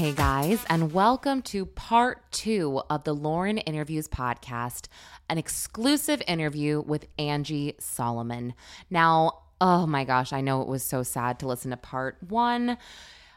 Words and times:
Hey 0.00 0.12
guys, 0.12 0.64
and 0.70 0.94
welcome 0.94 1.42
to 1.42 1.66
part 1.66 2.32
two 2.32 2.80
of 2.88 3.04
the 3.04 3.12
Lauren 3.12 3.58
Interviews 3.58 4.08
podcast, 4.08 4.88
an 5.28 5.36
exclusive 5.36 6.22
interview 6.26 6.80
with 6.80 7.06
Angie 7.18 7.74
Solomon. 7.80 8.54
Now, 8.88 9.42
oh 9.60 9.86
my 9.86 10.04
gosh, 10.04 10.32
I 10.32 10.40
know 10.40 10.62
it 10.62 10.68
was 10.68 10.82
so 10.82 11.02
sad 11.02 11.38
to 11.40 11.46
listen 11.46 11.70
to 11.72 11.76
part 11.76 12.16
one 12.26 12.78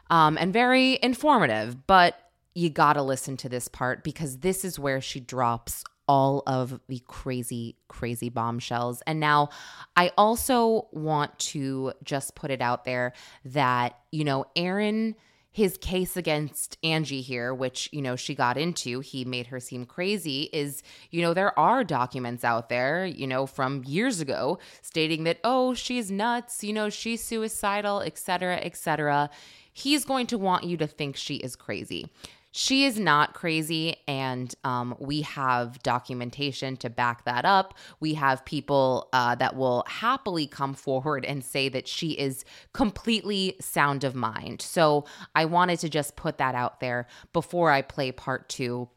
um, 0.08 0.38
and 0.40 0.54
very 0.54 0.98
informative, 1.02 1.86
but 1.86 2.18
you 2.54 2.70
gotta 2.70 3.02
listen 3.02 3.36
to 3.36 3.50
this 3.50 3.68
part 3.68 4.02
because 4.02 4.38
this 4.38 4.64
is 4.64 4.78
where 4.78 5.02
she 5.02 5.20
drops 5.20 5.84
all 6.08 6.42
of 6.46 6.80
the 6.88 7.02
crazy, 7.06 7.76
crazy 7.88 8.30
bombshells. 8.30 9.02
And 9.06 9.20
now 9.20 9.50
I 9.96 10.12
also 10.16 10.88
want 10.92 11.38
to 11.40 11.92
just 12.02 12.34
put 12.34 12.50
it 12.50 12.62
out 12.62 12.86
there 12.86 13.12
that, 13.44 13.98
you 14.10 14.24
know, 14.24 14.46
Aaron 14.56 15.14
his 15.54 15.78
case 15.78 16.16
against 16.16 16.76
Angie 16.82 17.20
here, 17.20 17.54
which, 17.54 17.88
you 17.92 18.02
know, 18.02 18.16
she 18.16 18.34
got 18.34 18.56
into, 18.58 18.98
he 18.98 19.24
made 19.24 19.46
her 19.46 19.60
seem 19.60 19.86
crazy, 19.86 20.50
is, 20.52 20.82
you 21.12 21.22
know, 21.22 21.32
there 21.32 21.56
are 21.56 21.84
documents 21.84 22.42
out 22.42 22.68
there, 22.68 23.06
you 23.06 23.24
know, 23.24 23.46
from 23.46 23.84
years 23.84 24.20
ago 24.20 24.58
stating 24.82 25.22
that, 25.22 25.38
oh, 25.44 25.72
she's 25.72 26.10
nuts, 26.10 26.64
you 26.64 26.72
know, 26.72 26.90
she's 26.90 27.22
suicidal, 27.22 28.00
etc., 28.00 28.56
etc. 28.56 29.30
He's 29.72 30.04
going 30.04 30.26
to 30.26 30.38
want 30.38 30.64
you 30.64 30.76
to 30.76 30.88
think 30.88 31.14
she 31.14 31.36
is 31.36 31.54
crazy. 31.54 32.10
She 32.56 32.84
is 32.84 33.00
not 33.00 33.34
crazy, 33.34 33.96
and 34.06 34.54
um, 34.62 34.94
we 35.00 35.22
have 35.22 35.82
documentation 35.82 36.76
to 36.76 36.88
back 36.88 37.24
that 37.24 37.44
up. 37.44 37.74
We 37.98 38.14
have 38.14 38.44
people 38.44 39.08
uh, 39.12 39.34
that 39.34 39.56
will 39.56 39.82
happily 39.88 40.46
come 40.46 40.72
forward 40.72 41.24
and 41.24 41.44
say 41.44 41.68
that 41.70 41.88
she 41.88 42.12
is 42.12 42.44
completely 42.72 43.56
sound 43.60 44.04
of 44.04 44.14
mind. 44.14 44.62
So 44.62 45.04
I 45.34 45.46
wanted 45.46 45.80
to 45.80 45.88
just 45.88 46.14
put 46.14 46.38
that 46.38 46.54
out 46.54 46.78
there 46.78 47.08
before 47.32 47.72
I 47.72 47.82
play 47.82 48.12
part 48.12 48.48
two. 48.48 48.88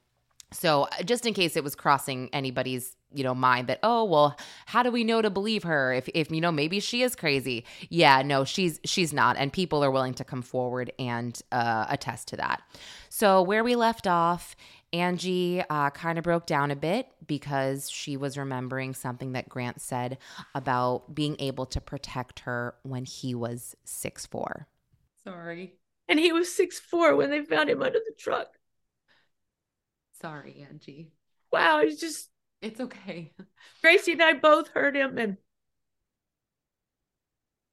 So 0.52 0.88
just 1.04 1.26
in 1.26 1.34
case 1.34 1.58
it 1.58 1.64
was 1.64 1.74
crossing 1.74 2.30
anybody's 2.34 2.96
you 3.14 3.24
know 3.24 3.34
mind 3.34 3.68
that 3.68 3.80
oh 3.84 4.04
well 4.04 4.38
how 4.66 4.84
do 4.84 4.92
we 4.92 5.04
know 5.04 5.22
to 5.22 5.30
believe 5.30 5.64
her 5.64 5.94
if 5.94 6.10
if 6.14 6.30
you 6.30 6.42
know 6.42 6.52
maybe 6.52 6.80
she 6.80 7.02
is 7.02 7.16
crazy 7.16 7.64
yeah 7.90 8.22
no 8.22 8.44
she's 8.44 8.80
she's 8.84 9.14
not 9.14 9.38
and 9.38 9.54
people 9.54 9.84
are 9.84 9.92
willing 9.92 10.14
to 10.14 10.24
come 10.24 10.42
forward 10.42 10.92
and 11.00 11.42
uh, 11.52 11.86
attest 11.90 12.28
to 12.28 12.36
that 12.36 12.62
so 13.10 13.42
where 13.42 13.64
we 13.64 13.76
left 13.76 14.08
off 14.08 14.56
Angie 14.94 15.62
uh, 15.70 15.90
kind 15.90 16.18
of 16.18 16.24
broke 16.24 16.46
down 16.46 16.72
a 16.72 16.76
bit 16.76 17.08
because 17.26 17.90
she 17.90 18.16
was 18.16 18.38
remembering 18.38 18.94
something 18.94 19.34
that 19.34 19.50
Grant 19.50 19.82
said 19.82 20.18
about 20.56 21.14
being 21.14 21.36
able 21.40 21.66
to 21.68 21.82
protect 21.82 22.40
her 22.42 22.76
when 22.84 23.04
he 23.04 23.36
was 23.36 23.76
six 23.84 24.26
four. 24.26 24.68
Sorry. 25.26 25.74
And 26.08 26.20
he 26.20 26.32
was 26.32 26.54
six 26.54 26.80
four 26.80 27.16
when 27.16 27.30
they 27.30 27.42
found 27.42 27.70
him 27.70 27.82
under 27.82 28.00
the 28.00 28.14
truck. 28.18 28.58
Sorry, 30.22 30.66
Angie. 30.70 31.12
Wow, 31.52 31.82
he's 31.84 32.00
just 32.00 32.30
it's 32.62 32.80
okay. 32.80 33.34
Gracie 33.82 34.14
and 34.14 34.24
I 34.24 34.34
both 34.34 34.70
heard 34.70 34.96
him 34.96 35.18
and 35.18 35.38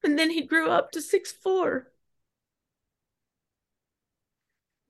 and 0.03 0.19
then 0.19 0.31
he 0.31 0.43
grew 0.43 0.69
up 0.69 0.93
to 0.93 1.01
six 1.01 1.33
four. 1.33 1.91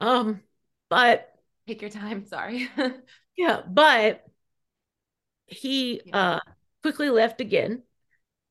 Um, 0.01 0.41
but 0.89 1.33
take 1.67 1.81
your 1.81 1.91
time, 1.91 2.27
sorry. 2.27 2.69
yeah, 3.37 3.63
but 3.67 4.25
he 5.47 6.01
yeah. 6.07 6.19
uh 6.19 6.41
quickly 6.83 7.11
left 7.11 7.41
again 7.41 7.83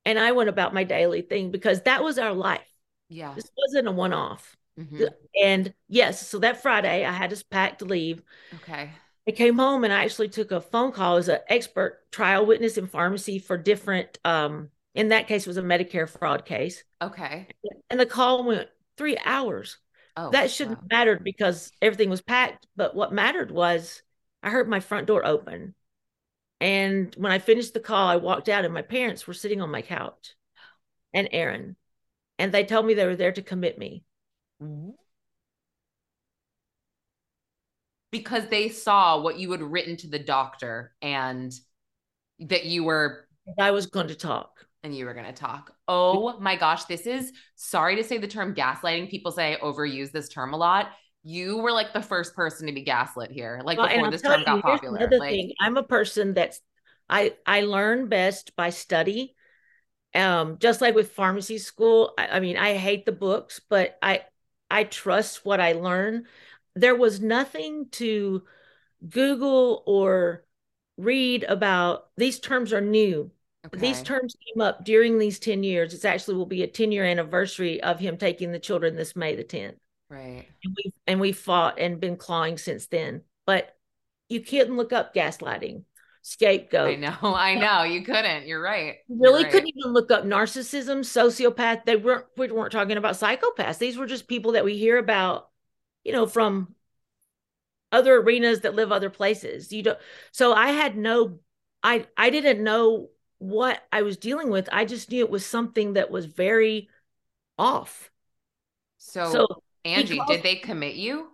and 0.05 0.19
I 0.19 0.31
went 0.31 0.49
about 0.49 0.73
my 0.73 0.83
daily 0.83 1.21
thing 1.21 1.51
because 1.51 1.81
that 1.81 2.03
was 2.03 2.17
our 2.17 2.33
life. 2.33 2.61
Yeah. 3.09 3.33
This 3.35 3.49
wasn't 3.55 3.87
a 3.87 3.91
one-off. 3.91 4.57
Mm-hmm. 4.79 5.03
And 5.41 5.73
yes, 5.87 6.27
so 6.27 6.39
that 6.39 6.61
Friday 6.61 7.05
I 7.05 7.11
had 7.11 7.29
to 7.29 7.45
pack 7.45 7.79
to 7.79 7.85
leave. 7.85 8.21
Okay. 8.55 8.89
I 9.27 9.31
came 9.31 9.57
home 9.57 9.83
and 9.83 9.93
I 9.93 10.03
actually 10.03 10.29
took 10.29 10.51
a 10.51 10.61
phone 10.61 10.91
call 10.91 11.17
as 11.17 11.29
an 11.29 11.39
expert 11.47 12.11
trial 12.11 12.45
witness 12.45 12.77
in 12.77 12.87
pharmacy 12.87 13.39
for 13.39 13.57
different 13.57 14.19
um 14.25 14.69
in 14.95 15.09
that 15.09 15.27
case 15.27 15.47
was 15.47 15.57
a 15.57 15.63
Medicare 15.63 16.07
fraud 16.07 16.45
case. 16.45 16.83
Okay. 17.01 17.47
And 17.89 17.99
the 17.99 18.05
call 18.05 18.43
went 18.43 18.69
3 18.97 19.17
hours. 19.25 19.77
Oh. 20.15 20.29
That 20.29 20.51
shouldn't 20.51 20.81
wow. 20.81 20.87
mattered 20.91 21.23
because 21.23 21.71
everything 21.81 22.11
was 22.11 22.21
packed, 22.21 22.67
but 22.75 22.95
what 22.95 23.11
mattered 23.11 23.49
was 23.49 24.03
I 24.43 24.51
heard 24.51 24.69
my 24.69 24.79
front 24.79 25.07
door 25.07 25.25
open. 25.25 25.73
And 26.61 27.13
when 27.17 27.31
I 27.31 27.39
finished 27.39 27.73
the 27.73 27.79
call, 27.79 28.07
I 28.07 28.17
walked 28.17 28.49
out 28.49 28.65
and 28.65 28.73
my 28.73 28.83
parents 28.83 29.25
were 29.25 29.33
sitting 29.33 29.61
on 29.61 29.71
my 29.71 29.81
couch 29.81 30.35
and 31.13 31.27
Aaron. 31.31 31.75
And 32.37 32.51
they 32.51 32.63
told 32.65 32.85
me 32.85 32.93
they 32.93 33.05
were 33.05 33.15
there 33.15 33.31
to 33.31 33.41
commit 33.41 33.77
me. 33.77 34.03
Mm-hmm. 34.61 34.91
Because 38.13 38.47
they 38.47 38.69
saw 38.69 39.19
what 39.19 39.39
you 39.39 39.51
had 39.51 39.63
written 39.63 39.97
to 39.97 40.07
the 40.07 40.19
doctor 40.19 40.93
and 41.01 41.51
that 42.39 42.63
you 42.63 42.83
were 42.83 43.27
I 43.59 43.71
was 43.71 43.87
going 43.87 44.07
to 44.07 44.15
talk 44.15 44.65
and 44.83 44.95
you 44.95 45.05
were 45.05 45.15
going 45.15 45.25
to 45.25 45.33
talk. 45.33 45.73
Oh 45.87 46.39
my 46.39 46.55
gosh, 46.55 46.85
this 46.85 47.07
is 47.07 47.33
sorry 47.55 47.95
to 47.95 48.03
say 48.03 48.19
the 48.19 48.27
term 48.27 48.53
gaslighting. 48.53 49.09
People 49.09 49.31
say 49.31 49.55
I 49.55 49.57
overuse 49.57 50.11
this 50.11 50.29
term 50.29 50.53
a 50.53 50.57
lot. 50.57 50.91
You 51.23 51.57
were 51.57 51.71
like 51.71 51.91
the 51.91 52.01
first 52.01 52.35
person 52.35 52.67
to 52.67 52.73
be 52.73 52.83
gaslit 52.83 53.31
here, 53.31 53.61
like 53.65 53.79
well, 53.79 53.89
before 53.89 54.11
this 54.11 54.21
term 54.21 54.41
you, 54.41 54.45
got 54.45 54.61
popular. 54.61 55.09
Like, 55.11 55.31
thing. 55.31 55.53
I'm 55.59 55.77
a 55.77 55.83
person 55.83 56.35
that's 56.35 56.61
I 57.09 57.33
I 57.47 57.61
learn 57.61 58.09
best 58.09 58.55
by 58.55 58.69
study. 58.69 59.35
Um, 60.13 60.59
just 60.59 60.81
like 60.81 60.93
with 60.93 61.13
pharmacy 61.13 61.57
school, 61.57 62.13
I, 62.19 62.27
I 62.27 62.39
mean, 62.39 62.57
I 62.57 62.75
hate 62.75 63.07
the 63.07 63.11
books, 63.11 63.59
but 63.67 63.97
I 64.03 64.21
I 64.69 64.83
trust 64.83 65.45
what 65.45 65.59
I 65.59 65.73
learn 65.73 66.25
there 66.75 66.95
was 66.95 67.21
nothing 67.21 67.87
to 67.91 68.43
Google 69.07 69.83
or 69.85 70.43
read 70.97 71.43
about. 71.43 72.07
These 72.17 72.39
terms 72.39 72.73
are 72.73 72.81
new. 72.81 73.31
Okay. 73.65 73.79
These 73.79 74.01
terms 74.03 74.35
came 74.45 74.61
up 74.61 74.83
during 74.83 75.17
these 75.17 75.39
10 75.39 75.63
years. 75.63 75.93
It's 75.93 76.05
actually 76.05 76.35
will 76.35 76.45
be 76.45 76.63
a 76.63 76.67
10 76.67 76.91
year 76.91 77.05
anniversary 77.05 77.81
of 77.81 77.99
him 77.99 78.17
taking 78.17 78.51
the 78.51 78.59
children 78.59 78.95
this 78.95 79.15
May 79.15 79.35
the 79.35 79.43
10th. 79.43 79.75
Right. 80.09 80.45
And 80.63 80.75
we 80.75 80.93
and 81.07 81.19
we 81.19 81.31
fought 81.31 81.79
and 81.79 81.99
been 81.99 82.17
clawing 82.17 82.57
since 82.57 82.87
then. 82.87 83.21
But 83.45 83.75
you 84.29 84.41
couldn't 84.41 84.75
look 84.75 84.91
up 84.91 85.15
gaslighting, 85.15 85.83
scapegoat. 86.21 86.91
I 86.91 86.95
know, 86.95 87.17
I 87.21 87.55
know. 87.55 87.83
You 87.83 88.03
couldn't. 88.03 88.47
You're 88.47 88.61
right. 88.61 88.97
You 89.07 89.17
really 89.19 89.43
right. 89.43 89.51
couldn't 89.51 89.71
even 89.75 89.93
look 89.93 90.11
up 90.11 90.25
narcissism, 90.25 90.99
sociopath. 90.99 91.85
They 91.85 91.95
weren't 91.95 92.25
we 92.37 92.51
weren't 92.51 92.71
talking 92.71 92.97
about 92.97 93.15
psychopaths. 93.15 93.77
These 93.77 93.97
were 93.97 94.05
just 94.05 94.27
people 94.27 94.51
that 94.53 94.65
we 94.65 94.77
hear 94.77 94.97
about 94.97 95.49
you 96.03 96.11
know, 96.11 96.25
from 96.25 96.75
other 97.91 98.15
arenas 98.17 98.61
that 98.61 98.75
live 98.75 98.91
other 98.91 99.09
places. 99.09 99.71
You 99.71 99.83
don't 99.83 99.99
so 100.31 100.53
I 100.53 100.69
had 100.69 100.97
no 100.97 101.39
I 101.83 102.07
I 102.17 102.29
didn't 102.29 102.63
know 102.63 103.09
what 103.37 103.81
I 103.91 104.01
was 104.01 104.17
dealing 104.17 104.49
with. 104.49 104.67
I 104.71 104.85
just 104.85 105.11
knew 105.11 105.23
it 105.23 105.29
was 105.29 105.45
something 105.45 105.93
that 105.93 106.09
was 106.09 106.25
very 106.25 106.89
off. 107.57 108.09
So, 108.97 109.31
so 109.31 109.47
Angie, 109.85 110.17
called, 110.17 110.29
did 110.29 110.43
they 110.43 110.55
commit 110.55 110.95
you? 110.95 111.27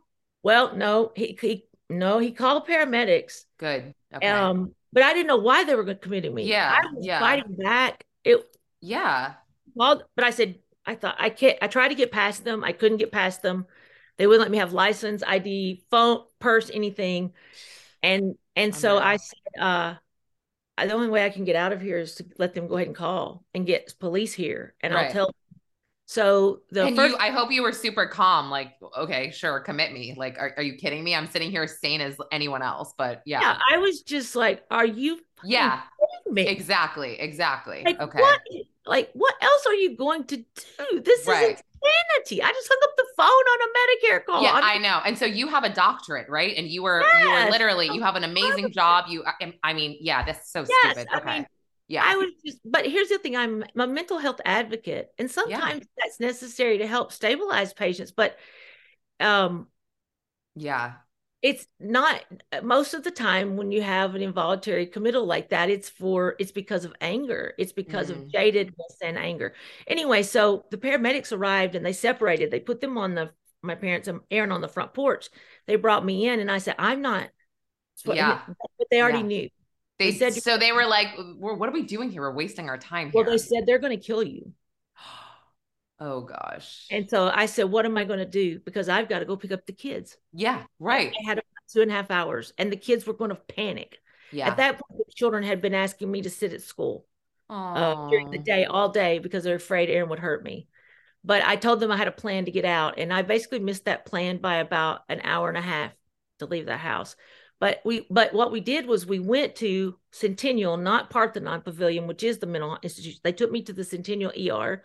Well, 0.44 0.75
no, 0.75 1.12
he, 1.16 1.38
he 1.39 1.66
no, 1.89 2.19
he 2.19 2.31
called 2.31 2.68
paramedics. 2.68 3.45
Good. 3.57 3.94
Okay. 4.13 4.27
Um, 4.27 4.74
but 4.92 5.04
I 5.04 5.13
didn't 5.13 5.27
know 5.27 5.38
why 5.38 5.63
they 5.63 5.75
were 5.75 5.83
going 5.83 5.98
to 5.98 6.04
commit 6.04 6.33
me. 6.33 6.44
Yeah. 6.44 6.81
I 6.81 6.94
was 6.94 7.06
yeah. 7.06 7.19
fighting 7.19 7.56
back. 7.57 8.06
It 8.24 8.44
yeah. 8.81 9.33
Well, 9.75 10.04
but 10.16 10.25
I 10.25 10.31
said 10.31 10.60
I 10.86 10.95
thought 10.95 11.16
I 11.19 11.30
can't 11.30 11.57
I 11.62 11.68
tried 11.68 11.89
to 11.89 11.95
get 11.95 12.12
past 12.12 12.44
them. 12.44 12.63
I 12.63 12.71
couldn't 12.71 12.98
get 12.98 13.12
past 13.12 13.42
them. 13.42 13.66
They 14.19 14.27
wouldn't 14.27 14.42
let 14.42 14.51
me 14.51 14.57
have 14.57 14.74
license, 14.74 15.24
ID, 15.25 15.86
phone, 15.89 16.24
purse, 16.39 16.69
anything. 16.71 17.31
And 18.04 18.36
and 18.54 18.75
so 18.75 18.98
I 18.98 19.16
said, 19.16 19.39
uh, 19.57 19.95
the 20.77 20.92
only 20.92 21.07
way 21.07 21.25
I 21.25 21.30
can 21.30 21.45
get 21.45 21.56
out 21.56 21.71
of 21.71 21.81
here 21.81 21.98
is 21.98 22.16
to 22.16 22.25
let 22.38 22.54
them 22.54 22.68
go 22.68 22.75
ahead 22.75 22.88
and 22.88 22.95
call 22.95 23.45
and 23.54 23.66
get 23.66 23.94
police 23.98 24.33
here, 24.33 24.75
and 24.81 24.94
right. 24.94 25.07
I'll 25.07 25.12
tell. 25.12 25.25
Them. 25.27 25.36
So 26.06 26.62
the 26.71 26.88
and 26.88 26.98
first, 26.98 27.12
you, 27.12 27.18
I 27.18 27.30
hope 27.30 27.51
you 27.51 27.63
were 27.63 27.71
super 27.71 28.07
calm. 28.07 28.50
Like, 28.50 28.74
okay, 28.98 29.31
sure, 29.31 29.62
commit 29.62 29.94
me. 29.94 30.16
Like, 30.18 30.38
are, 30.38 30.54
are 30.57 30.63
you 30.63 30.75
kidding 30.75 31.01
me? 31.04 31.16
I'm 31.16 31.27
sitting 31.27 31.50
here 31.50 31.66
sane 31.68 32.01
as 32.01 32.18
anyone 32.31 32.62
else, 32.62 32.94
but 32.98 33.21
yeah, 33.25 33.39
yeah, 33.39 33.57
I 33.71 33.77
was 33.77 34.01
just 34.01 34.36
like, 34.36 34.66
"Are 34.69 34.86
you 34.86 35.21
yeah, 35.45 35.81
me?" 36.30 36.45
exactly, 36.45 37.18
exactly. 37.19 37.83
Like 37.86 38.01
okay, 38.01 38.19
what? 38.19 38.42
Like 38.89 39.12
what 39.13 39.36
else 39.41 39.65
are 39.68 39.74
you 39.75 39.95
going 39.95 40.25
to 40.25 40.38
do? 40.38 41.01
This 41.01 41.25
Right. 41.27 41.51
is 41.51 41.63
insanity. 41.81 42.44
I 42.44 42.51
just 42.51 42.68
hung 42.68 42.80
up 42.83 42.95
the 42.97 43.06
phone 43.15 43.25
on 43.27 43.59
a 43.62 43.69
Medicare 43.77 44.25
call. 44.25 44.44
yeah, 44.44 44.51
I'm- 44.51 44.63
I 44.63 44.77
know. 44.80 45.01
And 45.06 45.18
so 45.18 45.25
you 45.25 45.47
have 45.47 45.63
a 45.63 45.69
doctorate, 45.69 46.27
right? 46.27 46.57
And 46.57 46.68
you 46.68 46.83
were, 46.83 47.01
you 47.01 47.31
were 47.31 47.51
literally, 47.51 47.88
you 47.88 48.01
have 48.01 48.15
an 48.15 48.24
amazing 48.24 48.71
job. 48.71 49.06
You, 49.07 49.24
I, 49.63 49.74
mean, 49.74 49.97
yeah, 50.01 50.24
that's 50.25 50.51
so 50.51 50.63
Yes, 50.63 50.97
stupid. 50.97 51.07
I 51.12 51.24
mean, 51.24 51.45
yeah, 51.88 52.03
I 52.06 52.15
was 52.18 52.27
just, 52.45 52.59
but 52.65 52.86
here's 52.86 53.09
the 53.09 53.18
thing: 53.18 53.36
I'm, 53.36 53.63
I'm 53.75 53.81
a 53.81 53.88
mental 53.88 54.19
health 54.19 54.39
advocate, 54.45 55.12
and 55.18 55.30
sometimes 55.30 55.85
that's 55.97 56.19
necessary 56.19 56.77
to 56.80 56.88
help 56.88 57.12
stabilize 57.12 57.74
patients. 57.74 58.12
But, 58.12 58.38
um, 59.19 59.68
yeah, 60.56 60.94
it's 61.41 61.65
not 61.80 62.21
most 62.63 62.94
of 62.94 63.03
the 63.03 63.12
time 63.12 63.56
when 63.56 63.71
you 63.71 63.81
have 63.81 64.13
an 64.15 64.21
involuntary 64.21 64.86
committal 64.86 65.25
like 65.25 65.50
that 65.50 65.69
it's 65.69 65.88
for 65.88 66.36
it's 66.39 66.51
because 66.51 66.83
of 66.86 66.94
anger 67.00 67.53
it's 67.57 67.71
because 67.71 68.09
Mhm. 68.09 68.12
of 68.12 68.27
jadedness 68.27 68.95
and 69.01 69.18
anger 69.18 69.53
anyway 69.88 70.21
so 70.21 70.65
the 70.71 70.77
paramedics 70.77 71.31
arrived 71.31 71.75
and 71.75 71.86
they 71.86 71.94
separated 71.94 72.51
they 72.51 72.59
put 72.59 72.81
them 72.81 72.97
on 72.97 73.15
the 73.15 73.31
my 73.62 73.75
parents 73.75 74.07
and 74.07 74.19
aaron 74.31 74.51
on 74.51 74.62
the 74.62 74.68
front 74.68 74.94
porch 74.94 75.30
they 75.65 75.75
brought 75.77 76.03
me 76.06 76.27
in 76.27 76.39
and 76.41 76.51
i 76.51 76.57
said 76.57 76.75
i'm 76.77 77.01
not 77.01 77.30
Yeah. 78.06 78.42
but 78.47 78.88
they 78.92 79.01
already 79.01 79.19
Yeah. 79.19 79.24
knew 79.25 79.50
they, 79.97 80.12
They 80.12 80.18
said- 80.18 80.33
so 80.42 80.57
they 80.57 80.71
were 80.71 80.85
like, 80.85 81.09
"We're- 81.18 81.57
what 81.57 81.68
are 81.68 81.74
we 81.74 81.81
doing 81.83 82.09
here? 82.09 82.21
We're 82.21 82.31
wasting 82.33 82.69
our 82.69 82.77
time 82.77 83.12
well 83.13 83.25
here. 83.25 83.31
they 83.31 83.38
said 83.38 83.65
they're 83.65 83.80
going 83.80 84.00
to 84.00 84.01
kill 84.01 84.24
you 84.24 84.53
oh 86.00 86.22
gosh, 86.22 86.88
and 86.92 87.10
so 87.10 87.31
i 87.34 87.46
said 87.46 87.66
what 87.66 87.86
am 87.86 87.98
i 87.98 88.04
going 88.04 88.19
to 88.19 88.25
do 88.25 88.60
because 88.60 88.90
i've 88.90 89.10
got 89.10 89.19
to 89.19 89.25
go 89.25 89.36
pick 89.36 89.51
up 89.51 89.66
the 89.66 89.74
kids 89.74 90.18
yeah, 90.34 90.63
right, 90.80 91.13
i 91.24 91.28
had 91.28 91.42
two 91.72 91.81
and 91.81 91.92
a 91.92 91.94
half 91.94 92.10
hours 92.10 92.54
and 92.57 92.72
the 92.72 92.78
kids 92.78 93.06
were 93.06 93.13
going 93.13 93.30
to 93.30 93.36
panic 93.36 93.98
yeah. 94.31 94.48
at 94.48 94.57
that 94.57 94.80
point 94.80 95.06
the 95.06 95.13
children 95.13 95.44
had 95.44 95.62
been 95.62 95.74
asking 95.74 96.10
me 96.10 96.22
to 96.22 96.30
sit 96.30 96.54
at 96.54 96.62
school 96.62 97.06
uh, 97.50 98.10
during 98.10 98.30
the 98.30 98.38
day 98.38 98.66
all 98.66 98.90
day 98.90 99.19
because 99.19 99.44
they're 99.44 99.56
afraid 99.56 99.90
Aaron 99.90 100.10
would 100.10 100.19
hurt 100.19 100.44
me. 100.44 100.68
But 101.24 101.44
I 101.44 101.57
told 101.57 101.80
them 101.80 101.92
I 101.92 101.98
had 101.98 102.07
a 102.07 102.13
plan 102.13 102.45
to 102.45 102.52
get 102.52 102.66
out, 102.66 102.98
and 102.98 103.13
I 103.13 103.24
basically 103.24 103.60
missed 103.60 103.86
that 103.86 104.06
plan 104.06 104.38
by 104.38 104.56
about 104.56 105.02
an 105.10 105.22
hour 105.24 105.50
and 105.50 105.57
a 105.57 105.62
half 105.62 105.92
to 106.40 106.45
leave 106.45 106.66
the 106.66 106.78
house. 106.78 107.16
But 107.60 107.81
we, 107.84 108.07
but 108.10 108.34
what 108.34 108.54
we 108.54 108.62
did 108.62 108.86
was 108.86 109.06
we 109.06 109.19
went 109.19 109.56
to 109.57 109.98
Centennial, 110.12 110.78
not 110.78 111.10
Parthenon 111.10 111.62
Pavilion, 111.62 112.07
which 112.07 112.24
is 112.24 112.38
the 112.38 112.45
mental 112.45 112.78
institution. 112.81 113.19
They 113.22 113.34
took 113.34 113.52
me 113.52 113.63
to 113.63 113.74
the 113.74 113.84
Centennial 113.84 114.31
ER. 114.31 114.81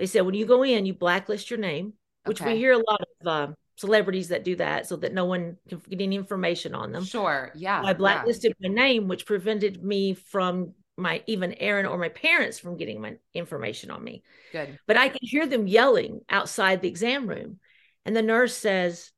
They 0.00 0.06
said 0.06 0.22
when 0.22 0.34
you 0.34 0.46
go 0.46 0.64
in, 0.64 0.86
you 0.86 0.94
blacklist 0.94 1.50
your 1.50 1.58
name, 1.58 1.92
which 2.24 2.40
Okay. 2.40 2.54
we 2.54 2.58
hear 2.58 2.72
a 2.72 2.78
lot 2.78 3.02
of 3.20 3.26
um 3.26 3.54
celebrities 3.76 4.28
that 4.28 4.44
do 4.44 4.56
that, 4.56 4.86
so 4.86 4.96
that 4.96 5.12
no 5.14 5.26
one 5.26 5.58
can 5.68 5.80
get 5.88 6.00
any 6.00 6.16
information 6.16 6.74
on 6.74 6.90
them. 6.92 7.04
Sure, 7.04 7.52
yeah, 7.54 7.80
I 7.80 7.88
yeah. 7.88 7.92
blacklisted 7.92 8.54
my 8.60 8.68
name, 8.68 9.08
which 9.08 9.26
prevented 9.26 9.84
me 9.84 10.14
from 10.14 10.72
my 10.96 11.22
even 11.26 11.52
Aaron 11.54 11.86
or 11.86 11.98
my 11.98 12.08
parents 12.08 12.58
from 12.58 12.76
getting 12.76 13.00
my 13.00 13.16
information 13.34 13.90
on 13.90 14.02
me. 14.02 14.22
Good. 14.52 14.78
But 14.86 14.96
I 14.96 15.08
could 15.10 15.22
hear 15.22 15.46
them 15.46 15.66
yelling 15.66 16.20
outside 16.28 16.80
the 16.82 16.88
exam 16.88 17.26
room. 17.26 17.60
And 18.04 18.16
the 18.16 18.22
nurse 18.22 18.56
says, 18.56 19.12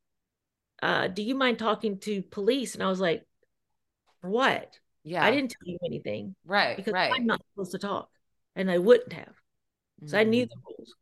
uh, 0.83 1.09
do 1.09 1.23
you 1.23 1.35
mind 1.35 1.59
talking 1.59 1.99
to 2.01 2.23
police? 2.23 2.75
And 2.75 2.83
I 2.83 2.89
was 2.89 3.01
like, 3.01 3.25
for 4.21 4.31
what? 4.31 4.79
Yeah, 5.05 5.25
I 5.25 5.31
didn't 5.31 5.51
tell 5.51 5.67
you 5.67 5.79
anything 5.85 6.35
Right, 6.45 6.77
because 6.77 6.93
right. 6.93 7.13
I'm 7.13 7.27
not 7.27 7.41
supposed 7.53 7.73
to 7.73 7.79
talk. 7.79 8.09
And 8.55 8.71
I 8.71 8.79
wouldn't 8.79 9.13
have. 9.13 9.35
So 10.07 10.19
I 10.19 10.25
knew 10.25 10.47
the 10.47 10.57
rules. 10.67 10.95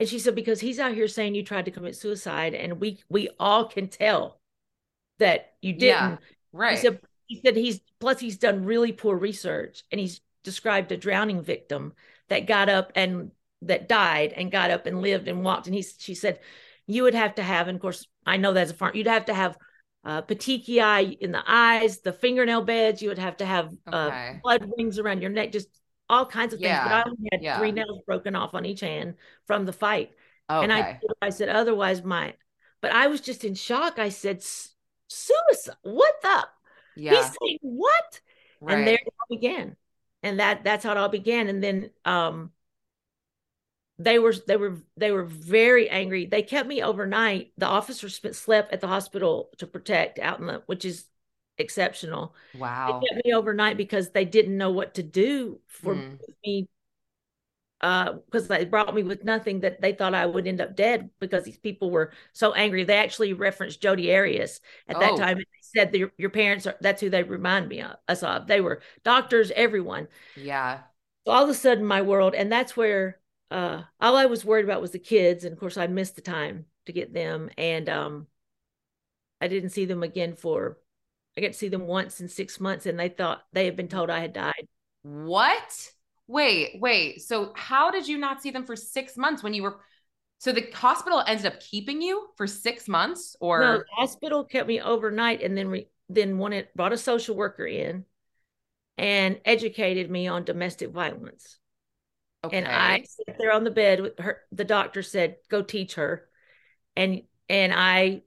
And 0.00 0.08
she 0.08 0.18
said, 0.18 0.34
because 0.34 0.60
he's 0.60 0.78
out 0.80 0.94
here 0.94 1.08
saying 1.08 1.34
you 1.34 1.44
tried 1.44 1.66
to 1.66 1.70
commit 1.70 1.96
suicide, 1.96 2.54
and 2.54 2.80
we 2.80 3.00
we 3.08 3.28
all 3.38 3.66
can 3.68 3.88
tell 3.88 4.40
that 5.18 5.52
you 5.60 5.72
didn't. 5.72 5.88
Yeah, 5.88 6.16
right. 6.52 6.70
He 6.72 6.80
said 6.80 7.00
he 7.26 7.40
said 7.44 7.56
he's 7.56 7.80
plus 8.00 8.18
he's 8.20 8.38
done 8.38 8.64
really 8.64 8.92
poor 8.92 9.16
research 9.16 9.84
and 9.90 10.00
he's 10.00 10.20
described 10.42 10.90
a 10.92 10.96
drowning 10.96 11.42
victim 11.42 11.92
that 12.28 12.46
got 12.46 12.68
up 12.68 12.92
and 12.96 13.30
that 13.62 13.88
died 13.88 14.32
and 14.32 14.50
got 14.50 14.70
up 14.70 14.86
and 14.86 15.00
lived 15.00 15.28
and 15.28 15.44
walked. 15.44 15.66
And 15.66 15.74
he 15.74 15.82
she 15.82 16.14
said 16.14 16.40
you 16.86 17.04
would 17.04 17.14
have 17.14 17.36
to 17.36 17.42
have, 17.42 17.68
and 17.68 17.76
of 17.76 17.82
course 17.82 18.06
I 18.26 18.36
know 18.38 18.52
that's 18.52 18.72
a 18.72 18.74
farm. 18.74 18.96
You'd 18.96 19.06
have 19.06 19.26
to 19.26 19.34
have 19.34 19.56
uh, 20.04 20.22
petechiae 20.22 21.16
in 21.18 21.30
the 21.30 21.44
eyes, 21.46 22.00
the 22.00 22.12
fingernail 22.12 22.62
beds. 22.62 23.00
You 23.02 23.10
would 23.10 23.18
have 23.18 23.36
to 23.36 23.46
have 23.46 23.72
uh, 23.92 24.10
blood 24.42 24.68
rings 24.76 24.98
around 24.98 25.22
your 25.22 25.30
neck, 25.30 25.52
just 25.52 25.68
all 26.12 26.26
kinds 26.26 26.54
of 26.54 26.60
things. 26.60 26.78
But 26.82 26.92
I 26.92 27.02
only 27.06 27.28
had 27.32 27.42
yeah. 27.42 27.58
three 27.58 27.72
nails 27.72 28.00
broken 28.06 28.36
off 28.36 28.54
on 28.54 28.64
each 28.64 28.80
hand 28.80 29.14
from 29.46 29.64
the 29.64 29.72
fight. 29.72 30.12
And 30.48 30.70
I, 30.70 31.00
I 31.22 31.30
said, 31.30 31.48
otherwise, 31.48 32.04
my, 32.04 32.34
but 32.82 32.92
I 32.92 33.06
was 33.06 33.22
just 33.22 33.42
in 33.42 33.54
shock. 33.54 33.98
I 33.98 34.10
said, 34.10 34.36
"S- 34.36 34.74
suicide. 35.08 35.76
What 35.82 36.14
the? 36.22 36.44
Yeah. 36.96 37.12
He's 37.12 37.24
saying 37.24 37.58
what? 37.62 38.20
right. 38.62 38.78
And 38.78 38.86
there 38.86 38.94
it 38.94 39.14
all 39.20 39.36
began. 39.36 39.76
And 40.22 40.40
that 40.40 40.64
that's 40.64 40.84
how 40.84 40.92
it 40.92 40.96
all 40.96 41.08
began. 41.08 41.48
And 41.48 41.62
then 41.62 41.90
um 42.04 42.52
they 43.98 44.18
were 44.18 44.34
they 44.46 44.56
were 44.56 44.78
they 44.96 45.10
were 45.10 45.24
very 45.24 45.88
angry. 45.90 46.26
They 46.26 46.42
kept 46.42 46.68
me 46.68 46.82
overnight. 46.82 47.52
The 47.58 47.66
officers 47.66 48.14
spent 48.14 48.36
slept 48.36 48.72
at 48.72 48.80
the 48.80 48.88
hospital 48.88 49.50
to 49.58 49.66
protect 49.66 50.18
out 50.18 50.40
in 50.40 50.46
the 50.46 50.62
which 50.66 50.84
is 50.84 51.04
exceptional. 51.58 52.34
wow. 52.54 53.00
They 53.00 53.06
kept 53.08 53.24
me 53.26 53.32
overnight 53.34 53.76
because 53.76 54.10
they 54.10 54.24
didn't 54.24 54.56
know 54.56 54.70
what 54.70 54.94
to 54.94 55.02
do 55.02 55.60
for 55.66 55.94
Mm. 55.96 56.18
me. 56.44 56.68
Uh, 57.80 58.12
because 58.12 58.46
they 58.46 58.64
brought 58.64 58.94
me 58.94 59.02
with 59.02 59.24
nothing 59.24 59.58
that 59.60 59.80
they 59.80 59.92
thought 59.92 60.14
I 60.14 60.24
would 60.24 60.46
end 60.46 60.60
up 60.60 60.76
dead 60.76 61.10
because 61.18 61.42
these 61.42 61.58
people 61.58 61.90
were 61.90 62.12
so 62.32 62.52
angry. 62.52 62.84
They 62.84 62.96
actually 62.96 63.32
referenced 63.32 63.82
Jodi 63.82 64.14
Arias 64.14 64.60
at 64.86 65.00
that 65.00 65.14
Oh. 65.14 65.16
time. 65.16 65.38
and 65.38 65.46
They 65.46 65.80
said 65.80 65.94
your, 65.94 66.12
your 66.16 66.30
parents 66.30 66.64
are 66.68 66.76
that's 66.80 67.00
who 67.00 67.10
they 67.10 67.24
remind 67.24 67.68
me 67.68 67.80
of 67.82 67.96
us 68.06 68.22
of. 68.22 68.46
They 68.46 68.60
were 68.60 68.82
doctors, 69.02 69.50
everyone. 69.50 70.06
Yeah. 70.34 70.82
So 71.26 71.32
all 71.32 71.44
of 71.44 71.50
a 71.50 71.54
sudden 71.54 71.84
my 71.84 72.02
world, 72.02 72.34
and 72.34 72.50
that's 72.52 72.76
where 72.76 73.20
uh 73.50 73.82
all 74.00 74.16
I 74.16 74.26
was 74.26 74.44
worried 74.44 74.64
about 74.64 74.80
was 74.80 74.92
the 74.92 74.98
kids. 75.00 75.44
And 75.44 75.52
of 75.52 75.58
course 75.58 75.76
I 75.76 75.86
missed 75.88 76.14
the 76.16 76.22
time 76.22 76.66
to 76.86 76.92
get 76.92 77.12
them. 77.12 77.50
And 77.58 77.88
um 77.88 78.26
I 79.40 79.48
didn't 79.48 79.70
see 79.70 79.84
them 79.84 80.02
again 80.02 80.36
for 80.36 80.78
I 81.36 81.40
got 81.40 81.48
to 81.48 81.52
see 81.54 81.68
them 81.68 81.86
once 81.86 82.20
in 82.20 82.28
six 82.28 82.60
months, 82.60 82.86
and 82.86 82.98
they 82.98 83.08
thought 83.08 83.44
they 83.52 83.64
had 83.64 83.76
been 83.76 83.88
told 83.88 84.10
I 84.10 84.20
had 84.20 84.32
died. 84.32 84.68
What? 85.02 85.92
Wait, 86.26 86.80
wait. 86.80 87.22
So 87.22 87.52
how 87.56 87.90
did 87.90 88.06
you 88.08 88.18
not 88.18 88.42
see 88.42 88.50
them 88.50 88.64
for 88.64 88.76
six 88.76 89.16
months 89.16 89.42
when 89.42 89.54
you 89.54 89.62
were? 89.62 89.80
So 90.38 90.52
the 90.52 90.68
hospital 90.72 91.22
ended 91.26 91.46
up 91.46 91.60
keeping 91.60 92.02
you 92.02 92.28
for 92.36 92.46
six 92.46 92.88
months, 92.88 93.36
or 93.40 93.60
No, 93.60 93.78
the 93.78 93.84
hospital 93.96 94.44
kept 94.44 94.68
me 94.68 94.80
overnight 94.80 95.42
and 95.42 95.56
then 95.56 95.68
re, 95.68 95.88
then 96.08 96.38
wanted 96.38 96.68
brought 96.74 96.92
a 96.92 96.98
social 96.98 97.36
worker 97.36 97.66
in 97.66 98.04
and 98.98 99.40
educated 99.44 100.10
me 100.10 100.26
on 100.28 100.44
domestic 100.44 100.90
violence. 100.90 101.58
okay, 102.44 102.56
And 102.56 102.66
I 102.66 103.04
sat 103.04 103.36
there 103.38 103.52
on 103.52 103.64
the 103.64 103.70
bed 103.70 104.00
with 104.00 104.18
her. 104.18 104.42
The 104.52 104.64
doctor 104.64 105.02
said, 105.02 105.36
"Go 105.48 105.62
teach 105.62 105.94
her," 105.94 106.28
and 106.96 107.22
and 107.48 107.72
I 107.74 108.22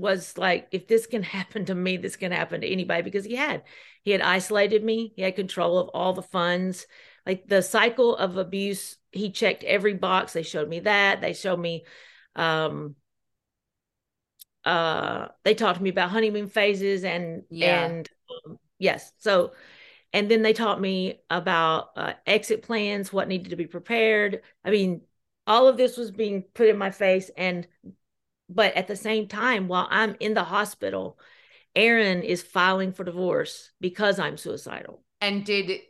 was 0.00 0.36
like, 0.38 0.68
"If 0.72 0.86
this 0.88 1.06
can 1.06 1.22
happen 1.22 1.64
to 1.66 1.74
me, 1.74 1.96
this 1.96 2.16
can 2.16 2.32
happen 2.32 2.60
to 2.62 2.68
anybody." 2.68 3.02
Because 3.02 3.24
he 3.24 3.36
had 3.36 3.62
he 4.02 4.10
had 4.12 4.20
isolated 4.22 4.84
me. 4.84 5.12
He 5.16 5.22
had 5.22 5.36
control 5.36 5.78
of 5.78 5.88
all 5.90 6.12
the 6.12 6.22
funds, 6.22 6.86
like 7.26 7.46
the 7.48 7.62
cycle 7.62 8.16
of 8.16 8.36
abuse. 8.36 8.96
He 9.12 9.30
checked 9.32 9.64
every 9.64 9.94
box. 9.94 10.32
They 10.32 10.42
showed 10.42 10.68
me 10.68 10.80
that. 10.80 11.20
They 11.20 11.32
showed 11.34 11.60
me. 11.60 11.84
um 12.36 12.94
uh 14.64 15.28
they 15.44 15.54
talked 15.54 15.78
to 15.78 15.82
me 15.82 15.90
about 15.90 16.10
honeymoon 16.10 16.46
phases 16.48 17.04
and 17.04 17.44
Yeah. 17.50 17.86
and 17.86 18.08
um, 18.46 18.58
yes 18.78 19.12
so 19.18 19.52
and 20.12 20.30
then 20.30 20.42
they 20.42 20.52
taught 20.52 20.80
me 20.80 21.20
about 21.30 21.90
uh, 21.96 22.12
exit 22.26 22.62
plans 22.62 23.12
what 23.12 23.28
needed 23.28 23.50
to 23.50 23.56
be 23.56 23.66
prepared 23.66 24.42
i 24.64 24.70
mean 24.70 25.00
all 25.46 25.66
of 25.66 25.76
this 25.78 25.96
was 25.96 26.10
being 26.10 26.42
put 26.54 26.68
in 26.68 26.76
my 26.76 26.90
face 26.90 27.30
and 27.38 27.66
but 28.50 28.74
at 28.74 28.88
the 28.88 28.96
same 28.96 29.26
time 29.28 29.68
while 29.68 29.86
i'm 29.90 30.16
in 30.20 30.34
the 30.34 30.44
hospital 30.44 31.18
aaron 31.76 32.22
is 32.22 32.42
filing 32.42 32.92
for 32.92 33.04
divorce 33.04 33.70
because 33.80 34.18
i'm 34.18 34.36
suicidal 34.36 35.02
and 35.20 35.44
did 35.44 35.80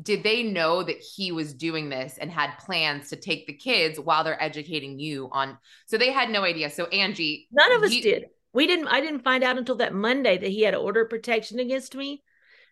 did 0.00 0.22
they 0.22 0.44
know 0.44 0.84
that 0.84 0.98
he 0.98 1.32
was 1.32 1.52
doing 1.52 1.88
this 1.88 2.18
and 2.18 2.30
had 2.30 2.56
plans 2.58 3.08
to 3.08 3.16
take 3.16 3.48
the 3.48 3.52
kids 3.52 3.98
while 3.98 4.22
they're 4.22 4.40
educating 4.40 4.96
you 4.96 5.28
on? 5.32 5.58
So 5.86 5.98
they 5.98 6.12
had 6.12 6.30
no 6.30 6.44
idea. 6.44 6.70
So 6.70 6.86
Angie, 6.86 7.48
none 7.50 7.72
of 7.72 7.82
us 7.82 7.90
you- 7.90 8.02
did 8.02 8.26
we 8.52 8.66
didn't 8.66 8.88
i 8.88 9.00
didn't 9.00 9.24
find 9.24 9.44
out 9.44 9.58
until 9.58 9.76
that 9.76 9.94
monday 9.94 10.36
that 10.38 10.50
he 10.50 10.62
had 10.62 10.74
an 10.74 10.80
order 10.80 11.02
of 11.02 11.10
protection 11.10 11.58
against 11.58 11.94
me 11.94 12.22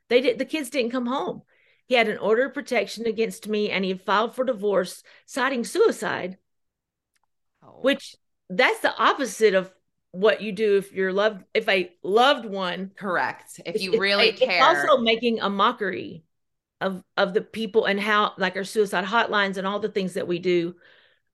they 0.08 0.20
did 0.20 0.38
the 0.38 0.44
kids 0.44 0.70
didn't 0.70 0.90
come 0.90 1.06
home 1.06 1.42
he 1.86 1.94
had 1.94 2.08
an 2.08 2.18
order 2.18 2.46
of 2.46 2.54
protection 2.54 3.06
against 3.06 3.46
me 3.46 3.70
and 3.70 3.84
he 3.84 3.94
filed 3.94 4.34
for 4.34 4.44
divorce 4.44 5.02
citing 5.26 5.64
suicide 5.64 6.38
Oh, 7.62 7.78
which 7.82 8.16
that's 8.50 8.80
the 8.80 8.96
opposite 8.96 9.54
of 9.54 9.70
what 10.12 10.40
you 10.40 10.52
do 10.52 10.78
if 10.78 10.92
your 10.92 11.12
loved 11.12 11.44
if 11.52 11.68
a 11.68 11.92
loved 12.02 12.46
one 12.46 12.90
correct. 12.96 13.60
If 13.64 13.80
you 13.80 13.98
really 13.98 14.28
it's 14.28 14.40
care, 14.40 14.62
also 14.62 15.02
making 15.02 15.40
a 15.40 15.50
mockery 15.50 16.24
of 16.80 17.02
of 17.16 17.34
the 17.34 17.42
people 17.42 17.86
and 17.86 18.00
how 18.00 18.32
like 18.38 18.56
our 18.56 18.64
suicide 18.64 19.04
hotlines 19.04 19.56
and 19.56 19.66
all 19.66 19.80
the 19.80 19.88
things 19.88 20.14
that 20.14 20.26
we 20.26 20.38
do 20.38 20.74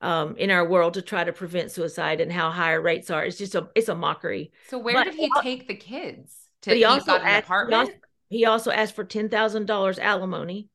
um, 0.00 0.37
in 0.37 0.50
our 0.50 0.66
world 0.69 0.95
to 0.95 1.02
try 1.02 1.23
to 1.23 1.33
prevent 1.33 1.71
suicide 1.71 2.21
and 2.21 2.33
how 2.33 2.50
higher 2.50 2.81
rates 2.81 3.11
are. 3.11 3.25
It's 3.25 3.38
just 3.38 3.54
a 3.54 3.69
it's 3.75 3.88
a 3.88 3.95
mockery. 3.95 4.52
So 4.64 4.78
where 4.78 4.95
But 4.95 5.04
did 5.04 5.14
he 5.14 5.31
take 5.31 5.69
the 5.69 5.76
kids? 5.76 6.37
To 6.62 6.75
he 6.75 6.85
also 6.85 7.12
asked, 7.12 7.47
he 7.66 7.75
apartment? 7.75 7.75
also, 7.75 7.92
he 8.28 8.45
also 8.47 8.71
asked 8.71 8.95
for 8.97 9.04
ten 9.04 9.28
thousand 9.28 9.66
dollars 9.66 9.99
alimony, 9.99 10.69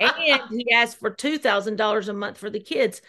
and 0.00 0.40
he 0.50 0.72
asked 0.72 0.98
for 0.98 1.10
two 1.10 1.38
thousand 1.38 1.76
dollars 1.76 2.08
a 2.08 2.12
month 2.12 2.38
for 2.38 2.50
the 2.50 2.60
kids. 2.60 3.02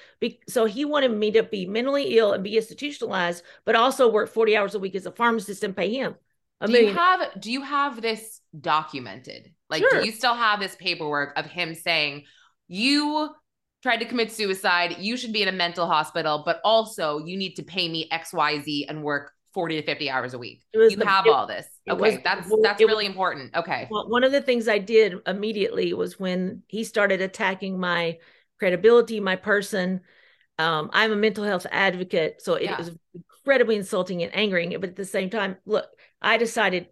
So 0.47 0.65
he 0.65 0.85
wanted 0.85 1.11
me 1.11 1.31
to 1.31 1.43
be 1.43 1.65
mentally 1.65 2.17
ill 2.17 2.33
and 2.33 2.43
be 2.43 2.57
institutionalized, 2.57 3.43
but 3.65 3.75
also 3.75 4.11
work 4.11 4.29
forty 4.29 4.55
hours 4.57 4.75
a 4.75 4.79
week 4.79 4.95
as 4.95 5.05
a 5.05 5.11
pharmacist 5.11 5.63
and 5.63 5.75
pay 5.75 5.93
him 5.93 6.15
do 6.67 6.73
you 6.73 6.93
have 6.93 7.41
do 7.41 7.51
you 7.51 7.61
have 7.61 8.01
this 8.01 8.41
documented? 8.59 9.53
Like 9.69 9.81
Sure. 9.81 10.01
do 10.01 10.05
you 10.05 10.11
still 10.11 10.33
have 10.33 10.59
this 10.59 10.75
paperwork 10.75 11.37
of 11.37 11.45
him 11.45 11.73
saying 11.73 12.25
you 12.67 13.29
tried 13.81 13.97
to 13.97 14.05
commit 14.05 14.31
suicide, 14.31 14.97
you 14.99 15.15
should 15.15 15.31
be 15.31 15.41
in 15.41 15.47
a 15.47 15.53
mental 15.53 15.87
hospital, 15.87 16.43
but 16.45 16.59
also 16.65 17.19
you 17.19 17.37
need 17.37 17.55
to 17.55 17.63
pay 17.63 17.87
me 17.87 18.09
XYZ 18.11 18.85
and 18.89 19.03
work 19.03 19.31
40 19.53 19.77
to 19.81 19.83
50 19.85 20.09
hours 20.09 20.33
a 20.33 20.37
week. 20.37 20.61
You 20.73 20.89
the- 20.95 21.05
have 21.05 21.25
it- 21.25 21.31
all 21.33 21.47
this. 21.47 21.67
Okay, 21.89 21.99
was- 22.15 22.23
that's 22.23 22.49
that's 22.61 22.81
really 22.81 23.05
important. 23.05 23.55
Okay. 23.55 23.87
Well, 23.89 24.07
one 24.09 24.23
of 24.23 24.31
the 24.31 24.41
things 24.41 24.67
I 24.67 24.77
did 24.77 25.15
immediately 25.25 25.93
was 25.93 26.19
when 26.19 26.63
he 26.67 26.83
started 26.83 27.21
attacking 27.21 27.79
my 27.79 28.19
credibility, 28.59 29.19
my 29.19 29.35
person. 29.35 30.01
Um, 30.57 30.89
I'm 30.93 31.11
a 31.11 31.15
mental 31.15 31.45
health 31.45 31.65
advocate, 31.71 32.41
so 32.41 32.55
it 32.55 32.63
Yeah. 32.63 32.77
was 32.77 32.91
incredibly 33.15 33.77
insulting 33.77 34.21
and 34.23 34.35
angering. 34.35 34.71
But 34.79 34.89
at 34.89 34.95
the 34.97 35.05
same 35.05 35.29
time, 35.29 35.57
look, 35.65 35.85
I 36.21 36.37
decided 36.37 36.87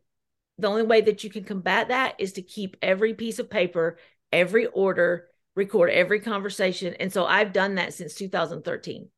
the 0.57 0.67
only 0.69 0.83
way 0.83 1.01
that 1.01 1.23
you 1.23 1.29
can 1.29 1.43
combat 1.43 1.89
that 1.89 2.15
is 2.17 2.33
to 2.33 2.41
keep 2.41 2.77
every 2.81 3.13
piece 3.13 3.37
of 3.39 3.49
paper, 3.49 3.99
every 4.31 4.65
order, 4.67 5.27
record 5.55 5.89
every 5.89 6.19
conversation, 6.19 6.93
and 6.99 7.11
so 7.11 7.25
I've 7.25 7.51
done 7.51 7.75
that 7.75 7.93
since 7.93 8.15
2013. 8.15 9.09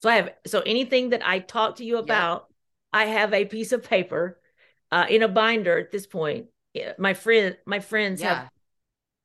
So 0.00 0.08
I 0.08 0.16
have 0.16 0.30
so 0.46 0.60
anything 0.60 1.10
that 1.10 1.24
I 1.24 1.38
talk 1.40 1.76
to 1.76 1.84
you 1.84 1.98
about, 1.98 2.46
I 2.92 3.06
have 3.06 3.32
a 3.32 3.44
piece 3.44 3.72
of 3.72 3.82
paper 3.82 4.40
uh, 4.90 5.06
in 5.08 5.22
a 5.22 5.28
binder 5.28 5.78
at 5.78 5.90
this 5.90 6.06
point. 6.06 6.46
My 6.98 7.14
friend, 7.14 7.56
my 7.66 7.80
friends 7.80 8.20
Yeah. 8.20 8.34
have 8.34 8.50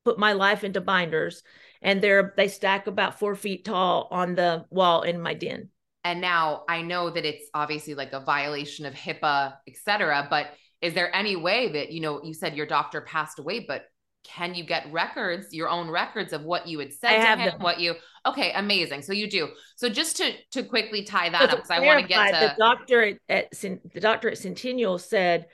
put 0.04 0.18
my 0.18 0.32
life 0.32 0.64
into 0.64 0.80
binders, 0.80 1.42
and 1.82 2.00
they're 2.00 2.34
they 2.36 2.48
stack 2.48 2.86
about 2.86 3.18
four 3.18 3.34
feet 3.34 3.64
tall 3.64 4.08
on 4.10 4.34
the 4.34 4.64
wall 4.70 5.02
in 5.02 5.20
my 5.20 5.34
den. 5.34 5.68
And 6.04 6.20
now 6.20 6.64
I 6.68 6.82
know 6.82 7.10
that 7.10 7.24
it's 7.24 7.44
obviously 7.52 7.94
like 7.94 8.12
a 8.12 8.20
violation 8.20 8.86
of 8.86 8.94
HIPAA, 8.94 9.54
et 9.66 9.76
cetera, 9.76 10.26
but 10.30 10.46
is 10.80 10.94
there 10.94 11.14
any 11.14 11.36
way 11.36 11.72
that, 11.72 11.90
you 11.92 12.00
know, 12.00 12.22
you 12.22 12.32
said 12.32 12.56
your 12.56 12.66
doctor 12.66 13.00
passed 13.00 13.38
away, 13.38 13.60
but 13.66 13.84
can 14.28 14.54
you 14.54 14.64
get 14.64 14.92
records, 14.92 15.54
your 15.54 15.68
own 15.68 15.90
records 15.90 16.32
of 16.32 16.42
what 16.42 16.66
you 16.66 16.78
had 16.78 16.92
said 16.92 17.20
I 17.20 17.34
to 17.34 17.42
him, 17.42 17.48
them. 17.50 17.60
what 17.60 17.80
you, 17.80 17.94
okay, 18.26 18.52
amazing. 18.52 19.02
So 19.02 19.12
you 19.12 19.28
do. 19.28 19.48
So 19.76 19.88
just 19.88 20.18
to, 20.18 20.32
to 20.52 20.62
quickly 20.62 21.02
tie 21.02 21.30
that 21.30 21.40
So 21.40 21.44
up, 21.46 21.56
because 21.56 21.70
I 21.70 21.80
want 21.80 22.02
to 22.02 22.06
get 22.06 22.32
to, 22.32 22.48
the 22.48 22.54
doctor 22.58 23.02
at, 23.02 23.18
at 23.28 23.50
the 23.52 24.00
doctor 24.00 24.30
at 24.30 24.38
Centennial 24.38 24.98
said 24.98 25.46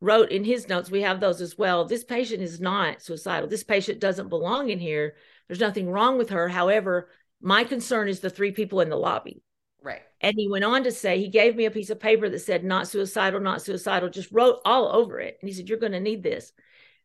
wrote 0.00 0.30
in 0.30 0.44
his 0.44 0.68
notes 0.68 0.90
we 0.90 1.02
have 1.02 1.18
those 1.18 1.40
as 1.40 1.58
well 1.58 1.84
this 1.84 2.04
patient 2.04 2.40
is 2.40 2.60
not 2.60 3.02
suicidal 3.02 3.48
this 3.48 3.64
patient 3.64 3.98
doesn't 3.98 4.28
belong 4.28 4.70
in 4.70 4.78
here 4.78 5.16
there's 5.48 5.58
nothing 5.58 5.90
wrong 5.90 6.18
with 6.18 6.30
her 6.30 6.48
however 6.48 7.08
my 7.40 7.64
concern 7.64 8.08
is 8.08 8.20
the 8.20 8.30
three 8.30 8.52
people 8.52 8.80
in 8.80 8.90
the 8.90 8.96
lobby 8.96 9.42
right. 9.82 10.02
and 10.20 10.34
he 10.36 10.48
went 10.48 10.64
on 10.64 10.84
to 10.84 10.92
say 10.92 11.18
he 11.18 11.28
gave 11.28 11.56
me 11.56 11.64
a 11.64 11.70
piece 11.70 11.90
of 11.90 11.98
paper 11.98 12.28
that 12.28 12.38
said 12.38 12.62
not 12.62 12.86
suicidal 12.86 13.40
not 13.40 13.60
suicidal 13.60 14.08
just 14.08 14.30
wrote 14.30 14.60
all 14.64 14.86
over 14.86 15.18
it 15.18 15.36
and 15.40 15.48
he 15.48 15.54
said 15.54 15.68
you're 15.68 15.78
going 15.78 15.90
to 15.90 15.98
need 15.98 16.22
this 16.22 16.52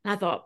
and 0.05 0.13
i 0.13 0.15
thought 0.15 0.45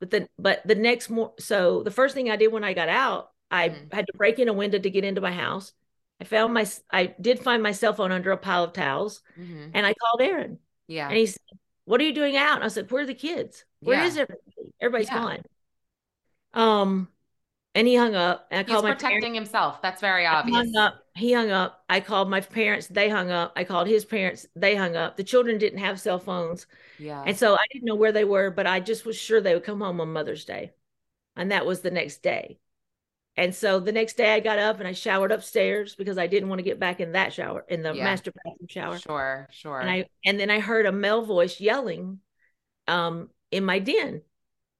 but 0.00 0.10
then 0.10 0.26
but 0.38 0.60
the 0.66 0.74
next 0.74 1.10
more 1.10 1.32
so 1.38 1.82
the 1.82 1.90
first 1.90 2.14
thing 2.14 2.30
i 2.30 2.36
did 2.36 2.48
when 2.52 2.64
i 2.64 2.72
got 2.72 2.88
out 2.88 3.30
i 3.50 3.68
Mhm. 3.68 3.92
had 3.92 4.06
to 4.06 4.12
break 4.16 4.38
in 4.38 4.48
a 4.48 4.52
window 4.52 4.78
to 4.78 4.90
get 4.90 5.04
into 5.04 5.20
my 5.20 5.32
house 5.32 5.72
i 6.20 6.24
found 6.24 6.52
my 6.54 6.66
i 6.90 7.14
did 7.20 7.38
find 7.38 7.62
my 7.62 7.72
cell 7.72 7.92
phone 7.92 8.10
under 8.12 8.32
a 8.32 8.36
pile 8.36 8.64
of 8.64 8.72
towels 8.72 9.22
Mhm. 9.38 9.70
and 9.74 9.86
i 9.86 9.94
called 9.94 10.22
aaron 10.22 10.58
Yeah. 10.88 11.08
and 11.08 11.16
he 11.16 11.26
said 11.26 11.40
what 11.84 12.00
are 12.00 12.04
you 12.04 12.14
doing 12.14 12.36
out 12.36 12.56
and 12.56 12.64
i 12.64 12.68
said 12.68 12.90
where 12.90 13.02
are 13.02 13.06
the 13.06 13.14
kids 13.14 13.64
Where 13.80 13.98
Yeah. 13.98 14.06
is 14.06 14.16
everybody 14.16 14.72
everybody's 14.80 15.08
Yeah. 15.08 15.18
gone 15.18 15.42
um 16.54 17.08
and 17.74 17.86
he 17.86 17.94
hung 17.94 18.14
up 18.16 18.46
and 18.50 18.58
i 18.58 18.62
He's 18.62 18.72
called 18.72 18.84
my 18.84 18.90
parents 18.90 19.04
protecting 19.04 19.34
himself. 19.34 19.80
That's 19.80 20.00
very 20.00 20.26
obvious. 20.26 20.56
hung 20.56 20.76
up. 20.76 21.06
He 21.14 21.32
hung 21.32 21.50
up. 21.52 21.84
I 21.88 22.00
called 22.00 22.28
my 22.28 22.40
parents. 22.40 22.88
They 22.88 23.08
hung 23.08 23.30
up. 23.30 23.52
I 23.54 23.62
called 23.62 23.86
his 23.86 24.04
parents. 24.04 24.44
They 24.56 24.74
hung 24.74 24.96
up. 24.96 25.16
The 25.16 25.22
children 25.22 25.56
didn't 25.58 25.78
have 25.78 26.00
cell 26.00 26.18
phones. 26.18 26.66
Yeah. 27.00 27.22
And 27.26 27.36
so 27.36 27.54
I 27.54 27.64
didn't 27.72 27.86
know 27.86 27.94
where 27.94 28.12
they 28.12 28.24
were, 28.24 28.50
but 28.50 28.66
I 28.66 28.80
just 28.80 29.04
was 29.04 29.16
sure 29.16 29.40
they 29.40 29.54
would 29.54 29.64
come 29.64 29.80
home 29.80 30.00
on 30.00 30.12
Mother's 30.12 30.44
Day. 30.44 30.72
And 31.36 31.50
that 31.52 31.66
was 31.66 31.80
the 31.80 31.90
next 31.90 32.22
day. 32.22 32.58
And 33.36 33.54
so 33.54 33.80
the 33.80 33.92
next 33.92 34.16
day 34.16 34.34
I 34.34 34.40
got 34.40 34.58
up 34.58 34.80
and 34.80 34.88
I 34.88 34.92
showered 34.92 35.32
upstairs 35.32 35.94
because 35.94 36.18
I 36.18 36.26
didn't 36.26 36.48
want 36.48 36.58
to 36.58 36.64
get 36.64 36.78
back 36.80 37.00
in 37.00 37.12
that 37.12 37.32
shower, 37.32 37.64
in 37.68 37.82
the 37.82 37.94
Yeah. 37.94 38.04
master 38.04 38.32
bathroom 38.32 38.66
shower. 38.68 38.98
Sure. 38.98 39.48
Sure. 39.50 39.80
And 39.80 39.88
I 39.88 40.06
and 40.26 40.38
then 40.38 40.50
I 40.50 40.60
heard 40.60 40.84
a 40.84 40.92
male 40.92 41.22
voice 41.22 41.60
yelling 41.60 42.20
um 42.88 43.30
in 43.50 43.64
my 43.64 43.78
den. 43.78 44.22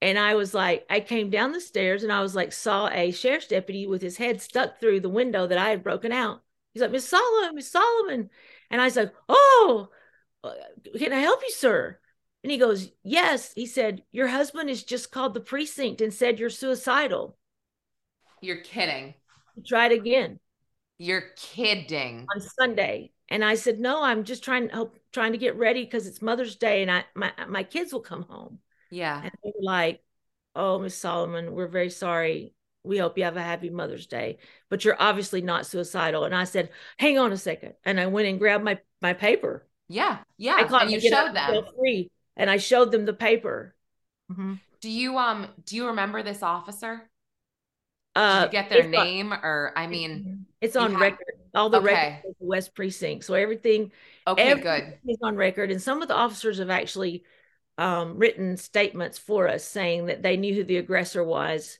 And 0.02 0.18
I 0.18 0.34
was 0.34 0.52
like, 0.52 0.84
I 0.90 1.00
came 1.00 1.30
down 1.30 1.52
the 1.52 1.60
stairs 1.60 2.02
and 2.02 2.12
I 2.12 2.22
was 2.22 2.34
like, 2.34 2.52
saw 2.52 2.88
a 2.88 3.12
sheriff's 3.12 3.46
deputy 3.46 3.86
with 3.86 4.02
his 4.02 4.16
head 4.16 4.42
stuck 4.42 4.80
through 4.80 5.00
the 5.00 5.08
window 5.08 5.46
that 5.46 5.58
I 5.58 5.70
had 5.70 5.82
broken 5.84 6.10
out. 6.10 6.42
He's 6.74 6.82
like, 6.82 6.90
Miss 6.90 7.08
Solomon, 7.08 7.54
Miss 7.54 7.70
Solomon. 7.70 8.30
And 8.70 8.80
I 8.80 8.84
was 8.84 8.96
like, 8.96 9.12
Oh, 9.28 9.88
uh, 10.42 10.52
can 10.98 11.12
I 11.12 11.20
help 11.20 11.40
you, 11.42 11.52
sir? 11.52 12.00
And 12.42 12.50
he 12.50 12.59
goes, 12.59 12.90
Yes. 13.02 13.52
He 13.54 13.66
said, 13.66 14.02
Your 14.12 14.28
husband 14.28 14.68
has 14.68 14.82
just 14.82 15.11
called 15.12 15.35
the 15.35 15.40
precinct 15.40 16.00
and 16.00 16.12
said 16.12 16.38
you're 16.38 16.50
suicidal. 16.50 17.37
You're 18.40 18.62
kidding. 18.62 19.14
Try 19.66 19.87
it 19.87 19.92
again 19.92 20.38
You're 20.99 21.25
kidding. 21.37 22.26
on 22.35 22.40
Sunday. 22.40 23.12
And 23.28 23.44
I 23.44 23.54
said, 23.54 23.78
No, 23.78 24.02
I'm 24.02 24.25
just 24.25 24.42
trying 24.42 24.68
to 24.68 24.75
help 24.75 24.99
trying 25.12 25.32
to 25.32 25.38
get 25.38 25.56
ready 25.56 25.85
because 25.85 26.06
it's 26.06 26.23
Mother's 26.23 26.56
Day 26.56 26.82
and 26.82 26.90
I 26.90 27.04
my 27.14 27.32
my 27.49 27.62
kids 27.62 27.92
will 27.92 28.00
come 28.00 28.23
home. 28.23 28.59
Yeah. 28.90 29.20
And 29.23 29.32
they 29.44 29.52
were 29.54 29.62
like, 29.64 30.02
Oh, 30.56 30.78
Miss 30.78 30.97
Solomon, 30.97 31.52
we're 31.52 31.68
very 31.68 31.90
sorry. 31.90 32.54
We 32.82 32.97
hope 32.97 33.18
you 33.18 33.25
have 33.25 33.37
a 33.37 33.42
happy 33.42 33.68
Mother's 33.68 34.06
Day, 34.06 34.38
but 34.70 34.85
you're 34.87 34.97
obviously 34.99 35.42
not 35.42 35.66
suicidal. 35.66 36.25
And 36.25 36.35
I 36.35 36.44
said, 36.44 36.70
Hang 36.97 37.18
on 37.18 37.32
a 37.32 37.37
second. 37.37 37.75
And 37.85 38.00
I 38.00 38.06
went 38.06 38.28
and 38.28 38.38
grabbed 38.38 38.64
my 38.64 38.78
my 39.02 39.12
paper. 39.12 39.68
Yeah. 39.88 40.18
Yeah. 40.38 40.54
I 40.56 40.64
caught 40.64 40.82
and 40.82 40.90
you 40.92 41.00
showed 41.00 41.35
them. 41.35 41.50
feel 41.50 41.73
free. 41.78 42.11
And 42.37 42.49
I 42.50 42.56
showed 42.58 42.90
them 42.92 43.04
the 43.04 43.12
paper. 43.12 43.75
Mhm. 44.30 44.60
Do 44.80 44.90
you 44.90 45.18
um 45.18 45.49
do 45.64 45.76
you 45.76 45.88
remember 45.88 46.22
this 46.22 46.42
officer? 46.42 47.08
Did 48.14 48.20
Uh, 48.22 48.42
you 48.46 48.50
get 48.52 48.68
their 48.70 48.78
it's 48.88 48.96
on- 48.96 49.04
name 49.04 49.32
or 49.32 49.72
I 49.76 49.87
mean 49.87 50.46
it's 50.60 50.76
on 50.76 50.92
have- 50.92 51.00
record. 51.00 51.26
All 51.54 51.68
the 51.68 51.78
Okay. 51.78 51.87
records 52.22 52.38
the 52.40 52.46
West 52.46 52.75
Precinct. 52.75 53.25
So 53.25 53.34
everything 53.34 53.90
okay, 54.26 54.42
everything 54.50 54.99
good. 55.04 55.10
is 55.12 55.18
on 55.22 55.34
record. 55.37 55.70
And 55.70 55.82
some 55.82 56.00
of 56.00 56.08
the 56.08 56.14
officers 56.14 56.58
have 56.58 56.70
actually 56.70 57.25
um, 57.78 58.18
written 58.18 58.56
statements 58.58 59.16
for 59.18 59.49
us 59.49 59.64
saying 59.64 60.06
that 60.06 60.22
they 60.22 60.37
knew 60.37 60.54
who 60.54 60.64
the 60.64 60.76
aggressor 60.76 61.25
was, 61.25 61.78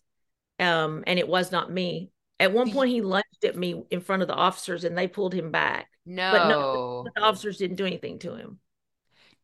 um, 0.59 1.05
and 1.07 1.19
it 1.19 1.29
was 1.29 1.53
not 1.53 1.71
me. 1.71 2.11
At 2.39 2.53
one 2.53 2.71
point, 2.73 2.91
he 2.91 3.03
lunged 3.03 3.45
at 3.45 3.55
me 3.55 3.85
in 3.91 4.01
front 4.01 4.23
of 4.23 4.29
the 4.29 4.35
officers, 4.35 4.85
and 4.85 4.97
they 4.97 5.09
pulled 5.09 5.35
him 5.35 5.51
back. 5.51 5.91
No. 6.07 6.33
But 6.33 6.49
no, 6.49 7.07
the 7.15 7.21
officers 7.21 7.59
didn't 7.59 7.77
do 7.77 7.85
anything 7.85 8.19
to 8.21 8.35
him. 8.35 8.61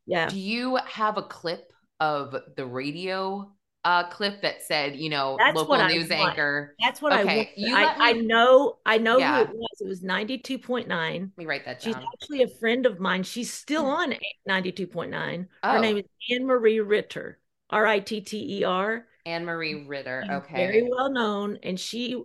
Yeah, 0.06 0.30
Do 0.30 0.38
you 0.38 0.76
have 0.76 1.16
a 1.18 1.22
clip 1.22 1.72
of 2.00 2.34
the 2.56 2.66
radio 2.66 3.52
uh 3.84 4.08
clip 4.10 4.42
that 4.42 4.62
said, 4.62 4.96
you 4.96 5.08
know, 5.08 5.36
That's 5.38 5.52
local 5.54 5.70
what 5.70 5.80
I 5.80 5.88
news 5.88 6.10
want. 6.10 6.38
anchor? 6.38 6.74
that's 6.80 7.00
what 7.00 7.12
I 7.12 7.24
Okay, 7.24 7.36
want. 7.36 7.48
you 7.56 7.74
I, 7.76 7.94
I 8.00 8.12
know, 8.12 8.78
I 8.84 8.98
know 8.98 9.18
Yeah. 9.20 9.30
who 9.32 9.40
it 9.42 9.48
was. 9.50 9.80
It 9.80 9.86
was 9.88 10.02
ninety 10.02 10.38
two 10.38 10.58
point 10.58 10.88
nine. 10.88 11.32
Let 11.36 11.38
me 11.38 11.46
write 11.46 11.64
that 11.64 11.82
She's 11.82 11.96
actually 12.12 12.42
a 12.42 12.48
friend 12.48 12.84
of 12.86 13.00
mine. 13.00 13.22
She's 13.22 13.52
still 13.52 13.86
on 13.86 14.14
ninety 14.46 14.72
two 14.72 14.86
point 14.86 15.10
nine. 15.10 15.48
Her 15.70 15.78
Oh. 15.78 15.82
name 15.82 15.98
is 15.98 16.04
Anne 16.30 16.46
Marie 16.46 16.80
Ritter, 16.80 17.38
R 17.70 17.86
I 17.86 18.00
T 18.00 18.20
T 18.20 18.58
E 18.60 18.64
R. 18.64 19.06
Anne 19.24 19.44
Marie 19.44 19.74
Ritter. 19.86 20.26
She's 20.28 20.42
Okay. 20.44 20.66
very 20.66 20.88
well 20.88 21.10
known 21.10 21.58
and 21.62 21.78
she 21.78 22.22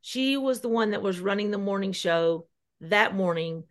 she 0.00 0.36
was 0.36 0.60
the 0.60 0.68
one 0.68 0.92
that 0.92 1.02
was 1.02 1.20
running 1.20 1.50
the 1.50 1.58
morning 1.58 1.92
show 1.92 2.46
that 2.80 3.14
morning 3.14 3.64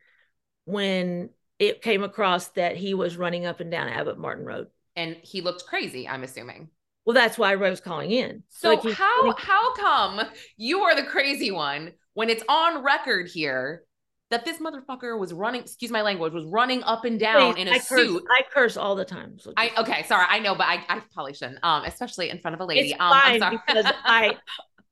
when 0.66 1.30
it 1.60 1.82
came 1.82 2.04
across 2.04 2.48
that 2.50 2.76
he 2.78 2.94
was 2.94 3.18
running 3.18 3.46
up 3.46 3.60
and 3.60 3.72
down 3.72 3.88
Abbott 3.88 4.18
Martin 4.18 4.46
Road. 4.46 4.68
and 4.96 5.16
he 5.22 5.42
looked 5.42 5.66
crazy, 5.66 6.08
I'm 6.08 6.24
assuming. 6.24 6.70
Well, 7.06 7.14
that's 7.14 7.38
why 7.38 7.54
Rose 7.56 7.80
calling 7.80 8.12
in. 8.12 8.44
So 8.50 8.70
Like, 8.74 8.84
how 8.96 9.18
running- 9.22 9.34
how 9.38 9.76
come 9.76 10.22
you 10.58 10.82
are 10.82 10.96
the 10.96 11.04
crazy 11.04 11.52
one 11.52 11.94
when 12.14 12.30
it's 12.30 12.44
on 12.50 12.84
record 12.84 13.30
here 13.30 13.84
that 14.30 14.44
this 14.44 14.58
motherfucker 14.58 15.18
was 15.18 15.32
running, 15.34 15.62
excuse 15.62 15.90
my 15.90 16.02
language, 16.02 16.34
was 16.34 16.44
running 16.46 16.84
up 16.84 17.06
and 17.06 17.18
down 17.18 17.54
Please, 17.54 17.62
in 17.62 17.68
a 17.70 17.72
I 17.72 17.80
curse, 17.80 17.88
suit? 17.88 18.24
I 18.30 18.42
curse 18.54 18.76
all 18.76 18.96
the 18.96 19.06
time. 19.06 19.40
So 19.40 19.54
I 19.56 19.72
okay, 19.78 20.04
sorry, 20.04 20.26
I 20.30 20.40
know, 20.40 20.54
but 20.54 20.68
I, 20.68 20.84
I 20.90 21.02
probably 21.14 21.34
shouldn't. 21.34 21.60
Um, 21.64 21.86
especially 21.86 22.30
in 22.30 22.40
front 22.40 22.56
of 22.56 22.60
a 22.60 22.66
lady. 22.66 22.90
it's 22.92 22.94
um, 23.00 23.12
I'm 23.14 23.22
fine 23.22 23.40
sorry. 23.40 23.60
because 23.68 23.86
I 24.04 24.36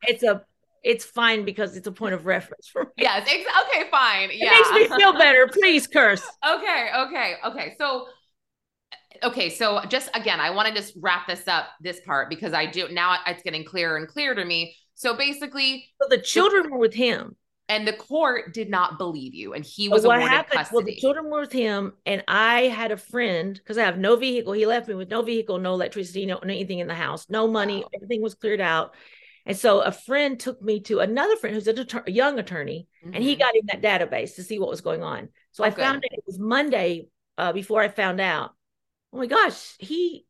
it's 0.03 0.24
a 0.24 0.41
it's 0.86 1.04
fine 1.04 1.44
because 1.44 1.75
it's 1.75 1.88
a 1.88 1.92
point 1.92 2.13
of 2.13 2.25
reference 2.25 2.68
for 2.68 2.84
me. 2.84 2.92
yes, 2.98 3.27
okay, 3.27 3.89
fine. 3.89 4.30
Yeah. 4.32 4.51
It 4.54 4.72
makes 4.72 4.92
me 4.92 4.98
feel 4.98 5.13
better. 5.13 5.48
Please 5.51 5.88
curse. 5.88 6.24
okay, 6.48 6.89
okay, 6.96 7.34
okay. 7.44 7.75
So 7.77 8.06
okay, 9.24 9.50
so 9.50 9.82
just 9.89 10.10
again, 10.13 10.39
I 10.39 10.51
want 10.51 10.68
to 10.70 10.74
just 10.74 10.94
wrap 10.98 11.27
this 11.27 11.48
up, 11.48 11.70
this 11.82 12.00
part, 12.01 12.30
because 12.30 12.54
I 12.54 12.68
do 12.68 12.88
now 12.89 13.18
it's 13.25 13.42
getting 13.42 13.65
clearer 13.65 13.98
and 13.98 14.08
clearer 14.08 14.36
to 14.36 14.46
me. 14.46 14.75
So 14.94 15.15
basically, 15.15 15.89
so 16.01 16.08
the 16.08 16.22
children 16.22 16.72
were 16.72 16.77
with 16.77 16.94
him. 16.94 17.36
And 17.68 17.88
the 17.88 17.94
court 17.94 18.54
did 18.54 18.70
not 18.70 19.00
believe 19.00 19.34
you, 19.34 19.56
and 19.56 19.65
he 19.65 19.89
was 19.89 20.04
what 20.04 20.18
awarded 20.18 20.30
happened? 20.30 20.54
custody. 20.60 20.75
Well, 20.75 20.86
the 20.86 20.96
children 20.98 21.32
were 21.32 21.39
with 21.39 21.51
him, 21.51 21.94
and 22.06 22.24
I 22.27 22.65
had 22.65 22.92
a 22.92 22.98
friend 22.98 23.56
because 23.56 23.80
I 23.80 23.86
have 23.86 23.98
no 23.98 24.18
vehicle. 24.18 24.54
He 24.54 24.68
left 24.68 24.88
me 24.88 24.94
with 24.94 25.10
no 25.10 25.24
vehicle, 25.24 25.58
no 25.58 25.74
electricity, 25.74 26.27
no 26.27 26.38
anything 26.38 26.77
in 26.77 26.86
the 26.86 26.94
house, 26.94 27.25
no 27.27 27.48
money. 27.48 27.77
Wow. 27.77 27.89
Everything 27.96 28.22
was 28.22 28.36
cleared 28.36 28.62
out. 28.62 28.94
And 29.46 29.58
so 29.58 29.82
a 29.82 29.92
friend 29.92 30.40
took 30.40 30.62
me 30.62 30.80
to 30.82 31.00
another 31.00 31.36
friend 31.38 31.56
who's 31.56 31.68
a 31.68 32.12
young 32.12 32.40
attorney, 32.40 32.88
and 33.14 33.24
he 33.24 33.36
Mhm. 33.36 33.38
got 33.38 33.56
in 33.56 33.68
that 33.68 33.82
database 33.82 34.36
to 34.36 34.44
see 34.44 34.60
what 34.60 34.70
was 34.70 34.82
going 34.82 35.04
on. 35.04 35.30
So 35.52 35.64
Oh, 35.64 35.66
I 35.66 35.72
found 35.72 35.98
out 35.98 36.04
it 36.18 36.24
was 36.25 36.40
Monday 36.40 37.08
uh, 37.38 37.54
before 37.54 37.82
I 37.82 37.88
found 37.90 38.20
out. 38.20 38.56
Oh 39.14 39.18
my 39.18 39.28
gosh, 39.28 39.75
he 39.80 40.25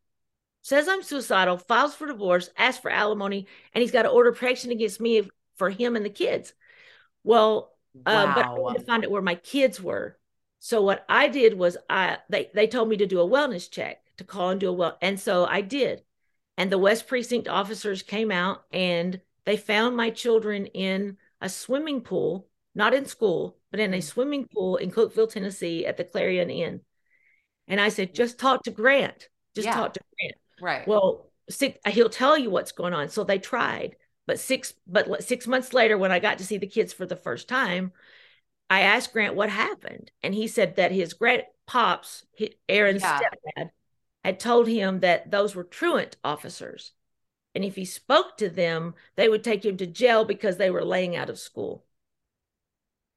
says 0.62 0.88
I'm 0.88 1.02
suicidal, 1.02 1.58
files 1.58 1.94
for 1.94 2.06
divorce, 2.06 2.50
asks 2.58 2.80
for 2.82 2.90
alimony, 2.90 3.46
and 3.74 3.82
he's 3.82 3.92
got 3.92 4.02
to 4.02 4.10
order 4.10 4.32
protection 4.32 4.72
against 4.72 5.00
me 5.00 5.28
for 5.56 5.70
him 5.70 5.96
and 5.96 6.04
the 6.04 6.10
kids. 6.10 6.54
Well, 7.24 7.72
uh, 8.06 8.26
but 8.28 8.46
I 8.46 8.48
Wow. 8.48 8.66
wanted 8.66 8.80
to 8.80 8.86
find 8.86 9.04
out 9.04 9.10
where 9.10 9.22
my 9.22 9.34
kids 9.36 9.80
were. 9.82 10.18
So 10.60 10.82
what 10.82 11.04
I 11.08 11.28
did 11.28 11.54
was 11.58 11.76
I 11.90 12.18
they 12.30 12.50
they 12.54 12.66
told 12.66 12.88
me 12.88 12.96
to 12.98 13.06
do 13.06 13.20
a 13.20 13.28
wellness 13.28 13.70
check 13.70 14.02
to 14.18 14.24
call 14.24 14.50
and 14.50 14.60
do 14.60 14.68
a 14.70 14.72
well, 14.72 14.98
and 15.02 15.20
so 15.20 15.44
I 15.46 15.60
did. 15.62 16.04
And 16.56 16.72
the 16.72 16.78
West 16.78 17.06
Precinct 17.06 17.48
officers 17.48 18.02
came 18.02 18.30
out 18.30 18.64
and 18.72 19.20
they 19.44 19.56
found 19.56 19.96
my 19.96 20.10
children 20.10 20.66
in 20.66 21.18
a 21.40 21.48
swimming 21.48 22.00
pool, 22.00 22.48
not 22.74 22.94
in 22.94 23.06
school, 23.06 23.58
but 23.70 23.80
in 23.80 23.92
a 23.94 23.98
Mm. 23.98 24.02
swimming 24.02 24.48
pool 24.48 24.76
in 24.76 24.90
Cookeville, 24.90 25.30
Tennessee, 25.30 25.86
at 25.86 25.96
the 25.96 26.04
Clarion 26.04 26.50
Inn. 26.50 26.80
And 27.68 27.80
I 27.80 27.88
said, 27.90 28.14
just 28.14 28.38
talk 28.38 28.62
to 28.64 28.70
Grant. 28.70 29.28
Just 29.54 29.66
Yeah. 29.66 29.74
talk 29.74 29.92
to 29.94 30.00
Grant. 30.18 30.36
right. 30.60 30.88
Well, 30.88 31.30
six, 31.50 31.78
he'll 31.92 32.08
tell 32.08 32.38
you 32.38 32.50
what's 32.50 32.72
going 32.72 32.94
on. 32.94 33.08
So 33.08 33.24
they 33.24 33.38
tried, 33.38 33.96
but 34.26 34.38
six, 34.38 34.72
but 34.86 35.22
six 35.22 35.46
months 35.46 35.72
later, 35.72 35.98
when 35.98 36.12
I 36.12 36.20
got 36.20 36.38
to 36.38 36.44
see 36.44 36.58
the 36.58 36.66
kids 36.66 36.92
for 36.92 37.06
the 37.06 37.16
first 37.16 37.48
time, 37.48 37.92
I 38.68 38.80
asked 38.80 39.12
Grant 39.12 39.36
what 39.36 39.48
happened, 39.48 40.10
and 40.22 40.34
he 40.34 40.48
said 40.48 40.76
that 40.76 40.90
his 40.90 41.14
great 41.14 41.44
pops, 41.66 42.24
Aaron's 42.68 43.02
Yeah. 43.02 43.20
stepdad, 43.20 43.70
had 44.26 44.40
told 44.40 44.68
him 44.68 45.00
that 45.00 45.30
those 45.30 45.54
were 45.54 45.64
truant 45.64 46.16
officers, 46.24 46.92
and 47.54 47.64
if 47.64 47.76
he 47.76 47.84
spoke 47.84 48.36
to 48.38 48.48
them, 48.48 48.94
they 49.16 49.28
would 49.28 49.44
take 49.44 49.64
him 49.64 49.76
to 49.78 49.86
jail 49.86 50.24
because 50.24 50.56
they 50.56 50.70
were 50.70 50.84
laying 50.84 51.16
out 51.16 51.30
of 51.30 51.38
school. 51.38 51.84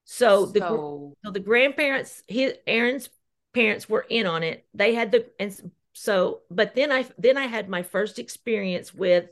So 0.05 0.45
the 0.47 0.59
so 0.61 1.15
so 1.23 1.31
the 1.31 1.39
grandparents, 1.39 2.23
his 2.27 2.55
Aaron's 2.65 3.09
parents 3.53 3.87
were 3.89 4.05
in 4.09 4.25
on 4.25 4.43
it. 4.43 4.65
They 4.73 4.93
had 4.93 5.11
the 5.11 5.29
and 5.39 5.71
so, 5.93 6.41
but 6.49 6.75
then 6.75 6.91
I 6.91 7.05
then 7.17 7.37
I 7.37 7.47
had 7.47 7.69
my 7.69 7.83
first 7.83 8.19
experience 8.19 8.93
with 8.93 9.29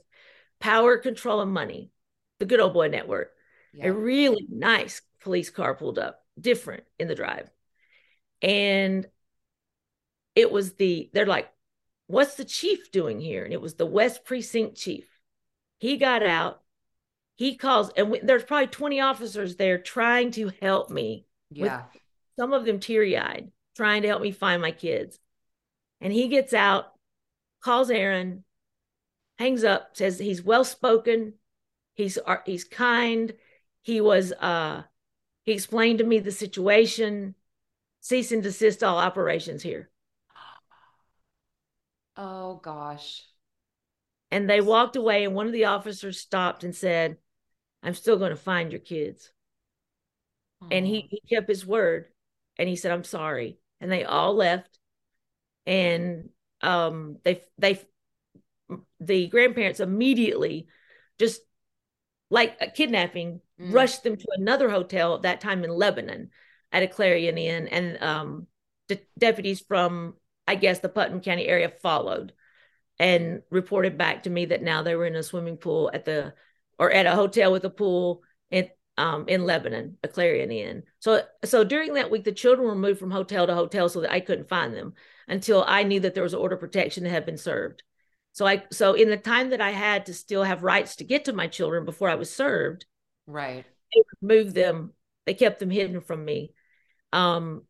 Power 0.60 0.98
Control 0.98 1.41
and 1.41 1.51
Money, 1.51 1.91
the 2.39 2.46
Good 2.46 2.60
Old 2.60 2.74
Boy 2.74 2.89
Network. 2.89 3.34
yeah. 3.74 3.88
A 3.88 3.93
really 3.93 4.46
nice 4.50 5.01
police 5.22 5.50
car 5.50 5.75
pulled 5.75 6.00
up, 6.00 6.25
different 6.39 6.84
in 7.00 7.07
the 7.07 7.15
drive, 7.15 7.50
and 8.41 9.07
it 10.36 10.51
was 10.51 10.74
the 10.74 11.10
they're 11.13 11.25
like, 11.25 11.50
"What's 12.08 12.36
the 12.36 12.46
chief 12.46 12.92
doing 12.92 13.20
here?" 13.20 13.44
And 13.44 13.54
it 13.54 13.62
was 13.62 13.76
the 13.76 13.86
West 13.86 14.26
Precinct 14.26 14.76
chief. 14.76 15.08
He 15.80 15.98
got 15.98 16.24
out. 16.24 16.62
He 17.36 17.56
calls, 17.56 17.92
and 17.96 18.10
we, 18.10 18.20
there's 18.20 18.44
probably 18.44 18.68
20 18.68 19.00
officers 19.00 19.58
there 19.58 19.78
trying 19.78 20.32
to 20.32 20.52
help 20.60 20.90
me 20.90 21.28
yeah. 21.52 21.84
some 22.40 22.52
of 22.52 22.66
them 22.66 22.80
teary 22.80 23.16
eyed, 23.16 23.52
trying 23.76 24.02
to 24.02 24.08
help 24.08 24.24
me 24.24 24.32
find 24.32 24.62
my 24.62 24.72
kids. 24.72 25.20
And 26.02 26.12
he 26.12 26.28
gets 26.28 26.54
out, 26.54 26.94
calls 27.62 27.92
Aaron, 27.92 28.44
hangs 29.38 29.64
up, 29.64 29.96
says 29.96 30.18
he's 30.18 30.42
well 30.42 30.64
spoken, 30.64 31.34
he's 31.94 32.18
uh, 32.26 32.38
he's 32.46 32.64
kind. 32.64 33.34
He 33.82 34.02
was 34.02 34.32
uh 34.34 34.84
he 35.44 35.54
explained 35.54 36.00
to 36.00 36.06
me 36.06 36.20
the 36.20 36.32
situation, 36.32 37.36
cease 38.02 38.32
and 38.32 38.44
desist 38.44 38.84
all 38.84 38.98
operations 38.98 39.64
here. 39.64 39.90
Oh 42.18 42.56
gosh. 42.64 43.24
And 44.32 44.50
they 44.50 44.60
walked 44.60 44.96
away, 44.96 45.24
and 45.24 45.34
one 45.36 45.48
of 45.48 45.54
the 45.54 45.66
officers 45.66 46.20
stopped 46.20 46.64
and 46.64 46.75
said, 46.75 47.18
I'm 47.84 47.94
still 47.94 48.18
going 48.18 48.32
to 48.32 48.36
find 48.36 48.72
your 48.72 48.82
kids. 48.82 49.32
and 50.72 50.86
he, 50.86 51.08
he 51.10 51.22
kept 51.36 51.48
his 51.48 51.66
word 51.66 52.08
and 52.58 52.68
he 52.68 52.75
said 52.75 52.92
i'm 52.92 53.03
sorry 53.03 53.60
and 53.80 53.92
they 53.92 54.03
all 54.03 54.34
left 54.34 54.80
and 55.68 56.30
um 56.62 57.18
they 57.24 57.42
they 57.60 57.80
the 59.00 59.27
grandparents 59.27 59.80
immediately 59.80 60.68
just 61.20 61.42
like 62.30 62.58
a 62.62 62.70
kidnapping 62.70 63.42
Mm. 63.60 63.74
rushed 63.74 64.03
them 64.03 64.16
to 64.16 64.27
another 64.38 64.70
hotel 64.70 65.16
at 65.16 65.24
that 65.24 65.42
time 65.42 65.64
in 65.64 65.72
lebanon 65.72 66.30
at 66.72 66.84
a 66.84 66.88
clarion 66.88 67.38
inn 67.40 67.68
and 67.68 68.01
um 68.03 68.46
the 68.88 69.00
deputies 69.18 69.62
from 69.68 70.14
i 70.48 70.55
guess 70.55 70.79
the 70.79 70.90
putnam 70.90 71.22
county 71.22 71.48
area 71.48 71.70
followed 71.70 72.33
and 73.00 73.42
reported 73.51 73.98
back 73.98 74.24
to 74.24 74.29
me 74.29 74.46
that 74.46 74.64
now 74.64 74.81
they 74.81 74.96
were 74.96 75.05
in 75.05 75.16
a 75.16 75.24
swimming 75.24 75.57
pool 75.57 75.92
at 75.94 76.05
the 76.05 76.33
or 76.79 76.92
at 76.92 77.05
a 77.05 77.16
hotel 77.16 77.51
with 77.51 77.64
a 77.66 77.70
pool 77.70 78.24
in 78.50 78.70
um 78.98 79.25
in 79.27 79.46
Lebanon, 79.46 79.98
a 80.03 80.07
Clarion 80.07 80.51
Inn. 80.51 80.83
So 81.00 81.22
so 81.46 81.64
during 81.64 81.94
that 81.94 82.10
week, 82.10 82.24
the 82.24 82.31
children 82.31 82.68
were 82.68 82.75
moved 82.75 83.00
from 83.00 83.12
hotel 83.12 83.46
to 83.46 83.53
hotel 83.53 83.90
so 83.90 84.01
that 84.01 84.12
I 84.12 84.20
couldn't 84.20 84.50
find 84.50 84.74
them 84.74 84.96
until 85.27 85.64
I 85.68 85.83
knew 85.83 86.00
that 86.00 86.16
there 86.16 86.24
was 86.24 86.33
an 86.33 86.40
order 86.40 86.55
of 86.55 86.62
protection 86.62 87.03
that 87.03 87.12
had 87.12 87.25
been 87.25 87.38
served. 87.38 87.83
So 88.33 88.48
I 88.48 88.64
so 88.72 88.94
in 88.94 89.10
the 89.10 89.18
time 89.18 89.51
that 89.51 89.62
I 89.62 89.70
had 89.72 90.07
to 90.07 90.14
still 90.16 90.44
have 90.44 90.64
rights 90.64 90.96
to 90.96 91.03
get 91.03 91.25
to 91.25 91.33
my 91.33 91.46
children 91.46 91.86
before 91.86 92.10
I 92.10 92.16
was 92.16 92.33
served, 92.33 92.88
Right. 93.27 93.66
they 93.94 94.01
moved 94.22 94.55
them, 94.55 94.94
they 95.27 95.36
kept 95.36 95.60
them 95.60 95.70
hidden 95.70 96.01
from 96.01 96.25
me. 96.25 96.53
Um 97.14 97.67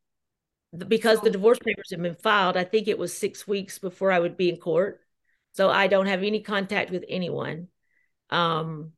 because 0.88 1.22
the 1.22 1.30
divorce 1.30 1.60
papers 1.60 1.90
had 1.92 2.02
been 2.02 2.16
filed, 2.16 2.58
I 2.58 2.63
think 2.63 2.88
it 2.88 2.98
was 2.98 3.18
six 3.18 3.48
weeks 3.48 3.80
before 3.80 4.12
I 4.12 4.20
would 4.20 4.38
be 4.38 4.50
in 4.50 4.58
court. 4.58 5.02
So 5.54 5.70
I 5.70 5.88
don't 5.88 6.06
have 6.06 6.24
any 6.24 6.42
contact 6.42 6.92
with 6.92 7.04
anyone. 7.10 7.68
Um, 8.30 8.92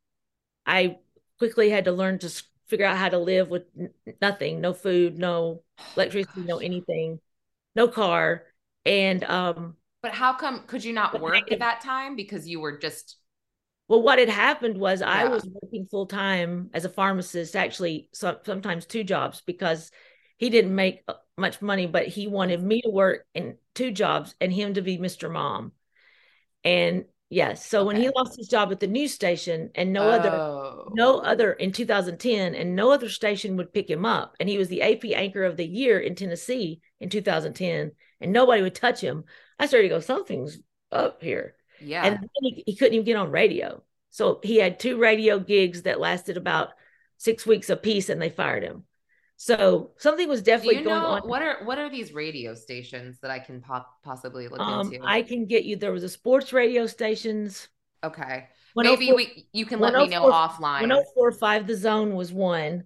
I 0.66 0.98
quickly 1.38 1.70
had 1.70 1.86
to 1.86 1.92
learn 1.92 2.20
to 2.20 2.44
figure 2.68 2.86
out 2.86 2.98
how 2.98 3.10
to 3.10 3.18
live 3.18 3.50
with 3.50 3.64
nothing, 4.22 4.62
no 4.62 4.74
food, 4.74 5.18
no 5.18 5.64
electricity, 5.96 6.42
no 6.42 6.58
anything, 6.58 7.20
no 7.76 7.88
car. 7.88 8.44
And 8.86 9.24
um, 9.24 9.76
But 10.02 10.14
how 10.14 10.34
come 10.34 10.64
could 10.68 10.84
you 10.84 10.94
not 10.94 11.20
work 11.20 11.36
I 11.50 11.54
at 11.54 11.60
that 11.60 11.82
time 11.82 12.16
because 12.16 12.48
you 12.48 12.60
were 12.60 12.78
just 12.78 13.18
well, 13.90 14.04
what 14.04 14.20
had 14.20 14.30
happened 14.30 14.78
was 14.78 15.02
I 15.02 15.26
was 15.26 15.50
working 15.52 15.88
full 15.90 16.06
time 16.06 16.70
as 16.76 16.86
a 16.86 16.90
pharmacist, 16.90 17.56
actually, 17.56 18.08
some, 18.14 18.38
sometimes 18.46 18.86
two 18.86 19.04
jobs 19.04 19.42
because 19.42 19.90
he 20.38 20.52
didn't 20.52 20.76
make 20.76 21.02
uh, 21.08 21.16
much 21.40 21.62
money, 21.62 21.88
but 21.88 22.08
he 22.08 22.28
wanted 22.28 22.62
me 22.62 22.82
to 22.82 22.90
work 22.90 23.26
in 23.34 23.58
two 23.76 23.92
jobs 23.92 24.36
and 24.42 24.52
him 24.54 24.74
to 24.76 24.82
be 24.82 24.98
Mr. 24.98 25.32
Mom. 25.32 25.72
And 26.64 27.06
yes, 27.30 27.66
so 27.66 27.86
when 27.86 27.96
he 27.96 28.10
lost 28.10 28.38
his 28.38 28.48
job 28.48 28.72
at 28.72 28.80
the 28.80 28.88
news 28.88 29.14
station 29.14 29.70
and 29.76 29.94
no 29.94 30.04
other 30.10 30.30
Oh. 30.32 30.90
no 30.94 31.20
other 31.20 31.52
in 31.54 31.72
2010 31.72 32.56
and 32.56 32.76
no 32.76 32.92
other 32.92 33.10
station 33.10 33.58
would 33.58 33.72
pick 33.74 33.90
him 33.90 34.06
up 34.06 34.36
and 34.40 34.50
he 34.50 34.58
was 34.58 34.68
the 34.68 34.82
ap 34.82 35.06
anchor 35.06 35.44
of 35.44 35.56
the 35.58 35.66
year 35.66 36.00
in 36.00 36.16
tennessee 36.16 36.82
in 37.00 37.10
2010 37.10 37.92
and 38.22 38.32
nobody 38.34 38.62
would 38.64 38.74
touch 38.74 39.00
him 39.02 39.24
i 39.60 39.68
started 39.68 39.88
to 39.88 39.94
go 39.94 40.00
something's 40.00 40.58
up 40.92 41.22
here 41.22 41.56
Yeah. 41.82 42.04
and 42.06 42.16
then 42.18 42.30
he, 42.42 42.64
he 42.66 42.76
couldn't 42.76 42.96
even 42.96 43.06
get 43.06 43.16
on 43.18 43.30
radio 43.32 43.84
so 44.10 44.40
he 44.42 44.58
had 44.58 44.80
two 44.80 44.98
radio 44.98 45.38
gigs 45.40 45.84
that 45.84 46.00
lasted 46.00 46.36
about 46.38 46.70
six 47.18 47.46
weeks 47.46 47.70
apiece 47.70 48.10
and 48.10 48.20
they 48.22 48.30
fired 48.32 48.64
him 48.64 48.86
so 49.42 49.92
something 49.98 50.28
was 50.28 50.42
definitely 50.42 50.80
you 50.80 50.84
going 50.84 51.02
know 51.02 51.08
on 51.08 51.22
what 51.22 51.42
are 51.42 51.64
what 51.64 51.78
are 51.78 51.90
these 51.90 52.12
radio 52.12 52.54
stations 52.54 53.20
that 53.22 53.32
I 53.32 53.40
can 53.40 53.62
pop, 53.62 54.04
possibly 54.04 54.50
look 54.50 54.60
um 54.60 54.92
into? 54.92 55.06
i 55.06 55.22
can 55.22 55.46
get 55.46 55.64
you 55.64 55.78
there 55.78 55.94
was 55.94 56.04
a 56.04 56.10
sports 56.10 56.52
radio 56.52 56.86
stations 56.86 57.70
okay. 58.04 58.48
Maybe 58.76 59.12
we 59.12 59.48
you 59.52 59.66
can 59.66 59.80
let 59.80 59.94
me 59.94 60.08
know 60.08 60.30
offline. 60.30 60.82
104 60.82 61.32
offline. 61.32 61.40
1045 61.40 61.68
the 61.68 61.76
zone 61.76 62.16
was 62.16 62.32
one 62.32 62.84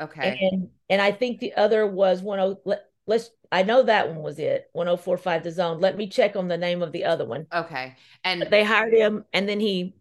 Okay. 0.00 0.48
And 0.50 0.68
and 0.88 1.02
I 1.02 1.12
think 1.12 1.40
the 1.40 1.54
other 1.54 1.86
was 1.86 2.22
10 2.22 2.56
let, 2.64 2.84
let's 3.06 3.30
I 3.52 3.62
know 3.62 3.82
that 3.82 4.08
one 4.08 4.22
was 4.22 4.38
it 4.38 4.70
1045 4.72 5.44
the 5.44 5.50
zone. 5.50 5.80
Let 5.80 5.96
me 5.96 6.08
check 6.08 6.36
on 6.36 6.48
the 6.48 6.56
name 6.56 6.82
of 6.82 6.92
the 6.92 7.04
other 7.04 7.24
one. 7.24 7.46
Okay. 7.52 7.96
And 8.24 8.40
But 8.40 8.50
they 8.50 8.64
hired 8.64 8.94
him 8.94 9.24
and 9.32 9.48
then 9.48 9.60
he 9.60 9.94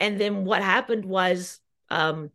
and 0.00 0.20
then 0.20 0.44
what 0.44 0.62
happened 0.62 1.04
was 1.04 1.60
um 1.90 2.30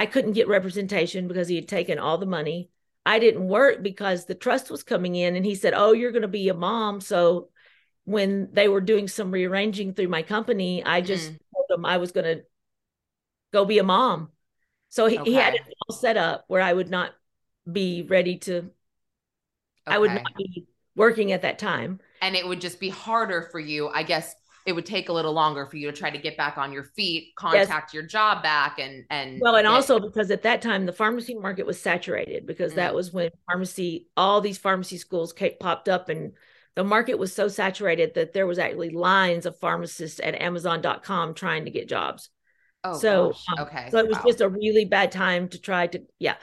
I 0.00 0.06
couldn't 0.06 0.32
get 0.32 0.48
representation 0.48 1.28
because 1.28 1.46
he 1.46 1.56
had 1.56 1.68
taken 1.68 1.98
all 1.98 2.16
the 2.16 2.24
money. 2.24 2.70
I 3.04 3.18
didn't 3.18 3.46
work 3.46 3.82
because 3.82 4.24
the 4.24 4.34
trust 4.34 4.70
was 4.70 4.82
coming 4.82 5.14
in 5.14 5.36
and 5.36 5.44
he 5.44 5.54
said, 5.54 5.74
"Oh, 5.76 5.92
you're 5.92 6.10
going 6.10 6.22
to 6.22 6.28
be 6.28 6.48
a 6.48 6.54
mom." 6.54 7.02
So 7.02 7.50
when 8.04 8.48
they 8.50 8.66
were 8.66 8.80
doing 8.80 9.08
some 9.08 9.30
rearranging 9.30 9.92
through 9.92 10.08
my 10.08 10.22
company, 10.22 10.82
I 10.82 11.02
just 11.02 11.32
Mm. 11.32 11.38
told 11.54 11.66
them 11.68 11.84
I 11.84 11.98
was 11.98 12.12
going 12.12 12.24
to 12.24 12.44
go 13.52 13.66
be 13.66 13.78
a 13.78 13.82
mom. 13.84 14.30
So 14.88 15.04
he, 15.06 15.18
he 15.18 15.34
had 15.34 15.52
it 15.52 15.60
all 15.86 15.94
set 15.94 16.16
up 16.16 16.46
where 16.48 16.62
I 16.62 16.72
would 16.72 16.88
not 16.88 17.12
be 17.70 18.00
ready 18.00 18.38
to 18.38 18.70
I 19.86 19.98
would 19.98 20.12
not 20.14 20.34
be 20.34 20.66
working 20.96 21.32
at 21.32 21.42
that 21.42 21.58
time. 21.58 22.00
and 22.22 22.34
it 22.34 22.48
would 22.48 22.62
just 22.62 22.80
be 22.80 22.88
harder 22.88 23.50
for 23.52 23.60
you, 23.60 23.88
I 23.88 24.02
guess, 24.02 24.34
it 24.70 24.74
would 24.74 24.86
take 24.86 25.08
a 25.08 25.12
little 25.12 25.32
longer 25.32 25.66
for 25.66 25.76
you 25.76 25.90
to 25.90 25.96
try 25.96 26.10
to 26.10 26.18
get 26.18 26.36
back 26.36 26.56
on 26.56 26.72
your 26.72 26.84
feet, 26.84 27.34
contact 27.34 27.88
yes. 27.88 27.94
your 27.94 28.04
job 28.04 28.40
back 28.40 28.78
and 28.78 29.04
and 29.10 29.40
Well, 29.40 29.56
and 29.56 29.64
get- 29.64 29.72
also 29.72 29.98
because 29.98 30.30
at 30.30 30.42
that 30.42 30.62
time 30.62 30.86
the 30.86 30.92
pharmacy 30.92 31.34
market 31.34 31.66
was 31.66 31.80
saturated 31.80 32.46
because 32.46 32.72
mm 32.72 32.76
that 32.76 32.94
was 32.94 33.12
when 33.12 33.30
pharmacy 33.46 34.06
all 34.16 34.40
these 34.40 34.56
pharmacy 34.56 34.96
schools 34.96 35.32
came, 35.32 35.52
popped 35.58 35.88
up 35.88 36.08
and 36.08 36.32
the 36.76 36.84
market 36.84 37.18
was 37.18 37.34
so 37.34 37.48
saturated 37.48 38.14
that 38.14 38.32
there 38.32 38.46
was 38.46 38.60
actually 38.60 38.90
lines 38.90 39.44
of 39.44 39.58
pharmacists 39.58 40.20
at 40.22 40.40
amazon.com 40.40 41.34
trying 41.34 41.64
to 41.64 41.70
get 41.70 41.88
jobs. 41.88 42.30
Oh, 42.84 42.96
so 42.96 43.34
um, 43.48 43.66
okay. 43.66 43.88
So 43.90 43.98
it 43.98 44.08
was 44.08 44.18
wow. 44.18 44.24
just 44.24 44.40
a 44.40 44.48
really 44.48 44.84
bad 44.84 45.10
time 45.10 45.48
to 45.48 45.60
try 45.60 45.88
to 45.88 46.02
yeah. 46.20 46.36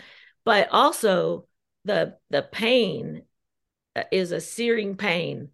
But 0.44 0.68
also 0.72 1.48
the 1.86 2.18
the 2.30 2.44
pain 2.44 3.24
uh, 3.96 4.04
is 4.12 4.34
a 4.34 4.42
searing 4.42 4.98
pain 4.98 5.50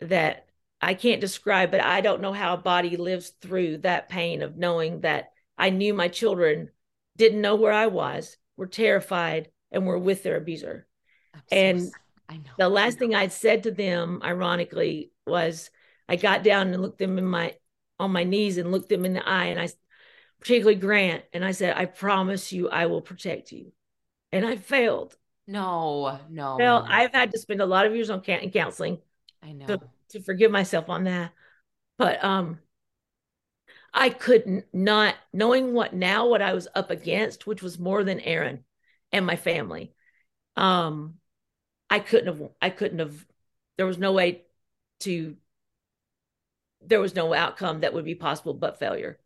that 0.00 0.45
I 0.86 0.94
can't 0.94 1.20
describe, 1.20 1.72
but 1.72 1.80
I 1.80 2.00
don't 2.00 2.22
know 2.22 2.32
how 2.32 2.54
a 2.54 2.58
body 2.58 2.96
lives 2.96 3.30
through 3.40 3.78
that 3.78 4.08
pain 4.08 4.40
of 4.40 4.56
knowing 4.56 5.00
that 5.00 5.32
I 5.58 5.70
knew 5.70 5.92
my 5.92 6.06
children 6.06 6.70
didn't 7.16 7.40
know 7.40 7.56
where 7.56 7.72
I 7.72 7.88
was, 7.88 8.36
were 8.56 8.68
terrified, 8.68 9.50
and 9.72 9.84
were 9.84 9.98
with 9.98 10.22
their 10.22 10.36
abuser. 10.36 10.86
and 11.50 11.90
I 12.28 12.36
know. 12.36 12.52
The 12.56 12.68
last 12.68 13.00
thing 13.00 13.16
I'd 13.16 13.32
said 13.32 13.64
to 13.64 13.72
them, 13.72 14.20
ironically, 14.22 15.10
was 15.26 15.72
I 16.08 16.14
got 16.14 16.44
down 16.44 16.68
and 16.68 16.80
looked 16.80 16.98
them 16.98 17.18
in 17.18 17.26
my 17.26 17.56
on 17.98 18.12
my 18.12 18.22
knees 18.22 18.56
and 18.56 18.70
looked 18.70 18.88
them 18.88 19.04
in 19.04 19.14
the 19.14 19.28
eye, 19.28 19.46
and 19.46 19.60
I, 19.60 19.68
particularly 20.38 20.78
Grant, 20.78 21.24
and 21.32 21.44
I 21.44 21.50
said, 21.50 21.76
"I 21.76 21.86
promise 21.86 22.52
you, 22.52 22.68
I 22.68 22.86
will 22.86 23.02
protect 23.02 23.50
you," 23.50 23.72
and 24.30 24.46
I 24.46 24.54
failed. 24.54 25.16
No, 25.48 26.20
no. 26.30 26.56
Well, 26.58 26.84
no. 26.84 26.86
I've 26.88 27.12
had 27.12 27.32
to 27.32 27.40
spend 27.40 27.60
a 27.60 27.66
lot 27.66 27.86
of 27.86 27.94
years 27.96 28.08
on 28.08 28.20
counseling. 28.20 28.98
I 29.42 29.50
know 29.50 29.66
to, 29.66 29.80
to 30.10 30.22
forgive 30.22 30.50
myself 30.50 30.88
on 30.88 31.04
that, 31.04 31.32
but 31.98 32.22
um, 32.24 32.58
I 33.92 34.10
couldn't 34.10 34.66
not 34.72 35.14
knowing 35.32 35.72
what 35.72 35.94
now 35.94 36.28
what 36.28 36.42
I 36.42 36.52
was 36.52 36.68
up 36.74 36.90
against, 36.90 37.46
which 37.46 37.62
was 37.62 37.78
more 37.78 38.04
than 38.04 38.20
Aaron 38.20 38.64
and 39.12 39.24
my 39.24 39.36
family. 39.36 39.94
Um, 40.56 41.14
I 41.88 42.00
couldn't 42.00 42.26
have 42.26 42.50
I 42.60 42.70
couldn't 42.70 42.98
have 42.98 43.26
there 43.78 43.86
was 43.86 43.98
no 43.98 44.12
way 44.12 44.42
to 45.00 45.36
there 46.82 47.00
was 47.00 47.14
no 47.14 47.32
outcome 47.32 47.80
that 47.80 47.94
would 47.94 48.04
be 48.04 48.14
possible 48.14 48.54
but 48.54 48.78
failure. 48.78 49.18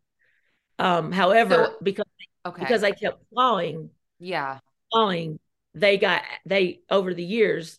Um, 0.79 1.11
however, 1.11 1.67
so, 1.69 1.75
because 1.83 2.05
okay. 2.45 2.61
because 2.61 2.83
I 2.83 2.91
kept 2.91 3.23
clawing, 3.33 3.89
yeah, 4.19 4.59
clawing, 4.91 5.39
they 5.73 5.97
got 5.97 6.23
they 6.45 6.81
over 6.89 7.13
the 7.13 7.23
years 7.23 7.77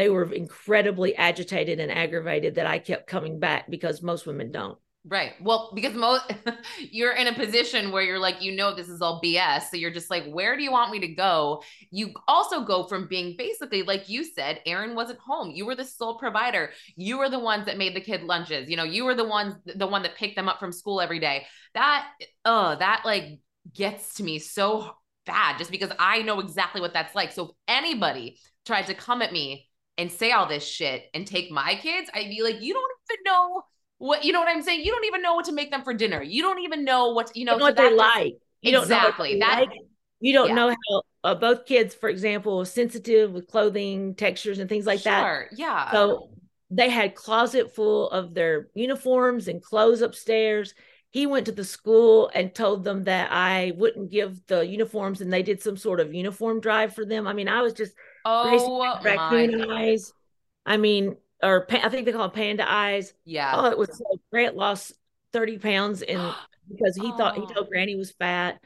they 0.00 0.08
were 0.08 0.32
incredibly 0.32 1.14
agitated 1.14 1.78
and 1.78 1.92
aggravated 1.92 2.54
that 2.54 2.66
I 2.66 2.78
kept 2.78 3.06
coming 3.06 3.38
back 3.38 3.70
because 3.70 4.02
most 4.02 4.26
women 4.26 4.50
don't. 4.50 4.78
Right. 5.04 5.32
Well, 5.40 5.72
because 5.74 5.94
most 5.94 6.30
you're 6.78 7.14
in 7.14 7.26
a 7.26 7.32
position 7.32 7.90
where 7.90 8.02
you're 8.02 8.18
like, 8.18 8.42
you 8.42 8.52
know, 8.52 8.74
this 8.74 8.88
is 8.88 9.00
all 9.00 9.20
BS. 9.22 9.70
So 9.70 9.76
you're 9.76 9.90
just 9.90 10.10
like, 10.10 10.24
where 10.30 10.56
do 10.56 10.62
you 10.62 10.70
want 10.70 10.90
me 10.90 11.00
to 11.00 11.08
go? 11.08 11.62
You 11.90 12.12
also 12.28 12.64
go 12.64 12.84
from 12.84 13.08
being 13.08 13.34
basically, 13.38 13.82
like 13.82 14.10
you 14.10 14.24
said, 14.24 14.60
Aaron 14.66 14.94
wasn't 14.94 15.18
home. 15.20 15.50
You 15.50 15.64
were 15.64 15.74
the 15.74 15.86
sole 15.86 16.18
provider. 16.18 16.70
You 16.96 17.16
were 17.18 17.30
the 17.30 17.38
ones 17.38 17.64
that 17.64 17.78
made 17.78 17.96
the 17.96 18.00
kid 18.02 18.22
lunches. 18.24 18.68
You 18.68 18.76
know, 18.76 18.84
you 18.84 19.04
were 19.04 19.14
the 19.14 19.28
ones, 19.28 19.54
the 19.64 19.86
one 19.86 20.02
that 20.02 20.16
picked 20.16 20.36
them 20.36 20.48
up 20.48 20.60
from 20.60 20.72
school 20.72 21.00
every 21.00 21.18
day. 21.18 21.46
That, 21.72 22.06
oh, 22.44 22.76
that 22.78 23.02
like 23.06 23.38
gets 23.74 24.14
to 24.16 24.22
me 24.22 24.38
so 24.38 24.90
bad 25.24 25.56
just 25.56 25.70
because 25.70 25.92
I 25.98 26.20
know 26.22 26.40
exactly 26.40 26.82
what 26.82 26.92
that's 26.92 27.14
like. 27.14 27.32
So 27.32 27.44
if 27.44 27.50
anybody 27.68 28.38
tried 28.66 28.86
to 28.88 28.94
come 28.94 29.22
at 29.22 29.32
me 29.32 29.69
and 30.00 30.10
say 30.10 30.32
all 30.32 30.48
this 30.48 30.66
shit 30.66 31.04
and 31.12 31.26
take 31.26 31.50
my 31.50 31.74
kids, 31.74 32.10
I'd 32.14 32.30
be 32.30 32.42
like, 32.42 32.62
you 32.62 32.72
don't 32.72 32.90
even 33.10 33.22
know 33.24 33.62
what 33.98 34.24
you 34.24 34.32
know 34.32 34.40
what 34.40 34.48
I'm 34.48 34.62
saying? 34.62 34.82
You 34.82 34.92
don't 34.92 35.04
even 35.04 35.20
know 35.20 35.34
what 35.34 35.44
to 35.44 35.52
make 35.52 35.70
them 35.70 35.82
for 35.82 35.92
dinner. 35.92 36.22
You 36.22 36.42
don't 36.42 36.60
even 36.60 36.84
know 36.84 37.10
what 37.10 37.36
you 37.36 37.44
know, 37.44 37.58
know 37.58 37.66
what 37.66 37.76
they 37.76 37.94
like. 37.94 38.34
You 38.62 38.78
exactly. 38.78 39.32
Don't 39.32 39.40
that 39.40 39.60
like. 39.60 39.70
you 40.20 40.32
don't 40.32 40.48
yeah. 40.48 40.54
know 40.54 40.68
how 40.70 41.02
uh, 41.22 41.34
both 41.34 41.66
kids, 41.66 41.94
for 41.94 42.08
example, 42.08 42.64
sensitive 42.64 43.30
with 43.30 43.46
clothing 43.46 44.14
textures 44.14 44.58
and 44.58 44.70
things 44.70 44.86
like 44.86 45.00
sure. 45.00 45.48
that. 45.50 45.58
Yeah. 45.58 45.92
So 45.92 46.30
they 46.70 46.88
had 46.88 47.14
closet 47.14 47.74
full 47.74 48.10
of 48.10 48.32
their 48.32 48.68
uniforms 48.74 49.48
and 49.48 49.62
clothes 49.62 50.00
upstairs. 50.00 50.72
He 51.10 51.26
went 51.26 51.44
to 51.46 51.52
the 51.52 51.64
school 51.64 52.30
and 52.34 52.54
told 52.54 52.84
them 52.84 53.04
that 53.04 53.30
I 53.32 53.72
wouldn't 53.76 54.10
give 54.10 54.46
the 54.46 54.60
uniforms, 54.60 55.20
and 55.20 55.30
they 55.30 55.42
did 55.42 55.60
some 55.60 55.76
sort 55.76 56.00
of 56.00 56.14
uniform 56.14 56.60
drive 56.60 56.94
for 56.94 57.04
them. 57.04 57.26
I 57.26 57.34
mean, 57.34 57.48
I 57.48 57.60
was 57.60 57.74
just 57.74 57.92
oh 58.24 59.00
raccoon 59.02 59.70
eyes. 59.70 60.12
I 60.66 60.76
mean, 60.76 61.16
or 61.42 61.66
I 61.70 61.88
think 61.88 62.06
they 62.06 62.12
call 62.12 62.26
it 62.26 62.34
panda 62.34 62.70
eyes. 62.70 63.14
Yeah. 63.24 63.52
Oh, 63.54 63.66
it 63.66 63.78
was 63.78 63.96
so 63.96 64.20
Grant 64.30 64.56
lost 64.56 64.92
30 65.32 65.58
pounds 65.58 66.02
and 66.02 66.34
because 66.70 66.96
he 66.96 67.10
oh. 67.12 67.16
thought 67.16 67.36
he 67.36 67.46
told 67.46 67.68
Granny 67.68 67.96
was 67.96 68.12
fat. 68.12 68.60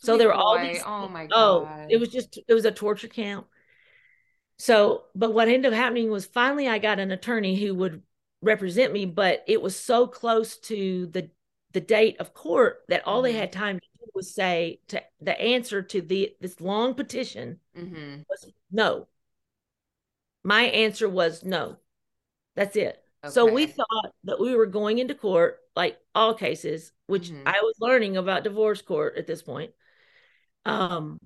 Sweet 0.00 0.06
so 0.06 0.16
there 0.16 0.28
were 0.28 0.34
all 0.34 0.58
these 0.58 0.82
oh 0.86 1.08
my 1.08 1.26
god. 1.26 1.36
Oh, 1.36 1.86
it 1.88 1.98
was 1.98 2.08
just 2.10 2.38
it 2.48 2.54
was 2.54 2.64
a 2.64 2.70
torture 2.70 3.08
camp. 3.08 3.46
So, 4.58 5.04
but 5.14 5.32
what 5.32 5.48
ended 5.48 5.72
up 5.72 5.78
happening 5.78 6.10
was 6.10 6.26
finally 6.26 6.68
I 6.68 6.78
got 6.78 6.98
an 6.98 7.10
attorney 7.10 7.56
who 7.56 7.74
would 7.76 8.02
represent 8.42 8.92
me, 8.92 9.06
but 9.06 9.42
it 9.46 9.60
was 9.60 9.74
so 9.74 10.06
close 10.06 10.58
to 10.58 11.06
the 11.06 11.30
the 11.72 11.80
date 11.80 12.16
of 12.18 12.34
court 12.34 12.80
that 12.88 13.06
all 13.06 13.22
mm-hmm. 13.22 13.32
they 13.32 13.38
had 13.38 13.52
time 13.52 13.78
to 13.78 13.86
was 14.20 14.34
say 14.34 14.80
to 14.88 15.02
the 15.20 15.40
answer 15.40 15.80
to 15.80 16.02
the 16.02 16.34
this 16.40 16.60
long 16.60 16.94
petition 16.94 17.58
mm-hmm. 17.76 18.22
was 18.28 18.52
no. 18.70 19.08
My 20.44 20.64
answer 20.64 21.08
was 21.08 21.42
no. 21.42 21.76
That's 22.54 22.76
it. 22.76 23.02
Okay. 23.24 23.32
So 23.32 23.50
we 23.50 23.66
thought 23.66 24.12
that 24.24 24.40
we 24.40 24.54
were 24.54 24.66
going 24.66 24.98
into 24.98 25.14
court, 25.14 25.58
like 25.74 25.98
all 26.14 26.34
cases, 26.34 26.92
which 27.06 27.30
mm-hmm. 27.30 27.46
I 27.46 27.60
was 27.62 27.76
learning 27.80 28.16
about 28.16 28.44
divorce 28.44 28.82
court 28.82 29.16
at 29.16 29.26
this 29.26 29.42
point. 29.42 29.72
Um, 30.66 31.18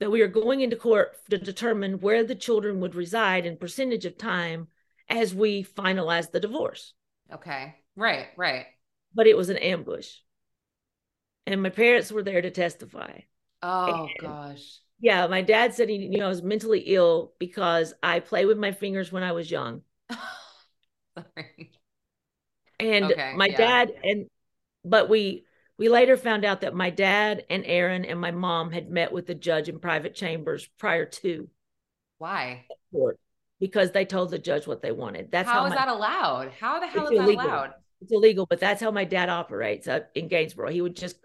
that 0.00 0.10
we 0.10 0.22
are 0.22 0.28
going 0.28 0.60
into 0.60 0.76
court 0.76 1.16
to 1.30 1.38
determine 1.38 2.00
where 2.00 2.24
the 2.24 2.34
children 2.34 2.80
would 2.80 2.96
reside 2.96 3.46
in 3.46 3.56
percentage 3.56 4.04
of 4.04 4.18
time 4.18 4.66
as 5.08 5.34
we 5.34 5.62
finalize 5.62 6.30
the 6.30 6.40
divorce. 6.40 6.94
Okay. 7.32 7.76
Right, 7.96 8.26
right. 8.36 8.66
But 9.14 9.28
it 9.28 9.36
was 9.36 9.48
an 9.48 9.56
ambush. 9.58 10.10
And 11.46 11.62
my 11.62 11.70
parents 11.70 12.10
were 12.10 12.22
there 12.22 12.40
to 12.40 12.50
testify. 12.50 13.20
Oh 13.62 14.04
and, 14.04 14.10
gosh. 14.20 14.78
Yeah, 15.00 15.26
my 15.26 15.42
dad 15.42 15.74
said 15.74 15.88
he 15.88 16.08
knew 16.08 16.22
I 16.22 16.28
was 16.28 16.42
mentally 16.42 16.80
ill 16.80 17.32
because 17.38 17.94
I 18.02 18.20
play 18.20 18.46
with 18.46 18.58
my 18.58 18.72
fingers 18.72 19.12
when 19.12 19.22
I 19.22 19.32
was 19.32 19.50
young. 19.50 19.82
Sorry. 21.18 21.72
And 22.80 23.04
okay, 23.06 23.34
my 23.36 23.46
yeah. 23.46 23.56
dad 23.56 23.92
and 24.02 24.26
but 24.84 25.08
we 25.08 25.44
we 25.78 25.88
later 25.88 26.16
found 26.16 26.44
out 26.44 26.62
that 26.62 26.74
my 26.74 26.90
dad 26.90 27.44
and 27.50 27.64
Aaron 27.66 28.04
and 28.04 28.20
my 28.20 28.30
mom 28.30 28.70
had 28.70 28.90
met 28.90 29.12
with 29.12 29.26
the 29.26 29.34
judge 29.34 29.68
in 29.68 29.78
private 29.78 30.14
chambers 30.14 30.68
prior 30.78 31.04
to. 31.06 31.48
Why? 32.18 32.66
Court 32.92 33.18
because 33.60 33.92
they 33.92 34.04
told 34.04 34.30
the 34.30 34.38
judge 34.38 34.66
what 34.66 34.82
they 34.82 34.92
wanted. 34.92 35.30
That's 35.30 35.48
how, 35.48 35.60
how 35.60 35.66
is 35.66 35.70
my, 35.70 35.76
that 35.76 35.88
allowed? 35.88 36.52
How 36.60 36.80
the 36.80 36.86
hell 36.86 37.06
is 37.06 37.12
illegal. 37.12 37.36
that 37.36 37.46
allowed? 37.46 37.70
It's 38.02 38.12
illegal, 38.12 38.46
but 38.46 38.60
that's 38.60 38.82
how 38.82 38.90
my 38.90 39.04
dad 39.04 39.30
operates 39.30 39.88
in 40.14 40.28
Gainesboro. 40.28 40.70
He 40.70 40.82
would 40.82 40.96
just 40.96 41.16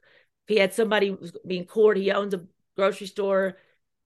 he 0.49 0.57
had 0.57 0.73
somebody 0.73 1.15
being 1.45 1.65
court, 1.65 1.95
he 1.95 2.12
owns 2.12 2.33
a 2.33 2.43
grocery 2.75 3.07
store, 3.07 3.57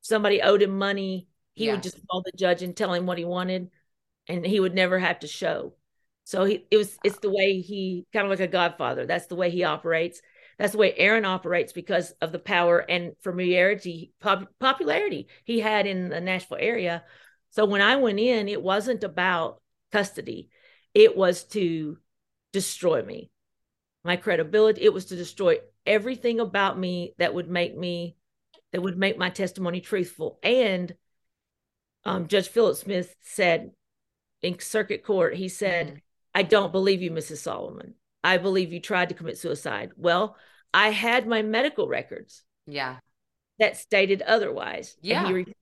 somebody 0.02 0.42
owed 0.42 0.62
him 0.62 0.78
money, 0.78 1.28
he 1.54 1.66
yeah. 1.66 1.74
would 1.74 1.84
just 1.84 1.98
call 2.08 2.22
the 2.22 2.34
judge 2.36 2.62
and 2.62 2.76
tell 2.76 2.94
him 2.94 3.06
what 3.06 3.18
he 3.18 3.26
wanted 3.26 3.72
and 4.28 4.46
he 4.46 4.60
would 4.60 4.76
never 4.76 5.00
have 5.00 5.20
to 5.20 5.28
show. 5.28 5.74
So 6.26 6.44
he 6.46 6.66
it 6.70 6.78
was 6.78 6.98
it's 7.04 7.20
the 7.20 7.30
way 7.30 7.62
he 7.62 8.06
kind 8.14 8.26
of 8.26 8.30
like 8.30 8.40
a 8.40 8.48
godfather. 8.48 9.06
That's 9.06 9.28
the 9.28 9.36
way 9.36 9.50
he 9.50 9.64
operates. 9.64 10.22
That's 10.58 10.74
the 10.74 10.78
way 10.78 10.94
Aaron 10.96 11.26
operates 11.26 11.74
because 11.74 12.12
of 12.22 12.32
the 12.32 12.40
power 12.40 12.78
and 12.78 13.14
familiarity, 13.22 14.14
pop, 14.20 14.48
popularity 14.60 15.28
he 15.46 15.60
had 15.60 15.88
in 15.88 16.10
the 16.10 16.22
Nashville 16.22 16.60
area. 16.60 17.04
So 17.52 17.66
when 17.66 17.82
I 17.82 17.96
went 17.96 18.20
in, 18.20 18.48
it 18.48 18.62
wasn't 18.62 19.04
about 19.04 19.62
custody. 19.92 20.50
It 20.94 21.18
was 21.18 21.44
to 21.46 21.98
destroy 22.52 23.02
me. 23.02 23.32
My 24.04 24.16
credibility, 24.16 24.82
it 24.82 24.94
was 24.94 25.06
to 25.06 25.16
destroy 25.16 25.58
everything 25.86 26.40
about 26.40 26.78
me 26.78 27.14
that 27.18 27.34
would 27.34 27.50
make 27.50 27.78
me 27.78 28.16
that 28.72 28.82
would 28.82 28.98
make 28.98 29.18
my 29.18 29.30
testimony 29.30 29.80
truthful. 29.82 30.40
And 30.42 30.94
um, 32.06 32.28
Judge 32.28 32.48
Philip 32.48 32.76
Smith 32.76 33.16
said 33.22 33.72
in 34.42 34.60
circuit 34.60 35.04
court, 35.04 35.36
he 35.36 35.48
said, 35.48 35.88
mm-hmm. 35.88 35.98
I 36.34 36.44
don't 36.44 36.72
believe 36.72 37.02
you, 37.02 37.12
Mrs. 37.12 37.38
Solomon. 37.38 37.94
I 38.24 38.38
believe 38.38 38.74
you 38.74 38.80
tried 38.80 39.10
to 39.10 39.16
commit 39.16 39.38
suicide. 39.38 39.92
Well, 39.96 40.36
I 40.74 40.90
had 40.90 41.28
my 41.28 41.44
medical 41.44 41.88
records. 41.88 42.44
Yeah. 42.66 42.98
That 43.60 43.78
stated 43.78 44.24
otherwise. 44.24 44.98
Yeah. 45.02 45.28
And 45.28 45.38
he, 45.48 45.54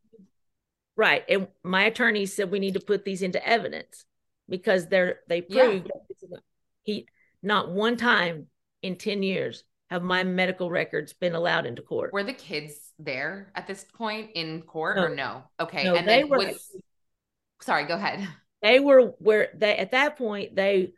right. 0.96 1.24
And 1.28 1.48
my 1.64 1.84
attorney 1.84 2.26
said 2.26 2.50
we 2.50 2.60
need 2.60 2.76
to 2.76 2.80
put 2.80 3.04
these 3.04 3.22
into 3.22 3.46
evidence 3.46 4.06
because 4.48 4.88
they're 4.88 5.20
they 5.28 5.42
proved 5.42 5.92
yeah. 6.22 6.38
he 6.84 7.08
not 7.44 7.72
one 7.72 7.98
time 7.98 8.48
in 8.82 8.96
10 8.96 9.24
years 9.24 9.64
have 9.92 10.02
my 10.02 10.24
medical 10.24 10.72
records 10.72 11.14
been 11.14 11.36
allowed 11.36 11.68
into 11.68 11.84
court. 11.84 12.14
Were 12.14 12.24
the 12.24 12.34
kids 12.34 12.94
there 12.98 13.52
at 13.54 13.68
this 13.68 13.86
point 13.94 14.32
in 14.34 14.64
court 14.64 14.98
no. 14.98 15.04
or 15.04 15.10
no? 15.16 15.44
Okay. 15.60 15.84
No, 15.84 15.96
and 15.96 16.08
they 16.08 16.24
were 16.24 16.52
sorry, 17.62 17.86
go 17.86 17.94
ahead 17.94 18.28
they 18.62 18.80
were 18.80 19.14
where 19.18 19.50
they 19.56 19.76
at 19.76 19.92
that 19.92 20.18
point 20.18 20.56
they 20.56 20.94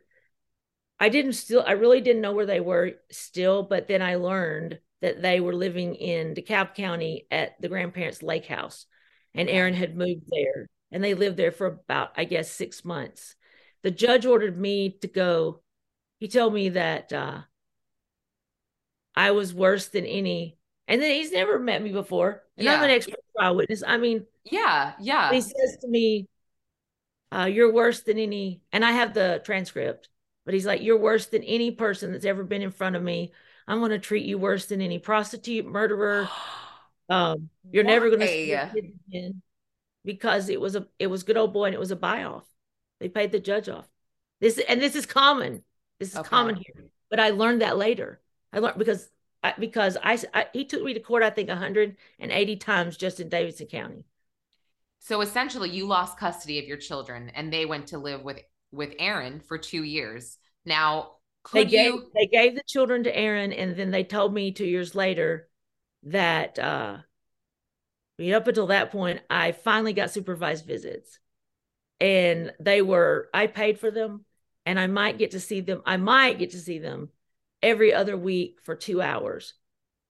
I 1.00 1.08
didn't 1.08 1.32
still, 1.32 1.62
I 1.66 1.72
really 1.72 2.00
didn't 2.00 2.22
know 2.22 2.32
where 2.32 2.46
they 2.46 2.60
were 2.60 2.92
still, 3.10 3.64
but 3.64 3.88
then 3.88 4.00
I 4.00 4.14
learned 4.14 4.78
that 5.02 5.20
they 5.20 5.40
were 5.40 5.52
living 5.52 5.96
in 5.96 6.34
DeKalb 6.34 6.74
County 6.74 7.26
at 7.30 7.60
the 7.60 7.68
grandparents' 7.68 8.22
lake 8.22 8.46
house. 8.46 8.86
And 9.34 9.48
Aaron 9.48 9.74
had 9.74 9.96
moved 9.96 10.22
there 10.30 10.68
and 10.92 11.02
they 11.02 11.14
lived 11.14 11.36
there 11.36 11.50
for 11.50 11.66
about, 11.66 12.12
I 12.16 12.24
guess, 12.24 12.50
six 12.50 12.84
months. 12.84 13.34
The 13.82 13.90
judge 13.90 14.24
ordered 14.24 14.56
me 14.56 14.96
to 15.02 15.08
go. 15.08 15.62
He 16.20 16.28
told 16.28 16.54
me 16.54 16.70
that 16.70 17.12
uh, 17.12 17.40
I 19.14 19.30
was 19.32 19.54
worse 19.54 19.88
than 19.88 20.06
any. 20.06 20.58
And 20.86 21.00
then 21.00 21.14
he's 21.14 21.32
never 21.32 21.58
met 21.58 21.82
me 21.82 21.92
before. 21.92 22.42
And 22.56 22.64
yeah. 22.64 22.74
I'm 22.74 22.82
an 22.82 22.90
expert 22.90 23.20
trial 23.36 23.56
witness. 23.56 23.82
I 23.86 23.96
mean, 23.96 24.26
yeah, 24.44 24.92
yeah. 25.00 25.32
He 25.32 25.40
says 25.40 25.78
to 25.80 25.88
me, 25.88 26.28
uh, 27.32 27.46
You're 27.46 27.72
worse 27.72 28.02
than 28.02 28.18
any. 28.18 28.62
And 28.72 28.84
I 28.84 28.92
have 28.92 29.14
the 29.14 29.40
transcript, 29.44 30.08
but 30.44 30.54
he's 30.54 30.66
like, 30.66 30.82
You're 30.82 30.98
worse 30.98 31.26
than 31.26 31.42
any 31.42 31.70
person 31.70 32.12
that's 32.12 32.26
ever 32.26 32.44
been 32.44 32.62
in 32.62 32.70
front 32.70 32.96
of 32.96 33.02
me. 33.02 33.32
I'm 33.66 33.78
going 33.78 33.92
to 33.92 33.98
treat 33.98 34.26
you 34.26 34.36
worse 34.36 34.66
than 34.66 34.82
any 34.82 34.98
prostitute, 34.98 35.66
murderer. 35.66 36.28
Um, 37.06 37.50
you're 37.70 37.84
Why? 37.84 37.90
never 37.90 38.08
going 38.08 38.20
to 38.20 38.26
see 38.26 38.52
again 38.52 39.42
because 40.06 40.48
it 40.48 40.58
was 40.58 40.74
a 40.74 40.86
it 40.98 41.06
was 41.06 41.22
good 41.22 41.36
old 41.36 41.52
boy 41.52 41.66
and 41.66 41.74
it 41.74 41.78
was 41.78 41.90
a 41.90 41.96
buy 41.96 42.24
off. 42.24 42.44
They 42.98 43.10
paid 43.10 43.30
the 43.30 43.40
judge 43.40 43.68
off. 43.68 43.86
This 44.40 44.58
and 44.68 44.80
this 44.80 44.96
is 44.96 45.04
common. 45.04 45.64
This 45.98 46.12
is 46.12 46.16
okay. 46.16 46.28
common 46.28 46.56
here. 46.56 46.86
But 47.10 47.20
I 47.20 47.30
learned 47.30 47.62
that 47.62 47.76
later. 47.76 48.20
I 48.54 48.60
learned 48.60 48.78
because 48.78 49.08
I, 49.42 49.54
because 49.58 49.98
I, 50.02 50.18
I 50.32 50.46
he 50.52 50.64
took 50.64 50.82
me 50.82 50.94
to 50.94 51.00
court 51.00 51.22
I 51.22 51.30
think 51.30 51.48
180 51.48 52.56
times 52.56 52.96
just 52.96 53.20
in 53.20 53.28
Davidson 53.28 53.66
County. 53.66 54.04
So 55.00 55.20
essentially, 55.20 55.68
you 55.68 55.86
lost 55.86 56.18
custody 56.18 56.58
of 56.58 56.64
your 56.64 56.78
children, 56.78 57.30
and 57.34 57.52
they 57.52 57.66
went 57.66 57.88
to 57.88 57.98
live 57.98 58.22
with 58.22 58.40
with 58.72 58.94
Aaron 58.98 59.40
for 59.40 59.58
two 59.58 59.82
years. 59.82 60.38
Now, 60.64 61.16
they 61.52 61.66
gave 61.66 61.92
you... 61.92 62.10
they 62.14 62.26
gave 62.26 62.54
the 62.54 62.62
children 62.66 63.04
to 63.04 63.14
Aaron, 63.14 63.52
and 63.52 63.76
then 63.76 63.90
they 63.90 64.04
told 64.04 64.32
me 64.32 64.52
two 64.52 64.64
years 64.64 64.94
later 64.94 65.48
that 66.04 66.58
uh, 66.58 66.98
up 68.34 68.48
until 68.48 68.68
that 68.68 68.92
point, 68.92 69.20
I 69.28 69.52
finally 69.52 69.92
got 69.92 70.10
supervised 70.10 70.64
visits, 70.64 71.18
and 72.00 72.52
they 72.58 72.80
were 72.80 73.28
I 73.34 73.48
paid 73.48 73.78
for 73.78 73.90
them, 73.90 74.24
and 74.64 74.80
I 74.80 74.86
might 74.86 75.18
get 75.18 75.32
to 75.32 75.40
see 75.40 75.60
them. 75.60 75.82
I 75.84 75.98
might 75.98 76.38
get 76.38 76.52
to 76.52 76.58
see 76.58 76.78
them 76.78 77.10
every 77.64 77.94
other 77.94 78.16
week 78.16 78.60
for 78.64 78.76
two 78.76 79.02
hours. 79.02 79.54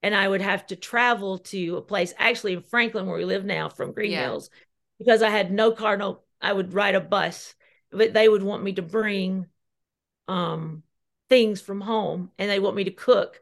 And 0.03 0.15
I 0.15 0.27
would 0.27 0.41
have 0.41 0.67
to 0.67 0.77
travel 0.77 1.39
to 1.39 1.77
a 1.77 1.81
place 1.81 2.13
actually 2.19 2.53
in 2.53 2.61
Franklin 2.61 3.07
where 3.07 3.17
we 3.17 3.25
live 3.25 3.45
now 3.45 3.69
from 3.69 3.93
Green 3.93 4.11
yeah. 4.11 4.21
Hills 4.21 4.51
because 4.99 5.23
I 5.23 5.29
had 5.31 5.51
no 5.51 5.71
car, 5.71 5.97
no 5.97 6.21
I 6.41 6.53
would 6.53 6.73
ride 6.73 6.95
a 6.95 7.01
bus, 7.01 7.55
but 7.91 8.13
they 8.13 8.29
would 8.29 8.43
want 8.43 8.63
me 8.63 8.73
to 8.73 8.83
bring 8.83 9.47
um 10.27 10.83
things 11.29 11.61
from 11.61 11.81
home 11.81 12.31
and 12.37 12.49
they 12.49 12.59
want 12.59 12.75
me 12.75 12.85
to 12.85 12.91
cook. 12.91 13.41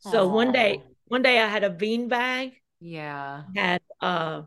So 0.00 0.26
Aww. 0.26 0.34
one 0.34 0.52
day, 0.52 0.84
one 1.08 1.22
day 1.22 1.40
I 1.40 1.48
had 1.48 1.64
a 1.64 1.70
bean 1.70 2.08
bag. 2.08 2.54
Yeah. 2.80 3.44
Had 3.54 3.82
uh 4.00 4.42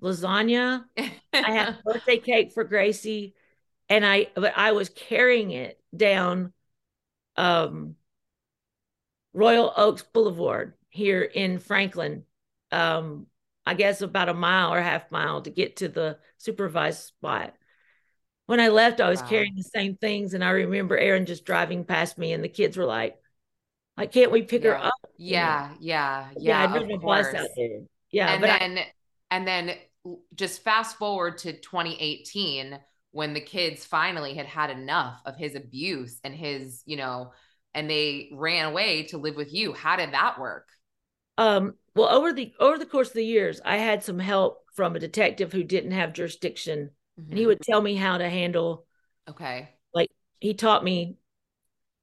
lasagna. 0.00 0.84
I 1.42 1.52
had 1.52 1.68
birthday 1.84 2.18
cake 2.18 2.52
for 2.52 2.64
Gracie. 2.64 3.34
And 3.88 4.06
I 4.06 4.28
but 4.34 4.54
I 4.56 4.72
was 4.72 4.88
carrying 4.88 5.50
it 5.52 5.80
down 5.96 6.52
um 7.36 7.96
Royal 9.32 9.72
Oaks 9.76 10.02
Boulevard 10.02 10.74
here 10.90 11.22
in 11.22 11.58
Franklin. 11.58 12.24
Um, 12.70 13.26
I 13.64 13.74
guess 13.74 14.02
about 14.02 14.28
a 14.28 14.34
mile 14.34 14.72
or 14.72 14.80
half 14.80 15.10
mile 15.10 15.42
to 15.42 15.50
get 15.50 15.76
to 15.76 15.88
the 15.88 16.18
supervised 16.38 17.04
spot. 17.04 17.54
When 18.46 18.60
I 18.60 18.68
left, 18.68 19.00
I 19.00 19.08
was 19.08 19.22
wow. 19.22 19.28
carrying 19.28 19.54
the 19.54 19.62
same 19.62 19.96
things, 19.96 20.34
and 20.34 20.42
I 20.42 20.50
remember 20.50 20.98
Aaron 20.98 21.26
just 21.26 21.44
driving 21.44 21.84
past 21.84 22.18
me, 22.18 22.32
and 22.32 22.42
the 22.42 22.48
kids 22.48 22.76
were 22.76 22.84
like, 22.84 23.16
"Like, 23.96 24.12
can't 24.12 24.32
we 24.32 24.42
pick 24.42 24.64
yeah. 24.64 24.70
her 24.70 24.84
up?" 24.84 24.92
Yeah, 25.16 25.64
you 25.64 25.70
know? 25.70 25.76
yeah, 25.80 26.28
yeah. 26.36 26.38
Yeah, 26.38 26.64
I'd 26.64 26.74
ridden 26.74 27.00
a 27.02 27.10
out 27.10 27.48
there. 27.56 27.80
Yeah, 28.10 28.34
and 28.34 28.42
then 28.42 28.78
I, 28.78 28.86
and 29.30 29.46
then 29.46 29.74
just 30.34 30.62
fast 30.62 30.98
forward 30.98 31.38
to 31.38 31.52
2018 31.52 32.78
when 33.12 33.34
the 33.34 33.40
kids 33.40 33.84
finally 33.84 34.34
had 34.34 34.46
had 34.46 34.70
enough 34.70 35.20
of 35.24 35.36
his 35.36 35.54
abuse 35.54 36.18
and 36.24 36.34
his, 36.34 36.82
you 36.86 36.96
know, 36.96 37.32
and 37.74 37.88
they 37.88 38.30
ran 38.32 38.66
away 38.66 39.04
to 39.04 39.18
live 39.18 39.36
with 39.36 39.52
you. 39.52 39.72
How 39.72 39.96
did 39.96 40.12
that 40.12 40.38
work? 40.38 40.68
Um, 41.38 41.74
well, 41.94 42.08
over 42.08 42.32
the 42.32 42.52
over 42.58 42.78
the 42.78 42.86
course 42.86 43.08
of 43.08 43.14
the 43.14 43.24
years, 43.24 43.60
I 43.64 43.76
had 43.78 44.02
some 44.02 44.18
help 44.18 44.64
from 44.74 44.96
a 44.96 45.00
detective 45.00 45.52
who 45.52 45.64
didn't 45.64 45.92
have 45.92 46.12
jurisdiction, 46.12 46.90
mm-hmm. 47.18 47.30
and 47.30 47.38
he 47.38 47.42
mm-hmm. 47.42 47.48
would 47.48 47.60
tell 47.60 47.80
me 47.80 47.96
how 47.96 48.18
to 48.18 48.28
handle. 48.28 48.86
Okay. 49.28 49.70
Like 49.94 50.10
he 50.40 50.54
taught 50.54 50.84
me. 50.84 51.16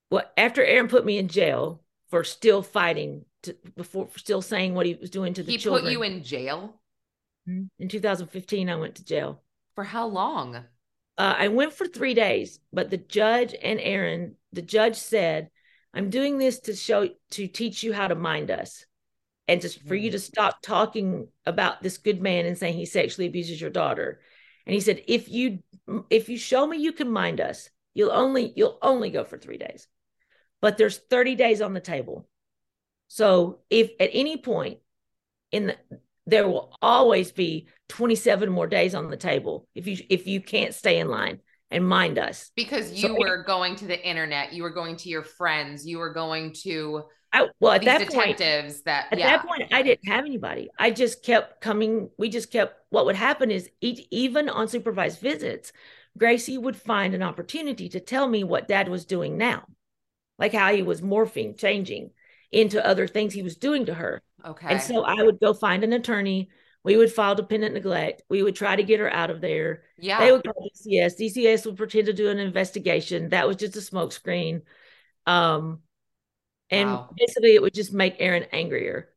What 0.10 0.34
well, 0.36 0.46
after 0.46 0.64
Aaron 0.64 0.88
put 0.88 1.06
me 1.06 1.20
in 1.20 1.28
jail 1.28 1.84
for 2.10 2.24
still 2.24 2.64
fighting 2.64 3.26
to 3.44 3.56
before 3.76 4.10
still 4.16 4.42
saying 4.42 4.74
what 4.74 4.86
he 4.86 4.96
was 4.96 5.12
doing 5.12 5.34
to 5.36 5.44
the 5.44 5.52
he 5.52 5.58
children. 5.58 5.86
He 5.86 5.96
put 5.96 6.00
you 6.00 6.04
in 6.04 6.24
jail. 6.24 6.76
Mm-hmm. 7.48 7.66
In 7.80 7.90
2015, 7.90 8.70
I 8.70 8.76
went 8.76 8.96
to 8.96 9.06
jail. 9.06 9.42
For 9.76 9.84
how 9.84 10.08
long? 10.08 10.56
Uh, 10.56 11.36
I 11.38 11.50
went 11.50 11.74
for 11.74 11.86
three 11.86 12.14
days, 12.14 12.60
but 12.72 12.90
the 12.90 12.98
judge 12.98 13.54
and 13.62 13.80
Aaron, 13.80 14.36
the 14.54 14.62
judge 14.62 14.96
said 14.96 15.50
I'm 15.93 16.10
doing 16.10 16.38
this 16.38 16.60
to 16.62 16.75
show 16.75 17.10
to 17.32 17.47
teach 17.47 17.84
you 17.84 17.93
how 17.93 18.08
to 18.08 18.15
mind 18.15 18.52
us 18.52 18.86
and 19.47 19.62
just 19.62 19.82
for 19.88 19.95
you 19.95 20.10
mm. 20.10 20.13
to 20.13 20.19
stop 20.19 20.62
talking 20.62 21.28
about 21.45 21.82
this 21.82 21.97
good 21.97 22.21
man 22.21 22.45
and 22.45 22.58
saying 22.58 22.75
he 22.75 22.86
sexually 22.86 23.28
abuses 23.28 23.60
your 23.60 23.71
daughter. 23.71 24.19
And 24.65 24.73
he 24.73 24.82
said, 24.82 25.04
if 25.08 25.30
you 25.30 25.60
if 26.10 26.30
you 26.30 26.38
show 26.38 26.65
me 26.67 26.78
you 26.78 26.91
can 26.91 27.10
mind 27.10 27.41
us, 27.41 27.69
you'll 27.93 28.12
only 28.12 28.54
you'll 28.56 28.78
only 28.82 29.10
go 29.10 29.23
for 29.23 29.38
three 29.38 29.58
days. 29.58 29.88
But 30.62 30.78
there's 30.78 30.97
30 30.97 31.36
days 31.36 31.62
on 31.62 31.73
the 31.73 31.80
table. 31.80 32.28
So 33.08 33.60
if 33.69 33.89
at 33.99 34.12
any 34.13 34.38
point 34.38 34.80
in 35.52 35.67
the 35.67 35.78
there 36.30 36.47
will 36.47 36.78
always 36.82 37.32
be 37.32 37.67
27 37.89 38.49
more 38.49 38.67
days 38.67 38.93
on 38.93 39.10
the 39.10 39.17
table 39.17 39.67
if 39.73 39.88
you 39.88 39.97
if 40.10 40.28
you 40.28 40.39
can't 40.39 40.75
stay 40.75 40.99
in 40.99 41.08
line 41.08 41.39
and 41.72 41.88
mind 41.88 42.18
us. 42.18 42.52
Because 42.56 42.92
you 42.94 43.10
so, 43.10 43.20
were 43.20 43.44
going 43.44 43.76
to 43.78 43.86
the 43.86 44.08
internet 44.08 44.54
you 44.54 44.64
were 44.64 44.70
going 44.70 44.96
to 44.98 45.10
your 45.10 45.24
friends 45.24 45.86
you 45.86 45.98
were 45.98 46.14
going 46.14 46.54
to 46.54 47.04
I, 47.32 47.48
well 47.60 47.74
at 47.74 47.84
that 47.84 48.08
detectives 48.08 48.76
point, 48.76 48.86
that 48.86 49.08
at 49.12 49.20
yeah. 49.20 49.38
that 49.38 49.46
point 49.46 49.64
i 49.72 49.84
didn't 49.84 50.08
have 50.08 50.26
anybody. 50.26 50.70
I 50.80 50.92
just 50.92 51.24
kept 51.24 51.62
coming 51.62 52.10
we 52.18 52.30
just 52.30 52.52
kept 52.52 52.76
what 52.90 53.06
would 53.06 53.16
happen 53.16 53.52
is 53.52 53.70
even 53.82 54.50
on 54.50 54.68
supervised 54.68 55.20
visits 55.20 55.72
gracie 56.18 56.58
would 56.58 56.76
find 56.76 57.14
an 57.14 57.22
opportunity 57.22 57.88
to 57.90 58.00
tell 58.00 58.28
me 58.28 58.44
what 58.44 58.68
dad 58.68 58.90
was 58.90 59.06
doing 59.06 59.38
now. 59.38 59.64
Like 60.40 60.54
how 60.54 60.74
he 60.74 60.82
was 60.82 61.02
morphing 61.02 61.58
changing 61.58 62.12
into 62.52 62.84
other 62.84 63.08
things 63.08 63.34
he 63.34 63.44
was 63.44 63.58
doing 63.58 63.86
to 63.86 63.94
her. 63.94 64.22
Okay. 64.44 64.68
and 64.70 64.82
so 64.82 65.04
i 65.04 65.22
would 65.22 65.40
go 65.40 65.54
find 65.54 65.84
an 65.84 65.92
attorney 65.92 66.50
we 66.84 66.96
would 66.96 67.12
file 67.12 67.36
dependent 67.36 67.74
neglect. 67.74 68.24
We 68.30 68.42
would 68.42 68.56
try 68.56 68.76
to 68.76 68.84
get 68.84 69.00
her 69.00 69.12
out 69.12 69.30
of 69.30 69.42
there. 69.42 69.84
Yeah. 69.98 70.20
They 70.20 70.32
would 70.32 70.44
call 70.44 70.70
DCS. 70.76 71.20
DCS 71.20 71.65
would 71.65 71.78
pretend 71.78 72.08
to 72.08 72.13
do 72.13 72.30
an 72.30 72.39
investigation. 72.39 73.30
That 73.30 73.48
was 73.48 73.58
just 73.58 73.76
a 73.76 73.80
smokescreen. 73.80 74.62
Um, 75.26 75.80
and 76.70 76.89
wow. 76.89 77.10
basically 77.18 77.56
it 77.56 77.62
would 77.62 77.74
just 77.74 77.94
make 77.94 78.15
Aaron 78.20 78.44
angrier. 78.52 79.10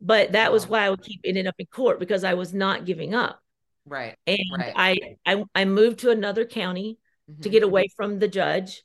But 0.00 0.32
that 0.32 0.48
wow. 0.48 0.54
was 0.54 0.66
why 0.66 0.86
I 0.86 0.90
would 0.90 1.02
keep 1.02 1.20
ending 1.24 1.46
up 1.46 1.56
in 1.58 1.66
court 1.66 2.00
because 2.00 2.24
I 2.24 2.34
was 2.34 2.54
not 2.54 2.86
giving 2.86 3.14
up. 3.14 3.42
Right. 3.84 4.16
And 4.26 4.38
right. 4.56 4.72
I, 4.74 5.16
I 5.26 5.44
I 5.54 5.64
moved 5.66 6.00
to 6.00 6.10
another 6.10 6.46
county 6.46 6.98
mm-hmm. 7.30 7.42
to 7.42 7.48
get 7.50 7.62
away 7.62 7.88
from 7.96 8.18
the 8.18 8.28
judge. 8.28 8.82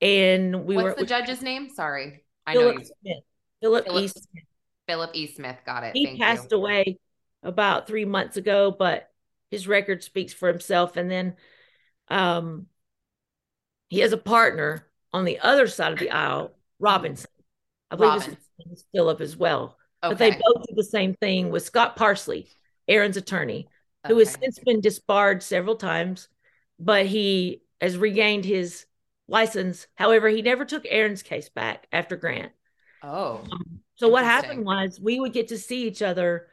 And 0.00 0.64
we 0.64 0.76
What's 0.76 0.84
were 0.84 0.90
What's 0.90 1.00
the 1.00 1.06
judge's 1.06 1.42
name? 1.42 1.68
Sorry. 1.70 2.24
I 2.46 2.52
Philip 2.52 2.74
know 2.74 2.80
you. 2.80 2.86
Smith. 2.86 3.24
Philip, 3.60 3.84
Philip 3.86 4.04
E. 4.04 4.08
Smith. 4.08 4.44
Philip 4.86 5.10
E. 5.14 5.34
Smith. 5.34 5.56
Got 5.64 5.84
it. 5.84 5.96
He 5.96 6.06
Thank 6.06 6.20
passed 6.20 6.50
you. 6.50 6.58
away 6.58 6.98
about 7.42 7.86
three 7.86 8.04
months 8.04 8.36
ago, 8.36 8.70
but 8.70 9.10
his 9.50 9.68
record 9.68 10.02
speaks 10.02 10.32
for 10.32 10.48
himself. 10.48 10.96
And 10.96 11.10
then 11.10 11.36
um, 12.08 12.66
he 13.88 14.00
has 14.00 14.12
a 14.12 14.18
partner 14.18 14.86
on 15.12 15.24
the 15.24 15.38
other 15.40 15.66
side 15.66 15.92
of 15.92 15.98
the 15.98 16.10
aisle, 16.10 16.52
Robinson. 16.78 17.30
I 17.90 17.96
believe 17.96 18.10
Robinson. 18.10 18.36
his 18.36 18.66
name 18.66 18.74
is 18.74 18.84
Philip 18.94 19.20
as 19.20 19.36
well. 19.36 19.76
Okay. 20.02 20.12
But 20.12 20.18
they 20.18 20.30
both 20.30 20.66
do 20.66 20.74
the 20.74 20.84
same 20.84 21.14
thing 21.14 21.50
with 21.50 21.64
Scott 21.64 21.96
Parsley, 21.96 22.48
Aaron's 22.88 23.16
attorney, 23.16 23.68
okay. 24.04 24.12
who 24.12 24.18
has 24.18 24.32
since 24.32 24.58
been 24.58 24.80
disbarred 24.80 25.42
several 25.42 25.76
times, 25.76 26.28
but 26.78 27.06
he 27.06 27.62
has 27.80 27.96
regained 27.96 28.44
his 28.44 28.86
license. 29.28 29.86
However, 29.94 30.28
he 30.28 30.42
never 30.42 30.64
took 30.64 30.86
Aaron's 30.88 31.22
case 31.22 31.48
back 31.48 31.86
after 31.92 32.16
Grant. 32.16 32.52
Oh. 33.02 33.44
Um, 33.50 33.80
so 33.96 34.08
what 34.08 34.24
happened 34.24 34.64
was 34.64 34.98
we 35.00 35.20
would 35.20 35.32
get 35.32 35.48
to 35.48 35.58
see 35.58 35.86
each 35.86 36.02
other 36.02 36.48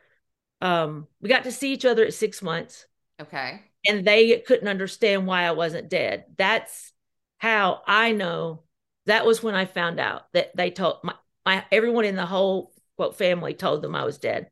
um, 0.62 1.08
we 1.22 1.30
got 1.30 1.44
to 1.44 1.52
see 1.52 1.74
each 1.74 1.86
other 1.86 2.06
at 2.06 2.14
six 2.14 2.42
months. 2.42 2.86
Okay. 3.22 3.62
And 3.88 4.06
they 4.06 4.40
couldn't 4.40 4.68
understand 4.68 5.26
why 5.26 5.44
I 5.44 5.52
wasn't 5.52 5.90
dead. 5.90 6.26
That's 6.38 6.92
how 7.38 7.82
I 7.88 8.12
know 8.12 8.64
that 9.06 9.26
was 9.26 9.42
when 9.42 9.56
I 9.56 9.66
found 9.66 10.00
out 10.00 10.32
that 10.34 10.56
they 10.56 10.72
told 10.72 10.98
my, 11.04 11.14
my 11.46 11.66
everyone 11.72 12.06
in 12.06 12.16
the 12.16 12.26
whole 12.26 12.74
quote 12.98 13.18
family 13.18 13.54
told 13.54 13.82
them 13.82 13.96
I 13.96 14.04
was 14.04 14.18
dead. 14.18 14.50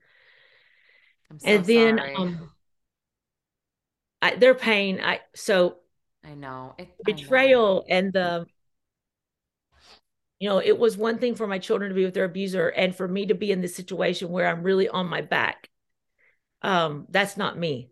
So 1.40 1.48
and 1.48 1.66
then 1.66 2.00
um 2.16 2.50
I, 4.22 4.36
their 4.36 4.56
pain, 4.56 5.02
I 5.04 5.20
so 5.36 5.78
I 6.24 6.34
know 6.34 6.74
it 6.78 6.90
betrayal 7.04 7.86
I 7.86 7.90
know. 7.90 7.98
and 7.98 8.14
the 8.14 8.48
You 10.40 10.50
know, 10.50 10.60
it 10.60 10.78
was 10.78 10.96
one 10.98 11.18
thing 11.18 11.36
for 11.36 11.48
my 11.48 11.58
children 11.58 11.90
to 11.90 11.96
be 11.96 12.06
with 12.06 12.14
their 12.14 12.26
abuser 12.26 12.70
and 12.70 12.96
for 12.96 13.08
me 13.08 13.26
to 13.26 13.34
be 13.34 13.52
in 13.52 13.62
this 13.62 13.76
situation 13.76 14.30
where 14.30 14.48
I'm 14.48 14.64
really 14.64 14.88
on 14.88 15.08
my 15.08 15.22
back. 15.22 15.70
Um, 16.62 17.06
that's 17.10 17.38
not 17.38 17.58
me. 17.58 17.92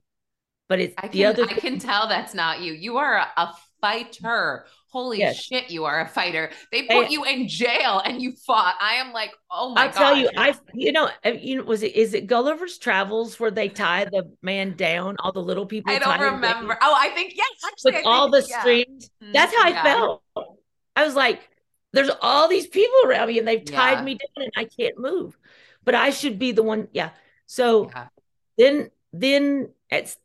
But 0.68 0.80
it's 0.80 0.96
I 0.98 1.08
the 1.08 1.20
can, 1.20 1.26
other 1.28 1.44
I 1.44 1.54
can 1.54 1.78
tell 1.80 2.08
that's 2.08 2.34
not 2.34 2.62
you. 2.62 2.74
You 2.74 2.98
are 2.98 3.18
a, 3.38 3.54
fighter. 3.82 4.66
Holy 4.92 5.20
Yes. 5.20 5.36
shit, 5.36 5.70
you 5.70 5.86
are 5.86 6.02
a 6.02 6.08
fighter. 6.08 6.50
They 6.72 6.86
Hey- 6.88 7.04
put 7.04 7.12
you 7.12 7.24
in 7.26 7.48
jail 7.48 8.02
and 8.04 8.20
you 8.20 8.32
fought. 8.48 8.76
I 8.82 8.96
am 8.96 9.12
like, 9.14 9.32
oh 9.52 9.76
my 9.76 9.88
god. 9.88 9.88
I'll 9.88 9.94
tell 9.94 10.18
you, 10.18 10.30
I 10.36 10.56
you 10.74 10.92
know, 10.92 11.10
uh, 11.24 11.30
you 11.40 11.58
know, 11.58 11.64
was 11.64 11.84
it 11.84 11.96
is 11.96 12.16
it 12.16 12.26
Gulliver's 12.26 12.80
Travels 12.80 13.40
where 13.40 13.52
they 13.52 13.70
tie 13.70 14.06
the 14.06 14.32
man 14.42 14.76
down, 14.76 15.18
all 15.20 15.32
the 15.34 15.42
little 15.44 15.68
people 15.68 15.92
I 15.94 16.00
don't 16.00 16.18
down 16.18 16.34
remember. 16.36 16.78
Oh, 16.82 16.96
I 16.98 17.10
think 17.10 17.34
yes, 17.36 17.48
actually. 17.68 17.92
with 17.92 18.06
I 18.08 18.10
all 18.10 18.32
the 18.32 18.44
yeah. 18.50 18.60
strings. 18.62 19.10
Mhm, 19.22 19.34
That's 19.34 19.54
how 19.56 19.66
I 19.66 19.70
yeah. 19.70 19.84
felt. 19.84 20.24
I 20.96 21.04
was 21.06 21.14
like, 21.14 21.48
there's 21.94 22.10
all 22.22 22.48
these 22.48 22.66
people 22.66 22.98
around 23.06 23.28
me 23.28 23.38
and 23.38 23.48
they've 23.48 23.64
tied 23.64 24.00
Yeah. 24.00 24.04
me 24.04 24.14
down 24.16 24.46
and 24.46 24.52
I 24.58 24.64
can't 24.64 24.98
move. 24.98 25.38
But 25.84 25.94
I 25.94 26.10
should 26.10 26.40
be 26.40 26.54
the 26.54 26.64
one. 26.64 26.88
Yeah. 26.94 27.12
So. 27.46 27.92
Then 28.58 28.90
then 29.14 29.70
it's 29.90 30.18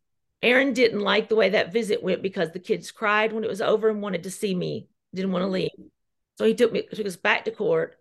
Aaron 0.42 0.72
didn't 0.72 1.00
like 1.00 1.28
the 1.28 1.36
way 1.36 1.50
that 1.50 1.72
visit 1.72 2.02
went 2.02 2.22
because 2.22 2.50
the 2.52 2.58
kids 2.58 2.90
cried 2.90 3.32
when 3.32 3.44
it 3.44 3.50
was 3.50 3.60
over 3.60 3.88
and 3.88 4.00
wanted 4.00 4.22
to 4.22 4.30
see 4.30 4.54
me, 4.54 4.88
didn't 5.14 5.32
want 5.32 5.42
to 5.42 5.48
leave. 5.48 5.70
So 6.36 6.46
he 6.46 6.54
took 6.54 6.72
me 6.72 6.82
took 6.82 7.06
us 7.06 7.16
back 7.16 7.44
to 7.44 7.50
court, 7.50 7.98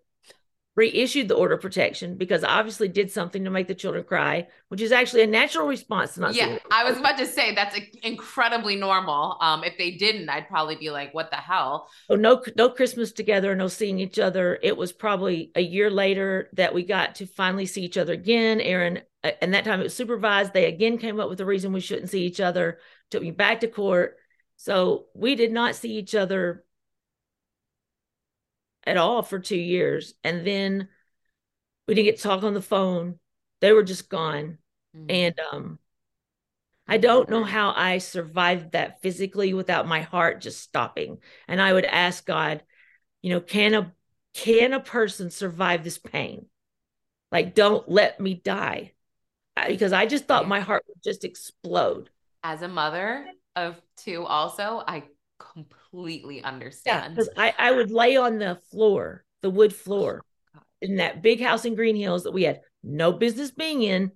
reissued 0.74 1.28
the 1.28 1.34
order 1.34 1.56
of 1.56 1.60
protection 1.60 2.16
because 2.16 2.42
I 2.42 2.58
obviously 2.58 2.88
did 2.88 3.10
something 3.10 3.44
to 3.44 3.50
make 3.50 3.68
the 3.68 3.74
children 3.74 4.02
cry, 4.04 4.48
which 4.68 4.80
is 4.80 4.92
actually 4.92 5.22
a 5.22 5.26
natural 5.26 5.66
response 5.66 6.14
to 6.14 6.20
not 6.20 6.34
Yeah. 6.34 6.58
I 6.70 6.84
was 6.84 6.96
about 6.96 7.18
to 7.18 7.26
say 7.26 7.54
that's 7.54 7.78
incredibly 8.02 8.76
normal. 8.76 9.36
Um, 9.42 9.62
if 9.62 9.76
they 9.76 9.90
didn't, 9.90 10.30
I'd 10.30 10.48
probably 10.48 10.76
be 10.76 10.88
like, 10.90 11.12
"What 11.12 11.30
the 11.30 11.36
hell?" 11.36 11.90
So 12.08 12.16
no 12.16 12.42
no 12.56 12.70
Christmas 12.70 13.12
together, 13.12 13.54
no 13.54 13.68
seeing 13.68 13.98
each 13.98 14.18
other. 14.18 14.58
It 14.62 14.74
was 14.74 14.92
probably 14.92 15.52
a 15.54 15.60
year 15.60 15.90
later 15.90 16.48
that 16.54 16.72
we 16.72 16.84
got 16.84 17.16
to 17.16 17.26
finally 17.26 17.66
see 17.66 17.82
each 17.82 17.98
other 17.98 18.14
again. 18.14 18.62
Aaron, 18.62 19.00
and 19.22 19.54
that 19.54 19.64
time 19.64 19.80
it 19.80 19.84
was 19.84 19.94
supervised. 19.94 20.52
They 20.52 20.66
again 20.66 20.98
came 20.98 21.20
up 21.20 21.28
with 21.28 21.38
the 21.38 21.46
reason 21.46 21.72
we 21.72 21.80
shouldn't 21.80 22.10
see 22.10 22.24
each 22.24 22.40
other. 22.40 22.78
Took 23.10 23.22
me 23.22 23.30
back 23.30 23.60
to 23.60 23.68
court. 23.68 24.16
So 24.56 25.06
we 25.14 25.34
did 25.34 25.52
not 25.52 25.74
see 25.74 25.96
each 25.96 26.14
other 26.14 26.64
at 28.84 28.96
all 28.96 29.22
for 29.22 29.38
two 29.38 29.58
years, 29.58 30.14
and 30.24 30.46
then 30.46 30.88
we 31.86 31.94
didn't 31.94 32.06
get 32.06 32.16
to 32.16 32.22
talk 32.22 32.42
on 32.42 32.54
the 32.54 32.62
phone. 32.62 33.18
They 33.60 33.72
were 33.72 33.82
just 33.82 34.08
gone, 34.08 34.58
Mhm. 34.96 35.06
and 35.10 35.40
um, 35.52 35.78
I 36.86 36.98
don't 36.98 37.28
know 37.28 37.44
how 37.44 37.72
I 37.76 37.98
survived 37.98 38.72
that 38.72 39.00
physically 39.00 39.54
without 39.54 39.86
my 39.86 40.00
heart 40.00 40.40
just 40.40 40.60
stopping. 40.60 41.18
And 41.46 41.62
I 41.62 41.72
would 41.72 41.84
ask 41.84 42.24
God, 42.26 42.64
you 43.22 43.30
know, 43.30 43.40
can 43.40 43.74
a 43.74 43.94
can 44.32 44.72
a 44.72 44.80
person 44.80 45.30
survive 45.30 45.84
this 45.84 45.98
pain? 45.98 46.46
Like, 47.30 47.54
don't 47.54 47.88
let 47.88 48.18
me 48.18 48.34
die. 48.34 48.92
Because 49.68 49.92
I 49.92 50.06
just 50.06 50.26
thought 50.26 50.48
my 50.48 50.60
heart 50.60 50.84
would 50.88 51.02
just 51.02 51.24
explode. 51.24 52.10
As 52.42 52.62
a 52.62 52.68
mother 52.68 53.26
of 53.56 53.80
two, 53.96 54.24
also, 54.24 54.82
I 54.86 55.04
completely 55.38 56.38
Yeah, 56.38 56.48
understand. 56.48 57.14
because 57.14 57.30
I, 57.36 57.54
I 57.58 57.72
would 57.72 57.90
lay 57.90 58.16
on 58.16 58.38
the 58.38 58.58
floor, 58.70 59.24
the 59.42 59.50
wood 59.50 59.74
floor 59.74 60.22
oh, 60.56 60.60
in 60.80 60.96
that 60.96 61.22
big 61.22 61.40
house 61.40 61.64
in 61.64 61.74
Green 61.74 61.96
Hills 61.96 62.24
that 62.24 62.32
we 62.32 62.44
had 62.44 62.60
no 62.82 63.12
business 63.12 63.50
being 63.50 63.82
in. 63.82 64.12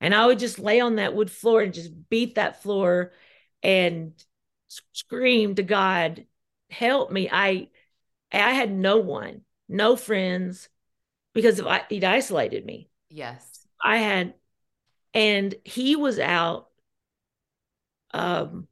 And 0.00 0.14
I 0.14 0.26
would 0.26 0.38
just 0.38 0.58
lay 0.58 0.80
on 0.80 0.96
that 0.96 1.14
wood 1.14 1.30
floor 1.30 1.62
and 1.62 1.72
just 1.72 1.90
beat 2.10 2.34
that 2.34 2.62
floor 2.62 3.12
and 3.62 4.12
scream 4.92 5.54
to 5.54 5.62
God, 5.62 6.26
help 6.70 7.10
me. 7.10 7.30
I 7.30 7.68
I 8.32 8.52
had 8.52 8.72
no 8.72 8.98
one, 8.98 9.42
no 9.68 9.94
friends, 9.96 10.68
because 11.34 11.60
of, 11.60 11.66
I, 11.68 11.82
he'd 11.88 12.04
isolated 12.04 12.66
me. 12.66 12.88
Yes. 13.08 13.66
I 13.82 13.98
had, 13.98 14.34
and 15.14 15.54
he 15.64 15.96
was 15.96 16.18
out, 16.18 16.68
um, 18.12 18.68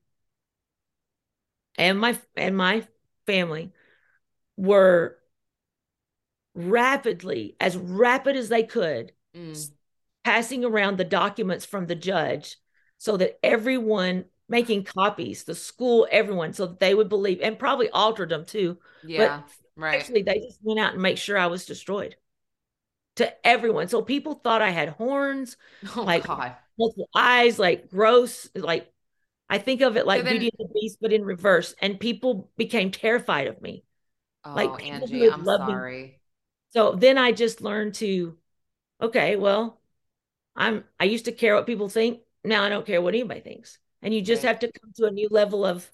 and 1.77 1.99
my 1.99 2.19
and 2.37 2.57
my 2.57 2.87
family 3.27 3.73
were 4.57 5.19
rapidly, 6.55 7.57
as 7.61 7.77
rapid 7.77 8.37
as 8.37 8.49
they 8.49 8.63
could, 8.63 9.13
Mm. 9.35 9.73
passing 10.25 10.65
around 10.65 10.99
the 10.99 11.05
documents 11.05 11.65
from 11.65 11.87
the 11.87 11.95
judge 11.95 12.57
so 12.99 13.17
that 13.17 13.39
everyone 13.43 14.27
making 14.49 14.85
copies, 14.85 15.45
the 15.45 15.55
school, 15.55 16.07
everyone, 16.11 16.53
so 16.53 16.67
that 16.67 16.79
they 16.81 16.95
would 16.95 17.09
believe 17.09 17.41
and 17.41 17.59
probably 17.59 17.89
altered 17.91 18.29
them 18.29 18.45
too. 18.45 18.79
Yeah. 19.03 19.43
Right. 19.77 20.01
Actually, 20.01 20.23
they 20.23 20.41
just 20.41 20.59
went 20.63 20.79
out 20.79 20.93
and 20.93 21.03
make 21.03 21.17
sure 21.19 21.39
I 21.39 21.47
was 21.47 21.65
destroyed 21.65 22.17
to 23.17 23.47
everyone. 23.47 23.89
So 23.89 24.03
people 24.03 24.35
thought 24.35 24.63
I 24.63 24.71
had 24.71 24.91
horns, 24.91 25.57
oh 25.97 26.03
like- 26.03 26.25
God. 26.25 26.57
multiple 26.79 27.09
eyes, 27.15 27.59
like 27.59 27.91
gross, 27.91 28.49
like 28.55 28.93
I 29.49 29.59
think 29.59 29.83
of 29.83 29.97
it 29.97 30.07
like 30.07 30.25
then- 30.25 30.33
Beauty 30.39 30.51
and 30.59 30.69
the 30.69 30.73
Beast, 30.81 30.99
but 31.01 31.13
in 31.13 31.25
reverse. 31.25 31.75
And 31.81 32.01
people 32.01 32.51
became 32.57 32.91
terrified 32.91 33.49
of 33.49 33.61
me. 33.61 33.85
Oh, 34.45 34.55
like, 34.55 34.85
Angie, 34.85 35.31
I'm 35.31 35.45
love 35.45 35.69
me- 35.69 36.19
So 36.71 36.93
then 36.93 37.19
I 37.19 37.33
just 37.33 37.61
learned 37.61 37.95
to, 37.97 38.37
okay, 39.01 39.37
well, 39.37 39.79
I'm 40.57 40.85
I 40.99 41.05
used 41.05 41.27
to 41.27 41.33
care 41.33 41.55
what 41.55 41.67
people 41.67 41.89
think. 41.89 42.21
Now 42.45 42.65
I 42.65 42.69
don't 42.69 42.85
care 42.87 43.01
what 43.01 43.15
anybody 43.15 43.41
thinks. 43.41 43.79
And 44.03 44.13
you 44.13 44.21
just 44.21 44.43
Right. 44.43 44.49
have 44.49 44.59
to 44.61 44.73
come 44.73 44.91
to 44.97 45.05
a 45.07 45.11
new 45.11 45.29
level 45.31 45.65
of 45.65 45.89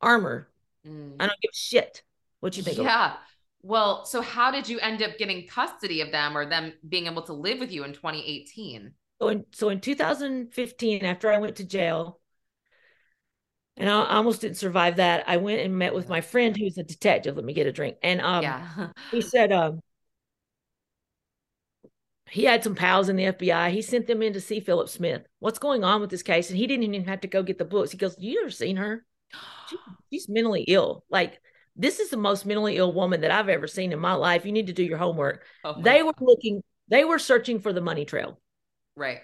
armor. 0.00 0.48
Mm. 0.86 1.16
I 1.18 1.26
don't 1.26 1.40
give 1.40 1.50
a 1.52 1.56
shit 1.56 2.02
what 2.38 2.56
you 2.56 2.62
think 2.62 2.78
of 2.78 2.84
Yeah. 2.84 3.16
Well, 3.62 4.04
so 4.04 4.22
how 4.22 4.50
did 4.50 4.68
you 4.68 4.78
end 4.80 5.02
up 5.02 5.18
getting 5.18 5.46
custody 5.46 6.00
of 6.00 6.10
them 6.10 6.36
or 6.36 6.46
them 6.46 6.72
being 6.88 7.06
able 7.06 7.22
to 7.22 7.32
live 7.32 7.58
with 7.58 7.70
you 7.70 7.84
in 7.84 7.92
2018? 7.92 8.92
So 9.20 9.28
in, 9.28 9.44
so 9.52 9.68
in 9.68 9.80
2015, 9.80 11.04
after 11.04 11.30
I 11.30 11.38
went 11.38 11.56
to 11.56 11.64
jail, 11.64 12.20
and 13.76 13.88
I 13.88 14.16
almost 14.16 14.40
didn't 14.40 14.56
survive 14.56 14.96
that, 14.96 15.24
I 15.26 15.36
went 15.36 15.60
and 15.60 15.78
met 15.78 15.94
with 15.94 16.08
my 16.08 16.20
friend 16.20 16.56
who's 16.56 16.78
a 16.78 16.82
detective. 16.82 17.36
Let 17.36 17.44
me 17.44 17.52
get 17.52 17.66
a 17.66 17.72
drink. 17.72 17.96
And 18.02 18.20
um, 18.20 18.42
yeah. 18.42 18.88
he 19.10 19.20
said 19.20 19.52
um, 19.52 19.80
he 22.30 22.44
had 22.44 22.62
some 22.62 22.74
pals 22.74 23.08
in 23.08 23.16
the 23.16 23.24
FBI. 23.24 23.70
He 23.70 23.82
sent 23.82 24.06
them 24.06 24.22
in 24.22 24.32
to 24.34 24.40
see 24.40 24.60
Philip 24.60 24.88
Smith. 24.88 25.22
What's 25.38 25.58
going 25.58 25.84
on 25.84 26.00
with 26.00 26.10
this 26.10 26.22
case? 26.22 26.48
And 26.48 26.58
he 26.58 26.66
didn't 26.66 26.84
even 26.84 27.06
have 27.06 27.22
to 27.22 27.28
go 27.28 27.42
get 27.42 27.58
the 27.58 27.64
books. 27.64 27.90
He 27.90 27.98
goes, 27.98 28.16
"You 28.18 28.40
ever 28.42 28.50
seen 28.50 28.76
her? 28.76 29.04
She, 29.68 29.76
she's 30.12 30.28
mentally 30.28 30.62
ill. 30.62 31.04
Like 31.10 31.40
this 31.76 32.00
is 32.00 32.10
the 32.10 32.16
most 32.16 32.46
mentally 32.46 32.76
ill 32.76 32.92
woman 32.92 33.20
that 33.22 33.30
I've 33.30 33.48
ever 33.48 33.66
seen 33.66 33.92
in 33.92 33.98
my 33.98 34.14
life. 34.14 34.44
You 34.44 34.52
need 34.52 34.66
to 34.68 34.72
do 34.72 34.84
your 34.84 34.98
homework." 34.98 35.44
Oh 35.64 35.80
They 35.82 36.02
were 36.02 36.12
God. 36.18 36.26
looking. 36.26 36.62
They 36.88 37.04
were 37.04 37.18
searching 37.18 37.60
for 37.60 37.72
the 37.72 37.80
money 37.80 38.04
trail. 38.04 38.40
right. 38.96 39.20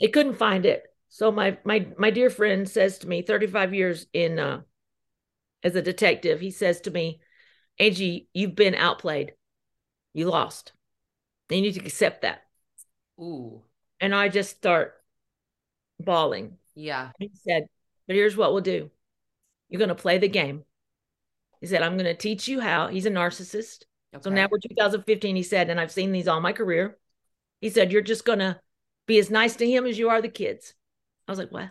They 0.00 0.08
couldn't 0.08 0.34
find 0.36 0.66
it. 0.66 0.84
So 1.08 1.30
my 1.32 1.58
my 1.64 1.88
my 1.98 2.10
dear 2.10 2.30
friend 2.30 2.68
says 2.68 2.98
to 2.98 3.08
me, 3.08 3.22
35 3.22 3.74
years 3.74 4.06
in 4.12 4.38
uh 4.38 4.62
as 5.62 5.74
a 5.76 5.82
detective, 5.82 6.40
he 6.40 6.50
says 6.50 6.80
to 6.82 6.90
me, 6.90 7.20
Angie, 7.78 8.28
you've 8.32 8.54
been 8.54 8.74
outplayed. 8.74 9.34
You 10.14 10.28
lost. 10.30 10.72
And 11.50 11.56
you 11.58 11.62
need 11.62 11.74
to 11.74 11.84
accept 11.84 12.22
that. 12.22 12.42
Ooh. 13.20 13.62
And 14.00 14.14
I 14.14 14.28
just 14.28 14.56
start 14.56 14.94
bawling. 15.98 16.58
Yeah. 16.74 17.10
He 17.18 17.30
said, 17.34 17.66
But 18.06 18.16
here's 18.16 18.36
what 18.36 18.52
we'll 18.52 18.62
do. 18.62 18.90
You're 19.68 19.80
gonna 19.80 19.94
play 19.94 20.18
the 20.18 20.28
game. 20.28 20.64
He 21.60 21.66
said, 21.66 21.82
I'm 21.82 21.96
gonna 21.96 22.14
teach 22.14 22.48
you 22.48 22.60
how. 22.60 22.88
He's 22.88 23.06
a 23.06 23.10
narcissist. 23.10 23.84
Okay. 24.14 24.22
So 24.22 24.30
now 24.30 24.48
we're 24.50 24.58
2015, 24.58 25.36
he 25.36 25.42
said, 25.42 25.70
and 25.70 25.80
I've 25.80 25.92
seen 25.92 26.12
these 26.12 26.28
all 26.28 26.40
my 26.40 26.52
career. 26.52 26.98
He 27.60 27.70
said, 27.70 27.92
You're 27.92 28.02
just 28.02 28.24
gonna 28.24 28.60
be 29.06 29.18
as 29.18 29.30
nice 29.30 29.56
to 29.56 29.70
him 29.70 29.86
as 29.86 29.98
you 29.98 30.10
are 30.10 30.22
the 30.22 30.28
kids. 30.28 30.74
I 31.28 31.32
was 31.32 31.38
like, 31.38 31.52
What? 31.52 31.70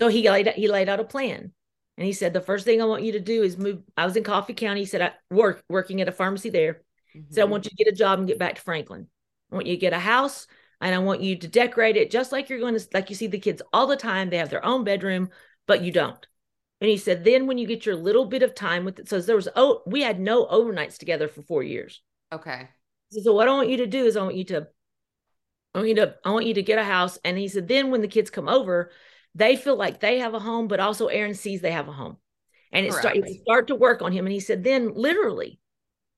So 0.00 0.08
he 0.08 0.28
laid 0.28 0.48
he 0.48 0.68
laid 0.68 0.88
out 0.88 1.00
a 1.00 1.04
plan. 1.04 1.52
And 1.96 2.06
he 2.06 2.12
said, 2.12 2.32
The 2.32 2.40
first 2.40 2.64
thing 2.64 2.80
I 2.80 2.86
want 2.86 3.02
you 3.04 3.12
to 3.12 3.20
do 3.20 3.42
is 3.42 3.56
move. 3.56 3.82
I 3.96 4.04
was 4.06 4.16
in 4.16 4.24
Coffee 4.24 4.54
County. 4.54 4.80
He 4.80 4.86
said, 4.86 5.02
I 5.02 5.12
work 5.34 5.62
working 5.68 6.00
at 6.00 6.08
a 6.08 6.12
pharmacy 6.12 6.50
there. 6.50 6.82
He 7.28 7.34
said, 7.34 7.42
I 7.44 7.46
Mhm. 7.46 7.50
want 7.50 7.64
you 7.64 7.70
to 7.70 7.76
get 7.76 7.92
a 7.92 7.96
job 7.96 8.18
and 8.18 8.28
get 8.28 8.38
back 8.38 8.56
to 8.56 8.60
Franklin. 8.62 9.08
I 9.50 9.54
want 9.54 9.66
you 9.66 9.74
to 9.74 9.80
get 9.80 9.92
a 9.92 9.98
house 9.98 10.46
and 10.80 10.94
I 10.94 10.98
want 10.98 11.20
you 11.20 11.36
to 11.36 11.48
decorate 11.48 11.96
it 11.96 12.10
just 12.10 12.32
like 12.32 12.48
you're 12.48 12.58
going 12.58 12.76
to 12.78 12.86
like 12.92 13.10
you 13.10 13.16
see 13.16 13.26
the 13.28 13.38
kids 13.38 13.62
all 13.72 13.86
the 13.86 13.96
time. 13.96 14.30
They 14.30 14.38
have 14.38 14.50
their 14.50 14.64
own 14.64 14.84
bedroom, 14.84 15.30
but 15.66 15.82
you 15.82 15.92
don't. 15.92 16.26
And 16.82 16.90
he 16.90 16.96
said, 16.96 17.22
then 17.22 17.46
when 17.46 17.58
you 17.58 17.68
get 17.68 17.86
your 17.86 17.94
little 17.94 18.24
bit 18.26 18.42
of 18.42 18.56
time 18.56 18.84
with 18.84 18.98
it, 18.98 19.08
so 19.08 19.20
there 19.20 19.36
was 19.36 19.48
oh, 19.54 19.82
we 19.86 20.02
had 20.02 20.18
no 20.18 20.46
overnights 20.46 20.98
together 20.98 21.28
for 21.28 21.40
four 21.40 21.62
years. 21.62 22.02
Okay. 22.32 22.68
Said, 23.12 23.22
so 23.22 23.32
what 23.32 23.46
I 23.46 23.52
want 23.52 23.68
you 23.68 23.76
to 23.76 23.86
do 23.86 24.04
is 24.04 24.16
I 24.16 24.22
want 24.24 24.34
you 24.34 24.42
to, 24.46 24.66
I 25.76 25.78
want 25.78 25.88
you 25.90 25.94
to, 25.94 26.16
I 26.24 26.30
want 26.32 26.46
you 26.46 26.54
to 26.54 26.62
get 26.64 26.80
a 26.80 26.84
house. 26.84 27.20
And 27.24 27.38
he 27.38 27.46
said, 27.46 27.68
then 27.68 27.92
when 27.92 28.00
the 28.00 28.08
kids 28.08 28.30
come 28.30 28.48
over, 28.48 28.90
they 29.32 29.54
feel 29.54 29.76
like 29.76 30.00
they 30.00 30.18
have 30.18 30.34
a 30.34 30.40
home, 30.40 30.66
but 30.66 30.80
also 30.80 31.06
Aaron 31.06 31.34
sees 31.34 31.60
they 31.60 31.70
have 31.70 31.86
a 31.86 31.92
home. 31.92 32.16
And 32.72 32.84
it 32.84 32.94
start, 32.94 33.16
it 33.16 33.42
start 33.42 33.68
to 33.68 33.76
work 33.76 34.02
on 34.02 34.10
him. 34.10 34.26
And 34.26 34.32
he 34.32 34.40
said, 34.40 34.64
then 34.64 34.92
literally, 34.92 35.60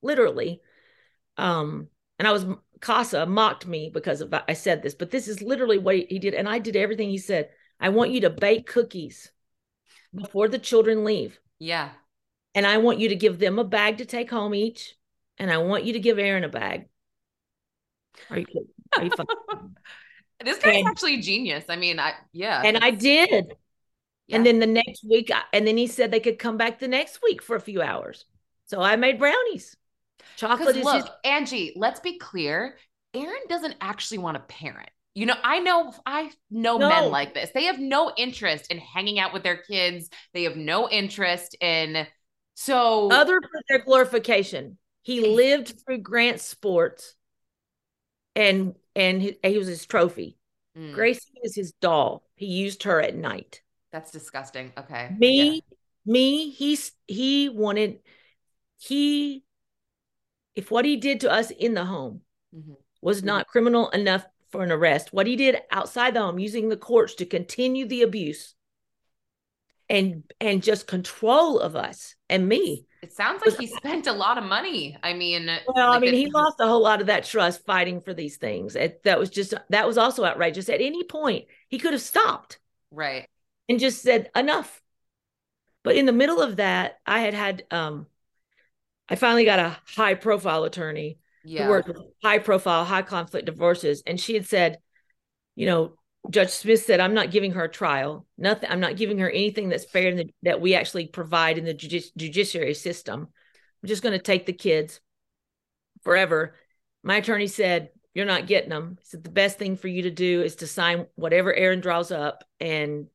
literally, 0.01 0.63
um, 1.37 1.89
and 2.19 2.27
I 2.27 2.33
was 2.33 2.47
Casa 2.81 3.27
mocked 3.27 3.67
me 3.67 3.91
because 3.93 4.23
of 4.23 4.33
I 4.49 4.55
said 4.55 4.83
this, 4.83 4.95
but 4.95 5.11
this 5.11 5.29
is 5.29 5.43
literally 5.43 5.77
what 5.77 5.97
he, 5.97 6.07
he 6.09 6.19
did. 6.19 6.33
And 6.33 6.49
I 6.49 6.59
did 6.59 6.75
everything 6.75 7.11
he 7.11 7.19
said. 7.19 7.51
I 7.79 7.91
want 7.91 8.13
you 8.13 8.23
to 8.23 8.31
bake 8.31 8.67
cookies 8.67 9.31
before 10.15 10.49
the 10.49 10.59
children 10.59 11.05
leave. 11.05 11.39
Yeah. 11.59 11.91
and 12.55 12.67
I 12.67 12.79
want 12.79 12.99
you 12.99 13.09
to 13.09 13.17
give 13.17 13.39
them 13.39 13.59
a 13.59 13.65
bag 13.65 13.99
to 13.99 14.05
take 14.05 14.31
home 14.31 14.55
each, 14.55 14.97
and 15.39 15.51
I 15.51 15.59
want 15.59 15.85
you 15.85 15.95
to 15.95 16.01
give 16.01 16.19
Aaron 16.19 16.45
a 16.45 16.49
bag. 16.49 16.89
Are 18.31 18.39
you, 18.39 18.47
are 18.97 19.05
you 19.05 19.11
this 20.45 20.59
guy's 20.59 20.77
and, 20.79 20.87
actually 20.87 21.21
genius. 21.21 21.65
I 21.69 21.77
mean, 21.77 21.99
I 21.99 22.15
yeah. 22.33 22.63
And 22.65 22.79
I 22.79 22.91
did. 22.91 23.55
Yeah. 24.27 24.37
And 24.37 24.47
then 24.47 24.59
the 24.59 24.67
next 24.67 25.05
week, 25.09 25.31
and 25.53 25.67
then 25.67 25.77
he 25.77 25.87
said 25.87 26.11
they 26.11 26.21
could 26.21 26.39
come 26.39 26.57
back 26.57 26.79
the 26.79 26.89
next 26.89 27.21
week 27.23 27.43
for 27.43 27.57
a 27.57 27.61
few 27.61 27.83
hours. 27.83 28.25
So 28.67 28.81
I 28.81 28.97
made 28.97 29.19
brownies. 29.19 29.77
Chocolate 30.37 30.77
is 30.77 30.85
look, 30.85 31.05
his- 31.05 31.11
Angie. 31.25 31.73
Let's 31.77 32.01
be 32.01 32.19
clear. 32.19 32.77
Aaron 33.13 33.43
doesn't 33.49 33.77
actually 33.81 34.19
want 34.19 34.37
a 34.37 34.41
parent. 34.41 34.91
You 35.15 35.27
know, 35.27 35.37
I 35.43 35.61
know 35.61 35.95
I 36.05 36.31
know 36.51 36.77
no. 36.77 36.89
men 36.89 37.11
like 37.11 37.35
this. 37.35 37.51
They 37.55 37.65
have 37.65 37.79
no 37.79 38.13
interest 38.17 38.71
in 38.71 38.79
hanging 38.79 39.21
out 39.21 39.33
with 39.33 39.45
their 39.45 39.59
kids. 39.59 40.11
They 40.33 40.43
have 40.45 40.57
no 40.57 40.89
interest 40.89 41.57
in 41.61 42.07
so 42.55 43.11
other 43.11 43.41
for 43.41 43.61
their 43.69 43.85
glorification. 43.85 44.77
He 45.03 45.29
lived 45.29 45.75
through 45.85 45.99
Grant 45.99 46.41
sports 46.41 47.15
and 48.35 48.75
and 48.97 49.23
he, 49.23 49.39
he 49.43 49.59
was 49.59 49.69
his 49.69 49.87
trophy. 49.87 50.37
Mm. 50.77 50.95
Gracie 50.95 51.31
is 51.43 51.55
his 51.55 51.73
doll. 51.73 52.25
He 52.35 52.47
used 52.47 52.83
her 52.83 53.01
at 53.01 53.15
night. 53.15 53.63
That's 53.93 54.11
disgusting. 54.11 54.73
Okay. 54.77 55.15
Me, 55.17 55.55
yeah. 55.55 55.61
me, 56.13 56.51
he's 56.51 56.93
he 57.07 57.49
wanted 57.49 58.01
he 58.79 59.45
if 60.57 60.71
what 60.71 60.85
he 60.85 60.97
did 60.97 61.21
to 61.21 61.31
us 61.31 61.51
in 61.51 61.75
the 61.75 61.85
home 61.85 62.23
mm-hmm. 62.55 62.73
was 63.01 63.19
mm-hmm. 63.19 63.29
not 63.29 63.47
criminal 63.47 63.91
enough 63.91 64.25
for 64.55 64.63
an 64.63 64.71
arrest, 64.71 65.13
what 65.13 65.27
he 65.27 65.35
did 65.35 65.59
outside 65.73 66.15
the 66.15 66.21
home 66.21 66.39
using 66.39 66.69
the 66.69 66.77
courts 66.77 67.17
to 67.17 67.27
continue 67.27 67.89
the 67.89 68.03
abuse 68.03 68.55
and 69.91 70.23
and 70.41 70.63
just 70.63 70.87
control 70.87 71.59
of 71.59 71.75
us 71.75 72.15
and 72.31 72.49
me. 72.49 72.87
It 73.03 73.13
sounds 73.13 73.43
like 73.45 73.59
he 73.59 73.67
spent 73.67 74.07
a 74.07 74.13
lot 74.13 74.39
of 74.39 74.45
money. 74.45 74.97
I 75.03 75.13
mean, 75.13 75.47
well, 75.47 75.89
like 75.89 75.97
I 75.97 75.99
mean, 75.99 76.15
he 76.15 76.31
lost 76.31 76.61
a 76.61 76.69
whole 76.69 76.83
lot 76.83 77.01
of 77.01 77.09
that 77.09 77.25
trust 77.25 77.67
fighting 77.67 78.01
for 78.01 78.15
these 78.15 78.37
things. 78.37 78.77
It, 78.77 79.03
that 79.03 79.19
was 79.19 79.29
just 79.29 79.55
that 79.71 79.89
was 79.89 79.99
also 79.99 80.25
outrageous. 80.25 80.69
At 80.69 80.81
any 80.81 81.03
point, 81.03 81.47
he 81.69 81.79
could 81.79 81.93
have 81.93 82.01
stopped, 82.01 82.61
right, 82.93 83.27
and 83.69 83.81
just 83.81 84.03
said 84.03 84.31
enough. 84.37 84.81
But 85.83 85.97
in 85.97 86.07
the 86.07 86.13
middle 86.13 86.41
of 86.41 86.57
that, 86.57 87.01
I 87.05 87.19
had 87.19 87.35
had 87.35 87.65
um, 87.73 88.07
I 89.09 89.17
finally 89.17 89.45
got 89.45 89.59
a 89.59 89.77
high 89.97 90.15
profile 90.15 90.63
attorney 90.63 91.19
yeah. 91.45 91.65
who 91.65 91.71
worked 91.71 91.91
high 92.23 92.39
profile, 92.39 92.85
high 92.85 93.03
conflict 93.03 93.47
divorces. 93.47 94.03
And 94.07 94.19
she 94.19 94.35
had 94.35 94.47
said, 94.47 94.79
you 95.55 95.67
know, 95.67 95.97
Judge 96.31 96.51
Smith 96.51 96.83
said, 96.83 97.01
I'm 97.01 97.15
not 97.15 97.31
giving 97.31 97.53
her 97.53 97.65
a 97.65 97.71
trial. 97.71 98.27
Nothing. 98.39 98.71
I'm 98.71 98.81
not 98.81 98.97
giving 98.97 99.19
her 99.19 99.29
anything 99.29 99.69
that's 99.69 99.85
fair 99.85 100.09
in 100.09 100.17
the, 100.17 100.31
that 100.43 100.61
we 100.61 100.75
actually 100.75 101.07
provide 101.07 101.59
in 101.59 101.65
the 101.65 101.75
judici- 101.75 102.13
judiciary 102.17 102.75
system. 102.75 103.29
I'm 103.83 103.89
just 103.89 104.03
going 104.03 104.15
to 104.15 104.23
take 104.23 104.47
the 104.47 104.55
kids 104.55 105.01
forever. 106.03 106.57
My 107.03 107.17
attorney 107.17 107.47
said, 107.47 107.91
You're 108.15 108.25
not 108.25 108.47
getting 108.47 108.71
them. 108.71 108.97
He 109.01 109.05
said, 109.05 109.23
The 109.23 109.31
best 109.31 109.59
thing 109.59 109.77
for 109.77 109.89
you 109.89 110.03
to 110.03 110.11
do 110.11 110.43
is 110.43 110.57
to 110.57 110.67
sign 110.67 111.07
whatever 111.15 111.53
Aaron 111.53 111.81
draws 111.81 112.11
up 112.11 112.43
and 112.59 113.09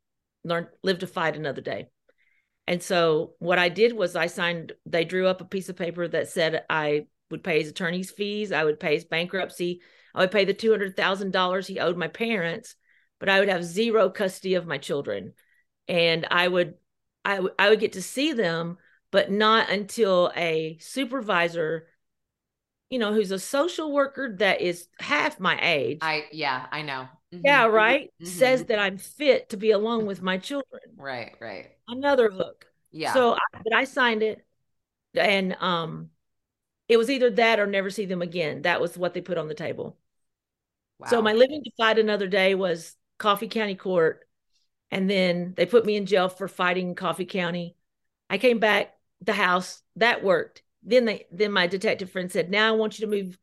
learn, 0.44 0.68
live 0.84 1.00
to 1.00 1.08
fight 1.08 1.36
another 1.36 1.62
day. 1.62 1.88
And 2.68 2.84
so 2.84 3.34
what 3.40 3.58
I 3.58 3.70
did 3.70 3.94
was 3.94 4.16
I 4.16 4.28
signed, 4.28 4.74
they 4.86 5.04
drew 5.04 5.26
up 5.26 5.42
a 5.42 5.46
piece 5.46 5.70
of 5.70 5.76
paper 5.76 6.08
that 6.08 6.30
said 6.30 6.64
I 6.70 7.08
would 7.32 7.44
pay 7.44 7.60
his 7.60 7.70
attorney's 7.70 8.12
fees, 8.12 8.52
I 8.52 8.64
would 8.64 8.80
pay 8.80 8.96
his 8.96 9.06
bankruptcy, 9.06 9.82
I 10.14 10.22
would 10.22 10.32
pay 10.32 10.46
the 10.46 10.54
$200,000 10.54 11.68
he 11.68 11.80
owed 11.80 11.98
my 11.98 12.08
parents, 12.08 12.76
but 13.20 13.30
I 13.30 13.40
would 13.40 13.50
have 13.50 13.64
zero 13.64 14.10
custody 14.10 14.56
of 14.56 14.68
my 14.68 14.78
children. 14.78 15.34
And 15.88 16.28
I 16.30 16.48
would, 16.48 16.76
I, 17.26 17.36
w- 17.36 17.56
I 17.58 17.70
would 17.70 17.80
get 17.80 17.94
to 17.94 18.02
see 18.02 18.34
them, 18.34 18.78
but 19.12 19.32
not 19.32 19.70
until 19.70 20.32
a 20.36 20.78
supervisor 20.82 21.88
you 22.90 22.98
know, 22.98 23.14
who's 23.14 23.32
a 23.32 23.40
social 23.40 23.92
worker 23.92 24.36
that 24.40 24.62
is 24.62 24.88
half 25.00 25.40
my 25.40 25.60
age. 25.62 26.00
I 26.02 26.26
yeah, 26.32 26.66
I 26.72 26.82
know. 26.82 27.08
Mm-hmm. 27.34 27.46
Yeah, 27.46 27.66
right. 27.66 28.12
Mm-hmm. 28.22 28.40
Says 28.40 28.64
that 28.66 28.80
I'm 28.80 28.98
fit 28.98 29.50
to 29.50 29.58
be 29.58 29.72
alone 29.72 30.06
with 30.06 30.22
my 30.22 30.38
children. 30.38 30.82
Right, 30.98 31.34
right. 31.40 31.68
Another 31.88 32.30
hook. 32.30 32.66
Yeah. 32.92 33.14
So, 33.14 33.38
but 33.64 33.74
I 33.74 33.86
signed 33.86 34.22
it, 34.22 34.46
and 35.16 35.56
um, 35.60 36.10
it 36.90 36.98
was 36.98 37.10
either 37.10 37.30
that 37.32 37.60
or 37.60 37.68
never 37.68 37.90
see 37.90 38.06
them 38.06 38.22
again. 38.22 38.64
That 38.64 38.82
was 38.82 38.98
what 38.98 39.14
they 39.14 39.22
put 39.22 39.38
on 39.38 39.48
the 39.48 39.54
table. 39.54 39.98
Wow. 41.00 41.08
So 41.10 41.22
my 41.22 41.32
living 41.34 41.64
to 41.64 41.72
fight 41.78 41.98
another 41.98 42.28
day 42.28 42.56
was 42.56 42.96
Coffee 43.18 43.48
County 43.48 43.76
Court, 43.76 44.28
and 44.92 45.10
then 45.10 45.54
they 45.56 45.66
put 45.66 45.86
me 45.86 45.96
in 45.96 46.06
jail 46.06 46.28
for 46.28 46.50
fighting 46.50 46.96
Coffee 46.96 47.26
County. 47.26 47.78
I 48.30 48.38
came 48.38 48.60
back 48.60 48.94
the 49.22 49.34
house 49.34 49.82
that 49.96 50.24
worked 50.24 50.64
then 50.84 51.06
they 51.06 51.26
then 51.32 51.52
my 51.52 51.68
detective 51.68 52.12
friend 52.12 52.32
said, 52.32 52.50
"Now 52.50 52.70
I 52.70 52.78
want 52.78 53.00
you 53.00 53.06
to 53.06 53.12
move. 53.12 53.38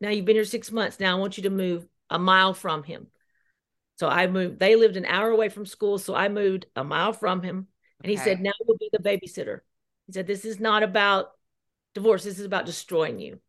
Now 0.00 0.10
you've 0.10 0.24
been 0.24 0.36
here 0.36 0.44
six 0.44 0.70
months. 0.70 1.00
Now 1.00 1.16
I 1.16 1.20
want 1.20 1.36
you 1.36 1.44
to 1.44 1.50
move 1.50 1.86
a 2.10 2.18
mile 2.18 2.54
from 2.54 2.82
him." 2.82 3.08
So 3.96 4.08
I 4.08 4.26
moved. 4.26 4.58
They 4.58 4.76
lived 4.76 4.96
an 4.96 5.06
hour 5.06 5.30
away 5.30 5.48
from 5.48 5.66
school, 5.66 5.98
so 5.98 6.14
I 6.14 6.28
moved 6.28 6.66
a 6.76 6.84
mile 6.84 7.12
from 7.12 7.42
him. 7.42 7.68
And 8.02 8.10
okay. 8.10 8.12
he 8.12 8.16
said, 8.16 8.40
"Now 8.40 8.52
you'll 8.66 8.78
be 8.78 8.90
the 8.92 8.98
babysitter." 8.98 9.60
He 10.06 10.12
said, 10.12 10.26
"This 10.26 10.44
is 10.44 10.60
not 10.60 10.82
about 10.82 11.32
divorce. 11.96 12.24
This 12.24 12.38
is 12.38 12.46
about 12.46 12.66
destroying 12.66 13.18
you." 13.18 13.40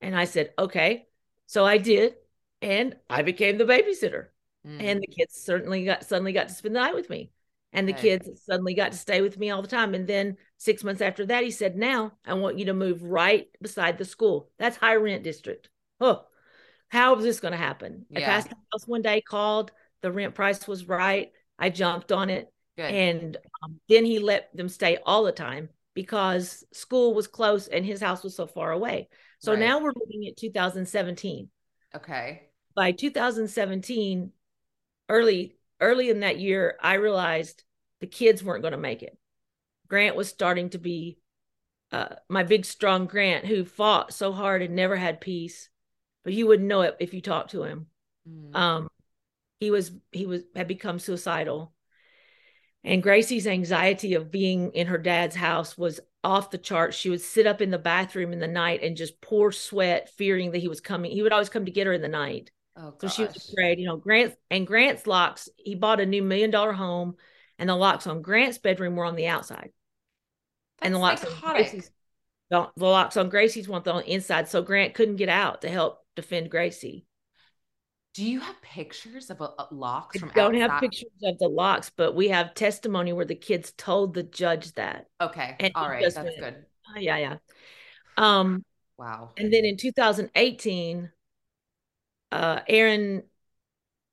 And 0.00 0.16
I 0.16 0.24
said, 0.24 0.54
"Okay." 0.58 1.06
So 1.46 1.66
I 1.66 1.76
did, 1.76 2.14
and 2.62 2.96
I 3.10 3.22
became 3.22 3.58
the 3.58 3.64
babysitter. 3.64 4.28
Mm. 4.66 4.82
And 4.82 5.02
the 5.02 5.06
kids 5.06 5.34
certainly 5.34 5.84
got 5.84 6.04
suddenly 6.04 6.32
got 6.32 6.48
to 6.48 6.54
spend 6.54 6.74
the 6.74 6.80
night 6.80 6.94
with 6.94 7.10
me. 7.10 7.30
And 7.74 7.88
the 7.88 7.94
kids 7.94 8.28
suddenly 8.44 8.74
got 8.74 8.92
to 8.92 8.98
stay 8.98 9.22
with 9.22 9.38
me 9.38 9.50
all 9.50 9.62
the 9.62 9.68
time. 9.68 9.94
And 9.94 10.06
then 10.06 10.36
six 10.58 10.84
months 10.84 11.00
after 11.00 11.24
that, 11.26 11.42
he 11.42 11.50
said, 11.50 11.74
Now 11.74 12.12
I 12.24 12.34
want 12.34 12.58
you 12.58 12.66
to 12.66 12.74
move 12.74 13.02
right 13.02 13.48
beside 13.62 13.96
the 13.96 14.04
school. 14.04 14.50
That's 14.58 14.76
high 14.76 14.96
rent 14.96 15.24
district. 15.24 15.70
Oh, 15.98 16.26
how 16.88 17.16
is 17.16 17.24
this 17.24 17.40
going 17.40 17.52
to 17.52 17.58
happen? 17.58 18.04
Yeah. 18.10 18.20
I 18.20 18.22
passed 18.24 18.50
the 18.50 18.56
house 18.70 18.86
one 18.86 19.00
day, 19.00 19.22
called, 19.22 19.72
the 20.02 20.12
rent 20.12 20.34
price 20.34 20.68
was 20.68 20.86
right. 20.86 21.32
I 21.58 21.70
jumped 21.70 22.12
on 22.12 22.28
it. 22.28 22.52
Good. 22.76 22.90
And 22.90 23.36
um, 23.62 23.80
then 23.88 24.04
he 24.04 24.18
let 24.18 24.54
them 24.54 24.68
stay 24.68 24.98
all 25.04 25.24
the 25.24 25.32
time 25.32 25.70
because 25.94 26.64
school 26.72 27.14
was 27.14 27.26
close 27.26 27.68
and 27.68 27.84
his 27.84 28.00
house 28.00 28.22
was 28.22 28.36
so 28.36 28.46
far 28.46 28.72
away. 28.72 29.08
So 29.38 29.52
right. 29.52 29.60
now 29.60 29.80
we're 29.80 29.92
looking 29.94 30.26
at 30.28 30.36
2017. 30.36 31.48
Okay. 31.94 32.42
By 32.74 32.92
2017, 32.92 34.32
early 35.08 35.56
early 35.80 36.10
in 36.10 36.20
that 36.20 36.38
year, 36.38 36.78
I 36.80 36.94
realized 36.94 37.64
the 38.00 38.06
kids 38.06 38.42
weren't 38.42 38.62
going 38.62 38.72
to 38.72 38.78
make 38.78 39.02
it. 39.02 39.18
Grant 39.88 40.16
was 40.16 40.28
starting 40.28 40.70
to 40.70 40.78
be 40.78 41.18
uh, 41.90 42.14
my 42.28 42.44
big, 42.44 42.64
strong 42.64 43.06
Grant, 43.06 43.44
who 43.44 43.64
fought 43.64 44.14
so 44.14 44.32
hard 44.32 44.62
and 44.62 44.74
never 44.74 44.96
had 44.96 45.20
peace, 45.20 45.68
but 46.24 46.32
you 46.32 46.46
wouldn't 46.46 46.68
know 46.68 46.82
it 46.82 46.96
if 47.00 47.12
you 47.12 47.20
talked 47.20 47.50
to 47.50 47.64
him. 47.64 47.86
Mm. 48.26 48.56
Um, 48.56 48.88
he 49.60 49.70
was 49.70 49.92
he 50.10 50.24
was 50.24 50.42
had 50.56 50.68
become 50.68 50.98
suicidal, 50.98 51.72
and 52.84 53.02
Gracie's 53.02 53.46
anxiety 53.46 54.14
of 54.14 54.30
being 54.30 54.72
in 54.72 54.88
her 54.88 54.98
dad's 54.98 55.36
house 55.36 55.78
was 55.78 56.00
off 56.24 56.50
the 56.50 56.58
charts. 56.58 56.96
She 56.96 57.10
would 57.10 57.20
sit 57.20 57.46
up 57.46 57.60
in 57.60 57.70
the 57.70 57.78
bathroom 57.78 58.32
in 58.32 58.40
the 58.40 58.48
night 58.48 58.82
and 58.82 58.96
just 58.96 59.20
pour 59.20 59.52
sweat, 59.52 60.10
fearing 60.10 60.50
that 60.52 60.58
he 60.58 60.68
was 60.68 60.80
coming. 60.80 61.10
He 61.10 61.22
would 61.22 61.32
always 61.32 61.48
come 61.48 61.64
to 61.64 61.70
get 61.70 61.86
her 61.86 61.92
in 61.92 62.02
the 62.02 62.08
night. 62.08 62.50
Oh, 62.76 62.94
so 63.00 63.08
she 63.08 63.24
was 63.24 63.36
afraid, 63.36 63.78
you 63.78 63.86
know, 63.86 63.96
Grant 63.96 64.34
and 64.50 64.66
Grant's 64.66 65.06
locks, 65.06 65.48
he 65.56 65.74
bought 65.74 66.00
a 66.00 66.06
new 66.06 66.22
million 66.22 66.50
dollar 66.50 66.72
home 66.72 67.16
and 67.58 67.68
the 67.68 67.76
locks 67.76 68.06
on 68.06 68.22
Grant's 68.22 68.58
bedroom 68.58 68.96
were 68.96 69.04
on 69.04 69.14
the 69.14 69.26
outside. 69.26 69.70
That's 70.78 70.86
and 70.86 70.94
the 70.94 70.98
locks 70.98 71.20
psychotic. 71.20 71.44
on 71.44 71.54
Gracie's 71.54 71.90
the, 72.50 72.68
the 72.76 72.86
locks 72.86 73.16
on 73.16 73.30
Gracie's 73.30 73.68
one 73.68 73.82
on 73.86 74.02
the 74.02 74.12
inside. 74.12 74.48
So 74.48 74.62
Grant 74.62 74.94
couldn't 74.94 75.16
get 75.16 75.28
out 75.28 75.62
to 75.62 75.68
help 75.68 76.00
defend 76.16 76.50
Gracie. 76.50 77.06
Do 78.14 78.24
you 78.24 78.40
have 78.40 78.60
pictures 78.60 79.30
of 79.30 79.40
a, 79.40 79.50
a 79.58 79.68
locks 79.70 80.20
from 80.20 80.30
I 80.30 80.34
don't 80.34 80.54
outside? 80.56 80.70
have 80.70 80.80
pictures 80.80 81.10
of 81.24 81.38
the 81.38 81.48
locks, 81.48 81.90
but 81.96 82.14
we 82.14 82.28
have 82.28 82.54
testimony 82.54 83.12
where 83.12 83.24
the 83.24 83.34
kids 83.34 83.72
told 83.72 84.12
the 84.12 84.22
judge 84.22 84.72
that. 84.74 85.06
Okay. 85.20 85.56
And 85.58 85.72
All 85.74 85.88
right. 85.88 86.02
That's 86.02 86.16
went, 86.16 86.38
good. 86.38 86.66
Oh, 86.94 86.98
yeah, 86.98 87.16
yeah. 87.16 87.36
Um 88.18 88.64
wow. 88.98 89.30
And 89.38 89.52
then 89.52 89.64
in 89.64 89.76
2018, 89.78 91.10
uh, 92.32 92.60
Aaron, 92.66 93.22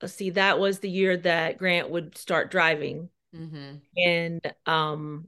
let's 0.02 0.14
see, 0.14 0.32
that 0.32 0.60
was 0.60 0.80
the 0.80 0.90
year 0.90 1.18
that 1.18 1.58
Grant 1.58 1.90
would 1.90 2.18
start 2.18 2.52
driving, 2.52 3.10
mm-hmm. 3.36 3.78
and 3.98 4.54
um, 4.66 5.28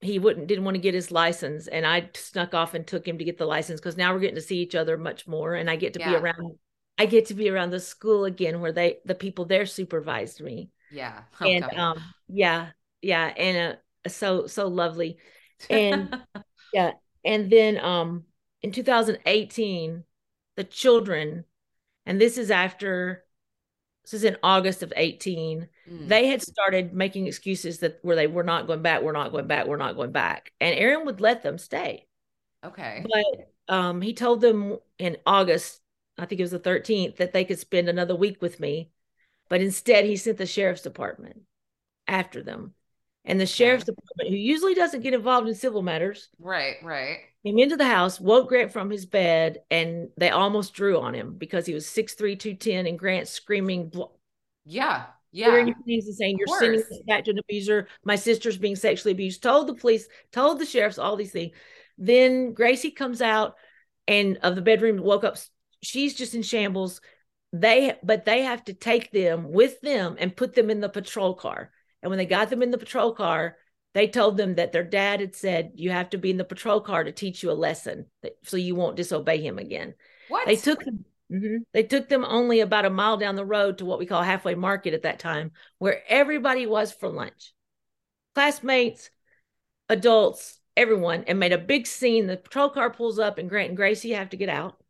he 0.00 0.18
wouldn't 0.18 0.46
didn't 0.46 0.64
want 0.64 0.76
to 0.76 0.80
get 0.80 0.94
his 0.94 1.10
license, 1.10 1.68
and 1.68 1.86
I 1.86 2.10
snuck 2.14 2.54
off 2.54 2.74
and 2.74 2.86
took 2.86 3.06
him 3.06 3.18
to 3.18 3.24
get 3.24 3.36
the 3.38 3.46
license 3.46 3.80
because 3.80 3.98
now 3.98 4.12
we're 4.12 4.20
getting 4.20 4.36
to 4.36 4.40
see 4.40 4.58
each 4.58 4.74
other 4.74 4.96
much 4.96 5.28
more, 5.28 5.54
and 5.54 5.70
I 5.70 5.76
get 5.76 5.92
to 5.94 6.00
yeah. 6.00 6.10
be 6.10 6.16
around. 6.16 6.58
I 7.00 7.06
get 7.06 7.26
to 7.26 7.34
be 7.34 7.48
around 7.48 7.70
the 7.70 7.80
school 7.80 8.26
again 8.26 8.60
where 8.60 8.72
they 8.72 8.98
the 9.06 9.14
people 9.14 9.46
there 9.46 9.64
supervised 9.64 10.42
me. 10.42 10.70
Yeah, 10.90 11.22
and 11.40 11.64
um, 11.64 12.02
yeah, 12.28 12.68
yeah, 13.00 13.24
and 13.24 13.78
uh, 14.04 14.08
so 14.10 14.46
so 14.46 14.68
lovely, 14.68 15.16
and 15.70 16.14
yeah, 16.74 16.92
and 17.24 17.50
then 17.50 17.78
um, 17.78 18.24
in 18.60 18.70
2018, 18.70 20.04
the 20.56 20.64
children 20.64 21.44
and 22.04 22.20
this 22.20 22.36
is 22.36 22.50
after 22.50 23.24
this 24.04 24.12
is 24.12 24.24
in 24.24 24.36
August 24.42 24.82
of 24.82 24.92
18. 24.94 25.68
Mm. 25.90 26.08
They 26.08 26.26
had 26.26 26.42
started 26.42 26.92
making 26.92 27.26
excuses 27.26 27.78
that 27.78 27.98
where 28.02 28.16
they 28.16 28.26
were 28.26 28.42
not 28.42 28.66
going 28.66 28.82
back, 28.82 29.00
we're 29.00 29.12
not 29.12 29.32
going 29.32 29.46
back, 29.46 29.66
we're 29.66 29.78
not 29.78 29.96
going 29.96 30.12
back. 30.12 30.52
And 30.60 30.74
Aaron 30.78 31.06
would 31.06 31.22
let 31.22 31.42
them 31.42 31.56
stay. 31.56 32.06
okay. 32.62 33.06
But 33.10 33.74
um, 33.74 34.02
he 34.02 34.12
told 34.12 34.42
them 34.42 34.76
in 34.98 35.16
August, 35.24 35.80
I 36.20 36.26
think 36.26 36.40
it 36.40 36.44
was 36.44 36.50
the 36.50 36.58
13th, 36.60 37.16
that 37.16 37.32
they 37.32 37.44
could 37.44 37.58
spend 37.58 37.88
another 37.88 38.14
week 38.14 38.42
with 38.42 38.60
me. 38.60 38.90
But 39.48 39.62
instead, 39.62 40.04
he 40.04 40.16
sent 40.16 40.38
the 40.38 40.46
sheriff's 40.46 40.82
department 40.82 41.42
after 42.06 42.42
them. 42.42 42.74
And 43.24 43.40
the 43.40 43.46
sheriff's 43.46 43.84
department, 43.84 44.30
who 44.30 44.36
usually 44.36 44.74
doesn't 44.74 45.02
get 45.02 45.14
involved 45.14 45.48
in 45.48 45.54
civil 45.54 45.82
matters, 45.82 46.28
Right, 46.38 46.76
right. 46.82 47.18
came 47.44 47.58
into 47.58 47.76
the 47.76 47.84
house, 47.84 48.18
woke 48.20 48.48
Grant 48.48 48.72
from 48.72 48.90
his 48.90 49.04
bed, 49.06 49.58
and 49.70 50.08
they 50.16 50.30
almost 50.30 50.72
drew 50.72 50.98
on 50.98 51.14
him 51.14 51.34
because 51.36 51.66
he 51.66 51.74
was 51.74 51.86
6'3, 51.86 52.36
210, 52.38 52.86
and 52.86 52.98
Grant 52.98 53.28
screaming, 53.28 53.92
Yeah. 54.64 55.06
Yeah. 55.32 55.54
and 55.54 55.74
saying, 56.14 56.38
You're 56.38 56.58
sending 56.58 56.80
this 56.80 57.02
back 57.06 57.24
to 57.24 57.32
an 57.32 57.38
abuser. 57.38 57.88
My 58.04 58.16
sister's 58.16 58.58
being 58.58 58.76
sexually 58.76 59.12
abused. 59.12 59.42
Told 59.42 59.66
the 59.66 59.74
police, 59.74 60.08
told 60.32 60.58
the 60.58 60.66
sheriffs 60.66 60.98
all 60.98 61.16
these 61.16 61.32
things. 61.32 61.54
Then 61.98 62.52
Gracie 62.54 62.90
comes 62.90 63.20
out 63.20 63.56
and 64.08 64.38
of 64.38 64.54
the 64.54 64.62
bedroom, 64.62 64.96
woke 65.02 65.24
up. 65.24 65.36
She's 65.82 66.14
just 66.14 66.34
in 66.34 66.42
shambles. 66.42 67.00
They, 67.52 67.96
but 68.02 68.24
they 68.24 68.42
have 68.42 68.64
to 68.66 68.74
take 68.74 69.10
them 69.10 69.50
with 69.50 69.80
them 69.80 70.16
and 70.18 70.36
put 70.36 70.54
them 70.54 70.70
in 70.70 70.80
the 70.80 70.88
patrol 70.88 71.34
car. 71.34 71.72
And 72.02 72.10
when 72.10 72.18
they 72.18 72.26
got 72.26 72.48
them 72.50 72.62
in 72.62 72.70
the 72.70 72.78
patrol 72.78 73.12
car, 73.12 73.56
they 73.92 74.06
told 74.06 74.36
them 74.36 74.54
that 74.54 74.72
their 74.72 74.84
dad 74.84 75.20
had 75.20 75.34
said, 75.34 75.72
You 75.74 75.90
have 75.90 76.10
to 76.10 76.18
be 76.18 76.30
in 76.30 76.36
the 76.36 76.44
patrol 76.44 76.80
car 76.80 77.02
to 77.02 77.12
teach 77.12 77.42
you 77.42 77.50
a 77.50 77.52
lesson 77.52 78.06
that- 78.22 78.36
so 78.44 78.56
you 78.56 78.76
won't 78.76 78.96
disobey 78.96 79.40
him 79.40 79.58
again. 79.58 79.94
What? 80.28 80.46
They 80.46 80.56
took 80.56 80.84
them. 80.84 81.04
mhm. 81.30 81.64
They 81.72 81.82
took 81.82 82.08
them 82.08 82.24
only 82.24 82.60
about 82.60 82.84
a 82.84 82.90
mile 82.90 83.16
down 83.16 83.34
the 83.34 83.44
road 83.44 83.78
to 83.78 83.84
what 83.84 83.98
we 83.98 84.06
call 84.06 84.22
halfway 84.22 84.54
market 84.54 84.94
at 84.94 85.02
that 85.02 85.18
time, 85.18 85.50
where 85.78 86.02
everybody 86.08 86.66
was 86.66 86.92
for 86.92 87.08
lunch, 87.08 87.52
classmates, 88.36 89.10
adults, 89.88 90.60
everyone, 90.76 91.24
and 91.24 91.40
made 91.40 91.52
a 91.52 91.58
big 91.58 91.88
scene. 91.88 92.28
The 92.28 92.36
patrol 92.36 92.70
car 92.70 92.90
pulls 92.90 93.18
up, 93.18 93.38
and 93.38 93.48
Grant 93.48 93.70
and 93.70 93.76
Gracie 93.76 94.12
have 94.12 94.30
to 94.30 94.36
get 94.36 94.48
out 94.48 94.80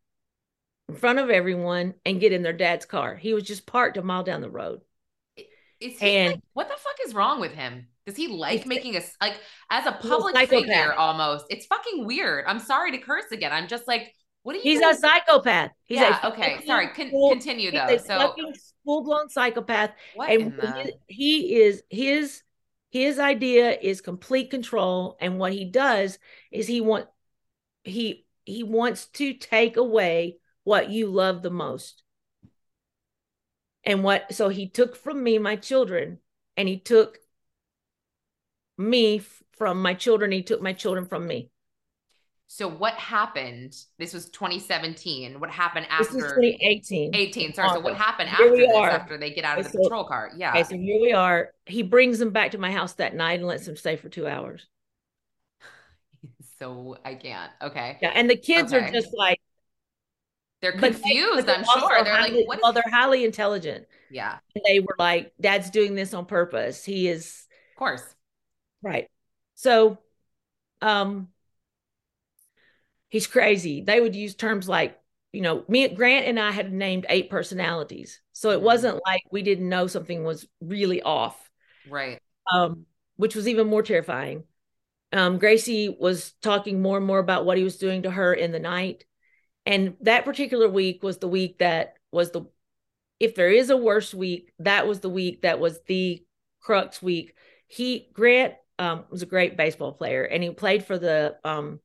in 0.90 0.96
front 0.96 1.18
of 1.18 1.30
everyone 1.30 1.94
and 2.04 2.20
get 2.20 2.32
in 2.32 2.42
their 2.42 2.52
dad's 2.52 2.86
car. 2.86 3.16
He 3.16 3.32
was 3.34 3.44
just 3.44 3.66
parked 3.66 3.96
a 3.96 4.02
mile 4.02 4.22
down 4.22 4.40
the 4.40 4.50
road. 4.50 4.80
Is 5.80 5.98
he 5.98 6.16
and- 6.16 6.32
like, 6.34 6.40
what 6.52 6.68
the 6.68 6.74
fuck 6.76 6.96
is 7.06 7.14
wrong 7.14 7.40
with 7.40 7.52
him? 7.52 7.86
Does 8.06 8.16
he 8.16 8.28
like 8.28 8.66
making 8.66 8.96
us 8.96 9.14
like 9.20 9.34
as 9.70 9.86
a 9.86 9.90
a 9.90 9.92
public 9.92 10.34
psychopath. 10.34 10.60
figure 10.62 10.92
almost? 10.94 11.44
It's 11.48 11.66
fucking 11.66 12.06
weird. 12.06 12.44
I'm 12.46 12.58
sorry 12.58 12.90
to 12.92 12.98
curse 12.98 13.30
again. 13.30 13.52
I'm 13.52 13.68
just 13.68 13.86
like, 13.86 14.12
what 14.42 14.54
are 14.56 14.58
you 14.58 14.62
He's 14.64 14.80
a 14.80 14.94
psychopath. 14.94 15.70
He's 15.84 16.00
yeah, 16.00 16.18
a 16.22 16.32
okay. 16.32 16.64
Sorry. 16.66 16.88
Con- 16.88 17.10
continue 17.10 17.70
though. 17.70 17.86
a 17.86 17.98
So 17.98 18.34
full 18.84 19.04
blown 19.04 19.28
psychopath. 19.28 19.90
what 20.14 20.30
and 20.30 20.56
the 20.58 20.92
he- 21.06 21.14
he 21.46 21.56
is 21.60 21.82
his 21.88 22.42
his 22.90 23.18
idea 23.20 23.70
is 23.80 24.00
complete 24.00 24.50
control 24.50 25.16
and 25.20 25.38
what 25.38 25.52
he 25.52 25.64
does 25.66 26.18
is 26.50 26.66
he 26.66 26.80
want 26.80 27.06
he 27.84 28.26
he 28.44 28.64
wants 28.64 29.06
to 29.08 29.34
take 29.34 29.76
away 29.76 30.38
what 30.64 30.90
you 30.90 31.06
love 31.06 31.42
the 31.42 31.50
most 31.50 32.02
and 33.84 34.04
what 34.04 34.32
so 34.34 34.48
he 34.48 34.68
took 34.68 34.96
from 34.96 35.22
me 35.22 35.38
my 35.38 35.56
children 35.56 36.18
and 36.56 36.68
he 36.68 36.78
took 36.78 37.18
me 38.76 39.20
from 39.52 39.80
my 39.80 39.94
children 39.94 40.32
he 40.32 40.42
took 40.42 40.60
my 40.62 40.72
children 40.72 41.06
from 41.06 41.26
me 41.26 41.50
so 42.52 42.66
what 42.66 42.94
happened? 42.94 43.76
This 43.96 44.12
was 44.12 44.28
2017. 44.30 45.38
What 45.38 45.50
happened 45.50 45.86
this 46.00 46.08
is 46.08 46.24
after 46.24 46.42
2018 46.42 47.14
18? 47.14 47.54
Sorry. 47.54 47.68
So 47.68 47.78
what 47.78 47.94
happened 47.94 48.28
after 48.28 48.56
this? 48.56 48.74
are. 48.74 48.90
After 48.90 49.16
they 49.16 49.30
get 49.30 49.44
out 49.44 49.60
of 49.60 49.66
the 49.66 49.70
so- 49.70 49.84
patrol 49.84 50.02
car? 50.02 50.32
Yeah. 50.36 50.50
okay 50.50 50.64
so 50.64 50.76
here 50.76 51.00
we 51.00 51.12
are 51.12 51.52
he 51.64 51.84
brings 51.84 52.18
them 52.18 52.30
back 52.30 52.50
to 52.50 52.58
my 52.58 52.72
house 52.72 52.94
that 52.94 53.14
night 53.14 53.38
and 53.38 53.46
lets 53.46 53.66
them 53.66 53.76
stay 53.76 53.94
for 53.94 54.08
two 54.08 54.26
hours 54.26 54.66
so 56.58 56.96
I 57.04 57.14
can't. 57.14 57.52
Okay. 57.62 57.98
yeah 58.02 58.10
and 58.16 58.28
the 58.28 58.36
kids 58.36 58.72
are 58.72 58.90
just 58.90 59.10
like 59.16 59.40
They're 60.62 60.72
they- 60.72 60.90
confused. 60.90 61.46
they're 61.46 61.56
I'm 61.56 61.64
sure. 61.64 62.04
They're 62.04 62.14
highly- 62.14 62.38
like, 62.40 62.48
what? 62.48 62.60
well, 62.62 62.72
they're 62.72 62.82
highly 62.90 63.24
intelligent. 63.24 63.86
yeah. 64.10 64.38
And 64.54 64.64
they 64.66 64.80
were 64.80 64.96
like, 64.98 65.32
Dad's 65.40 65.70
doing 65.70 65.94
this 65.94 66.12
on 66.14 66.26
purpose. 66.26 66.84
He 66.84 67.08
is 67.08 67.46
Of 67.74 67.78
course. 67.78 68.02
right. 68.82 69.08
So, 69.54 69.98
um, 70.82 71.28
he's 73.08 73.26
crazy. 73.26 73.82
They 73.82 74.00
would 74.00 74.14
use 74.16 74.34
terms 74.34 74.68
like, 74.68 74.98
you 75.32 75.40
know, 75.42 75.64
me, 75.68 75.88
Grant, 75.88 76.26
and 76.26 76.38
I 76.40 76.50
had 76.50 76.72
named 76.72 77.06
eight 77.08 77.30
personalities, 77.30 78.20
so 78.32 78.50
it 78.50 78.58
Mhm. 78.60 78.62
wasn't 78.62 79.00
like 79.06 79.22
we 79.30 79.42
didn't 79.42 79.68
know 79.68 79.86
something 79.86 80.24
was 80.24 80.46
really 80.60 81.02
off. 81.02 81.50
Right. 81.88 82.20
Um, 82.52 82.86
which 83.16 83.34
was 83.36 83.46
even 83.48 83.66
more 83.68 83.82
terrifying. 83.82 84.44
Um, 85.12 85.38
Gracie 85.38 85.88
was 85.88 86.32
talking 86.42 86.80
more 86.82 86.96
and 86.96 87.06
more 87.06 87.18
about 87.18 87.44
what 87.44 87.58
he 87.58 87.64
was 87.64 87.78
doing 87.78 88.02
to 88.02 88.10
her 88.10 88.32
in 88.34 88.52
the 88.52 88.58
night. 88.60 89.04
And 89.70 89.94
that 90.00 90.24
particular 90.24 90.68
week 90.68 91.04
was 91.04 91.18
the 91.18 91.28
week 91.28 91.58
that 91.58 91.94
was 92.10 92.32
the, 92.32 92.42
if 93.20 93.36
there 93.36 93.52
is 93.52 93.70
a 93.70 93.76
worse 93.76 94.12
week, 94.12 94.52
that 94.58 94.88
was 94.88 94.98
the 94.98 95.08
week 95.08 95.42
that 95.42 95.60
was 95.60 95.78
the 95.86 96.24
crux 96.58 97.00
week. 97.00 97.34
He, 97.68 98.08
Grant, 98.12 98.54
um, 98.80 99.04
was 99.10 99.22
a 99.22 99.26
great 99.26 99.56
baseball 99.56 99.92
player 99.92 100.24
and 100.24 100.42
he 100.42 100.50
played 100.50 100.84
for 100.84 100.98
the, 100.98 101.36
um, 101.44 101.78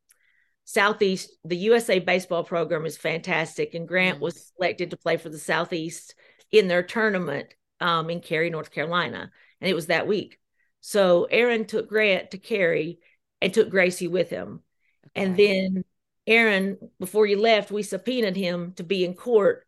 Southeast, 0.63 1.29
the 1.43 1.57
USA 1.57 1.99
baseball 1.99 2.43
program 2.43 2.87
is 2.87 2.97
fantastic. 2.97 3.75
And 3.75 3.87
Grant 3.87 4.19
was 4.19 4.51
selected 4.57 4.89
to 4.89 4.97
play 4.97 5.17
for 5.17 5.29
the 5.29 5.37
Southeast 5.37 6.15
in 6.51 6.67
their 6.67 6.81
tournament 6.81 7.53
um, 7.79 8.09
in 8.09 8.19
Cary, 8.19 8.49
North 8.49 8.71
Carolina. 8.71 9.31
And 9.61 9.69
it 9.69 9.75
was 9.75 9.87
that 9.87 10.07
week. 10.07 10.39
So 10.81 11.25
Aaron 11.25 11.65
took 11.65 11.87
Grant 11.87 12.31
to 12.31 12.39
Cary 12.39 12.97
and 13.43 13.53
took 13.53 13.69
Gracie 13.69 14.07
with 14.07 14.31
him. 14.31 14.61
And 15.13 15.37
then 15.37 15.83
Aaron, 16.27 16.77
before 16.99 17.25
you 17.25 17.39
left, 17.39 17.71
we 17.71 17.83
subpoenaed 17.83 18.35
him 18.35 18.73
to 18.73 18.83
be 18.83 19.05
in 19.05 19.13
court 19.13 19.65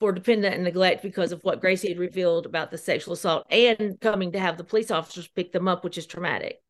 for 0.00 0.12
dependent 0.12 0.54
and 0.54 0.64
neglect 0.64 1.02
because 1.02 1.32
of 1.32 1.42
what 1.42 1.60
Gracie 1.60 1.88
had 1.88 1.98
revealed 1.98 2.46
about 2.46 2.70
the 2.70 2.78
sexual 2.78 3.14
assault 3.14 3.46
and 3.50 3.98
coming 4.00 4.32
to 4.32 4.38
have 4.38 4.58
the 4.58 4.64
police 4.64 4.90
officers 4.90 5.28
pick 5.28 5.52
them 5.52 5.68
up, 5.68 5.84
which 5.84 5.98
is 5.98 6.06
traumatic. 6.06 6.60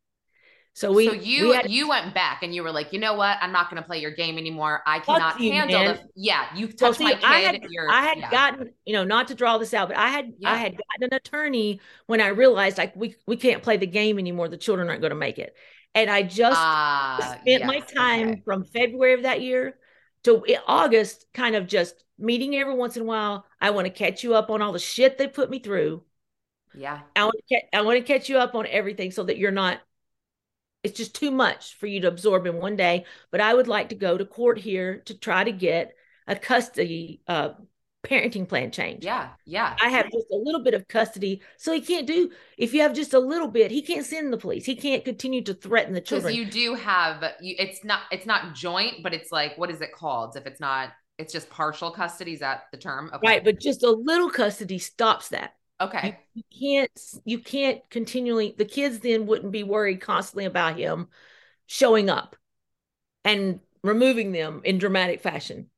So 0.73 0.91
we 0.91 1.07
so 1.07 1.13
you 1.13 1.49
we 1.49 1.55
had, 1.55 1.71
you 1.71 1.89
went 1.89 2.13
back 2.13 2.43
and 2.43 2.53
you 2.53 2.61
were 2.61 2.71
like, 2.71 2.93
you 2.93 2.99
know 2.99 3.15
what? 3.15 3.39
I'm 3.41 3.51
not 3.51 3.71
going 3.71 3.81
to 3.81 3.87
play 3.87 3.99
your 3.99 4.11
game 4.11 4.37
anymore. 4.37 4.83
I 4.85 4.99
cannot 4.99 5.39
you, 5.39 5.51
handle 5.51 5.83
man. 5.83 5.95
the. 5.95 6.03
Yeah, 6.15 6.45
you 6.55 6.67
well, 6.67 6.75
touched 6.75 6.99
see, 6.99 7.05
my 7.05 7.13
kid. 7.13 7.23
I 7.23 7.39
had 7.39 7.67
I 7.89 8.01
had 8.03 8.17
yeah. 8.19 8.29
gotten, 8.29 8.73
you 8.85 8.93
know, 8.93 9.03
not 9.03 9.29
to 9.29 9.35
draw 9.35 9.57
this 9.57 9.73
out, 9.73 9.87
but 9.87 9.97
I 9.97 10.09
had 10.09 10.33
Yeah. 10.37 10.51
I 10.51 10.57
had 10.57 10.73
gotten 10.73 11.11
an 11.11 11.13
attorney 11.13 11.81
when 12.05 12.21
I 12.21 12.27
realized 12.27 12.77
like 12.77 12.95
we 12.95 13.15
we 13.25 13.37
can't 13.37 13.63
play 13.63 13.77
the 13.77 13.87
game 13.87 14.19
anymore. 14.19 14.49
The 14.49 14.57
children 14.57 14.87
aren't 14.87 15.01
going 15.01 15.09
to 15.09 15.15
make 15.15 15.39
it. 15.39 15.55
And 15.97 16.09
I 16.11 16.23
just 16.23 16.69
Ah, 16.69 17.41
spent 17.45 17.65
my 17.65 17.81
time 17.81 18.35
okay. 18.35 18.43
from 18.45 18.65
February 18.65 19.15
of 19.15 19.23
that 19.23 19.41
year 19.41 19.79
to 20.23 20.43
August, 20.67 21.27
kind 21.33 21.55
of 21.57 21.67
just 21.67 22.05
meeting 22.19 22.55
every 22.55 22.75
once 22.75 22.97
in 22.97 23.03
a 23.03 23.05
while. 23.05 23.45
I 23.61 23.71
want 23.71 23.87
to 23.87 23.93
catch 23.93 24.23
you 24.23 24.35
up 24.35 24.49
on 24.51 24.61
all 24.63 24.73
the 24.73 24.79
shit 24.79 25.17
they 25.19 25.27
put 25.27 25.49
me 25.51 25.59
through. 25.59 26.03
Yeah. 26.73 27.01
I 27.15 27.23
want 27.25 27.35
to 27.49 27.55
ca- 27.55 27.67
I 27.73 27.81
want 27.81 27.97
to 27.97 28.03
catch 28.13 28.29
you 28.29 28.37
up 28.37 28.55
on 28.55 28.65
everything 28.67 29.11
so 29.11 29.23
that 29.23 29.37
you're 29.37 29.51
not. 29.51 29.81
It's 30.83 30.97
just 30.97 31.15
too 31.15 31.31
much 31.31 31.75
for 31.75 31.87
you 31.87 31.99
to 32.01 32.07
absorb 32.07 32.45
in 32.45 32.57
one 32.57 32.75
day. 32.75 33.05
But 33.31 33.41
I 33.41 33.53
would 33.53 33.67
like 33.67 33.89
to 33.89 33.95
go 33.95 34.17
to 34.17 34.25
court 34.25 34.57
here 34.59 34.99
to 35.05 35.13
try 35.17 35.43
to 35.43 35.51
get 35.51 35.95
a 36.27 36.35
custody 36.35 37.21
uh, 37.27 37.51
parenting 38.07 38.47
plan 38.47 38.71
change. 38.71 39.03
Yeah. 39.03 39.29
Yeah. 39.45 39.75
I 39.81 39.89
have 39.89 40.05
just 40.11 40.27
a 40.31 40.37
little 40.37 40.63
bit 40.63 40.73
of 40.73 40.87
custody, 40.87 41.41
so 41.57 41.73
he 41.73 41.81
can't 41.81 42.07
do. 42.07 42.31
If 42.57 42.73
you 42.73 42.81
have 42.81 42.93
just 42.93 43.13
a 43.13 43.19
little 43.19 43.47
bit, 43.47 43.71
he 43.71 43.81
can't 43.81 44.05
send 44.05 44.31
the 44.31 44.37
police. 44.37 44.65
He 44.65 44.75
can't 44.75 45.03
continue 45.03 45.43
to 45.43 45.53
threaten 45.53 45.93
the 45.93 46.01
Because 46.01 46.23
children. 46.23 46.33
you 46.33 46.45
do 46.45 46.75
have 46.75 47.23
you. 47.41 47.55
It's 47.59 47.83
not. 47.83 48.01
It's 48.11 48.25
not 48.25 48.55
joint, 48.55 49.03
but 49.03 49.13
it's 49.13 49.31
like 49.31 49.57
what 49.57 49.69
is 49.69 49.81
it 49.81 49.91
called? 49.91 50.35
If 50.37 50.45
it's 50.45 50.59
not, 50.59 50.91
it's 51.17 51.33
just 51.33 51.49
partial 51.49 51.91
custody. 51.91 52.33
Is 52.33 52.39
that 52.39 52.63
the 52.71 52.77
term? 52.77 53.11
Okay. 53.13 53.27
Right, 53.27 53.43
but 53.43 53.59
just 53.59 53.83
a 53.83 53.91
little 53.91 54.29
custody 54.29 54.79
stops 54.79 55.29
that. 55.29 55.53
Okay. 55.79 56.17
You 56.33 56.43
can't 56.59 57.01
you 57.25 57.39
can't 57.39 57.87
continually 57.89 58.55
the 58.57 58.65
kids 58.65 58.99
then 58.99 59.27
wouldn't 59.27 59.51
be 59.51 59.63
worried 59.63 60.01
constantly 60.01 60.45
about 60.45 60.77
him 60.77 61.07
showing 61.67 62.09
up 62.09 62.35
and 63.23 63.59
removing 63.83 64.31
them 64.31 64.61
in 64.63 64.79
dramatic 64.79 65.21
fashion. 65.21 65.69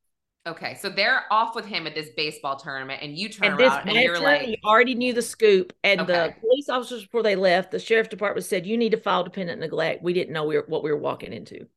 Okay. 0.50 0.76
So 0.76 0.90
they're 0.90 1.26
off 1.32 1.56
with 1.56 1.66
him 1.66 1.86
at 1.88 1.94
this 1.96 2.10
baseball 2.18 2.56
tournament, 2.56 3.02
and 3.04 3.16
you 3.18 3.30
turn 3.30 3.52
And 3.52 3.60
around 3.62 3.88
and 3.88 3.98
you're 3.98 4.20
like, 4.20 4.60
already 4.66 4.96
knew 4.96 5.14
the 5.14 5.22
scoop. 5.22 5.74
And 5.84 6.02
Okay. 6.02 6.14
the 6.14 6.36
police 6.42 6.70
officers 6.70 7.04
before 7.04 7.24
they 7.24 7.36
left, 7.36 7.72
the 7.72 7.80
sheriff's 7.80 8.10
department 8.10 8.46
said, 8.46 8.66
You 8.66 8.78
need 8.78 8.92
to 8.92 8.98
file 8.98 9.24
dependent 9.24 9.60
neglect. 9.60 10.02
We 10.04 10.14
didn't 10.14 10.34
know 10.34 10.46
we 10.46 10.56
were, 10.58 10.66
what 10.68 10.84
we 10.84 10.92
were 10.92 10.98
walking 10.98 11.34
into. 11.34 11.68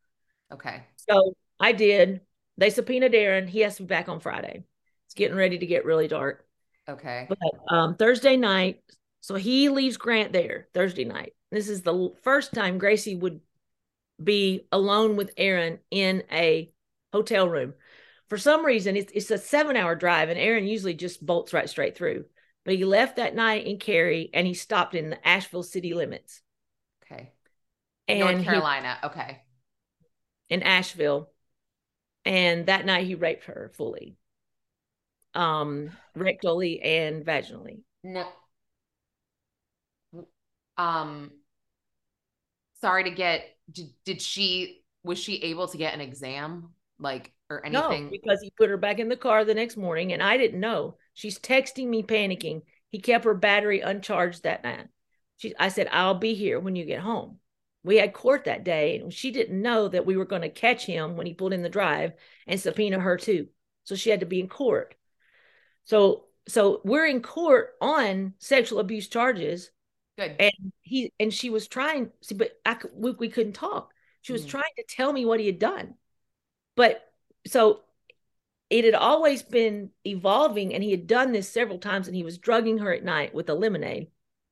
okay. 0.53 0.83
So 1.09 1.35
I 1.61 1.73
did. 1.73 2.20
They 2.59 2.70
subpoenaed 2.70 3.14
Aaron. 3.14 3.47
He 3.49 3.61
has 3.61 3.77
to 3.77 3.83
be 3.83 3.87
back 3.89 4.09
on 4.09 4.20
Friday. 4.20 4.64
It's 5.07 5.14
getting 5.14 5.37
ready 5.37 5.59
to 5.59 5.66
get 5.66 5.85
really 5.85 6.09
dark. 6.09 6.47
Okay. 6.89 7.27
But 7.29 7.39
um, 7.70 7.97
Thursday 7.97 8.37
night, 8.37 8.83
so 9.20 9.35
he 9.35 9.68
leaves 9.68 9.97
Grant 9.97 10.33
there 10.33 10.68
Thursday 10.75 11.05
night. 11.05 11.35
This 11.51 11.68
is 11.68 11.83
the 11.83 12.12
first 12.23 12.55
time 12.55 12.79
Gracie 12.79 13.16
would 13.16 13.41
be 14.23 14.66
alone 14.73 15.16
with 15.16 15.33
Aaron 15.37 15.79
in 15.91 16.23
a 16.31 16.70
hotel 17.12 17.49
room. 17.49 17.75
For 18.33 18.39
some 18.39 18.64
reason, 18.64 18.97
it's, 18.97 19.12
it's 19.12 19.30
a 19.30 19.37
seven 19.37 19.76
hour 19.76 19.95
drive, 19.95 20.30
and 20.30 20.39
Aaron 20.39 20.66
usually 20.66 20.95
just 20.95 21.26
bolts 21.26 21.53
right 21.53 21.68
straight 21.68 21.99
through. 21.99 22.24
but 22.64 22.74
he 22.74 22.87
left 22.87 23.16
that 23.16 23.35
night 23.35 23.66
in 23.66 23.76
Cary 23.78 24.30
and 24.33 24.47
he 24.47 24.55
stopped 24.55 24.95
in 24.95 25.11
the 25.11 25.28
Asheville 25.28 25.62
city 25.62 25.93
limits. 25.93 26.41
Okay. 27.05 27.30
And 28.09 28.20
North 28.20 28.39
he- 28.39 28.45
Carolina. 28.45 28.99
okay. 29.05 29.43
in 30.49 30.62
Asheville. 30.62 31.28
And 32.24 32.64
that 32.68 32.87
night 32.87 33.07
he 33.07 33.16
raped 33.16 33.45
her 33.45 33.70
fully. 33.76 34.16
Um, 35.35 35.91
rectally 36.16 36.83
and 36.83 37.26
vaginally. 37.26 37.80
No. 38.03 38.26
Um 40.78 41.33
sorry 42.80 43.05
to 43.05 43.11
get 43.11 43.45
did, 43.70 43.91
did 44.07 44.22
she 44.22 44.85
was 45.05 45.18
she 45.18 45.35
able 45.43 45.68
to 45.68 45.76
get 45.76 45.93
an 45.93 46.01
exam 46.01 46.70
like 46.99 47.30
or 47.57 47.67
anything? 47.67 48.05
No, 48.05 48.11
because 48.11 48.41
he 48.43 48.51
put 48.51 48.71
her 48.71 48.77
back 48.77 48.99
in 48.99 49.09
the 49.09 49.17
car 49.17 49.45
the 49.45 49.55
next 49.55 49.77
morning 49.77 50.13
and 50.13 50.23
I 50.23 50.37
didn't 50.37 50.61
know. 50.61 50.97
She's 51.15 51.39
texting 51.39 51.89
me 51.89 52.03
panicking. 52.03 52.63
He 52.91 53.01
kept 53.01 53.25
her 53.25 53.35
battery 53.35 53.81
uncharged 53.81 54.43
that 54.43 54.65
night. 54.65 54.89
She 55.39 55.55
I 55.59 55.69
said, 55.69 55.89
I'll 55.91 56.15
be 56.15 56.35
here 56.35 56.61
when 56.61 56.77
you 56.77 56.85
get 56.85 57.01
home. 57.01 57.39
We 57.85 57.97
had 57.97 58.13
court 58.13 58.45
that 58.45 58.65
day 58.65 58.99
and 58.99 59.13
she 59.13 59.31
didn't 59.33 59.61
know 59.61 59.89
that 59.89 60.07
we 60.07 60.17
were 60.17 60.25
going 60.25 60.43
to 60.43 60.49
catch 60.49 60.85
him 60.87 61.17
when 61.17 61.27
he 61.27 61.35
pulled 61.35 61.53
in 61.53 61.63
the 61.63 61.69
drive 61.69 62.13
and 62.47 62.61
subpoena 62.61 62.99
her 63.01 63.17
too. 63.17 63.49
So 63.85 63.97
she 63.97 64.11
had 64.11 64.21
to 64.21 64.27
be 64.27 64.41
in 64.41 64.49
court. 64.49 64.95
So 65.85 66.25
so 66.49 66.81
we're 66.85 67.07
in 67.07 67.23
court 67.23 67.75
on 67.81 68.35
sexual 68.39 68.81
abuse 68.81 69.09
charges 69.09 69.71
Good. 70.19 70.37
and 70.39 70.73
he 70.81 71.13
and 71.21 71.33
she 71.33 71.51
was 71.51 71.69
trying 71.69 72.11
see 72.21 72.35
but 72.35 72.53
I, 72.67 72.77
we, 72.95 73.13
we 73.13 73.29
couldn't 73.29 73.53
talk 73.53 73.93
she 74.23 74.33
was 74.33 74.45
Mm. 74.45 74.49
trying 74.49 74.75
to 74.77 74.85
tell 74.89 75.13
me 75.13 75.25
what 75.25 75.39
he 75.41 75.47
had 75.47 75.59
done 75.61 75.95
but 76.77 77.12
so 77.47 77.80
it 78.70 78.84
had 78.84 78.95
always 78.95 79.43
been 79.43 79.90
evolving 80.07 80.72
and 80.74 80.82
he 80.82 80.90
had 80.90 81.07
done 81.07 81.32
this 81.32 81.49
several 81.49 81.78
times 81.78 82.07
and 82.07 82.16
he 82.16 82.22
was 82.24 82.38
drugging 82.38 82.78
her 82.78 82.93
at 82.93 83.05
night 83.05 83.34
with 83.34 83.49
a 83.51 83.55
lemonade 83.55 84.09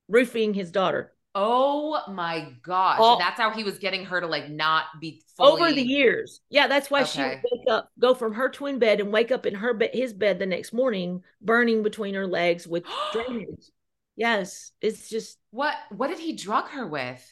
roofing 0.08 0.54
his 0.54 0.70
daughter 0.70 1.12
Oh 1.32 2.00
my 2.12 2.54
gosh. 2.62 2.98
All- 2.98 3.16
That's 3.20 3.38
how 3.40 3.52
he 3.52 3.62
was 3.62 3.78
getting 3.78 4.04
her 4.06 4.20
to 4.20 4.26
like 4.26 4.50
not 4.50 4.86
be 5.00 5.22
fully 5.36 5.62
over 5.62 5.72
the 5.72 5.80
years 5.82 6.40
yeah 6.50 6.66
that's 6.66 6.90
why 6.90 7.04
she 7.04 7.20
would 7.22 7.38
wake 7.52 7.70
up 7.70 7.88
go 8.00 8.14
from 8.14 8.34
her 8.34 8.48
twin 8.48 8.80
bed 8.80 8.98
and 9.00 9.12
wake 9.12 9.30
up 9.30 9.46
in 9.46 9.54
her 9.54 9.72
bed 9.72 9.90
his 9.92 10.12
bed 10.12 10.40
the 10.40 10.46
next 10.46 10.72
morning 10.72 11.22
burning 11.40 11.84
between 11.84 12.14
her 12.14 12.26
legs 12.26 12.66
with 12.66 12.82
drainage 13.12 13.70
yes 14.16 14.72
it's 14.80 15.08
just 15.08 15.38
What 15.52 15.76
what 15.90 16.08
did 16.08 16.18
he 16.18 16.34
drug 16.34 16.68
her 16.70 16.84
with? 16.86 17.24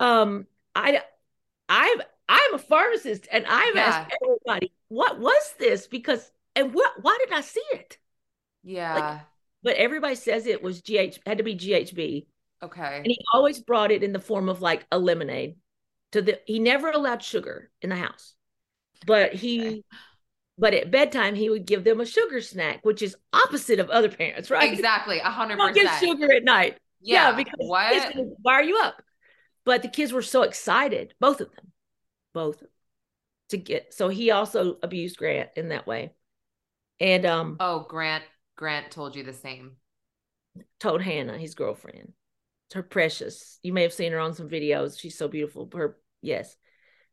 um 0.00 0.46
i 0.74 1.00
i've 1.68 2.00
i'm 2.32 2.54
a 2.54 2.58
pharmacist 2.58 3.28
and 3.30 3.44
i've 3.46 3.74
Yeah. 3.74 3.82
asked 3.82 4.16
everybody 4.24 4.72
what 4.88 5.18
was 5.18 5.54
this 5.58 5.86
because 5.86 6.30
and 6.56 6.72
what 6.74 6.92
why 7.02 7.16
didn't 7.20 7.36
i 7.36 7.40
see 7.42 7.62
it 7.72 7.98
Yeah. 8.64 9.20
but 9.62 9.76
everybody 9.76 10.14
says 10.14 10.46
it 10.46 10.62
was 10.62 10.82
gh 10.82 11.18
had 11.26 11.38
to 11.38 11.44
be 11.44 11.54
ghb 11.56 12.26
okay. 12.62 12.96
and 12.98 13.06
he 13.06 13.18
always 13.34 13.60
brought 13.60 13.90
it 13.92 14.02
in 14.02 14.12
the 14.12 14.20
form 14.20 14.48
of 14.48 14.62
like 14.62 14.86
a 14.90 14.98
lemonade 14.98 15.56
to 16.12 16.22
the 16.22 16.40
he 16.46 16.58
never 16.58 16.90
allowed 16.90 17.22
sugar 17.22 17.70
in 17.80 17.90
the 17.90 17.96
house 17.96 18.34
but 19.06 19.32
he 19.34 19.60
Okay. 19.66 19.82
but 20.58 20.74
at 20.74 20.90
bedtime 20.90 21.34
he 21.34 21.50
would 21.50 21.66
give 21.66 21.84
them 21.84 22.00
a 22.00 22.06
sugar 22.06 22.40
snack 22.40 22.80
which 22.84 23.02
is 23.02 23.16
opposite 23.32 23.80
of 23.80 23.90
other 23.90 24.08
parents 24.10 24.50
right 24.50 24.72
Exactly. 24.72 25.18
A 25.18 25.24
hundred 25.30 25.56
don't 25.56 25.74
get 25.74 25.86
percent. 25.88 26.18
sugar 26.20 26.32
at 26.32 26.44
night 26.44 26.78
yeah, 27.00 27.30
Yeah. 27.30 27.36
because 27.36 27.54
why 27.58 27.98
gonna 28.14 28.62
you 28.64 28.78
up. 28.84 29.02
But 29.64 29.82
the 29.82 29.88
kids 29.88 30.12
were 30.12 30.22
so 30.22 30.42
excited, 30.42 31.14
both 31.20 31.40
of 31.40 31.50
them, 31.54 31.71
both 32.32 32.62
to 33.50 33.56
get. 33.58 33.92
So 33.94 34.08
he 34.08 34.30
also 34.30 34.78
abused 34.82 35.16
Grant 35.18 35.50
in 35.56 35.68
that 35.70 35.86
way, 35.86 36.12
and 37.00 37.26
um, 37.26 37.56
Oh, 37.60 37.86
Grant 37.88 38.24
Grant 38.56 38.90
told 38.90 39.16
you 39.16 39.22
the 39.22 39.32
same. 39.32 39.76
told 40.80 41.02
Hannah, 41.02 41.38
his 41.38 41.54
girlfriend, 41.54 42.12
her 42.74 42.82
precious. 42.82 43.58
You 43.62 43.72
may 43.72 43.82
have 43.82 43.92
seen 43.92 44.12
her 44.12 44.18
on 44.18 44.34
some 44.34 44.48
videos. 44.48 44.98
She's 44.98 45.16
so 45.18 45.28
beautiful. 45.28 45.68
Her 45.74 45.96
yes. 46.20 46.56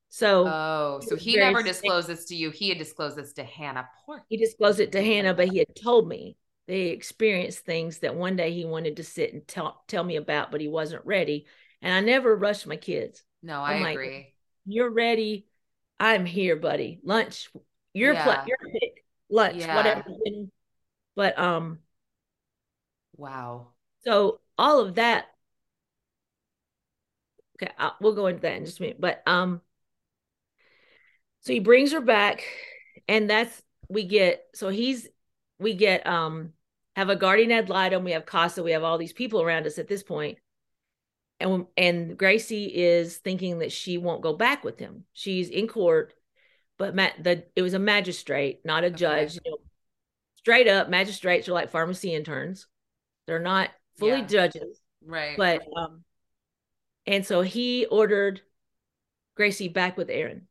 So 0.09 0.45
Oh, 0.47 0.99
so 1.01 1.15
he 1.15 1.38
never 1.38 1.61
disclosed 1.63 2.07
this 2.07 2.26
to 2.26 2.36
you. 2.36 2.49
He 2.51 2.70
had 2.70 2.78
disclosed 2.78 3.15
this 3.15 3.34
to 3.34 3.43
Hannah. 3.43 3.88
Poor. 4.05 4.24
he 4.30 4.38
disclosed 4.38 4.80
it 4.80 4.91
to 4.93 5.03
Hannah, 5.03 5.34
but 5.34 5.49
he 5.49 5.59
had 5.59 5.76
told 5.76 6.07
me 6.07 6.36
they 6.67 6.88
experienced 6.88 7.59
things 7.59 7.99
that 7.99 8.15
one 8.15 8.36
day 8.36 8.51
he 8.51 8.65
wanted 8.65 8.97
to 8.97 9.03
sit 9.03 9.34
and 9.34 9.47
tell 9.47 9.84
tell 9.88 10.03
me 10.03 10.15
about, 10.15 10.51
but 10.51 10.61
he 10.61 10.67
wasn't 10.67 11.05
ready. 11.05 11.45
And 11.82 11.93
I 11.93 12.01
never 12.01 12.36
rushed 12.36 12.67
my 12.67 12.76
kids. 12.76 13.24
No, 13.41 13.61
I 13.61 13.76
I'm 13.76 13.82
like, 13.82 13.95
agree. 13.95 14.29
You're 14.70 14.89
ready. 14.91 15.45
I'm 15.99 16.26
here, 16.26 16.55
buddy. 16.55 16.99
Lunch. 17.03 17.49
Your 17.93 18.13
Yeah. 18.13 18.24
pla- 18.24 18.45
your 18.45 18.57
pick. 18.72 19.03
Lunch, 19.30 19.57
Yeah. 19.57 19.76
whatever. 19.76 20.03
But 21.15 21.38
um, 21.38 21.80
Wow. 23.17 23.70
so 24.05 24.39
all 24.57 24.80
of 24.80 24.95
that. 24.95 25.26
Okay, 27.61 27.72
i 27.78 27.91
we'll 27.99 28.15
go 28.15 28.28
into 28.28 28.41
that 28.41 28.55
in 28.55 28.65
just 28.65 28.80
a 28.80 28.84
minute. 28.84 29.01
But 29.01 29.22
um, 29.28 29.61
so 31.41 31.51
he 31.53 31.59
brings 31.59 31.91
her 31.91 31.99
back, 32.01 32.43
and 33.07 33.30
that's 33.30 33.61
we 33.89 34.05
get. 34.05 34.45
So 34.53 34.70
he's 34.70 35.07
we 35.59 35.74
get 35.74 36.07
um 36.07 36.53
have 36.95 37.09
a 37.09 37.15
guardian 37.15 37.51
ad 37.51 37.70
litem. 37.70 38.03
We 38.03 38.11
have 38.11 38.26
Casa. 38.26 38.63
We 38.63 38.72
have 38.72 38.84
all 38.84 38.97
these 38.97 39.13
people 39.13 39.41
around 39.41 39.67
us 39.67 39.78
at 39.78 39.88
this 39.88 40.03
point. 40.03 40.38
And 41.42 41.68
and 41.78 42.18
Gracie 42.18 42.66
is 42.66 43.18
thinking 43.18 43.60
that 43.60 43.72
she 43.72 43.98
won't 43.98 44.22
go 44.22 44.34
back 44.34 44.64
with 44.64 44.78
him. 44.78 45.06
She's 45.14 45.50
in 45.50 45.68
court, 45.68 46.14
but 46.78 46.94
ma- 46.96 47.12
the 47.22 47.46
it 47.56 47.62
was 47.62 47.74
a 47.74 47.80
magistrate, 47.80 48.66
not 48.66 48.84
a 48.84 48.88
Okay. 48.88 48.96
judge. 48.98 49.36
You 49.36 49.42
know, 49.46 49.58
straight 50.36 50.68
up, 50.68 50.90
magistrates 50.90 51.48
are 51.48 51.54
like 51.54 51.70
pharmacy 51.72 52.14
interns. 52.14 52.68
They're 53.26 53.40
not 53.40 53.70
fully 53.98 54.20
Yeah. 54.20 54.26
judges, 54.28 54.82
Right. 55.02 55.38
but 55.38 55.62
um, 55.78 56.04
and 57.06 57.26
so 57.26 57.42
he 57.42 57.86
ordered 57.86 58.42
Gracie 59.36 59.70
back 59.70 59.96
with 59.96 60.10
Aaron, 60.10 60.48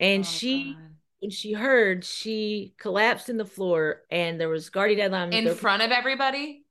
and 0.00 0.22
Oh, 0.22 0.24
she 0.28 0.72
God. 0.72 0.82
when 1.20 1.30
she 1.30 1.52
heard, 1.52 2.04
she 2.04 2.74
collapsed 2.78 3.28
in 3.28 3.36
the 3.36 3.44
floor, 3.44 4.02
and 4.10 4.40
there 4.40 4.48
was 4.48 4.70
guardian 4.70 5.00
ad 5.00 5.12
litem. 5.12 5.32
in 5.48 5.54
front 5.54 5.82
of 5.82 5.90
everybody. 5.90 6.62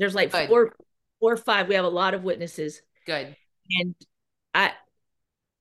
there's 0.00 0.14
like 0.14 0.30
Good. 0.30 0.48
four, 0.48 0.76
four 1.20 1.32
or 1.32 1.36
five. 1.36 1.68
We 1.68 1.74
have 1.74 1.84
a 1.84 1.88
lot 1.88 2.14
of 2.14 2.22
witnesses. 2.24 2.82
Good. 3.06 3.34
and 3.80 3.94
I 4.54 4.72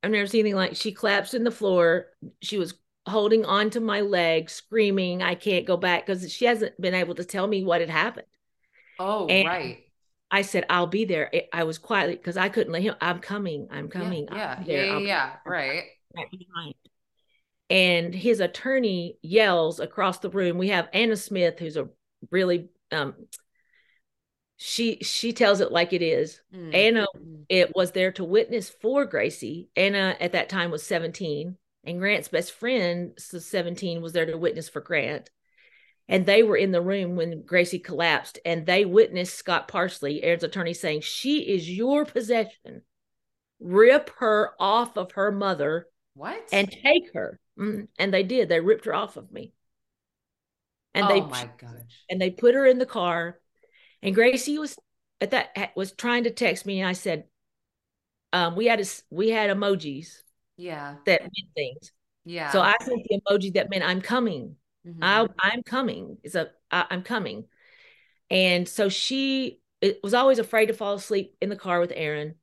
I've 0.03 0.11
never 0.11 0.27
seen 0.27 0.41
anything 0.41 0.55
like 0.55 0.75
she 0.75 0.91
collapsed 0.91 1.33
in 1.33 1.43
the 1.43 1.51
floor. 1.51 2.07
She 2.41 2.57
was 2.57 2.75
holding 3.07 3.45
onto 3.45 3.79
my 3.79 4.01
leg, 4.01 4.49
screaming, 4.49 5.21
I 5.21 5.35
can't 5.35 5.65
go 5.65 5.77
back 5.77 6.05
because 6.05 6.31
she 6.31 6.45
hasn't 6.45 6.79
been 6.79 6.93
able 6.93 7.15
to 7.15 7.23
tell 7.25 7.47
me 7.47 7.63
what 7.63 7.81
had 7.81 7.89
happened. 7.89 8.27
Oh, 8.99 9.27
And 9.27 9.47
right. 9.47 9.83
I 10.29 10.41
said, 10.41 10.65
I'll 10.69 10.87
be 10.87 11.05
there. 11.05 11.29
I- 11.33 11.47
I 11.53 11.63
was 11.63 11.77
quietly 11.77 12.15
because 12.17 12.35
I 12.35 12.49
couldn't 12.49 12.73
let 12.73 12.81
him, 12.81 12.95
I'm 12.99 13.19
coming, 13.19 13.67
I'm 13.71 13.87
coming. 13.87 14.27
Yeah. 14.31 14.61
Yeah. 14.65 14.83
Yeah. 14.83 14.99
Yeah, 14.99 15.33
Right. 15.45 15.83
right 16.15 16.27
behind. 16.31 16.75
And 17.69 18.13
his 18.13 18.39
attorney 18.39 19.17
yells 19.21 19.79
across 19.79 20.19
the 20.19 20.29
room. 20.29 20.57
We 20.57 20.69
have 20.69 20.89
Anna 20.93 21.15
Smith, 21.15 21.59
who's 21.59 21.77
a 21.77 21.89
really 22.31 22.69
um 22.91 23.15
she 24.57 24.97
she 25.03 25.33
tells 25.33 25.61
it 25.61 25.71
like 25.71 25.93
it 25.93 26.01
is. 26.01 26.41
Mm. 26.53 26.73
Anna 26.73 27.05
Mm. 27.15 27.45
it 27.49 27.75
was 27.75 27.91
there 27.91 28.11
to 28.13 28.23
witness 28.23 28.69
for 28.69 29.05
Gracie. 29.05 29.69
Anna 29.75 30.15
at 30.19 30.31
that 30.33 30.49
time 30.49 30.71
was 30.71 30.83
17, 30.83 31.57
and 31.83 31.99
Grant's 31.99 32.27
best 32.27 32.51
friend, 32.51 33.13
so 33.17 33.39
17, 33.39 34.01
was 34.01 34.13
there 34.13 34.25
to 34.25 34.37
witness 34.37 34.67
for 34.69 34.81
Grant. 34.81 35.29
And 36.09 36.25
they 36.25 36.41
were 36.41 36.55
in 36.57 36.71
the 36.71 36.81
room 36.81 37.15
when 37.15 37.43
Gracie 37.43 37.79
collapsed, 37.79 38.39
and 38.45 38.65
they 38.65 38.85
witnessed 38.85 39.35
Scott 39.35 39.67
Parsley, 39.67 40.23
Aaron's 40.23 40.43
attorney, 40.43 40.73
saying, 40.73 41.01
She 41.01 41.39
is 41.39 41.69
your 41.69 42.05
possession. 42.05 42.81
Rip 43.59 44.11
her 44.19 44.51
off 44.59 44.97
of 44.97 45.11
her 45.13 45.31
mother 45.31 45.87
What? 46.13 46.47
and 46.51 46.71
take 46.71 47.13
her. 47.13 47.39
Mm, 47.59 47.87
And 47.99 48.13
they 48.13 48.23
did. 48.23 48.49
They 48.49 48.59
ripped 48.59 48.85
her 48.85 48.93
off 48.95 49.17
of 49.17 49.31
me. 49.31 49.51
And 50.93 51.05
oh 51.05 51.09
they 51.09 51.19
and 52.09 52.21
they 52.21 52.31
put 52.31 52.55
her 52.55 52.65
in 52.65 52.79
the 52.79 52.85
car 52.85 53.39
and 54.07 54.15
gracie 54.15 54.57
was 54.57 54.77
at 55.21 55.31
that 55.31 55.71
was 55.75 55.91
trying 55.91 56.23
to 56.23 56.31
text 56.31 56.65
me 56.65 56.79
and 56.79 56.87
i 56.89 56.93
said 56.93 57.25
um 58.33 58.55
we 58.55 58.65
had 58.65 58.79
a, 58.79 58.85
we 59.09 59.29
had 59.29 59.49
emojis 59.49 60.21
Yeah. 60.57 60.95
that 61.05 61.21
meant 61.21 61.53
things 61.55 61.91
Yeah. 62.25 62.51
so 62.51 62.61
i 62.61 62.73
sent 62.81 63.05
the 63.07 63.19
emoji 63.21 63.53
that 63.53 63.69
meant 63.69 63.83
i'm 63.83 64.01
coming 64.01 64.55
Mhm. 64.85 64.99
I, 65.01 65.27
i'm 65.39 65.63
coming 65.63 66.17
it's 66.23 66.35
a 66.35 66.49
I, 66.71 66.85
i'm 66.89 67.03
coming 67.03 67.45
and 68.29 68.67
so 68.67 68.89
she 68.89 69.59
it 69.81 69.99
was 70.03 70.13
always 70.13 70.39
afraid 70.39 70.67
to 70.67 70.73
fall 70.73 70.95
asleep 70.95 71.35
in 71.41 71.49
the 71.49 71.55
car 71.55 71.79
with 71.79 71.91
aaron 71.95 72.35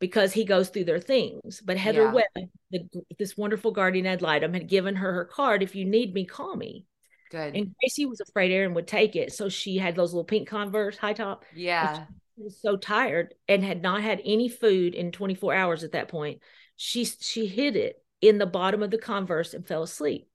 because 0.00 0.32
he 0.32 0.44
goes 0.44 0.68
through 0.68 0.84
their 0.84 1.00
things 1.00 1.60
but 1.60 1.76
heather 1.76 2.04
Yeah. 2.04 2.12
webb 2.12 2.48
the, 2.70 2.88
this 3.18 3.36
wonderful 3.36 3.72
guardian 3.72 4.06
ad 4.06 4.22
litem 4.22 4.52
had 4.54 4.68
given 4.68 4.96
her 4.96 5.12
her 5.12 5.24
card 5.24 5.62
if 5.62 5.74
you 5.74 5.84
need 5.84 6.14
me 6.14 6.24
call 6.24 6.56
me 6.56 6.86
Good. 7.30 7.54
and 7.56 7.74
gracie 7.80 8.06
was 8.06 8.20
afraid 8.20 8.50
aaron 8.52 8.74
would 8.74 8.86
take 8.86 9.16
it 9.16 9.32
so 9.32 9.48
she 9.48 9.76
had 9.78 9.94
those 9.96 10.12
little 10.12 10.24
pink 10.24 10.48
converse 10.48 10.96
high 10.96 11.12
top 11.12 11.44
yeah. 11.54 12.04
she 12.36 12.42
was 12.44 12.60
so 12.60 12.76
tired 12.76 13.34
and 13.48 13.62
had 13.64 13.82
not 13.82 14.02
had 14.02 14.20
any 14.24 14.48
food 14.48 14.94
in 14.94 15.12
24 15.12 15.52
hours 15.54 15.84
at 15.84 15.92
that 15.92 16.08
point. 16.08 16.40
She 16.76 17.04
she 17.04 17.46
hid 17.46 17.74
it 17.74 18.02
in 18.20 18.38
the 18.38 18.46
bottom 18.46 18.82
of 18.82 18.90
the 18.92 18.98
Converse 18.98 19.52
and 19.54 19.66
fell 19.66 19.82
asleep. 19.82 20.28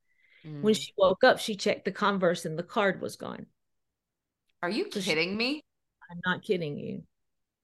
When 0.44 0.74
Mm. 0.74 0.78
she 0.82 0.92
woke 0.98 1.24
up, 1.24 1.40
she 1.40 1.56
checked 1.56 1.86
the 1.86 1.92
Converse 1.94 2.44
and 2.44 2.60
the 2.60 2.64
card 2.64 3.00
was 3.02 3.16
gone. 3.16 3.46
Are 4.62 4.70
you 4.70 4.92
So 4.92 5.00
she- 5.00 5.12
kidding 5.12 5.38
me? 5.38 5.64
I'm 6.12 6.20
not 6.26 6.44
kidding 6.44 6.78
you. 6.78 7.04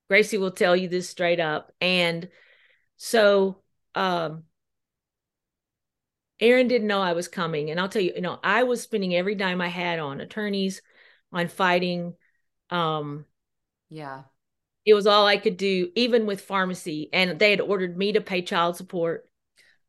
Gracie 0.09 0.37
will 0.37 0.51
tell 0.51 0.75
you 0.77 0.87
this 0.87 1.09
straight 1.09 1.41
up. 1.41 1.73
And 1.81 2.29
so 2.95 3.61
um 3.95 4.43
Aaron 6.39 6.67
didn't 6.67 6.87
know 6.87 7.01
I 7.01 7.13
was 7.13 7.27
coming. 7.27 7.69
And 7.69 7.79
I'll 7.79 7.89
tell 7.89 8.01
you, 8.01 8.13
you 8.15 8.21
know, 8.21 8.39
I 8.43 8.63
was 8.63 8.81
spending 8.81 9.15
every 9.15 9.35
dime 9.35 9.61
I 9.61 9.67
had 9.67 9.99
on 9.99 10.21
attorneys, 10.21 10.81
on 11.31 11.47
fighting. 11.47 12.15
Um, 12.69 13.25
Yeah. 13.89 14.23
it 14.85 14.93
was 14.93 15.07
all 15.07 15.27
I 15.27 15.37
could 15.37 15.57
do, 15.57 15.91
even 15.95 16.25
with 16.25 16.41
pharmacy. 16.41 17.09
And 17.13 17.37
they 17.39 17.51
had 17.51 17.61
ordered 17.61 17.97
me 17.97 18.13
to 18.13 18.21
pay 18.21 18.41
child 18.41 18.77
support 18.77 19.29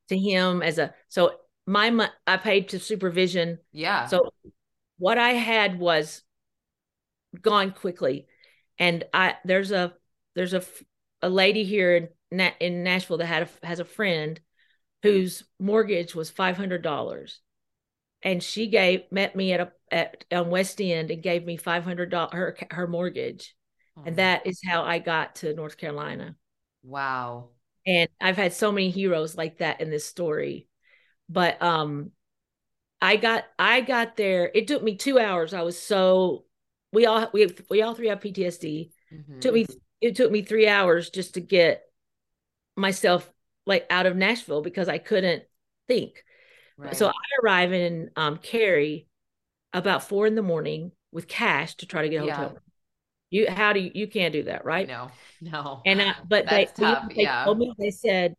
to 0.08 0.18
him 0.18 0.62
as 0.62 0.78
a 0.78 0.94
so 1.08 1.36
my 1.66 2.10
I 2.26 2.36
paid 2.36 2.70
to 2.70 2.78
supervision. 2.78 3.58
Yeah. 3.72 4.06
So 4.06 4.32
what 4.98 5.18
I 5.18 5.30
had 5.30 5.78
was 5.78 6.22
gone 7.40 7.72
quickly, 7.72 8.26
and 8.78 9.04
I 9.12 9.36
there's 9.44 9.70
a 9.70 9.94
there's 10.34 10.54
a, 10.54 10.62
a 11.22 11.28
lady 11.28 11.64
here 11.64 12.10
in 12.30 12.40
in 12.60 12.82
Nashville 12.82 13.18
that 13.18 13.26
had 13.26 13.48
a, 13.62 13.66
has 13.66 13.80
a 13.80 13.84
friend 13.84 14.40
whose 15.02 15.44
mortgage 15.58 16.14
was 16.14 16.30
five 16.30 16.56
hundred 16.56 16.82
dollars, 16.82 17.40
and 18.22 18.42
she 18.42 18.68
gave 18.68 19.02
met 19.12 19.36
me 19.36 19.52
at 19.52 19.60
a 19.60 19.72
at 19.92 20.24
on 20.32 20.50
West 20.50 20.80
End 20.80 21.10
and 21.10 21.22
gave 21.22 21.44
me 21.44 21.56
five 21.56 21.84
hundred 21.84 22.10
dollars 22.10 22.34
her 22.34 22.56
her 22.72 22.86
mortgage, 22.88 23.56
Oh, 23.96 24.02
and 24.04 24.16
that 24.16 24.46
is 24.46 24.60
how 24.66 24.84
I 24.84 24.98
got 25.00 25.36
to 25.36 25.54
North 25.54 25.76
Carolina. 25.78 26.36
wow. 26.82 27.50
And 27.86 28.08
I've 28.20 28.36
had 28.36 28.52
so 28.52 28.70
many 28.72 28.90
heroes 28.90 29.36
like 29.36 29.58
that 29.58 29.80
in 29.80 29.90
this 29.90 30.04
story, 30.04 30.68
but 31.28 31.60
um, 31.62 32.12
I 33.00 33.16
got 33.16 33.44
I 33.58 33.82
got 33.82 34.16
there. 34.16 34.50
It 34.54 34.68
took 34.68 34.82
me 34.82 34.96
two 34.96 35.18
hours. 35.18 35.54
I 35.54 35.62
was 35.62 35.78
so 35.80 36.46
we 36.92 37.06
all 37.06 37.28
we 37.32 37.54
we 37.70 37.82
all 37.82 37.94
three 37.94 38.08
have 38.08 38.20
PTSD. 38.20 38.92
Mhm. 39.10 39.40
took 39.40 39.54
me 39.54 39.66
it 40.00 40.16
took 40.16 40.32
me 40.32 40.42
three 40.42 40.68
hours 40.68 41.10
just 41.10 41.34
to 41.34 41.40
get 41.40 41.84
myself 42.76 43.30
like 43.70 43.86
out 43.90 44.06
of 44.06 44.16
Nashville 44.16 44.62
because 44.62 44.90
I 44.90 44.98
couldn't 44.98 45.44
think. 45.88 46.24
Right. 46.76 46.94
So 46.94 47.08
I 47.08 47.12
arrive 47.42 47.72
in 47.72 48.10
um 48.16 48.38
Cary 48.38 49.08
about 49.72 50.04
four 50.04 50.26
in 50.26 50.34
the 50.36 50.42
morning 50.42 50.92
with 51.12 51.28
cash 51.28 51.76
to 51.76 51.86
try 51.86 52.02
to 52.02 52.08
get 52.10 52.18
a 52.18 52.22
Yeah. 52.22 52.26
hotel. 52.26 52.50
room. 52.50 52.60
You 53.30 53.50
how 53.50 53.72
do 53.74 53.80
you 53.80 53.90
you 53.94 54.08
can't 54.08 54.32
do 54.32 54.44
that, 54.44 54.64
right? 54.64 54.88
no, 54.88 55.12
no. 55.40 55.84
And 55.84 56.02
I, 56.02 56.14
but 56.28 56.50
they, 56.50 56.66
That's 56.68 56.78
know 56.78 56.94
tough, 56.94 57.04
they 57.16 57.22
yeah. 57.22 57.44
told 57.44 57.58
me 57.58 57.74
they 57.78 57.90
said, 57.90 58.36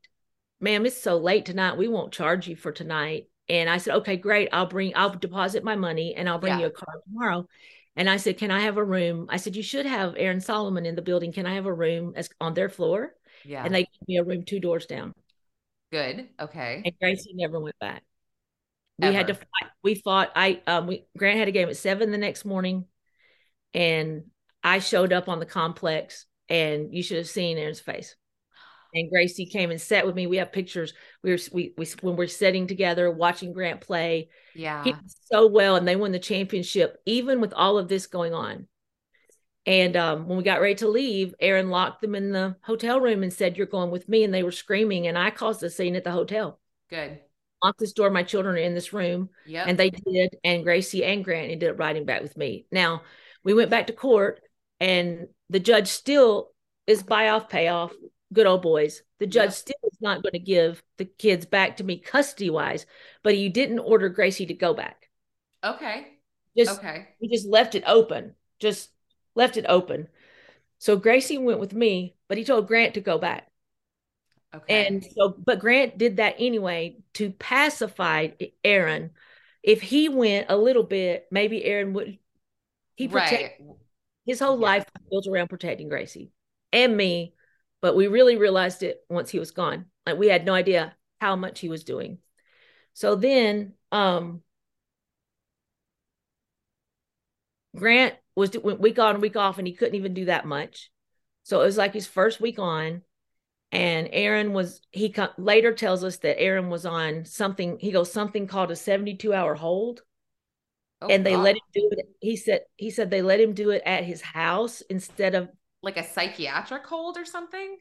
"Ma'am, 0.62 0.86
it's 0.86 1.02
so 1.02 1.18
late 1.18 1.46
tonight. 1.46 1.78
We 1.78 1.88
won't 1.88 2.14
charge 2.14 2.48
you 2.48 2.56
for 2.56 2.72
tonight." 2.72 3.28
And 3.50 3.70
I 3.70 3.78
said, 3.78 3.96
"Okay, 3.98 4.18
great. 4.18 4.50
I'll 4.54 4.68
bring. 4.68 4.94
I'll 4.96 5.12
deposit 5.18 5.64
my 5.64 5.76
money 5.76 6.16
and 6.16 6.30
I'll 6.30 6.40
bring 6.40 6.58
Yeah. 6.58 6.60
you 6.60 6.68
a 6.68 6.72
car 6.72 7.02
tomorrow." 7.06 7.48
And 7.96 8.10
I 8.10 8.18
said, 8.18 8.38
"Can 8.38 8.52
I 8.52 8.62
have 8.62 8.78
a 8.78 8.84
room?" 8.84 9.28
I 9.30 9.38
said, 9.38 9.56
"You 9.56 9.64
should 9.64 9.86
have 9.88 10.16
Aaron 10.18 10.42
Solomon 10.42 10.86
in 10.86 10.96
the 10.96 11.02
building. 11.02 11.32
Can 11.34 11.46
I 11.48 11.56
have 11.56 11.66
a 11.68 11.74
room 11.74 12.14
as 12.16 12.30
on 12.42 12.54
their 12.56 12.70
floor?" 12.70 13.16
yeah. 13.44 13.66
And 13.66 13.74
they 13.76 13.84
gave 13.84 14.08
me 14.08 14.18
a 14.18 14.24
room 14.24 14.44
two 14.46 14.60
doors 14.60 14.86
down. 14.88 15.14
Good. 15.92 16.30
Okay. 16.40 16.82
And 16.84 16.94
Gracie 17.00 17.34
never 17.36 17.60
went 17.60 17.78
back. 17.80 18.04
We 19.00 19.14
had 19.14 19.28
to 19.28 19.34
fight. 19.34 19.72
We 19.84 19.96
fought. 19.96 20.32
I 20.36 20.62
um 20.68 20.88
we 20.88 21.06
Grant 21.18 21.40
had 21.40 21.48
a 21.48 21.52
game 21.52 21.70
at 21.70 21.78
seven 21.78 22.12
the 22.12 22.18
next 22.18 22.46
morning, 22.46 22.86
and 23.74 24.26
I 24.64 24.80
showed 24.80 25.12
up 25.12 25.28
on 25.28 25.40
the 25.40 25.46
complex, 25.46 26.28
and 26.50 26.94
you 26.94 27.02
should 27.02 27.18
have 27.18 27.28
seen 27.28 27.58
Aaron's 27.58 27.80
face. 27.80 28.16
And 28.94 29.10
Gracie 29.10 29.46
came 29.46 29.72
and 29.72 29.82
sat 29.82 30.06
with 30.06 30.16
me. 30.16 30.28
We 30.28 30.38
have 30.38 30.52
pictures. 30.52 30.94
We 31.24 31.32
were 31.32 31.40
we, 31.52 31.74
we 31.78 31.88
when 32.02 32.16
we're 32.16 32.28
sitting 32.28 32.68
together 32.68 33.10
watching 33.10 33.54
Grant 33.54 33.82
play. 33.82 34.30
Yeah. 34.54 34.84
He 34.84 34.94
so 35.32 35.48
well, 35.48 35.78
and 35.78 35.88
they 35.88 35.96
won 35.96 36.12
the 36.12 36.20
championship, 36.20 36.98
even 37.06 37.42
with 37.42 37.54
all 37.54 37.78
of 37.78 37.88
this 37.88 38.06
going 38.06 38.34
on. 38.34 38.68
And 39.66 39.96
um, 39.96 40.28
when 40.28 40.38
we 40.38 40.44
got 40.44 40.62
ready 40.62 40.76
to 40.76 40.88
leave, 40.88 41.36
Aaron 41.40 41.70
locked 41.70 42.02
them 42.02 42.16
in 42.16 42.32
the 42.32 42.56
hotel 42.62 43.00
room 43.00 43.22
and 43.22 43.32
said, 43.32 43.58
"You're 43.58 43.68
going 43.68 43.92
with 43.92 44.10
me." 44.10 44.24
And 44.24 44.34
they 44.34 44.44
were 44.44 44.52
screaming, 44.52 45.08
and 45.08 45.18
I 45.18 45.30
caused 45.30 45.62
a 45.64 45.70
scene 45.70 45.96
at 45.96 46.04
the 46.04 46.12
hotel. 46.12 46.60
Good. 46.90 47.20
Lock 47.64 47.78
this 47.78 47.94
door. 47.94 48.10
My 48.10 48.24
children 48.24 48.56
are 48.56 48.60
in 48.60 48.74
this 48.74 48.92
room. 48.92 49.30
Yep. 49.46 49.68
And 49.68 49.78
they 49.78 49.92
did. 49.92 50.36
And 50.44 50.64
Gracie 50.64 51.04
and 51.06 51.24
Grant 51.24 51.52
ended 51.52 51.70
up 51.70 51.80
riding 51.80 52.06
back 52.06 52.24
with 52.24 52.36
me. 52.36 52.66
Now, 52.72 53.04
we 53.44 53.54
went 53.54 53.70
back 53.70 53.88
to 53.88 53.94
court, 53.94 54.42
and 54.80 55.28
the 55.50 55.60
judge 55.60 55.90
still 55.90 56.52
is 56.88 57.04
buy 57.04 57.30
off, 57.30 57.48
pay 57.48 57.68
off, 57.68 57.94
good 58.34 58.48
old 58.48 58.64
boys. 58.64 59.04
The 59.20 59.28
judge 59.28 59.50
Yep. 59.50 59.54
still 59.54 59.80
is 59.84 59.98
not 60.02 60.24
going 60.24 60.34
to 60.34 60.40
give 60.40 60.82
the 60.98 61.06
kids 61.06 61.46
back 61.46 61.78
to 61.78 61.84
me 61.84 62.00
custody 62.00 62.50
wise, 62.50 62.88
but 63.22 63.36
he 63.36 63.50
didn't 63.50 63.78
order 63.80 64.10
Gracie 64.10 64.48
to 64.48 64.56
go 64.56 64.74
back. 64.74 65.10
okay. 65.64 66.08
Just 66.58 66.80
Okay. 66.80 67.08
he 67.20 67.30
just 67.30 67.48
left 67.48 67.76
it 67.76 67.84
open, 67.86 68.36
just 68.60 68.90
left 69.36 69.58
it 69.58 69.66
open. 69.68 70.08
So 70.80 70.98
Gracie 70.98 71.38
went 71.38 71.60
with 71.60 71.74
me, 71.74 72.16
but 72.28 72.38
he 72.38 72.44
told 72.44 72.68
Grant 72.68 72.96
to 72.96 73.02
go 73.02 73.18
back. 73.18 73.48
Okay. 74.54 74.88
And 74.88 75.04
so, 75.04 75.30
but 75.30 75.60
Grant 75.60 75.98
did 75.98 76.18
that 76.18 76.36
anyway 76.40 76.98
to 77.14 77.32
pacify 77.32 78.30
Aaron. 78.64 79.12
If 79.64 79.82
he 79.82 80.10
went 80.10 80.48
a 80.50 80.58
little 80.58 80.84
bit, 80.84 81.28
maybe 81.32 81.64
Aaron 81.64 81.94
would. 81.94 82.18
He 82.96 83.08
protect 83.08 83.62
right. 83.62 83.78
his 84.26 84.40
whole 84.40 84.60
Yeah. 84.60 84.66
life 84.66 84.86
built 85.10 85.28
around 85.28 85.48
protecting 85.48 85.88
Gracie 85.90 86.32
and 86.74 86.96
me, 86.98 87.34
but 87.82 87.96
we 87.96 88.08
really 88.08 88.38
realized 88.38 88.84
it 88.84 89.04
once 89.10 89.30
he 89.30 89.40
was 89.40 89.52
gone. 89.52 89.86
Like 90.06 90.18
we 90.18 90.28
had 90.28 90.46
no 90.46 90.54
idea 90.54 90.96
how 91.20 91.36
much 91.36 91.60
he 91.60 91.70
was 91.70 91.84
doing. 91.84 92.20
So 92.94 93.16
then, 93.16 93.74
um, 93.92 94.44
Grant 97.76 98.16
was 98.36 98.52
week 98.52 99.00
on, 99.00 99.22
week 99.22 99.36
off, 99.36 99.58
and 99.58 99.68
he 99.68 99.74
couldn't 99.74 99.96
even 99.96 100.14
do 100.14 100.26
that 100.26 100.46
much. 100.46 100.90
So 101.44 101.62
it 101.62 101.66
was 101.66 101.78
like 101.78 101.94
his 101.94 102.08
first 102.08 102.40
week 102.40 102.60
on, 102.60 103.02
and 103.72 104.10
Aaron 104.12 104.54
was 104.54 104.82
he 104.92 105.10
co- 105.10 105.30
later 105.38 105.74
tells 105.74 106.04
us 106.04 106.18
that 106.18 106.40
Aaron 106.40 106.70
was 106.70 106.86
on 106.86 107.26
something. 107.26 107.78
He 107.80 107.92
goes 107.92 108.12
something 108.12 108.48
called 108.48 108.72
a 108.72 108.76
seventy-two 108.76 109.34
hour 109.34 109.56
hold, 109.56 110.02
Oh, 111.02 111.08
and 111.08 111.26
they 111.26 111.36
let 111.36 111.56
him 111.56 111.62
do 111.74 111.90
it. 111.92 112.06
He 112.20 112.36
said 112.36 112.62
he 112.78 112.90
said 112.90 113.10
they 113.10 113.22
let 113.22 113.40
him 113.40 113.54
do 113.54 113.72
it 113.72 113.82
at 113.86 114.04
his 114.04 114.22
house 114.22 114.82
instead 114.82 115.36
of 115.36 115.50
like 115.82 115.98
a 115.98 116.04
psychiatric 116.04 116.86
hold 116.86 117.18
or 117.18 117.26
something. 117.26 117.78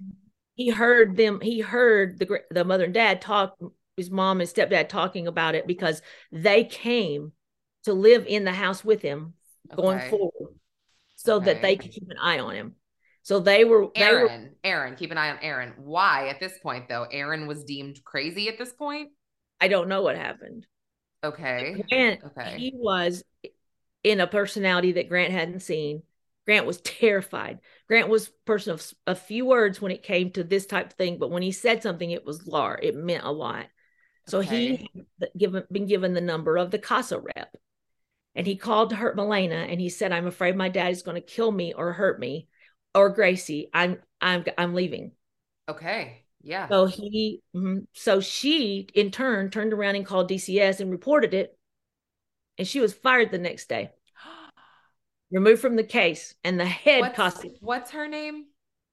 he 0.54 0.70
heard 0.70 1.16
them. 1.16 1.40
He 1.40 1.60
heard 1.60 2.18
the 2.18 2.40
the 2.50 2.64
mother 2.64 2.84
and 2.84 2.94
dad 2.94 3.20
talk. 3.20 3.56
His 3.96 4.10
mom 4.10 4.40
and 4.40 4.48
stepdad 4.48 4.88
talking 4.88 5.26
about 5.26 5.54
it 5.54 5.66
because 5.66 6.00
they 6.32 6.64
came 6.64 7.32
to 7.84 7.92
live 7.92 8.24
in 8.26 8.44
the 8.44 8.52
house 8.52 8.82
with 8.82 9.02
him 9.02 9.34
going 9.74 10.00
forward, 10.10 10.54
so 11.16 11.38
that 11.40 11.62
they 11.62 11.76
could 11.76 11.90
keep 11.90 12.08
an 12.10 12.18
eye 12.20 12.38
on 12.38 12.54
him. 12.54 12.74
So 13.22 13.40
they 13.40 13.64
were 13.64 13.88
they 13.94 14.10
were 14.12 14.28
Aaron, 14.28 14.56
Aaron, 14.64 14.96
keep 14.96 15.10
an 15.10 15.18
eye 15.18 15.30
on 15.30 15.38
Aaron. 15.42 15.74
Why 15.78 16.28
at 16.28 16.40
this 16.40 16.58
point 16.62 16.88
though? 16.88 17.06
Aaron 17.10 17.46
was 17.46 17.64
deemed 17.64 18.02
crazy 18.02 18.48
at 18.48 18.58
this 18.58 18.72
point. 18.72 19.10
I 19.60 19.68
don't 19.68 19.88
know 19.88 20.02
what 20.02 20.16
happened. 20.16 20.66
Okay. 21.22 21.84
Grant, 21.90 22.24
Okay. 22.24 22.58
he 22.58 22.72
was 22.74 23.22
in 24.02 24.20
a 24.20 24.26
personality 24.26 24.92
that 24.92 25.08
Grant 25.10 25.32
hadn't 25.32 25.60
seen. 25.60 26.02
Grant 26.46 26.64
was 26.64 26.80
terrified. 26.80 27.58
Grant 27.86 28.08
was 28.08 28.28
a 28.28 28.32
person 28.46 28.72
of 28.72 28.92
a 29.06 29.14
few 29.14 29.44
words 29.44 29.80
when 29.82 29.92
it 29.92 30.02
came 30.02 30.30
to 30.32 30.42
this 30.42 30.64
type 30.64 30.86
of 30.86 30.92
thing, 30.94 31.18
but 31.18 31.30
when 31.30 31.42
he 31.42 31.52
said 31.52 31.82
something, 31.82 32.10
it 32.10 32.24
was 32.24 32.46
lar. 32.46 32.78
It 32.82 32.96
meant 32.96 33.24
a 33.24 33.30
lot. 33.30 33.66
So 34.26 34.38
Okay. 34.38 34.76
he 34.76 34.90
had 35.20 35.30
given 35.36 35.64
been 35.70 35.86
given 35.86 36.14
the 36.14 36.20
number 36.22 36.56
of 36.56 36.70
the 36.70 36.78
CASA 36.78 37.20
rep, 37.20 37.54
and 38.34 38.46
he 38.46 38.56
called 38.56 38.90
to 38.90 38.96
hurt 38.96 39.16
Malaina, 39.16 39.70
and 39.70 39.80
he 39.80 39.88
said, 39.88 40.12
"I'm 40.12 40.26
afraid 40.26 40.56
my 40.56 40.68
dad 40.68 40.90
is 40.90 41.02
going 41.02 41.16
to 41.16 41.20
kill 41.20 41.50
me 41.50 41.72
or 41.72 41.92
hurt 41.92 42.20
me, 42.20 42.48
or 42.94 43.10
Gracie. 43.10 43.68
I'm 43.72 43.98
I'm 44.20 44.44
I'm 44.56 44.74
leaving." 44.74 45.12
Okay. 45.68 46.24
Yeah. 46.42 46.68
So 46.68 46.86
he, 46.86 47.42
mhm. 47.54 47.86
so 47.92 48.20
she 48.20 48.88
in 48.94 49.10
turn 49.10 49.50
turned 49.50 49.72
around 49.72 49.96
and 49.96 50.06
called 50.06 50.30
DCS 50.30 50.80
and 50.80 50.90
reported 50.90 51.34
it, 51.34 51.56
and 52.56 52.66
she 52.66 52.80
was 52.80 52.94
fired 52.94 53.30
the 53.30 53.38
next 53.38 53.68
day, 53.68 53.90
removed 55.30 55.60
from 55.60 55.76
the 55.76 55.84
case. 55.84 56.34
And 56.42 56.58
the 56.58 56.66
head 56.66 57.00
what's, 57.00 57.16
CASA, 57.16 57.48
what's 57.60 57.90
her 57.90 58.08
name? 58.08 58.46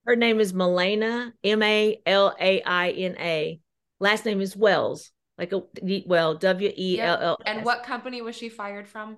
her 0.07 0.15
name 0.15 0.39
is 0.39 0.53
Malaina, 0.53 1.33
M 1.43 1.61
A 1.61 2.01
L 2.05 2.33
A 2.39 2.61
I 2.63 2.89
N 2.91 3.17
A. 3.19 3.59
Last 3.99 4.25
name 4.25 4.39
is 4.39 4.55
Wells, 4.55 5.11
like 5.37 5.53
a 5.53 5.63
well, 6.05 6.35
W 6.35 6.71
E 6.75 6.99
L 6.99 7.17
L. 7.21 7.37
And 7.45 7.63
what 7.65 7.83
company 7.83 8.21
was 8.21 8.35
she 8.35 8.49
fired 8.49 8.87
from? 8.87 9.17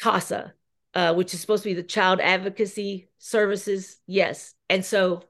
CASA, 0.00 0.54
uh, 0.94 1.14
which 1.14 1.34
is 1.34 1.40
supposed 1.40 1.62
to 1.64 1.70
be 1.70 1.74
the 1.74 1.82
Child 1.82 2.20
Advocacy 2.20 3.10
Services. 3.18 3.98
Yes, 4.06 4.54
and 4.70 4.84
so, 4.84 5.22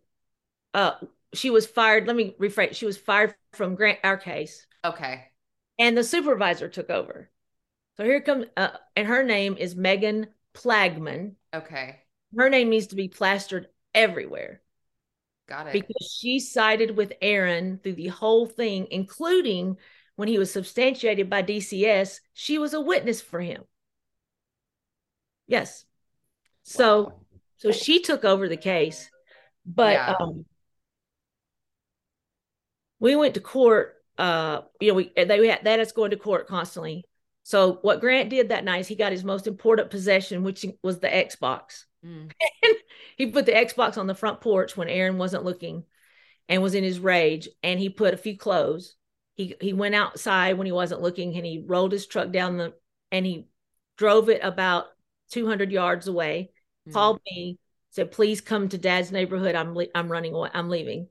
uh, 0.75 0.93
she 1.35 1.51
was 1.51 1.67
fired. 1.67 2.07
Let 2.07 2.17
me 2.17 2.35
rephrase. 2.41 2.75
She 2.77 2.87
was 2.87 2.99
fired 2.99 3.35
from 3.53 3.75
Grant 3.75 3.99
our 4.05 4.17
case. 4.17 4.67
Okay. 4.85 5.25
and 5.79 5.97
the 5.97 6.05
supervisor 6.05 6.69
took 6.69 6.91
over. 6.91 7.31
So 7.97 8.05
here 8.05 8.21
comes, 8.21 8.47
uh, 8.57 8.71
and 8.97 9.09
her 9.09 9.23
name 9.25 9.57
is 9.59 9.75
Megan 9.75 10.29
Plagman. 10.55 11.35
Okay. 11.55 11.97
Her 12.37 12.49
name 12.49 12.71
needs 12.71 12.89
to 12.89 12.97
be 12.97 13.09
plastered 13.09 13.69
everywhere 13.95 14.61
Got 15.49 15.69
it. 15.69 15.73
because 15.73 16.17
she 16.21 16.39
sided 16.41 16.97
with 16.97 17.13
Aaron 17.23 17.81
through 17.83 17.95
the 17.95 18.09
whole 18.09 18.47
thing, 18.47 18.87
including 18.91 19.79
when 20.19 20.27
he 20.27 20.37
was 20.37 20.53
substantiated 20.53 21.31
by 21.31 21.45
DCS. 21.45 22.19
She 22.35 22.59
was 22.59 22.75
a 22.75 22.81
witness 22.81 23.21
for 23.21 23.39
him. 23.39 23.63
Yes. 25.47 25.85
So 26.65 27.23
so 27.59 27.71
she 27.71 28.03
took 28.03 28.25
over 28.25 28.49
the 28.49 28.57
case, 28.57 29.09
but 29.65 29.93
Yeah. 29.93 30.17
um, 30.19 30.45
we 32.99 33.15
went 33.15 33.35
to 33.35 33.41
court. 33.41 33.95
Uh, 34.19 34.63
you 34.81 34.89
know, 34.89 34.95
we 34.95 35.13
they 35.17 35.47
had 35.47 35.63
that 35.63 35.79
is 35.79 35.93
going 35.93 36.11
to 36.11 36.17
court 36.17 36.49
constantly. 36.49 37.05
So 37.45 37.75
what 37.83 38.01
Grant 38.01 38.29
did 38.29 38.49
that 38.49 38.65
night 38.65 38.81
is 38.81 38.89
he 38.89 38.97
got 38.97 39.13
his 39.13 39.23
most 39.23 39.47
important 39.47 39.89
possession, 39.89 40.43
which 40.43 40.67
was 40.83 40.99
the 40.99 41.07
Xbox. 41.07 41.85
Mm. 42.05 42.33
he 43.17 43.27
put 43.29 43.47
the 43.47 43.53
Xbox 43.53 43.97
on 43.97 44.09
the 44.09 44.17
front 44.17 44.41
porch 44.41 44.77
when 44.77 44.89
Aaron 44.89 45.17
wasn't 45.17 45.45
looking, 45.45 45.85
and 46.49 46.61
was 46.61 46.75
in 46.75 46.83
his 46.83 46.99
rage. 46.99 47.49
And 47.63 47.79
he 47.79 47.89
put 47.89 48.15
a 48.15 48.19
few 48.19 48.37
clothes. 48.37 48.97
He 49.39 49.55
he 49.61 49.73
went 49.73 49.95
outside 49.95 50.59
when 50.59 50.67
he 50.67 50.73
wasn't 50.73 51.01
looking, 51.01 51.35
and 51.37 51.47
he 51.47 51.65
rolled 51.67 51.93
his 51.93 52.07
truck 52.07 52.33
down 52.33 52.59
the 52.59 52.75
and 53.11 53.25
he 53.25 53.47
drove 53.97 54.29
it 54.29 54.41
about 54.45 54.89
200 55.31 55.73
yards 55.73 56.09
away 56.09 56.51
Mm. 56.89 56.93
called 56.93 57.21
me, 57.25 57.59
said, 57.91 58.11
"Please 58.13 58.41
come 58.41 58.69
to 58.69 58.79
Dad's 58.79 59.13
neighborhood. 59.13 59.55
I'm 59.55 59.75
le- 59.75 59.95
I'm 59.95 60.13
running 60.13 60.35
away. 60.35 60.51
I'm 60.53 60.69
leaving." 60.69 61.09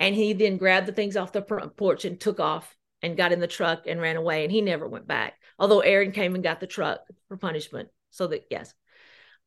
And 0.00 0.14
he 0.14 0.32
then 0.34 0.56
grabbed 0.58 0.86
the 0.88 0.92
things 0.92 1.16
off 1.16 1.32
the 1.32 1.42
front 1.42 1.76
porch 1.76 2.04
and 2.04 2.20
took 2.20 2.40
off 2.40 2.76
and 3.00 3.16
got 3.16 3.32
in 3.32 3.40
the 3.40 3.46
truck 3.46 3.86
and 3.86 4.00
ran 4.00 4.16
away. 4.16 4.42
And 4.44 4.52
he 4.52 4.60
never 4.60 4.88
went 4.88 5.06
back. 5.06 5.40
Although 5.58 5.80
Aaron 5.80 6.12
came 6.12 6.34
and 6.34 6.42
got 6.44 6.60
the 6.60 6.66
truck 6.66 7.06
for 7.28 7.36
punishment. 7.36 7.90
So 8.10 8.26
that 8.26 8.46
yes, 8.50 8.74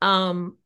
um, 0.02 0.58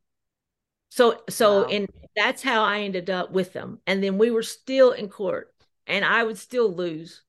so 0.89 1.23
so 1.29 1.63
Wow. 1.63 1.67
and 1.69 1.89
that's 2.15 2.43
how 2.43 2.63
I 2.63 2.81
ended 2.81 3.09
up 3.09 3.31
with 3.31 3.53
them. 3.53 3.81
And 3.87 4.03
then 4.03 4.17
we 4.17 4.31
were 4.31 4.43
still 4.43 4.91
in 4.91 5.09
court, 5.09 5.53
and 5.87 6.05
I 6.05 6.23
would 6.23 6.37
still 6.37 6.73
lose. 6.73 7.23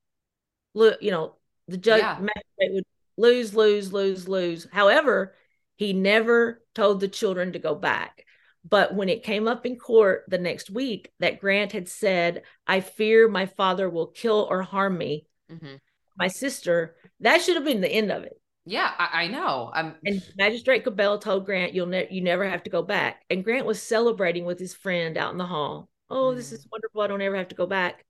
Look, 0.75 1.03
you 1.03 1.11
know, 1.11 1.37
the 1.69 1.77
judge 1.77 2.01
Yeah. 2.01 2.21
would 2.59 2.85
lose, 3.17 3.55
lose, 3.55 3.93
lose, 3.93 4.29
lose. 4.29 4.67
However, 4.73 5.35
he 5.77 5.93
never 5.93 6.63
told 6.75 7.01
the 7.01 7.09
children 7.09 7.53
to 7.53 7.59
go 7.59 7.75
back. 7.75 8.25
But 8.69 8.95
when 8.95 9.09
it 9.09 9.23
came 9.23 9.49
up 9.49 9.65
in 9.65 9.77
court 9.79 10.25
the 10.29 10.39
next 10.39 10.69
week 10.71 11.11
that 11.19 11.41
Grant 11.41 11.73
had 11.73 11.89
said, 11.89 12.43
I 12.67 12.81
fear 12.81 13.27
my 13.29 13.47
father 13.47 13.89
will 13.89 14.09
kill 14.09 14.47
or 14.51 14.63
harm 14.63 14.99
me, 14.99 15.27
mm-hmm. 15.51 15.77
my 16.19 16.29
sister, 16.29 16.97
that 17.21 17.41
should 17.41 17.57
have 17.57 17.65
been 17.65 17.81
the 17.81 17.89
end 17.89 18.13
of 18.13 18.23
it. 18.25 18.39
Yeah, 18.67 18.93
I, 18.99 19.23
I 19.23 19.27
know. 19.29 19.71
I'm 19.73 19.97
And 20.05 20.23
Magistrate 20.37 20.85
Cabell 20.85 21.19
told 21.19 21.47
Grant, 21.47 21.73
"You'll 21.73 21.87
ne- 21.87 22.09
you 22.11 22.21
never 22.21 22.47
have 22.49 22.63
to 22.65 22.71
go 22.71 22.83
back." 22.83 23.25
And 23.31 23.43
Grant 23.43 23.65
was 23.67 23.83
celebrating 23.83 24.45
with 24.45 24.61
his 24.61 24.75
friend 24.75 25.17
out 25.17 25.33
in 25.33 25.39
the 25.39 25.47
hall. 25.47 25.89
Oh, 26.11 26.35
this 26.35 26.51
Mm. 26.51 26.53
is 26.53 26.69
wonderful! 26.71 27.01
I 27.01 27.07
don't 27.07 27.23
ever 27.23 27.37
have 27.37 27.49
to 27.49 27.55
go 27.55 27.67
back. 27.67 28.05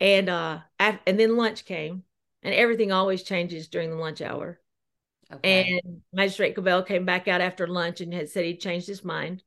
And 0.00 0.28
uh, 0.28 0.60
af- 0.78 1.00
and 1.06 1.18
then 1.20 1.36
lunch 1.36 1.64
came, 1.64 2.04
and 2.42 2.54
everything 2.54 2.90
always 2.92 3.22
changes 3.22 3.68
during 3.68 3.90
the 3.90 3.96
lunch 3.96 4.20
hour. 4.22 4.60
okay. 5.32 5.80
And 5.84 6.02
Magistrate 6.12 6.54
Cabell 6.54 6.82
came 6.82 7.04
back 7.04 7.28
out 7.28 7.40
after 7.40 7.66
lunch 7.66 8.00
and 8.00 8.12
had 8.14 8.28
said 8.30 8.44
he'd 8.44 8.60
changed 8.60 8.86
his 8.86 9.04
mind. 9.04 9.42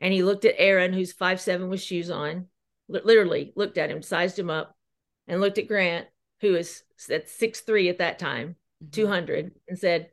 And 0.00 0.12
he 0.12 0.22
looked 0.22 0.44
at 0.44 0.54
Aaron, 0.58 0.92
who's 0.92 1.12
five 1.12 1.40
seven 1.40 1.70
with 1.70 1.80
shoes 1.80 2.10
on, 2.10 2.46
li- 2.88 3.00
literally 3.02 3.52
looked 3.56 3.78
at 3.78 3.90
him, 3.90 4.02
sized 4.02 4.38
him 4.38 4.50
up, 4.50 4.76
and 5.26 5.40
looked 5.40 5.58
at 5.58 5.68
Grant, 5.68 6.06
who 6.40 6.54
is 6.54 6.84
at 7.10 7.28
six 7.28 7.60
three 7.60 7.88
at 7.88 7.98
that 7.98 8.18
time, 8.18 8.56
Mhm. 8.84 8.92
200 8.92 9.52
and 9.68 9.78
said 9.78 10.10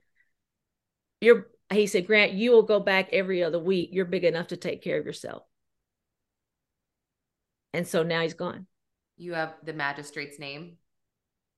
you're 1.22 1.48
he 1.72 1.88
said 1.88 2.08
grant 2.08 2.34
you 2.34 2.52
will 2.52 2.64
go 2.64 2.80
back 2.80 3.10
every 3.12 3.44
other 3.44 3.60
week 3.60 3.90
you're 3.92 4.06
big 4.06 4.24
enough 4.24 4.48
to 4.48 4.58
take 4.58 4.82
care 4.82 4.98
of 5.00 5.06
yourself 5.06 5.44
and 7.74 7.88
so 7.88 8.04
now 8.04 8.22
he's 8.22 8.34
gone 8.34 8.68
You 9.18 9.34
have 9.34 9.56
the 9.64 9.74
magistrate's 9.74 10.40
name. 10.40 10.78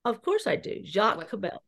of 0.06 0.22
course 0.22 0.48
i 0.48 0.56
do. 0.56 0.82
Jacques 0.84 1.18
What- 1.18 1.30
cabell. 1.30 1.62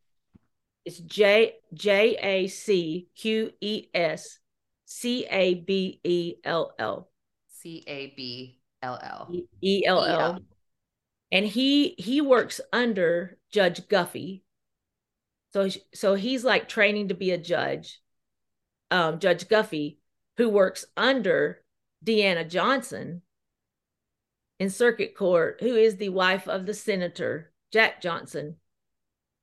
It's 0.85 0.97
j 0.99 1.55
j 1.73 2.15
a 2.21 2.47
c 2.47 3.09
q 3.15 3.51
e 3.59 3.89
s 3.93 4.39
c 4.85 5.25
a 5.29 5.55
b 5.55 5.99
e 6.03 6.35
l 6.43 6.71
l. 6.79 7.09
C 7.49 7.83
A 7.85 8.13
B 8.15 8.59
L 8.81 8.97
L. 9.03 9.29
e 9.61 9.83
l 9.85 10.03
l. 10.05 10.39
And 11.31 11.45
he 11.45 11.95
he 11.97 12.21
works 12.21 12.61
under 12.71 13.37
judge 13.51 13.87
guffey. 13.89 14.43
So 15.53 15.67
so 15.93 16.15
he's 16.15 16.45
like 16.45 16.69
training 16.69 17.09
to 17.09 17.13
be 17.15 17.31
a 17.31 17.37
judge 17.37 17.99
um 18.89 19.19
judge 19.19 19.47
guffey 19.49 19.97
who 20.37 20.47
works 20.49 20.85
under 20.95 21.61
deanna 22.03 22.47
johnson 22.47 23.21
in 24.59 24.69
circuit 24.69 25.15
court 25.15 25.57
who 25.61 25.75
is 25.75 25.95
the 25.97 26.09
wife 26.09 26.47
of 26.47 26.65
the 26.65 26.73
senator 26.73 27.51
jack 27.71 28.01
johnson 28.01 28.55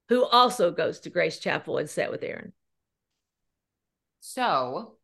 who 0.09 0.25
also 0.25 0.71
goes 0.71 1.01
to 1.01 1.11
grace 1.11 1.39
chapel 1.39 1.79
and 1.79 1.91
sat 1.91 2.11
with 2.11 2.23
aaron 2.23 2.53
So 4.21 4.97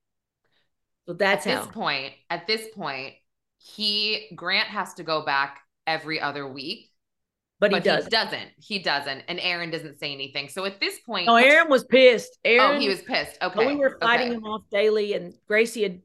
so 1.07 1.15
that's 1.15 1.47
at 1.47 1.55
how 1.55 1.63
this 1.63 1.75
point, 1.75 2.15
at 2.31 2.47
this 2.47 2.69
point, 2.75 3.15
he 3.59 4.31
Grant 4.35 4.69
has 4.69 4.95
to 4.95 5.03
go 5.03 5.25
back 5.25 5.61
every 5.87 6.21
other 6.21 6.47
week, 6.47 6.91
but 7.59 7.73
he 7.73 7.81
but 7.81 7.85
does 7.85 8.05
he 8.05 8.11
doesn't. 8.11 8.51
He 8.57 8.79
doesn't, 8.79 9.25
and 9.29 9.41
Aaron 9.41 9.71
doesn't 9.71 9.99
say 9.99 10.13
anything. 10.13 10.49
So 10.49 10.65
at 10.65 10.81
this 10.81 11.01
point, 11.01 11.27
no 11.27 11.37
aaron 11.37 11.69
was 11.69 11.85
pissed 11.85 12.39
aaron 12.45 12.77
oh, 12.77 12.81
he 12.81 12.89
was 12.89 13.03
pissed. 13.03 13.37
Okay, 13.43 13.67
we 13.67 13.77
were 13.77 13.99
fighting 14.01 14.29
okay. 14.29 14.37
him 14.37 14.45
off 14.45 14.63
daily, 14.71 15.15
and 15.15 15.35
Gracie 15.47 15.83
had 15.83 16.03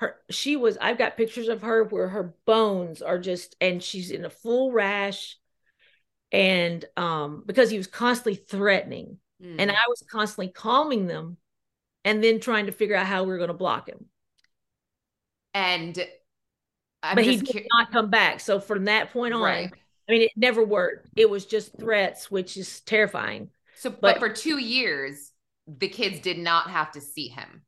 her. 0.00 0.16
She 0.30 0.56
was. 0.56 0.76
I've 0.80 0.98
got 0.98 1.16
pictures 1.16 1.48
of 1.48 1.62
her 1.62 1.84
where 1.84 2.08
her 2.08 2.34
bones 2.46 3.02
are 3.02 3.18
just, 3.18 3.56
and 3.60 3.82
she's 3.82 4.10
in 4.10 4.24
a 4.24 4.30
full 4.30 4.72
rash, 4.72 5.38
and 6.32 6.84
um 6.96 7.42
because 7.46 7.70
he 7.70 7.78
was 7.78 7.86
constantly 7.86 8.34
threatening, 8.36 9.18
and 9.40 9.70
Mm. 9.70 9.74
I 9.74 9.88
was 9.88 10.02
constantly 10.10 10.48
calming 10.52 11.06
them, 11.06 11.38
and 12.04 12.22
then 12.22 12.40
trying 12.40 12.66
to 12.66 12.72
figure 12.72 12.96
out 12.96 13.06
how 13.06 13.22
we 13.24 13.30
were 13.30 13.38
going 13.38 13.48
to 13.48 13.54
block 13.54 13.88
him. 13.88 14.06
and 15.54 15.98
I'm 17.02 17.14
but 17.16 17.24
he 17.24 17.36
did 17.38 17.52
cu- 17.52 17.68
not 17.72 17.90
come 17.92 18.10
back. 18.10 18.40
So 18.40 18.60
from 18.60 18.84
that 18.84 19.10
point 19.12 19.34
on, 19.34 19.40
right. 19.42 19.72
I 20.08 20.12
mean, 20.12 20.22
it 20.22 20.32
never 20.36 20.64
worked. 20.64 21.08
It 21.16 21.30
was 21.30 21.46
just 21.46 21.78
threats, 21.78 22.30
which 22.30 22.56
is 22.56 22.80
terrifying. 22.80 23.50
So, 23.76 23.90
but, 23.90 24.00
but- 24.00 24.18
for 24.18 24.28
two 24.28 24.58
years, 24.58 25.32
the 25.66 25.88
kids 25.88 26.20
did 26.20 26.38
not 26.38 26.70
have 26.70 26.92
to 26.92 27.00
see 27.00 27.28
him. 27.28 27.62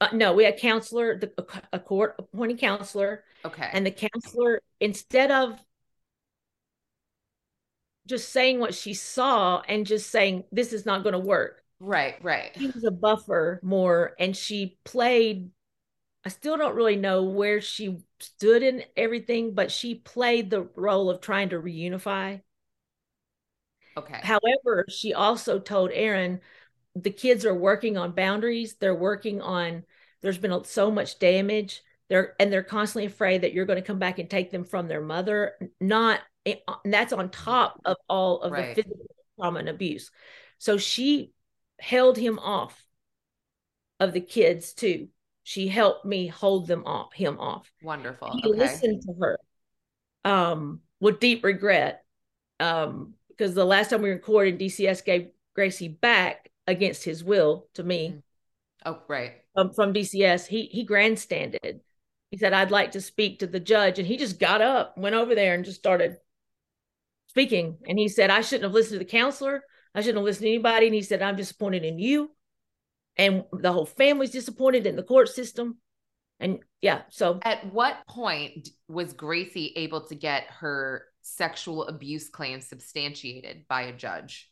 Uh, 0.00 0.08
no, 0.12 0.32
we 0.32 0.44
had 0.44 0.58
counselor, 0.58 1.18
the, 1.18 1.32
a 1.72 1.78
court 1.80 2.14
appointed 2.18 2.58
counselor, 2.60 3.24
Okay. 3.44 3.72
and 3.72 3.84
the 3.84 3.90
counselor 3.90 4.60
instead 4.80 5.30
of 5.30 5.58
just 8.06 8.30
saying 8.30 8.58
what 8.58 8.74
she 8.74 8.94
saw 8.94 9.60
and 9.68 9.86
just 9.86 10.10
saying 10.10 10.44
this 10.52 10.72
is 10.72 10.86
not 10.86 11.02
going 11.02 11.12
to 11.12 11.18
work 11.18 11.62
right, 11.80 12.16
right. 12.22 12.56
she 12.58 12.68
was 12.68 12.84
a 12.84 12.90
buffer 12.90 13.60
more 13.62 14.14
and 14.18 14.36
she 14.36 14.78
played 14.84 15.50
i 16.24 16.30
still 16.30 16.56
don't 16.56 16.76
really 16.76 16.96
know 16.96 17.24
where 17.24 17.60
she 17.60 17.98
stood 18.20 18.62
in 18.62 18.84
everything 18.96 19.54
but 19.54 19.72
she 19.72 19.96
played 19.96 20.50
the 20.50 20.62
role 20.76 21.10
of 21.10 21.20
trying 21.20 21.50
to 21.50 21.60
reunify 21.60 22.40
Okay. 23.96 24.22
however 24.22 24.84
she 24.88 25.14
also 25.14 25.58
told 25.58 25.90
aaron 25.92 26.40
the 27.02 27.10
kids 27.10 27.44
are 27.44 27.54
working 27.54 27.96
on 27.96 28.12
boundaries 28.12 28.76
they're 28.80 28.94
working 28.94 29.40
on 29.40 29.82
there's 30.22 30.38
been 30.38 30.64
so 30.64 30.90
much 30.90 31.18
damage 31.18 31.82
they're 32.08 32.34
and 32.40 32.52
they're 32.52 32.62
constantly 32.62 33.06
afraid 33.06 33.42
that 33.42 33.52
you're 33.52 33.66
going 33.66 33.80
to 33.80 33.86
come 33.86 33.98
back 33.98 34.18
and 34.18 34.30
take 34.30 34.50
them 34.50 34.64
from 34.64 34.88
their 34.88 35.00
mother 35.00 35.52
not 35.80 36.20
and 36.46 36.58
that's 36.86 37.12
on 37.12 37.30
top 37.30 37.80
of 37.84 37.96
all 38.08 38.40
of 38.42 38.52
Right. 38.52 38.74
the 38.74 38.82
physical 38.82 39.06
trauma 39.38 39.58
and 39.60 39.68
abuse 39.68 40.10
so 40.58 40.76
she 40.78 41.32
held 41.80 42.16
him 42.16 42.38
off 42.38 42.84
of 44.00 44.12
the 44.12 44.20
kids 44.20 44.72
too 44.72 45.08
she 45.42 45.68
helped 45.68 46.04
me 46.04 46.26
hold 46.26 46.66
them 46.66 46.84
off 46.86 47.12
him 47.12 47.38
off 47.38 47.70
Wonderful. 47.82 48.28
he 48.42 48.48
Okay. 48.48 48.58
listened 48.58 49.02
to 49.02 49.14
her 49.20 49.38
um 50.24 50.80
with 51.00 51.20
deep 51.20 51.44
regret 51.44 52.04
um 52.60 53.14
because 53.28 53.54
the 53.54 53.64
last 53.64 53.90
time 53.90 54.02
we 54.02 54.10
recorded 54.10 54.58
dcs 54.58 55.04
gave 55.04 55.28
gracie 55.54 55.88
back 55.88 56.50
against 56.68 57.02
his 57.02 57.24
will 57.24 57.66
to 57.74 57.82
me. 57.82 58.10
Mm. 58.10 58.22
Oh, 58.86 59.02
right. 59.08 59.32
um, 59.56 59.72
from 59.72 59.92
dcs 59.92 60.46
he 60.46 60.66
he 60.66 60.84
grandstanded. 60.84 61.80
He 62.30 62.36
said 62.36 62.52
i'd 62.52 62.70
like 62.70 62.92
to 62.92 63.00
speak 63.00 63.40
to 63.40 63.48
the 63.48 63.58
judge 63.58 63.98
and 63.98 64.06
he 64.06 64.16
just 64.16 64.38
got 64.38 64.62
up 64.62 64.96
went 64.96 65.16
over 65.16 65.34
there 65.34 65.54
and 65.54 65.64
just 65.64 65.78
started 65.80 66.16
speaking. 67.26 67.78
And 67.88 67.98
he 67.98 68.08
said 68.08 68.30
i 68.30 68.40
shouldn't 68.40 68.64
have 68.64 68.72
listened 68.72 69.00
to 69.00 69.04
the 69.04 69.10
counselor. 69.10 69.64
I 69.94 70.00
shouldn't 70.02 70.18
have 70.18 70.24
listened 70.24 70.44
to 70.44 70.50
anybody. 70.50 70.86
And 70.86 70.94
he 70.94 71.02
said 71.02 71.22
i'm 71.22 71.34
disappointed 71.34 71.84
in 71.84 71.98
you. 71.98 72.30
And 73.16 73.44
the 73.52 73.72
whole 73.72 73.86
family's 73.86 74.30
disappointed 74.30 74.86
in 74.86 74.94
the 74.94 75.02
court 75.02 75.28
system. 75.28 75.78
And 76.38 76.60
yeah 76.80 77.02
so 77.08 77.40
At 77.42 77.72
what 77.72 77.96
point 78.08 78.68
was 78.86 79.12
Gracie 79.12 79.72
able 79.74 80.02
to 80.06 80.14
get 80.14 80.44
her 80.60 81.04
sexual 81.22 81.86
abuse 81.88 82.28
claim 82.28 82.60
substantiated 82.60 83.64
by 83.68 83.82
a 83.82 83.92
judge? 83.92 84.50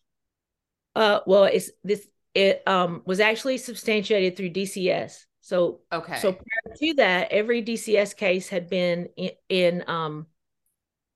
Uh, 0.96 1.20
well, 1.26 1.44
it's 1.44 1.70
this. 1.84 2.06
It 2.34 2.62
um 2.66 3.02
was 3.06 3.20
actually 3.20 3.58
substantiated 3.58 4.36
through 4.36 4.50
DCS. 4.50 5.26
So 5.40 5.80
Okay. 5.92 6.18
so 6.20 6.32
prior 6.32 6.76
to 6.76 6.94
that, 6.94 7.30
every 7.30 7.62
DCS 7.62 8.16
case 8.16 8.48
had 8.48 8.68
been 8.68 9.08
in, 9.16 9.30
in 9.48 9.84
um 9.88 10.26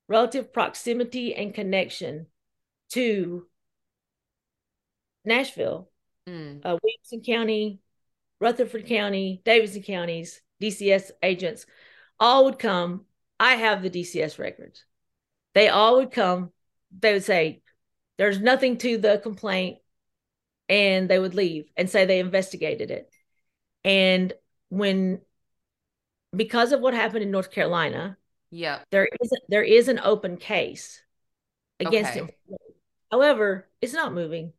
relative 0.08 0.52
proximity 0.52 1.34
and 1.34 1.54
connection 1.54 2.26
to 2.90 3.46
Nashville, 5.24 5.90
Mm, 6.28 6.60
uh, 6.64 6.76
Williamson 6.82 7.22
County, 7.22 7.80
Rutherford 8.40 8.86
County, 8.86 9.40
Davidson 9.44 9.82
counties, 9.82 10.40
DCS 10.60 11.10
agents, 11.22 11.66
all 12.18 12.44
would 12.44 12.58
come. 12.58 13.06
I 13.38 13.54
have 13.54 13.82
the 13.82 13.90
DCS 13.90 14.38
records. 14.38 14.84
They 15.54 15.68
all 15.68 15.96
would 15.96 16.12
come. 16.12 16.52
They 16.98 17.12
would 17.14 17.24
say, 17.24 17.59
There's 18.20 18.38
nothing 18.38 18.76
to 18.78 18.98
the 18.98 19.18
complaint. 19.22 19.78
And 20.68 21.08
they 21.08 21.18
would 21.18 21.34
leave 21.34 21.64
and 21.74 21.88
say 21.88 22.04
they 22.04 22.20
investigated 22.20 22.90
it. 22.90 23.10
And 23.82 24.34
when, 24.68 25.22
because 26.36 26.72
of 26.72 26.80
what 26.82 26.92
happened 26.92 27.22
in 27.22 27.30
North 27.30 27.50
Carolina, 27.50 28.18
yeah, 28.50 28.80
there 28.90 29.08
is 29.20 29.30
there 29.48 29.62
is 29.64 29.88
an 29.88 29.98
open 29.98 30.36
case 30.36 31.02
against 31.80 32.10
Okay. 32.10 32.20
him. 32.20 32.30
However, 33.10 33.68
it's 33.80 33.94
not 33.94 34.12
moving. 34.12 34.52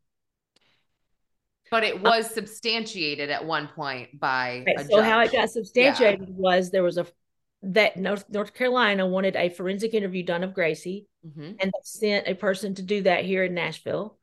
but 1.69 1.83
it 1.83 1.95
uh, 1.95 1.99
was 2.01 2.29
substantiated 2.29 3.29
at 3.29 3.45
one 3.45 3.67
point 3.69 4.19
by 4.19 4.65
Right, 4.67 4.79
a 4.79 4.83
so 4.91 5.01
how 5.01 5.19
it 5.21 5.31
got 5.31 5.49
substantiated 5.49 6.27
was 6.29 6.71
there 6.71 6.83
was 6.83 6.97
a 6.97 7.07
that 7.63 7.97
North 7.97 8.29
North 8.29 8.53
Carolina 8.53 9.05
wanted 9.05 9.35
a 9.35 9.49
forensic 9.49 9.93
interview 9.93 10.23
done 10.23 10.43
of 10.43 10.53
Gracie, 10.53 11.07
Mhm. 11.25 11.57
and 11.59 11.71
they 11.71 11.79
sent 11.83 12.27
a 12.27 12.33
person 12.35 12.73
to 12.75 12.81
do 12.81 13.01
that 13.03 13.23
here 13.25 13.43
in 13.43 13.53
Nashville. 13.53 14.17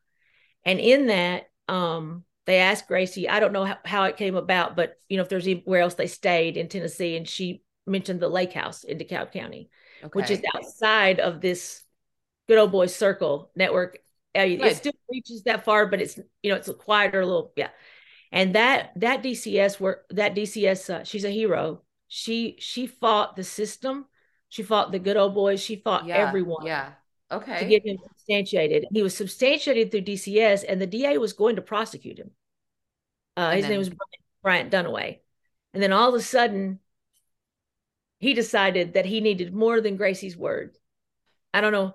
And 0.64 0.80
in 0.80 1.06
that, 1.06 1.48
um, 1.68 2.24
they 2.46 2.58
asked 2.58 2.88
Gracie, 2.88 3.28
I 3.28 3.40
don't 3.40 3.52
know 3.52 3.64
how, 3.64 3.76
how 3.84 4.04
it 4.04 4.16
came 4.16 4.34
about, 4.34 4.74
but 4.74 4.96
you 5.08 5.16
know, 5.16 5.22
if 5.22 5.28
there's 5.28 5.46
anywhere 5.46 5.80
else 5.80 5.94
they 5.94 6.06
stayed 6.06 6.56
in 6.56 6.68
Tennessee, 6.68 7.16
and 7.16 7.28
she 7.28 7.62
mentioned 7.86 8.20
the 8.20 8.28
lake 8.28 8.52
house 8.52 8.84
in 8.84 8.98
DeKalb 8.98 9.32
County, 9.32 9.70
which 10.12 10.30
is 10.30 10.42
outside 10.54 11.20
of 11.20 11.40
this 11.40 11.84
good 12.48 12.58
old 12.58 12.72
boys 12.72 12.94
circle 12.94 13.50
network. 13.54 13.98
Uh, 14.36 14.40
It 14.42 14.76
still 14.76 14.92
reaches 15.10 15.42
that 15.44 15.64
far, 15.64 15.86
but 15.86 16.00
it's 16.00 16.18
you 16.42 16.50
know 16.50 16.56
it's 16.56 16.68
a 16.68 16.74
quieter 16.74 17.24
little 17.24 17.52
yeah. 17.56 17.70
And 18.30 18.54
that 18.56 18.92
that 18.96 19.22
DCS 19.22 19.80
work 19.80 20.06
that 20.10 20.34
DCS 20.34 20.90
uh, 20.90 21.04
she's 21.04 21.24
a 21.24 21.30
hero. 21.30 21.82
She 22.08 22.56
she 22.58 22.86
fought 22.86 23.36
the 23.36 23.44
system. 23.44 24.06
She 24.48 24.62
fought 24.62 24.92
the 24.92 24.98
good 24.98 25.16
old 25.16 25.34
boys. 25.34 25.60
She 25.60 25.76
fought 25.76 26.06
Yeah, 26.06 26.16
everyone 26.16 26.66
Yeah. 26.66 26.92
Okay 27.30 27.58
to 27.58 27.66
get 27.66 27.86
him 27.86 27.98
substantiated. 28.02 28.86
He 28.90 29.02
was 29.02 29.14
substantiated 29.14 29.90
through 29.90 30.00
DCS, 30.02 30.64
and 30.66 30.80
the 30.80 30.86
DA 30.86 31.18
was 31.18 31.34
going 31.34 31.56
to 31.56 31.62
prosecute 31.62 32.18
him. 32.18 32.30
Uh, 33.36 33.52
his 33.52 33.64
then- 33.64 33.72
name 33.72 33.78
was 33.78 33.90
Bryant, 33.90 34.70
Bryant 34.70 34.72
Dunaway, 34.72 35.18
and 35.74 35.82
then 35.82 35.92
all 35.92 36.08
of 36.08 36.14
a 36.14 36.22
sudden, 36.22 36.80
he 38.18 38.32
decided 38.32 38.94
that 38.94 39.06
he 39.06 39.20
needed 39.20 39.54
more 39.54 39.80
than 39.80 39.98
Gracie's 39.98 40.36
word. 40.36 40.76
I 41.52 41.60
don't 41.60 41.72
know. 41.72 41.94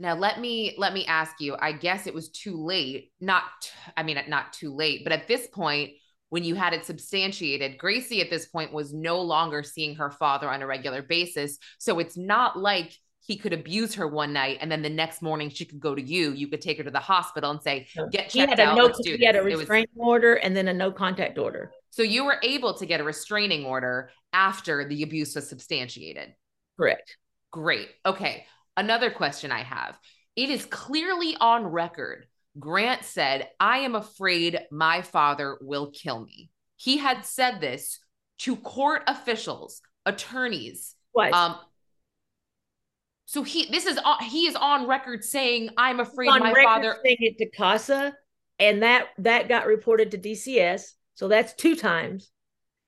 Now 0.00 0.14
let 0.14 0.40
me 0.40 0.74
let 0.78 0.92
me 0.92 1.06
ask 1.06 1.40
you. 1.40 1.56
I 1.58 1.72
guess 1.72 2.06
it 2.06 2.14
was 2.14 2.28
too 2.28 2.56
late. 2.56 3.12
Not 3.20 3.44
I 3.96 4.02
mean 4.02 4.20
not 4.28 4.52
too 4.52 4.74
late, 4.74 5.02
but 5.04 5.12
at 5.12 5.26
this 5.26 5.46
point 5.46 5.92
when 6.30 6.44
you 6.44 6.54
had 6.54 6.72
it 6.74 6.84
substantiated, 6.84 7.78
Gracie 7.78 8.20
at 8.20 8.30
this 8.30 8.46
point 8.46 8.72
was 8.72 8.92
no 8.92 9.20
longer 9.22 9.62
seeing 9.62 9.96
her 9.96 10.10
father 10.10 10.48
on 10.48 10.62
a 10.62 10.66
regular 10.66 11.02
basis. 11.02 11.58
So 11.78 11.98
it's 11.98 12.16
not 12.16 12.58
like 12.58 12.92
he 13.20 13.36
could 13.36 13.52
abuse 13.52 13.94
her 13.96 14.06
one 14.08 14.32
night 14.32 14.58
and 14.60 14.70
then 14.72 14.80
the 14.82 14.88
next 14.90 15.20
morning 15.22 15.50
she 15.50 15.64
could 15.64 15.80
go 15.80 15.94
to 15.94 16.00
you. 16.02 16.32
You 16.32 16.48
could 16.48 16.60
take 16.62 16.78
her 16.78 16.84
to 16.84 16.90
the 16.90 16.98
hospital 17.00 17.50
and 17.50 17.62
say, 17.62 17.86
"Get 18.10 18.32
He 18.32 18.40
checked 18.40 18.50
had 18.50 18.58
a 18.60 18.66
out. 18.70 18.76
no. 18.76 18.92
He 19.02 19.24
had 19.24 19.36
a 19.36 19.42
this." 19.42 19.46
It 19.52 19.56
was- 19.56 19.58
restraining 19.60 19.88
order 19.96 20.34
and 20.34 20.56
then 20.56 20.68
a 20.68 20.72
no 20.74 20.92
contact 20.92 21.38
order. 21.38 21.72
so 21.90 22.02
you 22.02 22.24
were 22.24 22.38
able 22.42 22.74
to 22.74 22.86
get 22.86 23.00
a 23.00 23.04
restraining 23.04 23.64
order 23.66 24.10
after 24.32 24.86
the 24.86 25.02
abuse 25.02 25.34
was 25.34 25.48
substantiated. 25.48 26.34
Correct. 26.78 27.16
Great. 27.50 27.88
Okay. 28.06 28.46
Another 28.76 29.10
question 29.10 29.50
I 29.50 29.62
have. 29.62 29.98
It 30.36 30.50
is 30.50 30.64
clearly 30.66 31.36
on 31.40 31.66
record. 31.66 32.26
Grant 32.58 33.04
said, 33.04 33.48
I 33.60 33.78
am 33.78 33.94
afraid 33.94 34.58
my 34.70 35.02
father 35.02 35.58
will 35.60 35.90
kill 35.90 36.24
me. 36.24 36.50
He 36.76 36.98
had 36.98 37.24
said 37.24 37.60
this 37.60 38.00
to 38.38 38.56
court 38.56 39.02
officials, 39.06 39.82
attorneys. 40.06 40.94
Twice. 41.12 41.34
Um, 41.34 41.56
so 43.26 43.42
he 43.42 43.66
this 43.70 43.84
is 43.84 43.98
on 43.98 44.24
he 44.24 44.46
is 44.46 44.56
on 44.56 44.86
record 44.86 45.22
saying, 45.22 45.70
I'm 45.76 46.00
afraid 46.00 46.28
on 46.28 46.40
my 46.40 46.52
record 46.52 46.64
father 46.64 46.96
saying 47.04 47.18
it 47.20 47.38
to 47.38 47.50
CASA, 47.50 48.14
and 48.58 48.82
that 48.82 49.08
that 49.18 49.48
got 49.48 49.66
reported 49.66 50.12
to 50.12 50.18
DCS. 50.18 50.92
So 51.14 51.28
that's 51.28 51.52
two 51.52 51.76
times, 51.76 52.30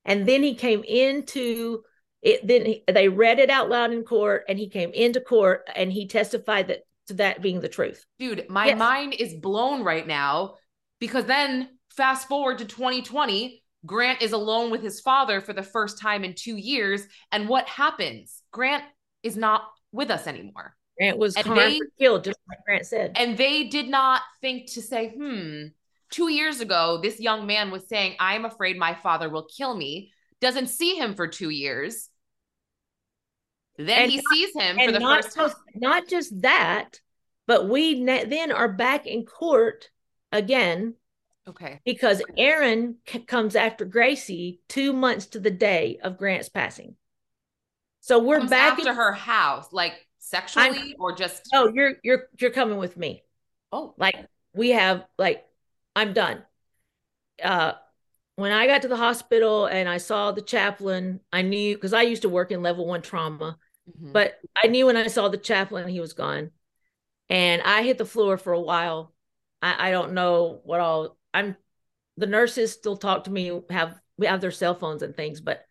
and 0.05 0.27
then 0.27 0.43
he 0.43 0.55
came 0.55 0.83
into 0.83 1.83
it. 2.23 2.47
Then 2.47 2.64
he, 2.64 2.85
they 2.91 3.09
read 3.09 3.39
it 3.39 3.51
out 3.51 3.68
loud 3.68 3.93
in 3.93 4.03
court, 4.03 4.45
and 4.49 4.59
he 4.59 4.71
came 4.71 4.93
into 4.93 5.21
court 5.21 5.68
and 5.77 5.93
he 5.93 6.07
testified 6.07 6.68
that 6.68 6.85
to 7.11 7.15
that 7.15 7.43
being 7.43 7.61
the 7.61 7.69
truth. 7.69 8.05
Dude, 8.19 8.47
my 8.49 8.67
Yes. 8.69 8.79
mind 8.79 9.15
is 9.15 9.35
blown 9.35 9.83
right 9.83 10.07
now 10.07 10.57
because 11.01 11.25
then 11.27 11.69
fast 11.91 12.29
forward 12.29 12.59
to 12.59 12.65
2020, 12.65 13.63
Grant 13.87 14.23
is 14.23 14.33
alone 14.33 14.71
with 14.71 14.83
his 14.83 15.01
father 15.01 15.41
for 15.41 15.53
the 15.53 15.63
first 15.63 15.99
time 15.99 16.23
in 16.23 16.35
two 16.35 16.57
years. 16.57 17.07
And 17.33 17.49
what 17.49 17.67
happens? 17.67 18.43
Grant 18.53 18.85
is 19.23 19.37
not 19.37 19.63
with 19.91 20.11
us 20.11 20.27
anymore. 20.27 20.77
Grant 20.99 21.19
was 21.19 21.35
And 21.37 21.57
they- 21.57 21.81
killed, 21.99 22.25
just 22.25 22.39
like 22.49 22.59
Grant 22.67 22.87
said. 22.87 23.13
And 23.17 23.37
they 23.39 23.65
did 23.65 23.89
not 23.89 24.23
think 24.43 24.71
to 24.73 24.83
say, 24.83 25.09
hmm, 25.09 25.69
two 26.11 26.29
years 26.29 26.61
ago, 26.61 27.01
this 27.03 27.19
young 27.19 27.47
man 27.47 27.71
was 27.71 27.89
saying, 27.89 28.17
I'm 28.21 28.45
afraid 28.45 28.77
my 28.77 28.95
father 28.95 29.31
will 29.31 29.45
kill 29.57 29.75
me, 29.75 30.13
doesn't 30.41 30.69
see 30.69 30.95
him 30.97 31.15
for 31.15 31.27
two 31.27 31.49
years. 31.51 32.10
Then 33.87 34.03
And 34.03 34.11
he 34.11 34.20
sees 34.20 34.55
him 34.55 34.76
for 34.76 34.83
and 34.85 34.95
the 34.95 35.01
not 35.01 35.24
first 35.24 35.37
time. 35.37 35.49
just, 35.49 35.57
not 35.74 36.09
just 36.09 36.43
that, 36.43 37.01
but 37.47 37.68
we 37.68 38.01
ne- 38.01 38.24
then 38.24 38.53
are 38.53 38.68
back 38.68 39.07
in 39.07 39.24
court 39.24 39.91
again 40.33 40.95
Okay. 41.49 41.81
because 41.85 42.22
Aaron 42.37 42.97
c- 43.09 43.20
comes 43.20 43.57
after 43.57 43.85
Gracie 43.85 44.61
two 44.68 44.93
months 44.93 45.26
to 45.28 45.41
the 45.41 45.51
day 45.51 45.99
of 46.03 46.18
Grant's 46.18 46.49
passing. 46.49 46.97
So 48.01 48.18
we're 48.18 48.39
Comes 48.39 48.51
back 48.51 48.72
after 48.78 48.91
in, 48.91 48.97
her 48.97 49.12
house, 49.12 49.72
like 49.72 50.07
sexually 50.18 50.95
or 50.99 51.14
just 51.14 51.49
Oh, 51.53 51.70
you're 51.74 51.95
you're 52.03 52.28
you're 52.39 52.51
coming 52.51 52.78
with 52.78 52.97
me. 52.97 53.22
oh 53.72 53.95
Like 53.97 54.16
we 54.55 54.70
have 54.70 55.05
like 55.18 55.45
I'm 55.97 56.12
done. 56.12 56.43
Uh 57.43 57.72
when 58.37 58.53
I 58.53 58.66
got 58.66 58.83
to 58.83 58.89
the 58.89 58.97
hospital 58.97 59.66
and 59.66 59.89
I 59.89 59.99
saw 59.99 60.33
the 60.33 60.41
chaplain, 60.41 61.20
I 61.33 61.43
knew 61.43 61.74
because 61.74 61.93
I 61.93 62.03
used 62.03 62.22
to 62.22 62.28
work 62.28 62.51
in 62.53 62.62
level 62.62 62.87
one 62.87 63.03
trauma, 63.03 63.59
mhm. 63.89 64.12
but 64.12 64.35
I 64.62 64.68
knew 64.68 64.87
when 64.87 64.97
I 64.97 65.07
saw 65.09 65.28
the 65.28 65.39
chaplain 65.39 65.89
he 65.89 66.01
was 66.01 66.12
gone. 66.12 66.51
And 67.28 67.62
I 67.62 67.83
hit 67.83 67.97
the 67.97 68.05
floor 68.05 68.37
for 68.37 68.53
a 68.53 68.61
while. 68.61 69.14
I, 69.62 69.89
I 69.89 69.91
don't 69.93 70.14
know 70.14 70.61
what 70.64 70.81
all 70.81 71.16
I'm 71.33 71.57
the 72.16 72.26
nurses 72.26 72.72
still 72.72 72.97
talk 72.97 73.24
to 73.24 73.31
me, 73.31 73.61
have 73.70 73.99
we 74.18 74.26
have 74.26 74.41
their 74.41 74.51
cell 74.51 74.74
phones 74.74 75.03
and 75.03 75.16
things, 75.16 75.41
but 75.41 75.64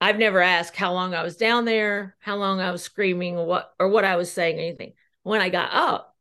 I've 0.00 0.18
never 0.18 0.40
asked 0.40 0.76
how 0.76 0.92
long 0.92 1.14
I 1.14 1.22
was 1.22 1.36
down 1.36 1.64
there, 1.64 2.16
how 2.20 2.36
long 2.36 2.60
I 2.60 2.70
was 2.70 2.82
screaming, 2.82 3.36
or 3.36 3.46
what 3.46 3.74
or 3.78 3.88
what 3.88 4.04
I 4.04 4.16
was 4.16 4.30
saying, 4.30 4.58
anything. 4.58 4.92
When 5.22 5.40
I 5.40 5.48
got 5.48 5.72
up, 5.72 6.14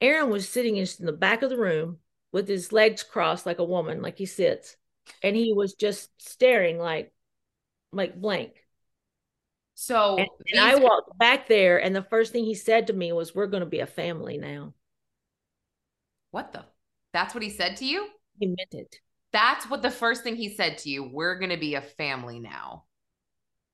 Aaron 0.00 0.30
was 0.30 0.48
sitting 0.48 0.76
in 0.76 0.86
the 1.00 1.12
back 1.12 1.42
of 1.42 1.50
the 1.50 1.56
room 1.58 1.98
with 2.32 2.48
his 2.48 2.72
legs 2.72 3.02
crossed 3.02 3.46
like 3.46 3.58
a 3.58 3.64
woman, 3.64 4.02
like 4.02 4.18
he 4.18 4.26
sits, 4.26 4.76
and 5.22 5.34
he 5.34 5.52
was 5.52 5.74
just 5.74 6.10
staring 6.20 6.78
like 6.78 7.12
like 7.92 8.20
blank. 8.20 8.61
So 9.82 10.16
And, 10.16 10.28
and 10.52 10.60
I 10.60 10.76
walked 10.76 11.18
back 11.18 11.48
there, 11.48 11.78
and 11.82 11.94
the 11.94 12.02
first 12.02 12.32
thing 12.32 12.44
he 12.44 12.54
said 12.54 12.86
to 12.86 12.92
me 12.92 13.12
was, 13.12 13.34
"We're 13.34 13.46
going 13.46 13.62
to 13.62 13.66
be 13.66 13.80
a 13.80 13.86
family 13.86 14.38
now." 14.38 14.74
what 16.30 16.52
the 16.52 16.64
that's 17.12 17.34
what 17.34 17.42
he 17.42 17.50
said 17.50 17.76
to 17.76 17.84
you 17.84 18.08
He 18.38 18.46
meant 18.46 18.74
it. 18.74 19.00
that's 19.32 19.68
what 19.68 19.82
the 19.82 19.90
first 19.90 20.22
thing 20.22 20.36
he 20.36 20.48
said 20.54 20.78
to 20.78 20.88
you 20.90 21.02
we're 21.04 21.38
gonna 21.38 21.56
be 21.56 21.74
a 21.74 21.82
family 21.82 22.38
now 22.40 22.84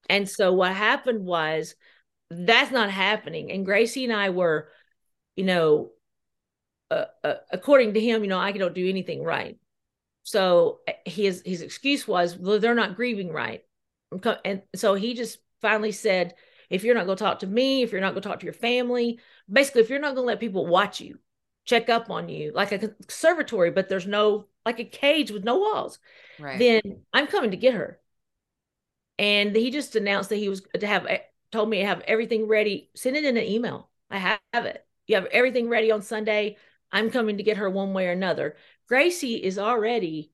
And 0.09 0.29
so 0.29 0.53
what 0.53 0.75
happened 0.75 1.25
was 1.25 1.75
that's 2.31 2.71
not 2.71 2.91
happening. 2.91 3.51
And 3.51 3.65
Gracie 3.65 4.05
and 4.05 4.13
I 4.13 4.31
were, 4.31 4.71
you 5.37 5.45
know, 5.45 5.93
uh, 6.91 7.07
uh, 7.25 7.35
according 7.51 7.95
to 7.95 8.01
him, 8.01 8.23
you 8.23 8.29
know, 8.29 8.39
I 8.39 8.53
don't 8.53 8.75
do 8.75 8.89
anything 8.89 9.23
right. 9.23 9.59
So 10.25 10.81
uh, 10.89 10.93
his 11.07 11.43
his 11.45 11.63
excuse 11.63 12.09
was, 12.09 12.37
well, 12.37 12.61
they're 12.61 12.75
not 12.75 12.97
grieving 12.97 13.33
right. 13.33 13.63
And 14.45 14.63
so 14.75 14.95
he 14.95 15.15
just 15.15 15.39
finally 15.61 15.93
said, 15.93 16.35
if 16.71 16.85
you're 16.85 16.95
not 16.95 17.07
going 17.07 17.17
to 17.17 17.25
talk 17.25 17.39
to 17.41 17.47
me, 17.47 17.83
if 17.83 17.93
you're 17.93 18.01
not 18.01 18.13
going 18.13 18.23
to 18.23 18.29
talk 18.29 18.41
to 18.41 18.47
your 18.47 18.53
family, 18.53 19.21
basically, 19.51 19.83
if 19.83 19.91
you're 19.91 19.99
not 19.99 20.15
going 20.15 20.25
to 20.25 20.29
let 20.29 20.41
people 20.41 20.67
watch 20.67 21.01
you, 21.01 21.19
check 21.65 21.89
up 21.89 22.11
on 22.11 22.29
you, 22.29 22.53
like 22.55 22.73
a 22.73 22.79
conservatory, 22.79 23.71
but 23.71 23.89
there's 23.89 24.07
no 24.07 24.47
like 24.65 24.81
a 24.81 24.85
cage 24.85 25.31
with 25.31 25.45
no 25.45 25.59
walls, 25.59 25.99
right 26.39 26.59
then 26.59 26.81
I'm 27.13 27.27
coming 27.27 27.53
to 27.53 27.57
get 27.57 27.75
her. 27.75 27.99
And 29.19 29.57
he 29.57 29.71
just 29.71 29.97
announced 29.97 30.29
that 30.29 30.37
he 30.37 30.49
was 30.49 30.63
to 30.79 30.87
have 30.87 31.07
told 31.51 31.69
me 31.69 31.79
to 31.79 31.87
have 31.87 32.03
everything 32.07 32.47
ready. 32.47 32.91
Send 32.95 33.17
it 33.17 33.25
in 33.25 33.37
an 33.37 33.45
email. 33.45 33.89
I 34.11 34.19
have 34.19 34.65
it. 34.67 34.87
You 35.07 35.17
have 35.17 35.27
everything 35.27 35.69
ready 35.69 35.91
on 35.91 36.03
Sunday. 36.03 36.57
I'm 36.93 37.11
coming 37.11 37.39
to 37.39 37.43
get 37.43 37.57
her 37.57 37.69
one 37.69 37.93
way 37.93 38.07
or 38.07 38.13
another. 38.13 38.57
Gracie 38.87 39.37
is 39.37 39.59
already, 39.59 40.33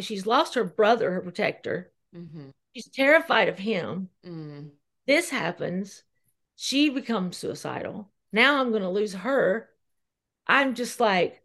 she's 0.00 0.26
lost 0.26 0.54
her 0.54 0.64
brother, 0.64 1.10
her 1.10 1.20
protector. 1.20 1.92
mm-hmm. 2.14 2.50
She's 2.74 2.88
terrified 2.88 3.48
of 3.48 3.58
him. 3.58 4.08
mm. 4.24 4.70
This 5.06 5.30
happens. 5.30 6.02
She 6.56 6.88
becomes 6.90 7.36
suicidal. 7.36 8.10
Now 8.32 8.60
I'm 8.60 8.70
going 8.70 8.82
to 8.82 8.88
lose 8.88 9.14
her. 9.14 9.68
I'm 10.46 10.74
just 10.74 11.00
like, 11.00 11.42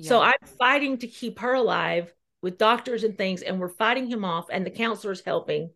so 0.00 0.20
I'm 0.20 0.34
fighting 0.58 0.98
to 0.98 1.06
keep 1.06 1.38
her 1.38 1.54
alive 1.54 2.12
with 2.42 2.58
doctors 2.58 3.02
and 3.02 3.16
things, 3.16 3.42
and 3.42 3.58
we're 3.58 3.68
fighting 3.68 4.06
him 4.08 4.24
off, 4.24 4.46
and 4.50 4.64
the 4.64 4.70
counselor's 4.70 5.22
helping. 5.22 5.70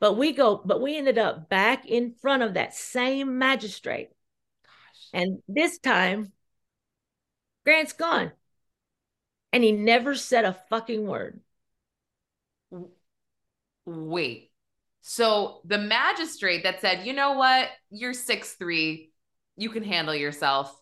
But 0.00 0.14
we 0.14 0.32
go, 0.32 0.60
but 0.64 0.80
we 0.80 0.96
ended 0.96 1.18
up 1.18 1.48
back 1.48 1.86
in 1.86 2.14
front 2.20 2.42
of 2.42 2.54
that 2.54 2.74
same 2.74 3.38
magistrate. 3.38 4.10
Gosh. 4.64 5.08
And 5.12 5.42
this 5.46 5.78
time, 5.78 6.32
Grant's 7.64 7.92
gone. 7.92 8.32
And 9.52 9.62
he 9.62 9.72
never 9.72 10.14
said 10.14 10.44
a 10.44 10.58
fucking 10.68 11.06
word. 11.06 11.40
Wait. 13.86 14.50
So 15.00 15.60
the 15.64 15.78
magistrate 15.78 16.64
that 16.64 16.80
said, 16.80 17.06
you 17.06 17.12
know 17.12 17.32
what, 17.34 17.68
you're 17.90 18.12
six 18.12 18.54
three, 18.54 19.12
you 19.56 19.70
can 19.70 19.82
handle 19.84 20.14
yourself. 20.14 20.76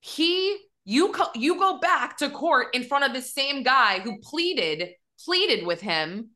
He, 0.00 0.58
you, 0.84 1.12
co- 1.12 1.30
you 1.34 1.58
go 1.58 1.78
back 1.78 2.18
to 2.18 2.28
court 2.28 2.74
in 2.74 2.82
front 2.82 3.04
of 3.04 3.12
the 3.14 3.22
same 3.22 3.62
guy 3.62 4.00
who 4.00 4.18
pleaded, 4.18 4.90
pleaded 5.24 5.64
with 5.64 5.80
him 5.80 6.30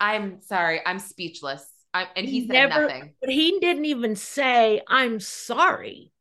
I'm 0.00 0.40
sorry, 0.42 0.80
I'm 0.84 0.98
speechless. 0.98 1.66
I, 1.92 2.06
and 2.16 2.26
he, 2.26 2.40
he 2.40 2.46
said 2.46 2.52
never, 2.54 2.86
nothing. 2.86 3.14
But 3.20 3.30
he 3.30 3.58
didn't 3.60 3.86
even 3.86 4.16
say, 4.16 4.82
I'm 4.86 5.20
sorry. 5.20 6.12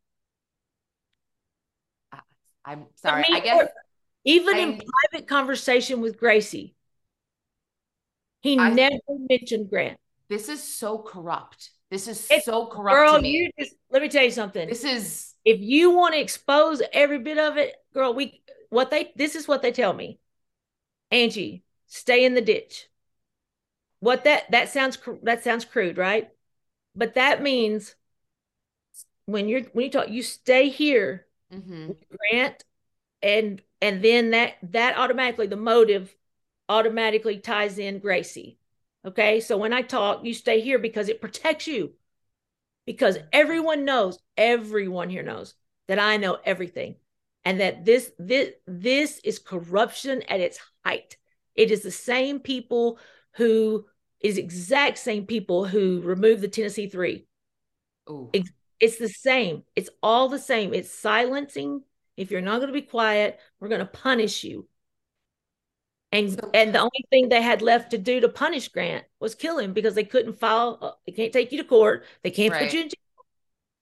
I'm 2.65 2.85
sorry. 2.95 3.23
I, 3.23 3.29
mean, 3.29 3.37
I 3.37 3.39
guess 3.41 3.67
even 4.25 4.55
I, 4.55 4.59
in 4.59 4.81
private 5.11 5.27
conversation 5.27 6.01
with 6.01 6.17
Gracie, 6.17 6.75
he 8.47 8.59
I, 8.59 8.69
never 8.71 8.95
mentioned 9.29 9.69
Grant. 9.69 9.99
This 10.29 10.49
is 10.49 10.61
so 10.61 10.97
corrupt. 10.97 11.71
This 11.89 12.07
is 12.07 12.27
it's, 12.29 12.45
so 12.45 12.67
corrupt. 12.67 12.95
Girl, 12.95 13.23
you 13.23 13.49
just 13.57 13.75
let 13.89 14.01
me 14.01 14.09
tell 14.09 14.23
you 14.23 14.31
something. 14.31 14.67
This 14.67 14.83
is 14.83 15.33
if 15.45 15.59
you 15.61 15.91
want 15.91 16.13
to 16.13 16.19
expose 16.19 16.81
every 16.91 17.19
bit 17.19 17.37
of 17.37 17.57
it, 17.57 17.75
girl, 17.93 18.13
we 18.13 18.41
what 18.69 18.91
they 18.91 19.11
this 19.15 19.35
is 19.35 19.47
what 19.47 19.61
they 19.61 19.71
tell 19.71 19.93
me. 19.93 20.19
Angie, 21.11 21.63
stay 21.87 22.25
in 22.25 22.33
the 22.33 22.41
ditch 22.41 22.89
what 23.99 24.23
that 24.23 24.49
that 24.51 24.69
sounds 24.69 24.97
that 25.23 25.43
sounds 25.43 25.65
crude 25.65 25.97
right 25.97 26.29
but 26.95 27.15
that 27.15 27.41
means 27.41 27.95
when 29.25 29.47
you're 29.47 29.61
when 29.73 29.85
you 29.85 29.91
talk 29.91 30.09
you 30.09 30.21
stay 30.21 30.69
here 30.69 31.25
mm-hmm. 31.53 31.91
grant 32.31 32.63
and 33.21 33.61
and 33.81 34.03
then 34.03 34.31
that 34.31 34.53
that 34.61 34.97
automatically 34.97 35.47
the 35.47 35.55
motive 35.55 36.13
automatically 36.69 37.39
ties 37.39 37.77
in 37.77 37.99
gracie 37.99 38.57
okay 39.05 39.39
so 39.39 39.57
when 39.57 39.73
i 39.73 39.81
talk 39.81 40.23
you 40.23 40.33
stay 40.33 40.61
here 40.61 40.79
because 40.79 41.09
it 41.09 41.21
protects 41.21 41.67
you 41.67 41.93
because 42.85 43.17
everyone 43.31 43.85
knows 43.85 44.19
everyone 44.35 45.09
here 45.09 45.23
knows 45.23 45.53
that 45.87 45.99
i 45.99 46.17
know 46.17 46.37
everything 46.45 46.95
and 47.45 47.59
that 47.59 47.85
this 47.85 48.11
this 48.19 48.51
this 48.65 49.19
is 49.23 49.39
corruption 49.39 50.21
at 50.23 50.39
its 50.39 50.59
height 50.85 51.17
it 51.55 51.71
is 51.71 51.81
the 51.81 51.91
same 51.91 52.39
people 52.39 52.99
who 53.33 53.85
is 54.19 54.37
exact 54.37 54.97
same 54.97 55.25
people 55.25 55.65
who 55.65 56.01
removed 56.01 56.41
the 56.41 56.47
Tennessee 56.47 56.87
Three. 56.87 57.25
It's, 58.33 58.49
it's 58.79 58.97
the 58.97 59.09
same. 59.09 59.63
It's 59.75 59.89
all 60.01 60.29
the 60.29 60.39
same. 60.39 60.73
It's 60.73 60.91
silencing. 60.91 61.83
If 62.15 62.31
you're 62.31 62.41
not 62.41 62.57
going 62.57 62.67
to 62.67 62.73
be 62.73 62.81
quiet, 62.81 63.39
we're 63.59 63.67
going 63.67 63.79
to 63.79 63.85
punish 63.85 64.43
you. 64.43 64.67
And 66.17 66.31
so, 66.31 66.49
and 66.53 66.73
the 66.73 66.79
only 66.79 67.05
thing 67.09 67.29
they 67.29 67.41
had 67.41 67.61
left 67.61 67.91
to 67.91 67.97
do 67.97 68.19
to 68.19 68.29
punish 68.29 68.69
Grant 68.69 69.05
was 69.19 69.35
kill 69.35 69.59
him 69.59 69.73
because 69.73 69.93
they 69.93 70.03
couldn't 70.03 70.39
file. 70.39 70.79
Uh, 70.81 70.91
they 71.05 71.11
can't 71.11 71.31
take 71.31 71.51
you 71.51 71.59
to 71.59 71.63
court. 71.63 72.05
They 72.23 72.31
can't 72.31 72.51
right. 72.51 72.63
put 72.63 72.73
you 72.73 72.81
in 72.81 72.89
jail. 72.89 73.25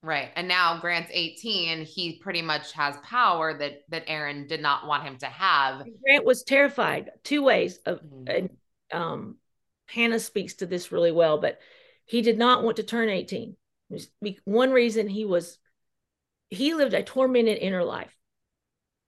Right. 0.03 0.29
And 0.36 0.47
now 0.47 0.79
Grant's 0.79 1.11
18. 1.13 1.86
He 1.86 2.19
pretty 2.19 2.41
much 2.41 2.73
has 2.73 2.97
power 3.03 3.57
that 3.57 3.83
that 3.89 4.03
Aaron 4.07 4.47
did 4.47 4.61
not 4.61 4.86
want 4.86 5.03
him 5.03 5.17
to 5.19 5.27
have. 5.27 5.86
Grant 6.03 6.25
was 6.25 6.43
terrified 6.43 7.11
two 7.23 7.41
ways 7.41 7.77
of 7.86 8.01
mm-hmm. 8.01 8.97
um 8.97 9.38
Hannah 9.88 10.19
speaks 10.19 10.55
to 10.55 10.65
this 10.65 10.91
really 10.91 11.11
well, 11.11 11.38
but 11.39 11.59
he 12.05 12.21
did 12.21 12.38
not 12.38 12.63
want 12.63 12.77
to 12.77 12.83
turn 12.83 13.09
18. 13.09 13.55
One 14.45 14.71
reason 14.71 15.07
he 15.07 15.25
was, 15.25 15.57
he 16.49 16.73
lived 16.73 16.93
a 16.93 17.03
tormented 17.03 17.57
inner 17.57 17.83
life, 17.83 18.15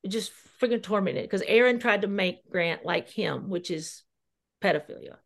just 0.08 0.32
freaking 0.62 0.82
tormented 0.82 1.24
because 1.24 1.44
Aaron 1.48 1.80
tried 1.80 2.02
to 2.02 2.08
make 2.08 2.50
Grant 2.50 2.86
like 2.86 3.10
him, 3.10 3.50
which 3.50 3.72
is 3.72 4.04
pedophilia. 4.62 5.18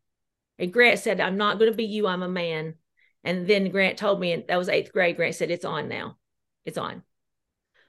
And 0.60 0.74
Grant 0.74 1.00
said, 1.00 1.20
I'm 1.20 1.38
not 1.38 1.58
going 1.58 1.72
to 1.72 1.78
be 1.78 1.86
you, 1.86 2.08
I'm 2.08 2.24
a 2.24 2.30
man. 2.30 2.76
And 3.24 3.48
then 3.48 3.70
Grant 3.70 3.98
told 3.98 4.20
me, 4.20 4.34
and 4.34 4.44
that 4.48 4.58
was 4.58 4.70
eighth 4.70 4.92
grade, 4.92 5.16
Grant 5.16 5.36
said, 5.36 5.52
It's 5.52 5.66
on 5.66 5.88
now. 5.88 6.18
It's 6.66 6.78
on. 6.78 7.04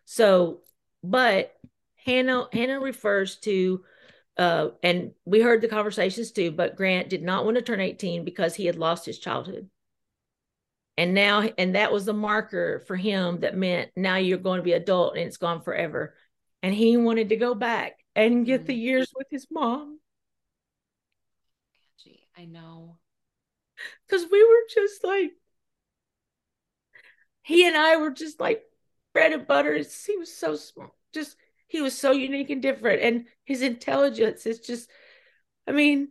So, 0.04 0.60
but 1.02 1.52
Hannah, 1.96 2.48
Hannah 2.52 2.80
refers 2.80 3.36
to 3.40 3.84
uh, 4.36 4.68
and 4.82 5.12
we 5.24 5.40
heard 5.40 5.60
the 5.60 5.68
conversations 5.68 6.32
too, 6.32 6.50
but 6.50 6.76
Grant 6.76 7.10
did 7.10 7.22
not 7.22 7.44
want 7.44 7.56
to 7.56 7.62
turn 7.62 7.80
18 7.80 8.24
because 8.24 8.54
he 8.54 8.66
had 8.66 8.76
lost 8.76 9.04
his 9.04 9.18
childhood. 9.18 9.68
And 10.96 11.14
now, 11.14 11.42
and 11.58 11.74
that 11.74 11.92
was 11.92 12.04
the 12.04 12.12
marker 12.12 12.82
for 12.86 12.96
him 12.96 13.40
that 13.40 13.56
meant 13.56 13.90
now 13.96 14.16
you're 14.16 14.38
going 14.38 14.58
to 14.58 14.64
be 14.64 14.72
adult 14.72 15.16
and 15.16 15.26
it's 15.26 15.36
gone 15.36 15.62
forever. 15.62 16.14
And 16.62 16.74
he 16.74 16.96
wanted 16.96 17.30
to 17.30 17.36
go 17.36 17.54
back 17.54 17.98
and 18.14 18.46
get 18.46 18.60
mm-hmm. 18.60 18.66
the 18.66 18.74
years 18.74 19.12
with 19.14 19.26
his 19.30 19.46
mom. 19.50 19.98
Angie, 21.98 22.28
I 22.36 22.44
know. 22.44 22.98
Because 24.06 24.26
we 24.30 24.42
were 24.44 24.66
just 24.72 25.02
like, 25.02 25.32
he 27.42 27.66
and 27.66 27.76
I 27.76 27.96
were 27.96 28.10
just 28.10 28.38
like 28.38 28.62
bread 29.12 29.32
and 29.32 29.46
butter. 29.46 29.74
He 29.74 30.16
was 30.16 30.32
so 30.32 30.54
small, 30.54 30.94
just 31.12 31.36
he 31.72 31.80
was 31.80 31.98
so 31.98 32.12
unique 32.12 32.50
and 32.50 32.60
different 32.60 33.02
and 33.02 33.24
his 33.44 33.62
intelligence 33.62 34.44
is 34.44 34.60
just 34.60 34.90
i 35.66 35.72
mean 35.72 36.08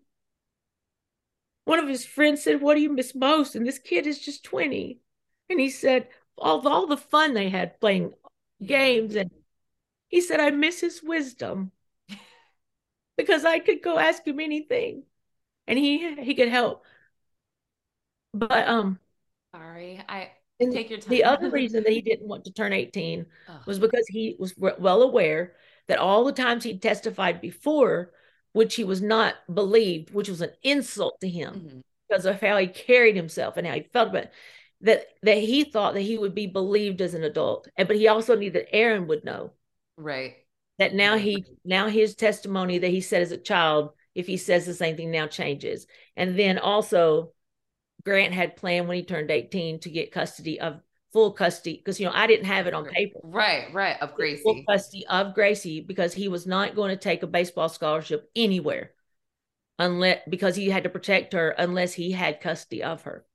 one 1.66 1.78
of 1.78 1.88
his 1.88 2.04
friends 2.04 2.44
said 2.44 2.62
what 2.62 2.74
do 2.74 2.82
you 2.82 2.92
miss 2.92 3.14
most 3.14 3.56
and 3.56 3.66
this 3.66 3.78
kid 3.78 4.08
is 4.08 4.20
just 4.20 4.44
20 4.44 5.00
and 5.50 5.60
he 5.60 5.70
said 5.70 6.08
all, 6.36 6.68
all 6.68 6.88
the 6.88 6.98
fun 6.98 7.36
they 7.36 7.48
had 7.48 7.80
playing 7.80 8.12
games 8.66 9.16
and 9.16 9.30
he 10.12 10.22
said 10.22 10.40
i 10.40 10.52
miss 10.52 10.80
his 10.80 11.02
wisdom 11.02 11.72
because 13.18 13.44
i 13.44 13.58
could 13.58 13.82
go 13.82 13.98
ask 13.98 14.26
him 14.26 14.40
anything 14.40 15.04
and 15.68 15.80
he 15.80 16.16
he 16.22 16.36
could 16.36 16.50
help 16.50 16.86
but 18.34 18.68
um 18.68 19.00
sorry 19.52 20.00
i 20.08 20.30
Take 20.70 20.90
your 20.90 21.00
time. 21.00 21.10
The 21.10 21.24
other 21.24 21.50
reason 21.50 21.84
that 21.84 21.92
he 21.92 22.02
didn't 22.02 22.28
want 22.28 22.46
to 22.46 22.54
turn 22.54 22.74
18 22.74 23.26
was 23.66 23.80
because 23.80 24.06
he 24.08 24.36
was 24.38 24.54
well 24.58 25.02
aware 25.02 25.54
that 25.88 25.98
all 25.98 26.24
the 26.24 26.32
times 26.32 26.64
he 26.64 26.78
testified 26.78 27.42
before, 27.42 28.12
which 28.54 28.76
he 28.76 28.84
was 28.84 29.02
not 29.02 29.36
believed, 29.52 30.14
which 30.14 30.30
was 30.30 30.42
an 30.42 30.52
insult 30.62 31.20
to 31.22 31.30
him 31.30 31.54
mm-hmm. 31.54 31.80
because 32.08 32.26
of 32.26 32.40
how 32.40 32.58
he 32.58 32.68
carried 32.68 33.16
himself 33.16 33.58
and 33.58 33.66
how 33.66 33.74
he 33.74 33.84
felt 33.94 34.10
about 34.10 34.26
it, 34.26 34.34
that 34.82 35.08
that 35.24 35.38
he 35.38 35.64
thought 35.64 35.94
that 35.94 36.02
he 36.02 36.18
would 36.18 36.36
be 36.36 36.48
believed 36.48 37.02
as 37.02 37.14
an 37.14 37.24
adult. 37.24 37.68
And 37.76 37.88
but 37.88 37.98
he 37.98 38.08
also 38.08 38.36
knew 38.36 38.52
that 38.52 38.74
Aaron 38.74 39.08
would 39.08 39.24
know. 39.24 39.54
Right. 40.02 40.36
That 40.80 40.96
now 40.96 41.18
he 41.18 41.46
now 41.64 41.88
his 41.88 42.16
testimony 42.16 42.80
that 42.80 42.90
he 42.90 43.02
said 43.02 43.22
as 43.22 43.32
a 43.32 43.38
child, 43.38 43.92
if 44.16 44.26
he 44.26 44.38
says 44.38 44.66
the 44.66 44.74
same 44.74 44.98
thing 44.98 45.12
now 45.12 45.28
changes. 45.28 45.86
And 46.16 46.38
then 46.38 46.58
also 46.58 47.34
Grant 48.04 48.34
had 48.34 48.56
planned 48.56 48.88
when 48.88 48.98
he 48.98 49.04
turned 49.04 49.30
18 49.30 49.82
to 49.82 49.90
get 49.90 50.12
custody 50.12 50.60
of 50.60 50.82
full 51.14 51.34
custody 51.34 51.78
because 51.78 52.00
you 52.00 52.06
know 52.06 52.14
I 52.14 52.26
didn't 52.28 52.46
have 52.46 52.68
it 52.68 52.74
on 52.74 52.86
paper. 52.86 53.20
Right, 53.24 53.72
right, 53.74 53.98
of 54.02 54.16
Gracie. 54.16 54.44
Full 54.44 54.64
custody 54.68 55.06
of 55.08 55.36
Gracie 55.36 55.82
because 55.82 56.14
he 56.14 56.28
was 56.28 56.48
not 56.48 56.76
going 56.76 56.90
to 56.90 56.98
take 56.98 57.22
a 57.22 57.28
baseball 57.28 57.70
scholarship 57.70 58.30
anywhere 58.36 58.92
unless 59.78 60.20
because 60.30 60.56
he 60.56 60.70
had 60.70 60.84
to 60.84 60.90
protect 60.90 61.34
her 61.34 61.50
unless 61.50 61.94
he 61.94 62.12
had 62.12 62.42
custody 62.42 62.82
of 62.82 63.04
her. 63.04 63.26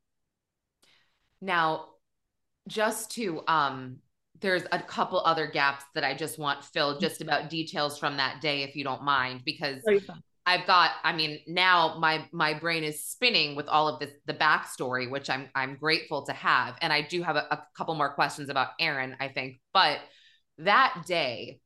Now, 1.40 1.86
just 2.66 3.12
to 3.12 3.42
um 3.46 3.98
there's 4.40 4.64
a 4.72 4.78
couple 4.78 5.20
other 5.20 5.46
gaps 5.46 5.84
that 5.94 6.04
I 6.04 6.14
just 6.14 6.38
want 6.38 6.64
filled 6.64 6.96
mm-hmm. 6.96 7.04
just 7.04 7.20
about 7.20 7.50
details 7.50 7.98
from 7.98 8.16
that 8.16 8.40
day 8.40 8.62
if 8.62 8.76
you 8.76 8.84
don't 8.84 9.02
mind 9.02 9.42
because 9.44 9.82
oh, 9.88 9.98
I've 10.48 10.66
got, 10.66 10.92
I 11.02 11.12
mean, 11.12 11.40
now 11.48 11.98
my 11.98 12.28
my 12.32 12.54
brain 12.54 12.84
is 12.84 13.04
spinning 13.04 13.56
with 13.56 13.66
all 13.66 13.88
of 13.88 13.98
this 13.98 14.12
the 14.26 14.34
backstory, 14.34 15.10
which 15.10 15.28
I'm 15.28 15.48
I'm 15.54 15.76
grateful 15.76 16.24
to 16.26 16.32
have. 16.32 16.76
And 16.80 16.92
I 16.92 17.02
do 17.02 17.22
have 17.22 17.36
a, 17.36 17.46
a 17.50 17.62
couple 17.76 17.94
more 17.94 18.14
questions 18.14 18.48
about 18.48 18.68
Aaron, 18.78 19.16
I 19.18 19.28
think. 19.28 19.60
But 19.72 19.98
that 20.58 21.04
day 21.06 21.60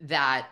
that 0.00 0.48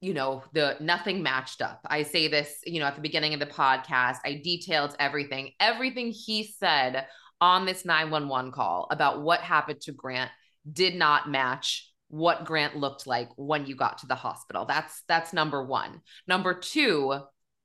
you 0.00 0.14
know 0.14 0.42
the 0.52 0.76
nothing 0.78 1.22
matched 1.22 1.62
up 1.62 1.80
i 1.86 2.02
say 2.02 2.28
this 2.28 2.58
you 2.64 2.80
know 2.80 2.86
at 2.86 2.94
the 2.94 3.00
beginning 3.00 3.34
of 3.34 3.40
the 3.40 3.46
podcast 3.46 4.18
i 4.24 4.40
detailed 4.44 4.94
everything 4.98 5.50
everything 5.58 6.12
he 6.12 6.44
said 6.44 7.06
on 7.40 7.66
this 7.66 7.84
911 7.84 8.52
call 8.52 8.86
about 8.90 9.22
what 9.22 9.40
happened 9.40 9.80
to 9.82 9.92
grant 9.92 10.30
did 10.70 10.94
not 10.94 11.30
match 11.30 11.90
what 12.08 12.44
Grant 12.44 12.76
looked 12.76 13.06
like 13.06 13.28
when 13.36 13.66
you 13.66 13.74
got 13.74 13.98
to 13.98 14.06
the 14.06 14.14
hospital. 14.14 14.64
That's 14.64 15.02
that's 15.08 15.32
number 15.32 15.64
1. 15.64 16.00
Number 16.28 16.54
2, 16.54 17.18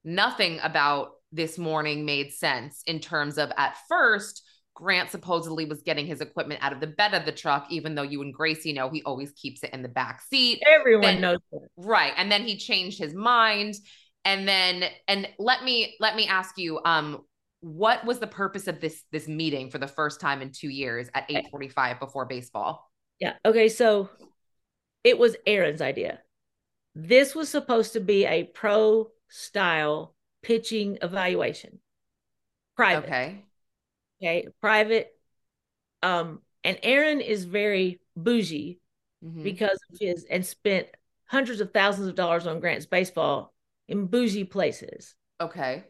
nothing 0.04 0.60
about 0.64 1.10
this 1.32 1.58
morning 1.58 2.06
made 2.06 2.34
sense 2.34 2.82
in 2.88 3.00
terms 3.00 3.38
of 3.38 3.52
at 3.58 3.78
first 3.88 4.44
Grant 4.74 5.12
supposedly 5.12 5.66
was 5.66 5.82
getting 5.84 6.08
his 6.08 6.22
equipment 6.22 6.64
out 6.64 6.74
of 6.74 6.80
the 6.80 6.88
bed 6.88 7.14
of 7.14 7.26
the 7.26 7.32
truck, 7.32 7.68
even 7.70 7.94
though 7.94 8.02
you 8.02 8.22
and 8.22 8.34
Gracie 8.34 8.74
know 8.74 8.90
he 8.90 9.04
always 9.04 9.32
keeps 9.34 9.64
it 9.64 9.70
in 9.74 9.84
the 9.84 9.90
back 9.90 10.22
seat. 10.22 10.62
Everyone 10.66 11.02
Then- 11.02 11.22
knows 11.22 11.40
that. 11.52 11.68
Right. 11.78 12.14
And 12.18 12.32
then 12.32 12.44
he 12.44 12.58
changed 12.58 12.98
his 12.98 13.14
mind. 13.14 13.76
And 14.24 14.48
then 14.48 14.86
and 15.08 15.28
let 15.40 15.64
me 15.64 15.96
let 16.00 16.16
me 16.16 16.28
ask 16.28 16.58
you, 16.58 16.80
um, 16.86 17.22
what 17.62 18.04
was 18.06 18.20
the 18.20 18.28
purpose 18.28 18.68
of 18.68 18.80
this 18.80 19.04
this 19.12 19.28
meeting 19.28 19.70
for 19.70 19.78
the 19.78 19.88
first 19.88 20.20
time 20.20 20.42
in 20.42 20.52
two 20.52 20.70
years 20.70 21.08
at 21.14 21.26
845 21.30 22.00
before 22.00 22.26
baseball? 22.26 22.92
Yeah. 23.20 23.34
Okay. 23.46 23.70
So 23.70 24.10
it 25.04 25.18
was 25.18 25.36
Aaron's 25.46 25.82
idea. 25.82 26.20
This 26.96 27.34
was 27.34 27.50
supposed 27.50 27.94
to 27.94 28.00
be 28.00 28.26
a 28.26 28.44
pro 28.44 29.10
style 29.30 30.14
pitching 30.42 30.98
evaluation. 31.02 31.80
Private. 32.76 33.06
Okay. 33.06 33.46
Okay. 34.22 34.48
Private. 34.60 35.12
Um, 36.04 36.42
and 36.64 36.80
Aaron 36.84 37.22
is 37.22 37.46
very 37.46 38.02
bougie 38.16 38.80
Mhm. 39.24 39.44
because 39.44 39.80
of 39.92 40.00
his 40.00 40.26
and 40.26 40.46
spent 40.46 40.88
hundreds 41.26 41.62
of 41.62 41.72
thousands 41.72 42.08
of 42.08 42.16
dollars 42.16 42.48
on 42.48 42.60
Grant's 42.60 42.88
baseball 42.88 43.54
in 43.88 44.08
bougie 44.08 44.44
places. 44.44 45.16
Okay. 45.40 45.84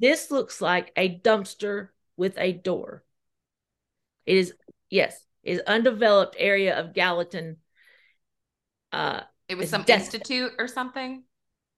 This 0.00 0.30
looks 0.30 0.60
like 0.60 0.92
a 0.96 1.18
dumpster 1.20 1.88
with 2.16 2.34
a 2.38 2.52
door. 2.52 3.04
It 4.26 4.36
is 4.36 4.54
yes, 4.88 5.24
it 5.42 5.52
is 5.52 5.60
undeveloped 5.66 6.36
area 6.38 6.78
of 6.78 6.94
Gallatin. 6.94 7.58
Uh, 8.92 9.20
It 9.48 9.56
was 9.56 9.68
some 9.70 9.82
desolate. 9.82 10.14
institute 10.14 10.52
or 10.58 10.66
something? 10.68 11.24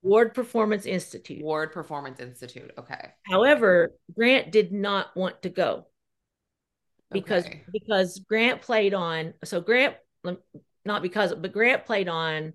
Ward 0.01 0.33
Performance 0.33 0.85
Institute. 0.85 1.43
Ward 1.43 1.71
Performance 1.71 2.19
Institute. 2.19 2.71
Okay. 2.77 3.11
However, 3.25 3.93
Grant 4.13 4.51
did 4.51 4.71
not 4.71 5.15
want 5.15 5.41
to 5.43 5.49
go 5.49 5.87
because 7.11 7.45
Okay. 7.45 7.63
because 7.71 8.19
Grant 8.27 8.61
played 8.61 8.93
on 8.93 9.33
so 9.43 9.61
Grant 9.61 9.95
not 10.85 11.01
because 11.01 11.33
but 11.33 11.53
Grant 11.53 11.85
played 11.85 12.09
on 12.09 12.53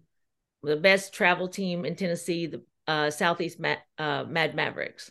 the 0.62 0.76
best 0.76 1.12
travel 1.14 1.48
team 1.48 1.84
in 1.84 1.94
Tennessee, 1.94 2.46
the 2.46 2.62
uh, 2.86 3.10
Southeast 3.10 3.60
Ma- 3.60 3.76
uh, 3.96 4.24
Mad 4.24 4.54
Mavericks, 4.54 5.10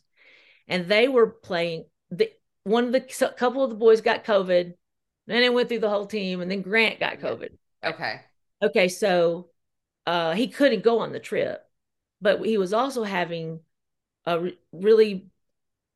and 0.68 0.88
they 0.88 1.08
were 1.08 1.28
playing 1.28 1.86
the 2.12 2.32
one 2.64 2.86
of 2.86 2.92
the 2.92 3.02
couple 3.38 3.64
of 3.64 3.70
the 3.70 3.76
boys 3.76 4.02
got 4.02 4.26
COVID, 4.26 4.74
then 5.28 5.44
it 5.44 5.54
went 5.54 5.70
through 5.70 5.80
the 5.80 5.90
whole 5.90 6.06
team, 6.06 6.42
and 6.42 6.52
then 6.52 6.62
Grant 6.62 7.00
got 7.00 7.20
COVID. 7.20 7.50
Okay. 7.84 8.22
Okay, 8.62 8.88
so 8.88 9.50
uh, 10.06 10.34
he 10.34 10.48
couldn't 10.48 10.84
go 10.84 11.00
on 11.00 11.12
the 11.12 11.20
trip, 11.20 11.64
but 12.22 12.44
he 12.46 12.58
was 12.58 12.74
also 12.74 13.04
having 13.04 13.60
a 14.26 14.40
re- 14.40 14.58
really 14.72 15.28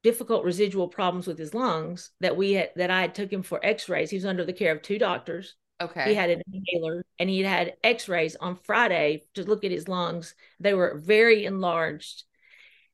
difficult 0.03 0.43
residual 0.43 0.87
problems 0.87 1.27
with 1.27 1.37
his 1.37 1.53
lungs 1.53 2.11
that 2.21 2.35
we 2.35 2.53
had 2.53 2.71
that 2.75 2.89
I 2.89 3.01
had 3.01 3.15
took 3.15 3.31
him 3.31 3.43
for 3.43 3.63
X-rays. 3.63 4.09
He 4.09 4.17
was 4.17 4.25
under 4.25 4.45
the 4.45 4.53
care 4.53 4.73
of 4.73 4.81
two 4.81 4.97
doctors. 4.97 5.55
Okay. 5.79 6.09
He 6.09 6.15
had 6.15 6.29
an 6.29 6.41
inhaler 6.51 7.03
and 7.19 7.29
he 7.29 7.41
had 7.41 7.75
X-rays 7.83 8.35
on 8.35 8.55
Friday 8.55 9.23
to 9.33 9.43
look 9.43 9.63
at 9.63 9.71
his 9.71 9.87
lungs. 9.87 10.35
They 10.59 10.73
were 10.73 10.99
very 11.03 11.45
enlarged. 11.45 12.23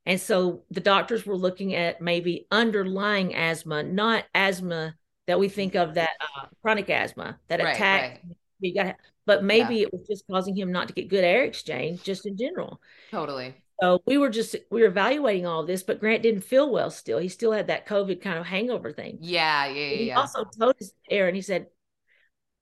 And 0.08 0.22
so 0.22 0.64
the 0.72 0.80
doctors 0.80 1.26
were 1.26 1.36
looking 1.36 1.76
at 1.76 2.02
maybe 2.02 2.48
underlying 2.50 3.36
asthma, 3.36 3.84
not 3.84 4.24
asthma 4.34 4.96
that 5.28 5.38
we 5.38 5.50
think 5.50 5.76
of 5.76 5.96
that 5.96 6.12
uh, 6.22 6.46
chronic 6.62 6.90
asthma 6.90 7.38
that 7.50 7.62
Right, 7.62 7.76
attack 7.76 8.02
right. 8.02 8.38
you 8.62 8.74
got 8.74 8.96
but 9.26 9.44
maybe 9.44 9.82
it 9.82 9.92
was 9.92 10.08
just 10.08 10.24
causing 10.32 10.56
him 10.56 10.72
not 10.72 10.88
to 10.88 10.94
get 10.94 11.10
good 11.10 11.26
air 11.26 11.44
exchange 11.44 12.02
just 12.02 12.26
in 12.26 12.38
general. 12.38 12.80
Totally. 13.12 13.54
So 13.82 14.02
we 14.08 14.18
were 14.18 14.30
just 14.30 14.56
we 14.72 14.82
were 14.82 14.88
evaluating 14.88 15.46
all 15.46 15.66
this, 15.66 15.84
but 15.84 16.00
Grant 16.00 16.24
didn't 16.24 16.46
feel 16.46 16.72
well 16.72 16.90
still. 16.90 17.20
He 17.20 17.28
still 17.28 17.52
had 17.52 17.68
that 17.68 17.86
COVID 17.86 18.22
kind 18.22 18.40
of 18.40 18.46
hangover 18.46 18.94
thing. 18.94 19.18
Yeah. 19.20 19.68
Yeah. 19.68 19.74
Yeah. 19.74 19.96
He 19.98 20.08
yeah. 20.08 20.20
also 20.20 20.46
told 20.46 20.76
us, 20.82 20.94
Aaron, 21.12 21.36
he 21.36 21.42
said 21.42 21.68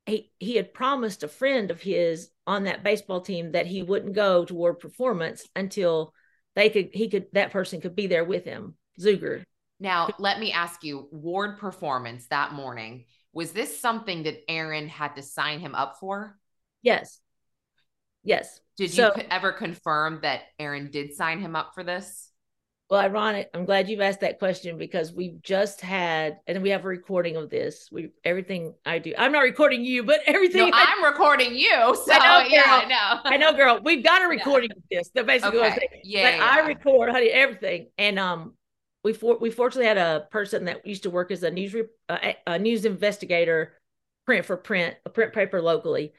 he 0.08 0.32
he 0.40 0.56
had 0.56 0.74
promised 0.74 1.22
a 1.22 1.28
friend 1.28 1.70
of 1.70 1.82
his 1.82 2.32
on 2.48 2.64
that 2.64 2.84
baseball 2.84 3.22
team 3.22 3.52
that 3.52 3.68
he 3.68 3.84
wouldn't 3.84 4.16
go 4.16 4.44
to 4.44 4.54
Ward 4.56 4.80
performance 4.80 5.48
until 5.56 6.16
they 6.56 6.70
could 6.70 6.90
he 6.94 7.10
could 7.10 7.28
that 7.34 7.52
person 7.52 7.82
could 7.82 7.96
be 7.96 8.08
there 8.08 8.24
with 8.26 8.46
him. 8.46 8.76
Zuger. 9.00 9.44
Now, 9.80 10.10
let 10.20 10.40
me 10.40 10.52
ask 10.54 10.84
you 10.84 11.10
Ward 11.12 11.58
performance 11.60 12.28
that 12.28 12.54
morning. 12.54 13.06
Was 13.34 13.52
this 13.52 13.80
something 13.80 14.24
that 14.24 14.50
Aaron 14.50 14.88
had 14.88 15.16
to 15.18 15.22
sign 15.22 15.60
him 15.60 15.76
up 15.76 15.98
for? 16.00 16.40
Yes. 16.82 17.20
Yes. 18.24 18.60
Did 18.78 18.92
So- 18.92 19.14
you 19.16 19.24
ever 19.30 19.52
confirm 19.52 20.20
that 20.22 20.44
Aaron 20.58 20.90
did 20.92 21.14
sign 21.14 21.40
him 21.40 21.56
up 21.56 21.74
for 21.74 21.84
this? 21.84 22.25
Well, 22.90 23.02
ironic. 23.02 23.50
I'm 23.54 23.66
glad 23.66 23.90
you've 23.90 24.02
asked 24.02 24.20
that 24.20 24.38
question 24.38 24.78
because 24.78 25.12
we've 25.12 25.42
just 25.42 25.82
had, 25.82 26.38
and 26.46 26.62
we 26.62 26.70
have 26.70 26.86
a 26.86 26.88
recording 26.88 27.36
of 27.36 27.50
this. 27.50 27.90
We 27.92 28.10
everything 28.24 28.76
I 28.86 29.00
do. 29.00 29.14
I'm 29.18 29.32
not 29.32 29.40
recording 29.40 29.84
you, 29.84 30.04
but 30.04 30.20
everything. 30.28 30.70
No, 30.70 30.76
I, 30.78 30.94
I'm 30.96 31.04
recording 31.04 31.56
you. 31.56 31.72
So 31.72 32.12
I 32.12 32.44
know, 32.44 32.48
yeah, 32.48 32.86
know. 32.88 33.22
I 33.24 33.38
know, 33.38 33.54
girl. 33.54 33.80
We've 33.84 34.04
got 34.04 34.22
a 34.22 34.28
recording 34.30 34.70
of 34.72 34.78
this. 34.92 35.10
That 35.16 35.26
basically 35.26 35.58
what 35.60 35.66
I'm 35.68 35.72
Okay. 35.74 35.88
saying. 35.92 36.02
Yeah. 36.04 36.32
but 36.32 36.38
yeah, 36.38 36.46
I 36.46 36.68
record, 36.68 37.10
honey, 37.10 37.30
everything. 37.30 37.88
And 37.98 38.20
um, 38.20 38.54
we 39.04 39.14
for 39.14 39.40
we 39.40 39.50
fortunately 39.50 39.88
had 39.88 39.98
a 39.98 40.28
person 40.30 40.66
that 40.66 40.86
used 40.86 41.04
to 41.04 41.10
work 41.10 41.32
as 41.32 41.42
a 41.42 41.50
news 41.50 41.74
re- 41.74 41.84
uh, 42.08 42.34
a 42.46 42.60
news 42.60 42.86
investigator, 42.86 43.74
print 44.28 44.46
for 44.46 44.58
print, 44.58 44.96
a 45.08 45.10
print 45.10 45.34
paper 45.34 45.60
locally, 45.60 46.14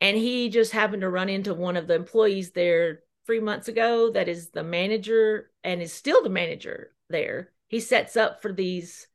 and 0.00 0.16
he 0.16 0.48
just 0.48 0.72
happened 0.72 1.02
to 1.02 1.08
run 1.08 1.28
into 1.28 1.54
one 1.54 1.76
of 1.76 1.86
the 1.86 1.94
employees 1.94 2.50
there 2.50 3.02
three 3.26 3.40
months 3.40 3.68
ago. 3.68 4.10
That 4.10 4.28
is 4.28 4.50
the 4.50 4.62
manager 4.62 5.50
and 5.62 5.82
is 5.82 5.92
still 5.92 6.22
the 6.22 6.28
manager 6.28 6.92
there. 7.08 7.52
He 7.68 7.80
sets 7.80 8.16
up 8.16 8.42
for 8.42 8.52
these 8.52 9.06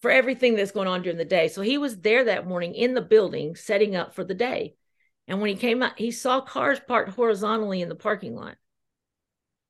for 0.00 0.10
everything 0.10 0.56
that's 0.56 0.72
going 0.72 0.88
on 0.88 1.02
during 1.02 1.18
the 1.18 1.24
day. 1.24 1.48
So 1.48 1.62
he 1.62 1.78
was 1.78 2.00
there 2.00 2.24
that 2.24 2.46
morning 2.46 2.74
in 2.74 2.94
the 2.94 3.00
building 3.00 3.54
setting 3.54 3.94
up 3.94 4.14
for 4.14 4.24
the 4.24 4.34
day. 4.34 4.74
And 5.28 5.40
when 5.40 5.50
he 5.50 5.56
came 5.56 5.82
out, 5.82 5.98
he 5.98 6.10
saw 6.10 6.40
cars 6.40 6.80
parked 6.80 7.10
horizontally 7.10 7.80
in 7.80 7.88
the 7.88 7.94
parking 7.94 8.34
lot. 8.34 8.56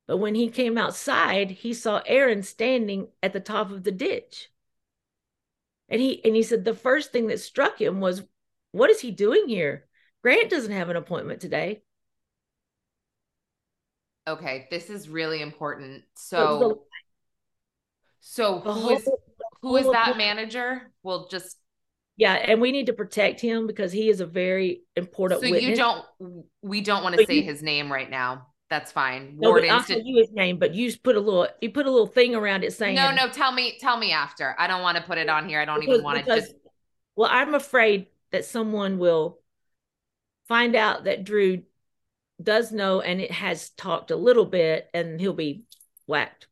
But 0.07 0.17
when 0.17 0.35
he 0.35 0.49
came 0.49 0.79
outside, 0.79 1.51
he 1.51 1.75
saw 1.75 2.03
Aaron 2.07 2.43
standing 2.43 3.09
at 3.23 3.33
the 3.33 3.41
top 3.41 3.71
of 3.71 3.85
the 3.85 3.93
ditch. 3.93 4.49
And 5.89 6.01
he 6.01 6.25
and 6.25 6.35
he 6.35 6.43
said 6.43 6.65
the 6.65 6.75
first 6.75 7.13
thing 7.13 7.27
that 7.27 7.41
struck 7.41 7.81
him 7.81 8.01
was, 8.01 8.23
what 8.73 8.91
is 8.91 9.01
he 9.01 9.11
doing 9.11 9.49
here? 9.49 9.87
Grant 10.23 10.51
doesn't 10.51 10.73
have 10.73 10.89
an 10.89 10.97
appointment 10.97 11.41
today. 11.41 11.83
Okay, 14.27 14.69
this 14.71 14.89
is 14.91 15.09
really 15.09 15.43
important. 15.43 16.05
So 16.15 16.85
So, 18.21 18.61
who 18.61 18.91
is 18.91 19.09
who 19.63 19.77
is 19.77 19.91
that 19.91 20.17
manager? 20.17 20.93
We'll 21.03 21.29
just 21.29 21.57
Yeah, 22.17 22.35
and 22.35 22.61
we 22.61 22.71
need 22.73 22.87
to 22.87 22.93
protect 22.93 23.41
him 23.41 23.67
because 23.67 23.93
he 23.93 24.09
is 24.09 24.21
a 24.21 24.27
very 24.27 24.83
important 24.97 25.41
so 25.43 25.51
witness. 25.51 25.71
you 25.71 25.77
don't 25.77 26.05
we 26.63 26.81
don't 26.81 27.03
want 27.03 27.17
to 27.17 27.27
say 27.27 27.37
you- 27.37 27.43
his 27.43 27.63
name 27.63 27.93
right 27.93 28.09
now. 28.09 28.49
That's 28.71 28.91
fine. 28.91 29.37
no, 29.39 29.51
Ward 29.51 29.65
but 29.65 29.71
I'll 29.71 29.83
tell 29.83 29.99
Insti- 29.99 30.07
you 30.07 30.19
his 30.19 30.33
name, 30.33 30.59
but 30.59 30.73
you 30.75 30.87
just 30.87 31.03
put 31.03 31.17
a 31.17 31.21
little 31.21 31.47
you 31.61 31.71
put 31.71 31.87
a 31.87 31.91
little 31.91 32.07
thing 32.07 32.35
around 32.35 32.65
it 32.65 32.73
saying 32.73 32.95
No, 32.95 33.11
no, 33.11 33.29
tell 33.29 33.53
me 33.53 33.77
tell 33.79 33.99
me 33.99 34.13
after. 34.13 34.55
I 34.59 34.67
don't 34.67 34.83
want 34.83 34.97
to 34.97 35.03
put 35.03 35.19
it 35.19 35.29
on 35.29 35.49
here. 35.49 35.61
I 35.61 35.65
don't 35.65 35.81
because, 35.81 35.95
even 35.95 36.05
want 36.05 36.25
to 36.25 36.37
just 36.37 36.55
well, 37.17 37.29
I'm 37.31 37.55
afraid 37.55 38.07
that 38.31 38.45
someone 38.47 38.99
will 38.99 39.41
find 40.49 40.75
out 40.75 41.05
that 41.05 41.25
Drew 41.25 41.65
does 42.45 42.73
know 42.73 43.01
and 43.01 43.21
it 43.21 43.31
has 43.31 43.71
talked 43.71 44.11
a 44.11 44.17
little 44.17 44.45
bit 44.45 44.89
and 44.95 45.21
he'll 45.21 45.33
be 45.33 45.65
whacked. 46.07 46.49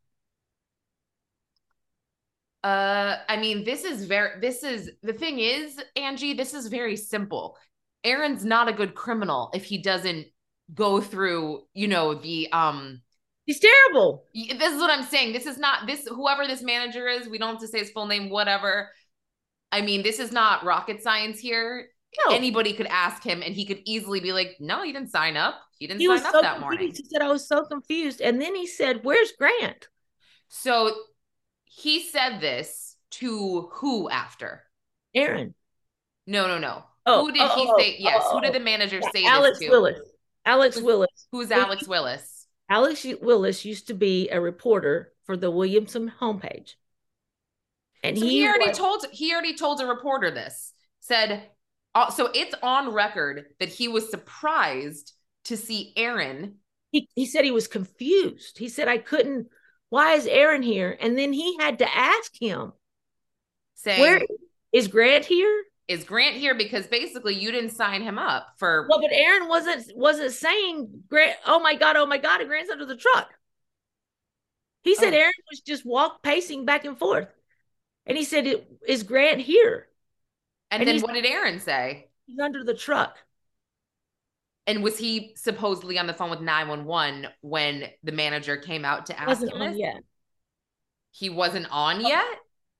Uh, 2.62 3.16
I 3.28 3.38
mean, 3.38 3.64
this 3.64 3.84
is 3.84 4.04
very, 4.04 4.38
this 4.40 4.62
is 4.62 4.90
the 5.02 5.14
thing 5.14 5.38
is, 5.38 5.80
Angie, 5.96 6.34
this 6.34 6.52
is 6.52 6.66
very 6.66 6.96
simple. 6.96 7.56
Aaron's 8.04 8.44
not 8.44 8.68
a 8.68 8.72
good 8.72 8.94
criminal 8.94 9.50
if 9.54 9.64
he 9.64 9.82
doesn't 9.82 10.26
go 10.74 11.00
through, 11.00 11.62
you 11.74 11.88
know, 11.88 12.14
the, 12.14 12.50
um, 12.52 13.00
He's 13.46 13.58
terrible. 13.60 14.26
this 14.32 14.72
is 14.72 14.78
what 14.78 14.90
I'm 14.90 15.02
saying. 15.02 15.32
This 15.32 15.46
is 15.46 15.58
not 15.58 15.86
this, 15.86 16.06
whoever 16.06 16.46
this 16.46 16.62
manager 16.62 17.08
is, 17.08 17.28
we 17.28 17.36
don't 17.36 17.54
have 17.54 17.60
to 17.60 17.66
say 17.66 17.80
his 17.80 17.90
full 17.90 18.06
name, 18.06 18.30
whatever. 18.30 18.90
I 19.72 19.80
mean, 19.80 20.02
this 20.04 20.20
is 20.20 20.30
not 20.30 20.64
rocket 20.64 21.02
science 21.02 21.40
here. 21.40 21.88
No. 22.26 22.34
Anybody 22.34 22.72
could 22.74 22.86
ask 22.86 23.22
him 23.24 23.42
and 23.42 23.54
he 23.54 23.66
could 23.66 23.80
easily 23.84 24.20
be 24.20 24.32
like, 24.32 24.56
no, 24.60 24.82
he 24.82 24.92
didn't 24.92 25.10
sign 25.10 25.36
up. 25.36 25.54
He 25.80 25.86
didn't 25.86 26.00
he 26.00 26.06
sign 26.06 26.16
was 26.16 26.24
up 26.24 26.32
so 26.32 26.42
that 26.42 26.60
morning. 26.60 26.78
confused. 26.78 27.02
He 27.02 27.08
said, 27.08 27.22
I 27.22 27.28
was 27.32 27.48
so 27.48 27.64
confused. 27.64 28.20
And 28.20 28.40
then 28.40 28.54
he 28.54 28.66
said, 28.66 29.00
Where's 29.02 29.32
Grant? 29.32 29.88
So 30.48 30.94
he 31.64 32.02
said 32.02 32.40
this 32.40 32.96
to 33.12 33.70
who 33.72 34.08
after? 34.10 34.62
Aaron. 35.14 35.54
No, 36.26 36.46
no, 36.46 36.58
no. 36.58 36.84
Oh, 37.06 37.24
who 37.24 37.32
did 37.32 37.42
oh, 37.42 37.54
he 37.56 37.66
oh, 37.66 37.78
say? 37.78 37.96
Yes. 37.98 38.22
oh, 38.26 38.34
who 38.34 38.40
did 38.42 38.50
oh. 38.50 38.52
the 38.52 38.60
manager 38.60 39.00
say 39.12 39.24
Alex 39.24 39.58
this 39.58 39.68
to? 39.68 39.74
Alex 39.74 39.98
Willis. 39.98 40.10
Alex 40.44 40.74
Who's- 40.76 40.84
Willis. 40.84 41.26
Who's 41.32 41.50
Alex 41.50 41.88
Willis? 41.88 42.46
Alex 42.68 43.06
Willis 43.20 43.64
used 43.64 43.88
to 43.88 43.94
be 43.94 44.28
a 44.28 44.40
reporter 44.40 45.12
for 45.24 45.36
the 45.36 45.50
Williamson 45.50 46.12
homepage. 46.20 46.74
And 48.04 48.18
So 48.18 48.24
he, 48.24 48.46
already 48.46 48.68
was- 48.68 48.78
told 48.78 49.06
he 49.12 49.32
already 49.32 49.56
told 49.56 49.80
a 49.80 49.86
reporter 49.86 50.30
this. 50.30 50.72
Said 51.00 51.48
uh, 51.94 52.10
so 52.10 52.30
it's 52.34 52.54
on 52.62 52.92
record 52.92 53.46
that 53.58 53.70
he 53.70 53.88
was 53.88 54.10
surprised 54.10 55.14
to 55.50 55.56
see 55.56 55.92
Aaron. 55.96 56.56
he, 56.90 57.08
he 57.14 57.26
said 57.26 57.44
he 57.44 57.50
was 57.52 57.68
confused. 57.68 58.58
He 58.58 58.68
said, 58.68 58.88
I 58.88 58.98
couldn't, 58.98 59.46
why 59.90 60.14
is 60.14 60.26
Aaron 60.26 60.62
here? 60.62 60.96
And 61.00 61.16
then 61.16 61.32
he 61.32 61.56
had 61.58 61.78
to 61.78 61.96
ask 61.96 62.32
him. 62.40 62.72
saying, 63.74 64.00
Where 64.00 64.22
is 64.72 64.88
Grant 64.88 65.24
here? 65.26 65.64
is 65.88 66.04
Grant 66.04 66.36
here? 66.36 66.54
Because 66.54 66.86
basically 66.86 67.34
you 67.34 67.50
didn't 67.50 67.70
sign 67.70 68.00
him 68.02 68.16
up 68.16 68.46
for. 68.58 68.86
Well, 68.88 69.00
but 69.00 69.10
Aaron 69.12 69.48
wasn't 69.48 69.90
wasn't 69.96 70.30
saying 70.32 71.02
Grant. 71.08 71.36
Oh 71.44 71.58
my 71.58 71.74
god! 71.74 71.96
Oh 71.96 72.06
my 72.06 72.18
god! 72.18 72.40
Grant's 72.46 72.70
under 72.70 72.86
the 72.86 72.96
truck. 72.96 73.28
He 74.82 74.94
said 74.94 75.12
Oh. 75.12 75.16
Aaron 75.16 75.32
was 75.50 75.60
just 75.60 75.84
walk 75.84 76.22
pacing 76.22 76.64
back 76.64 76.84
and 76.84 76.96
forth, 76.96 77.26
and 78.06 78.16
he 78.16 78.22
said, 78.22 78.64
"Is 78.86 79.02
Grant 79.02 79.40
here? 79.40 79.88
and 80.70 80.82
and 80.82 80.88
then 80.88 81.00
what 81.00 81.14
did 81.14 81.26
Aaron 81.26 81.58
say? 81.58 82.08
He's 82.26 82.38
under 82.38 82.62
the 82.62 82.74
truck." 82.74 83.16
And 84.66 84.82
was 84.84 84.98
he 84.98 85.32
supposedly 85.36 85.98
on 85.98 86.06
the 86.06 86.14
phone 86.14 86.30
with 86.30 86.40
911 86.40 87.26
when 87.40 87.88
the 88.04 88.12
manager 88.12 88.56
came 88.56 88.84
out 88.84 89.06
to 89.06 89.18
ask 89.18 89.28
Wasn't 89.28 89.52
him 89.52 89.62
on 89.62 89.78
yet. 89.78 90.02
He 91.12 91.30
wasn't 91.30 91.66
on 91.70 92.00
yet? 92.00 92.24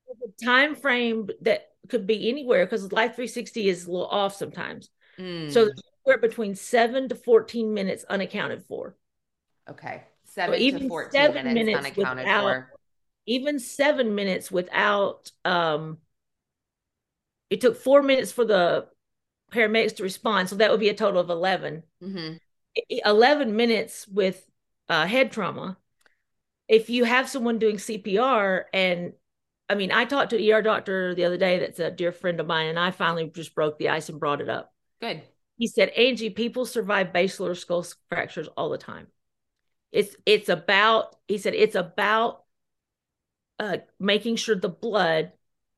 The 0.06 0.44
time 0.44 0.74
frame 0.76 1.28
that 1.42 1.68
could 1.88 2.06
be 2.06 2.28
anywhere 2.28 2.64
because 2.66 2.92
Life 2.92 3.12
360 3.16 3.68
is 3.68 3.86
a 3.86 3.90
little 3.90 4.06
off 4.06 4.34
sometimes. 4.34 4.90
Mm, 5.18 5.50
So 5.52 5.70
we're 6.04 6.18
between 6.18 6.54
seven 6.54 7.08
to 7.08 7.14
14 7.14 7.72
minutes 7.74 8.04
unaccounted 8.04 8.64
for. 8.66 8.96
okay. 9.68 10.04
Seven 10.24 10.58
to 10.58 10.64
even 10.64 10.88
14 10.88 11.10
seven 11.10 11.44
minutes, 11.44 11.54
minutes 11.54 11.78
unaccounted 11.98 12.24
without- 12.24 12.42
for. 12.42 12.70
Even 13.26 13.58
seven 13.58 14.14
minutes 14.14 14.50
without 14.50 15.30
um 15.44 15.98
it 17.50 17.60
took 17.60 17.76
four 17.76 18.02
minutes 18.02 18.30
for 18.32 18.44
the 18.44 18.86
paramedics 19.50 19.96
to 19.96 20.02
respond. 20.02 20.48
So 20.48 20.56
that 20.56 20.70
would 20.70 20.80
be 20.80 20.88
a 20.88 20.94
total 20.94 21.20
of 21.20 21.30
11. 21.30 21.82
hmm 22.00 22.34
11 22.88 23.56
minutes 23.56 24.06
with 24.08 24.46
uh, 24.88 25.06
head 25.06 25.32
trauma. 25.32 25.76
If 26.68 26.88
you 26.88 27.04
have 27.04 27.28
someone 27.28 27.58
doing 27.58 27.78
CPR, 27.78 28.66
and 28.72 29.12
I 29.68 29.74
mean, 29.74 29.90
I 29.90 30.04
talked 30.04 30.30
to 30.30 30.36
an 30.36 30.42
ER 30.42 30.62
doctor 30.62 31.14
the 31.14 31.24
other 31.24 31.36
day 31.36 31.58
that's 31.58 31.80
a 31.80 31.90
dear 31.90 32.12
friend 32.12 32.38
of 32.40 32.46
mine, 32.46 32.68
and 32.68 32.78
I 32.78 32.90
finally 32.92 33.28
just 33.28 33.54
broke 33.54 33.78
the 33.78 33.88
ice 33.88 34.08
and 34.08 34.20
brought 34.20 34.40
it 34.40 34.48
up. 34.48 34.72
Good. 35.00 35.22
He 35.58 35.66
said, 35.66 35.90
Angie, 35.90 36.30
people 36.30 36.64
survive 36.64 37.12
basilar 37.12 37.54
skull 37.54 37.84
fractures 38.08 38.48
all 38.56 38.70
the 38.70 38.78
time. 38.78 39.08
It's 39.92 40.14
it's 40.24 40.48
about, 40.48 41.16
he 41.26 41.38
said, 41.38 41.54
it's 41.54 41.74
about 41.74 42.44
uh, 43.58 43.78
making 43.98 44.36
sure 44.36 44.54
the 44.54 44.68
blood, 44.68 45.32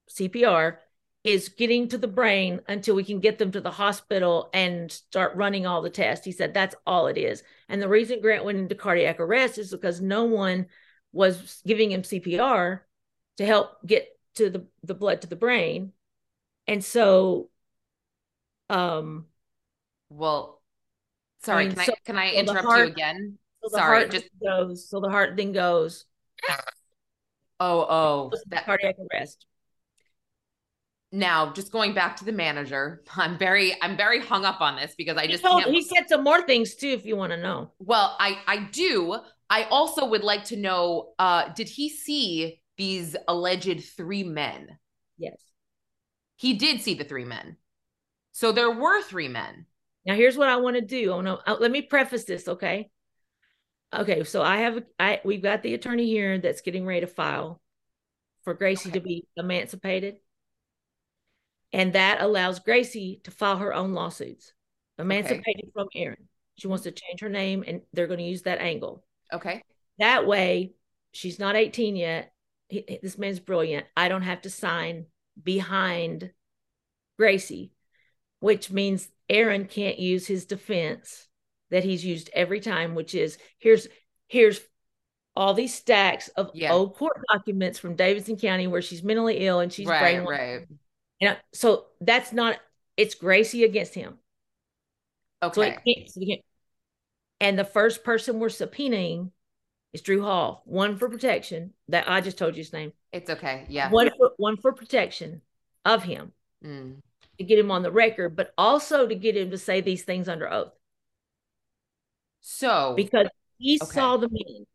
CPR, 0.08 0.78
is 1.24 1.48
getting 1.50 1.88
to 1.88 1.98
the 1.98 2.08
brain 2.08 2.60
until 2.68 2.96
we 2.96 3.04
can 3.04 3.20
get 3.20 3.38
them 3.38 3.52
to 3.52 3.60
the 3.60 3.70
hospital 3.70 4.50
and 4.52 4.90
start 4.90 5.36
running 5.36 5.66
all 5.66 5.80
the 5.80 5.90
tests. 5.90 6.24
He 6.24 6.32
said 6.32 6.52
that's 6.52 6.74
all 6.84 7.06
it 7.06 7.16
is. 7.16 7.44
And 7.68 7.80
the 7.80 7.88
reason 7.88 8.20
Grant 8.20 8.44
went 8.44 8.58
into 8.58 8.74
cardiac 8.74 9.20
arrest 9.20 9.58
is 9.58 9.70
because 9.70 10.00
no 10.00 10.24
one 10.24 10.66
was 11.12 11.62
giving 11.64 11.92
him 11.92 12.02
CPR 12.02 12.80
to 13.36 13.46
help 13.46 13.86
get 13.86 14.08
to 14.34 14.50
the, 14.50 14.66
the 14.82 14.94
blood 14.94 15.22
to 15.22 15.28
the 15.28 15.36
brain. 15.36 15.92
And 16.66 16.84
so 16.84 17.50
um 18.68 19.26
Well, 20.08 20.60
sorry, 21.44 21.66
mean, 21.66 21.74
can 21.74 21.80
I 21.88 21.94
can 22.04 22.16
I 22.16 22.30
so 22.32 22.36
interrupt 22.36 22.66
heart- 22.66 22.86
you 22.88 22.92
again? 22.92 23.38
so 23.64 23.76
Sorry, 23.76 24.08
just 24.08 24.28
goes 24.42 24.88
so 24.88 25.00
the 25.00 25.08
heart 25.08 25.36
then 25.36 25.52
goes 25.52 26.04
oh 27.60 27.86
oh 27.88 28.32
that 28.48 28.64
cardiac 28.64 28.96
arrest. 29.12 29.46
Now 31.12 31.52
just 31.52 31.70
going 31.70 31.92
back 31.94 32.16
to 32.16 32.24
the 32.24 32.32
manager. 32.32 33.02
I'm 33.16 33.38
very 33.38 33.74
I'm 33.80 33.96
very 33.96 34.20
hung 34.20 34.44
up 34.44 34.60
on 34.60 34.76
this 34.76 34.94
because 34.96 35.16
I 35.16 35.26
He, 35.26 35.32
just 35.32 35.44
told, 35.44 35.64
he 35.64 35.82
said 35.82 36.08
some 36.08 36.24
more 36.24 36.42
things 36.42 36.74
too 36.74 36.88
if 36.88 37.04
you 37.04 37.16
want 37.16 37.32
to 37.32 37.38
know. 37.38 37.72
Well, 37.78 38.16
I 38.18 38.38
I 38.46 38.68
do. 38.72 39.16
I 39.48 39.64
also 39.64 40.06
would 40.06 40.24
like 40.24 40.44
to 40.46 40.56
know 40.56 41.12
uh 41.18 41.50
did 41.50 41.68
he 41.68 41.88
see 41.90 42.60
these 42.76 43.14
alleged 43.28 43.84
three 43.96 44.24
men? 44.24 44.78
Yes. 45.18 45.40
He 46.36 46.54
did 46.54 46.80
see 46.80 46.94
the 46.94 47.04
three 47.04 47.24
men. 47.24 47.56
So 48.32 48.50
there 48.50 48.70
were 48.70 49.02
three 49.02 49.28
men. 49.28 49.66
Now 50.06 50.14
here's 50.14 50.36
what 50.36 50.48
I 50.48 50.56
want 50.56 50.76
to 50.76 50.82
do. 50.82 51.12
Oh 51.12 51.20
no, 51.20 51.38
uh, 51.46 51.56
let 51.60 51.70
me 51.70 51.82
preface 51.82 52.24
this, 52.24 52.48
okay? 52.48 52.90
Okay, 53.94 54.24
so 54.24 54.42
I 54.42 54.58
have 54.58 54.82
I 54.98 55.20
we've 55.22 55.42
got 55.42 55.62
the 55.62 55.74
attorney 55.74 56.06
here 56.06 56.38
that's 56.38 56.62
getting 56.62 56.86
ready 56.86 57.02
to 57.02 57.06
file 57.06 57.60
for 58.42 58.54
Gracie 58.54 58.90
to 58.90 59.00
be 59.00 59.26
emancipated. 59.36 60.16
And 61.72 61.94
that 61.94 62.20
allows 62.20 62.58
Gracie 62.60 63.20
to 63.24 63.30
file 63.30 63.56
her 63.58 63.72
own 63.74 63.92
lawsuits. 63.94 64.52
Emancipated 64.98 65.70
from 65.72 65.88
Aaron. 65.94 66.28
She 66.56 66.68
wants 66.68 66.84
to 66.84 66.90
change 66.90 67.20
her 67.20 67.28
name 67.30 67.64
and 67.66 67.80
they're 67.92 68.06
going 68.06 68.18
to 68.18 68.24
use 68.24 68.42
that 68.42 68.60
angle. 68.60 69.02
Okay. 69.32 69.62
That 69.98 70.26
way, 70.26 70.74
she's 71.12 71.38
not 71.38 71.56
18 71.56 71.96
yet. 71.96 72.32
He- 72.68 72.84
he- 72.86 72.98
this 73.02 73.16
man's 73.18 73.40
brilliant. 73.40 73.86
I 73.96 74.08
don't 74.08 74.22
have 74.22 74.42
to 74.42 74.50
sign 74.50 75.06
behind 75.42 76.30
Gracie, 77.18 77.72
which 78.40 78.70
means 78.70 79.08
Aaron 79.28 79.66
can't 79.66 79.98
use 79.98 80.26
his 80.26 80.44
defense 80.44 81.26
that 81.70 81.84
he's 81.84 82.04
used 82.04 82.28
every 82.34 82.60
time, 82.60 82.94
which 82.94 83.14
is 83.14 83.38
here's 83.58 83.88
here's 84.28 84.60
all 85.34 85.54
these 85.54 85.74
stacks 85.74 86.28
of 86.28 86.50
Yeah. 86.54 86.72
old 86.72 86.94
court 86.94 87.18
documents 87.32 87.78
from 87.78 87.96
Davidson 87.96 88.36
County 88.36 88.66
where 88.66 88.82
she's 88.82 89.02
mentally 89.02 89.38
ill 89.46 89.60
and 89.60 89.72
she's 89.72 89.86
right, 89.86 90.16
brainwashed. 90.16 90.26
right. 90.28 90.66
And 91.22 91.30
I- 91.30 91.40
so 91.54 91.86
that's 92.00 92.32
not 92.32 92.60
it's 92.98 93.14
Gracie 93.14 93.64
against 93.64 93.94
him. 93.94 94.18
So 95.42 95.48
Okay. 95.48 95.70
it 95.70 95.84
can't, 95.96 96.10
so 96.10 96.20
it 96.20 96.26
can't- 96.26 96.44
and 97.40 97.58
the 97.58 97.64
first 97.64 98.04
person 98.04 98.38
we're 98.38 98.48
subpoenaing 98.48 99.32
is 99.94 100.02
Drew 100.02 100.22
Hall, 100.22 100.62
one 100.66 100.98
for 100.98 101.08
protection. 101.08 101.72
That 101.88 102.08
I 102.08 102.20
just 102.20 102.36
told 102.38 102.54
you 102.56 102.60
his 102.60 102.72
name. 102.72 102.92
It's 103.12 103.30
okay. 103.30 103.66
Yeah. 103.68 103.90
One 103.90 104.10
for 104.16 104.32
one 104.36 104.56
for 104.58 104.72
protection 104.72 105.40
of 105.84 106.02
him 106.02 106.32
Mm. 106.62 107.02
to 107.38 107.44
get 107.44 107.58
him 107.58 107.70
on 107.70 107.82
the 107.82 107.90
record, 107.92 108.36
but 108.36 108.52
also 108.58 109.06
to 109.06 109.14
get 109.14 109.36
him 109.36 109.50
to 109.50 109.58
say 109.58 109.80
these 109.80 110.04
things 110.04 110.28
under 110.28 110.50
oath 110.50 110.72
So 112.40 112.94
because 112.94 113.28
he 113.58 113.78
Okay. 113.82 113.92
saw 113.92 114.16
the 114.16 114.28
men. 114.28 114.66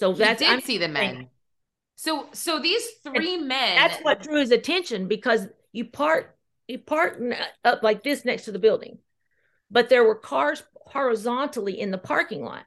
So 0.00 0.12
he 0.12 0.18
that's 0.18 0.38
did 0.40 0.48
I'm 0.48 0.60
see 0.60 0.78
the 0.78 0.84
saying 0.86 0.92
men. 0.92 1.30
So 1.96 2.28
so 2.32 2.58
these 2.58 2.90
three 3.02 3.36
men 3.36 3.76
that's 3.76 4.02
what 4.02 4.22
drew 4.22 4.40
his 4.40 4.50
attention 4.50 5.06
because 5.08 5.46
you 5.74 5.84
park 5.84 6.36
you 6.68 6.78
park 6.78 7.20
up 7.64 7.82
like 7.82 8.02
this 8.02 8.24
next 8.24 8.44
to 8.44 8.52
the 8.52 8.58
building, 8.58 8.98
but 9.70 9.88
there 9.88 10.04
were 10.04 10.14
cars 10.14 10.62
horizontally 10.86 11.78
in 11.78 11.90
the 11.90 11.98
parking 11.98 12.44
lot, 12.44 12.64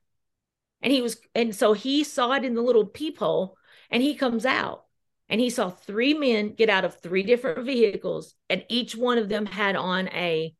and 0.81 0.91
he 0.91 1.01
was 1.01 1.17
and 1.33 1.55
so 1.55 1.73
he 1.73 2.03
saw 2.03 2.33
it 2.33 2.43
in 2.43 2.53
the 2.53 2.61
little 2.61 2.85
peephole, 2.85 3.57
and 3.89 4.03
he 4.03 4.13
comes 4.13 4.45
out 4.45 4.83
and 5.29 5.41
he 5.41 5.49
saw 5.49 5.69
three 5.69 6.13
men 6.13 6.53
get 6.53 6.69
out 6.69 6.85
of 6.85 6.99
three 6.99 7.23
different 7.23 7.65
vehicles, 7.65 8.35
and 8.49 8.65
each 8.69 8.95
one 8.95 9.17
of 9.17 9.29
them 9.29 9.45
had 9.45 9.75
on 9.75 10.09
a 10.09 10.53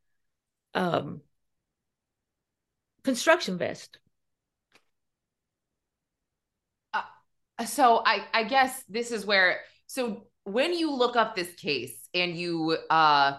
um 0.74 1.22
construction 3.04 3.58
vest. 3.58 4.00
so 7.66 8.02
I 8.06 8.26
I 8.34 8.44
guess 8.44 8.84
this 8.88 9.12
is 9.12 9.26
where 9.26 9.62
so 9.88 10.27
when 10.48 10.74
you 10.74 10.96
look 10.96 11.18
up 11.18 11.36
this 11.36 11.54
case 11.56 12.08
and 12.14 12.38
you 12.38 12.78
uh 12.90 13.34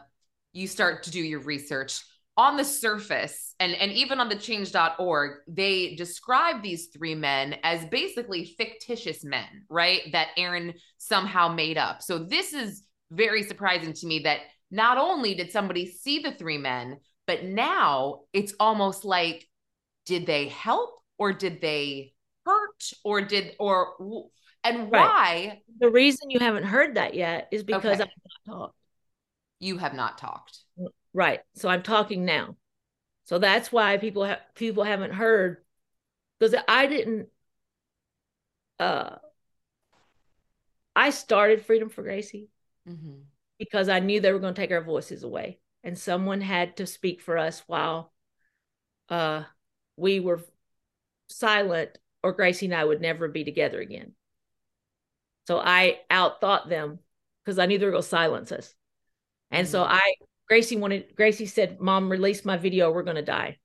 you 0.53 0.67
start 0.67 1.03
to 1.05 1.11
do 1.11 1.21
your 1.21 1.41
research 1.41 2.03
on 2.37 2.59
the 2.59 2.65
surface 2.65 3.55
and 3.59 3.73
and 3.73 3.91
even 3.93 4.21
on 4.21 4.29
the 4.29 4.37
change.org 4.37 5.39
they 5.49 5.95
describe 5.95 6.63
these 6.63 6.89
three 6.89 7.15
men 7.15 7.57
as 7.63 7.83
basically 7.87 8.45
fictitious 8.59 9.25
men 9.25 9.65
right 9.71 10.03
that 10.13 10.29
Aaron 10.37 10.75
somehow 10.99 11.49
made 11.49 11.79
up. 11.79 12.03
So 12.03 12.19
this 12.19 12.53
is 12.53 12.83
very 13.11 13.43
surprising 13.43 13.95
to 13.95 14.07
me 14.07 14.19
that 14.21 14.41
not 14.71 14.99
only 14.99 15.35
did 15.35 15.51
somebody 15.51 15.87
see 15.87 16.19
the 16.19 16.33
three 16.33 16.59
men 16.59 16.99
but 17.27 17.43
now 17.43 18.21
it's 18.35 18.53
almost 18.61 19.07
like 19.07 19.49
did 20.05 20.27
they 20.27 20.49
help 20.49 20.91
or 21.17 21.33
did 21.33 21.63
they 21.63 22.13
hurt 22.45 22.93
or 23.03 23.23
did 23.23 23.57
or 23.59 23.95
and 24.65 24.91
Right. 24.91 25.03
why 25.03 25.63
The 25.81 25.91
reason 25.91 26.31
you 26.31 26.41
haven't 26.41 26.65
heard 26.65 26.95
that 26.97 27.15
yet 27.15 27.49
is 27.53 27.63
because 27.63 28.01
Okay. 28.01 28.03
I've 28.03 28.09
not 28.47 28.57
talked. 28.57 28.75
you 29.61 29.79
have 29.79 29.95
not 29.95 30.19
talked 30.19 30.59
Right. 31.13 31.41
So 31.55 31.69
I'm 31.69 31.83
talking 31.83 32.25
now. 32.25 32.57
So 33.25 33.39
that's 33.39 33.73
why 33.73 33.97
people 33.97 34.25
have 34.25 34.41
people 34.55 34.85
haven't 34.85 35.13
heard 35.13 35.65
because 36.39 36.55
I 36.69 36.87
didn't 36.87 37.29
uh 38.79 39.17
I 40.95 41.11
started 41.11 41.65
Freedom 41.65 41.89
for 41.89 42.03
Gracie 42.03 42.49
Mhm. 42.87 43.25
because 43.59 43.89
I 43.89 44.01
knew 44.01 44.21
they 44.21 44.33
were 44.33 44.39
going 44.39 44.55
to 44.55 44.61
take 44.61 44.71
our 44.71 44.83
voices 44.83 45.23
away 45.23 45.61
and 45.83 45.99
someone 45.99 46.41
had 46.41 46.77
to 46.79 46.87
speak 46.87 47.21
for 47.21 47.39
us 47.39 47.61
while 47.67 48.13
uh 49.09 49.45
we 49.97 50.21
were 50.21 50.43
silent 51.29 51.99
or 52.23 52.33
Gracie 52.33 52.67
and 52.67 52.75
I 52.75 52.85
would 52.85 53.01
never 53.01 53.29
be 53.29 53.45
together 53.45 53.81
again. 53.81 54.15
So 55.49 55.59
I 55.59 56.01
outthought 56.11 56.69
them 56.69 56.99
because 57.43 57.59
I 57.59 57.65
knew 57.65 57.79
they 57.79 57.87
were 57.87 57.93
going 57.93 58.03
to 58.03 58.09
silence 58.09 58.53
us. 58.53 58.75
And 59.51 59.67
so 59.67 59.83
Mhm. 59.83 59.87
I 59.89 60.15
Gracie 60.47 60.77
wanted 60.77 61.17
Gracie 61.17 61.47
said, 61.47 61.81
"Mom, 61.81 62.11
release 62.11 62.45
my 62.45 62.59
video. 62.59 62.93
We're 62.93 63.03
going 63.03 63.17
to 63.17 63.23
die." 63.23 63.57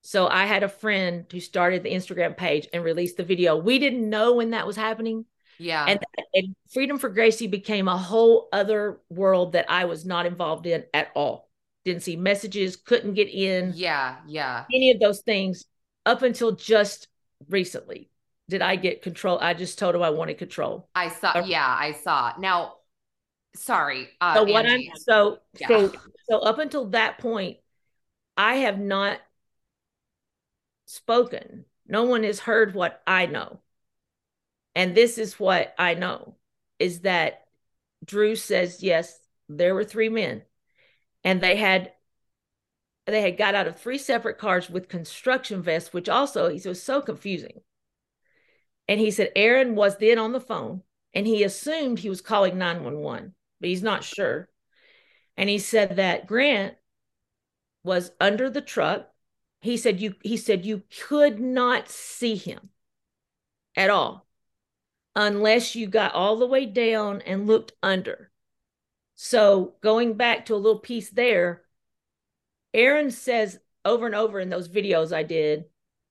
So 0.00 0.26
I 0.26 0.46
had 0.46 0.62
a 0.62 0.68
friend 0.68 1.26
who 1.30 1.40
started 1.40 1.82
the 1.82 1.92
Instagram 1.92 2.38
page 2.38 2.68
and 2.72 2.82
released 2.82 3.18
the 3.18 3.22
video. 3.22 3.54
We 3.54 3.78
didn't 3.78 4.08
know 4.08 4.32
when 4.32 4.52
that 4.52 4.66
was 4.66 4.76
happening. 4.76 5.26
Yeah. 5.58 5.84
And, 5.86 6.00
and 6.32 6.56
Freedom 6.72 6.98
for 6.98 7.10
Gracie 7.10 7.48
became 7.48 7.86
a 7.86 7.98
whole 7.98 8.48
other 8.50 9.02
world 9.10 9.52
that 9.52 9.70
I 9.70 9.84
was 9.84 10.06
not 10.06 10.24
involved 10.24 10.64
in 10.64 10.86
at 10.94 11.08
all. 11.14 11.50
Didn't 11.84 12.02
see 12.02 12.16
messages, 12.16 12.76
couldn't 12.76 13.12
get 13.12 13.28
in. 13.28 13.74
Yeah, 13.76 14.20
yeah. 14.26 14.64
Any 14.72 14.90
of 14.90 15.00
those 15.00 15.20
things 15.20 15.66
up 16.06 16.22
until 16.22 16.52
just 16.52 17.08
recently 17.50 18.08
did 18.48 18.62
I 18.62 18.76
get 18.76 19.02
control. 19.02 19.38
I 19.40 19.54
just 19.54 19.78
told 19.78 19.94
him 19.94 20.02
I 20.02 20.10
wanted 20.10 20.38
control. 20.38 20.88
I 20.94 21.08
saw, 21.08 21.44
yeah, 21.46 21.66
I 21.66 21.92
saw. 21.92 22.32
Now, 22.38 22.74
sorry. 23.56 24.08
Uh, 24.20 24.36
So 24.36 24.44
what 24.44 24.66
Angie. 24.66 24.90
I'm 24.90 24.98
so 24.98 25.38
Yeah. 25.58 25.68
so 25.68 25.92
so 26.28 26.38
up 26.38 26.58
until 26.58 26.86
that 26.86 27.18
point, 27.18 27.58
I 28.36 28.56
have 28.56 28.78
not 28.78 29.18
spoken. 30.86 31.64
No 31.86 32.04
one 32.04 32.22
has 32.24 32.40
heard 32.40 32.74
what 32.74 33.02
I 33.06 33.26
know. 33.26 33.60
And 34.74 34.94
this 34.94 35.18
is 35.18 35.38
what 35.38 35.74
I 35.78 35.94
know 35.94 36.34
is 36.78 37.00
that 37.00 37.46
Drew 38.04 38.36
says 38.36 38.82
yes, 38.82 39.18
there 39.48 39.74
were 39.74 39.84
three 39.84 40.08
men 40.08 40.42
and 41.22 41.40
they 41.40 41.56
had 41.56 41.92
they 43.06 43.20
had 43.20 43.36
got 43.36 43.54
out 43.54 43.66
of 43.66 43.78
three 43.78 43.98
separate 43.98 44.38
cars 44.38 44.70
with 44.70 44.88
construction 44.88 45.62
vests, 45.62 45.92
which 45.92 46.08
also 46.08 46.48
he 46.48 46.66
was 46.66 46.82
so 46.82 47.00
confusing. 47.02 47.60
And 48.88 49.00
he 49.00 49.10
said 49.10 49.32
Aaron 49.34 49.74
was 49.74 49.96
then 49.96 50.18
on 50.18 50.32
the 50.32 50.40
phone 50.40 50.82
and 51.14 51.26
he 51.26 51.44
assumed 51.44 51.98
he 51.98 52.08
was 52.08 52.20
calling 52.20 52.58
911, 52.58 53.34
but 53.60 53.68
he's 53.68 53.82
not 53.82 54.04
sure. 54.04 54.48
And 55.36 55.48
he 55.48 55.58
said 55.58 55.96
that 55.96 56.26
Grant 56.26 56.74
was 57.82 58.10
under 58.20 58.50
the 58.50 58.60
truck. 58.60 59.08
He 59.60 59.76
said 59.76 60.00
you 60.00 60.14
he 60.22 60.36
said 60.36 60.66
you 60.66 60.82
could 61.06 61.40
not 61.40 61.88
see 61.88 62.36
him 62.36 62.70
at 63.76 63.90
all 63.90 64.26
unless 65.16 65.74
you 65.74 65.86
got 65.86 66.14
all 66.14 66.36
the 66.36 66.46
way 66.46 66.66
down 66.66 67.22
and 67.22 67.46
looked 67.46 67.72
under. 67.82 68.30
So 69.14 69.74
going 69.80 70.14
back 70.14 70.46
to 70.46 70.54
a 70.54 70.56
little 70.56 70.80
piece 70.80 71.10
there, 71.10 71.62
Aaron 72.72 73.10
says 73.10 73.58
over 73.84 74.06
and 74.06 74.14
over 74.14 74.40
in 74.40 74.50
those 74.50 74.68
videos 74.68 75.14
I 75.14 75.22
did, 75.22 75.64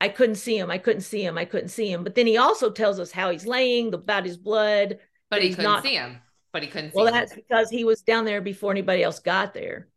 I 0.03 0.09
couldn't 0.09 0.35
see 0.35 0.57
him, 0.57 0.69
I 0.69 0.79
couldn't 0.79 1.03
see 1.03 1.23
him, 1.23 1.37
I 1.37 1.45
couldn't 1.45 1.69
see 1.69 1.89
him. 1.89 2.03
But 2.03 2.15
then 2.15 2.27
he 2.27 2.35
also 2.35 2.69
tells 2.69 2.99
us 2.99 3.09
how 3.09 3.29
he's 3.29 3.45
laying, 3.45 3.93
about 3.93 4.25
his 4.25 4.35
blood. 4.35 4.99
but 5.29 5.41
he 5.41 5.51
couldn't 5.51 5.63
not- 5.63 5.83
see 5.83 5.95
him. 5.95 6.17
But 6.51 6.61
he 6.61 6.67
couldn't 6.67 6.91
see 6.91 6.97
Well, 6.97 7.07
him. 7.07 7.13
that's 7.13 7.33
because 7.33 7.69
he 7.69 7.85
was 7.85 8.01
down 8.01 8.25
there 8.25 8.41
before 8.41 8.69
anybody 8.69 9.01
else 9.01 9.19
got 9.19 9.53
there. 9.53 9.87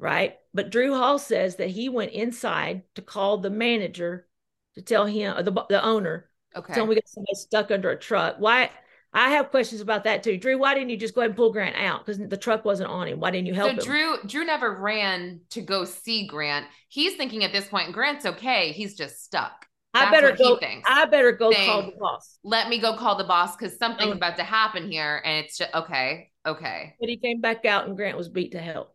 Right. 0.00 0.36
But 0.52 0.70
Drew 0.70 0.94
Hall 0.94 1.20
says 1.20 1.56
that 1.56 1.70
he 1.70 1.88
went 1.88 2.10
inside 2.10 2.82
to 2.96 3.02
call 3.02 3.38
the 3.38 3.50
manager 3.50 4.26
to 4.74 4.82
tell 4.82 5.06
him, 5.06 5.38
or 5.38 5.44
the, 5.44 5.52
the 5.68 5.82
owner, 5.82 6.28
okay. 6.56 6.74
tell 6.74 6.82
him 6.82 6.88
we 6.88 6.96
got 6.96 7.08
somebody 7.08 7.36
stuck 7.36 7.70
under 7.70 7.90
a 7.90 7.96
truck. 7.98 8.36
Why? 8.38 8.70
I 9.12 9.30
have 9.30 9.50
questions 9.50 9.80
about 9.80 10.04
that 10.04 10.22
too. 10.22 10.36
Drew, 10.36 10.58
why 10.58 10.74
didn't 10.74 10.90
you 10.90 10.96
just 10.96 11.14
go 11.14 11.22
ahead 11.22 11.30
and 11.30 11.36
pull 11.36 11.50
Grant 11.52 11.76
out? 11.76 12.04
Because 12.04 12.18
the 12.18 12.36
truck 12.36 12.64
wasn't 12.64 12.90
on 12.90 13.08
him. 13.08 13.20
Why 13.20 13.30
didn't 13.30 13.46
you 13.46 13.54
help 13.54 13.70
So 13.70 13.76
him? 13.76 13.84
Drew 13.84 14.16
Drew 14.26 14.44
never 14.44 14.74
ran 14.80 15.40
to 15.50 15.62
go 15.62 15.84
see 15.84 16.26
Grant. 16.26 16.66
He's 16.88 17.14
thinking 17.16 17.42
at 17.44 17.52
this 17.52 17.66
point, 17.68 17.92
Grant's 17.92 18.26
okay. 18.26 18.72
He's 18.72 18.94
just 18.94 19.24
stuck. 19.24 19.66
I 19.94 20.10
better 20.10 20.36
go. 20.36 20.58
I 20.86 21.06
better 21.06 21.32
go 21.32 21.50
Saying- 21.50 21.66
call 21.70 21.82
the 21.82 21.96
boss. 21.98 22.38
Let 22.44 22.68
me 22.68 22.78
go 22.78 22.94
call 22.96 23.16
the 23.16 23.24
boss 23.24 23.56
because 23.56 23.78
something's 23.78 24.10
Oh. 24.10 24.16
about 24.16 24.36
to 24.36 24.44
happen 24.44 24.90
here. 24.90 25.20
And 25.24 25.44
it's 25.44 25.56
just 25.58 25.74
okay, 25.74 26.30
okay. 26.46 26.94
But 27.00 27.08
he 27.08 27.16
came 27.16 27.40
back 27.40 27.64
out 27.64 27.86
and 27.88 27.96
Grant 27.96 28.16
was 28.18 28.28
beat 28.28 28.52
to 28.52 28.60
hell. 28.60 28.94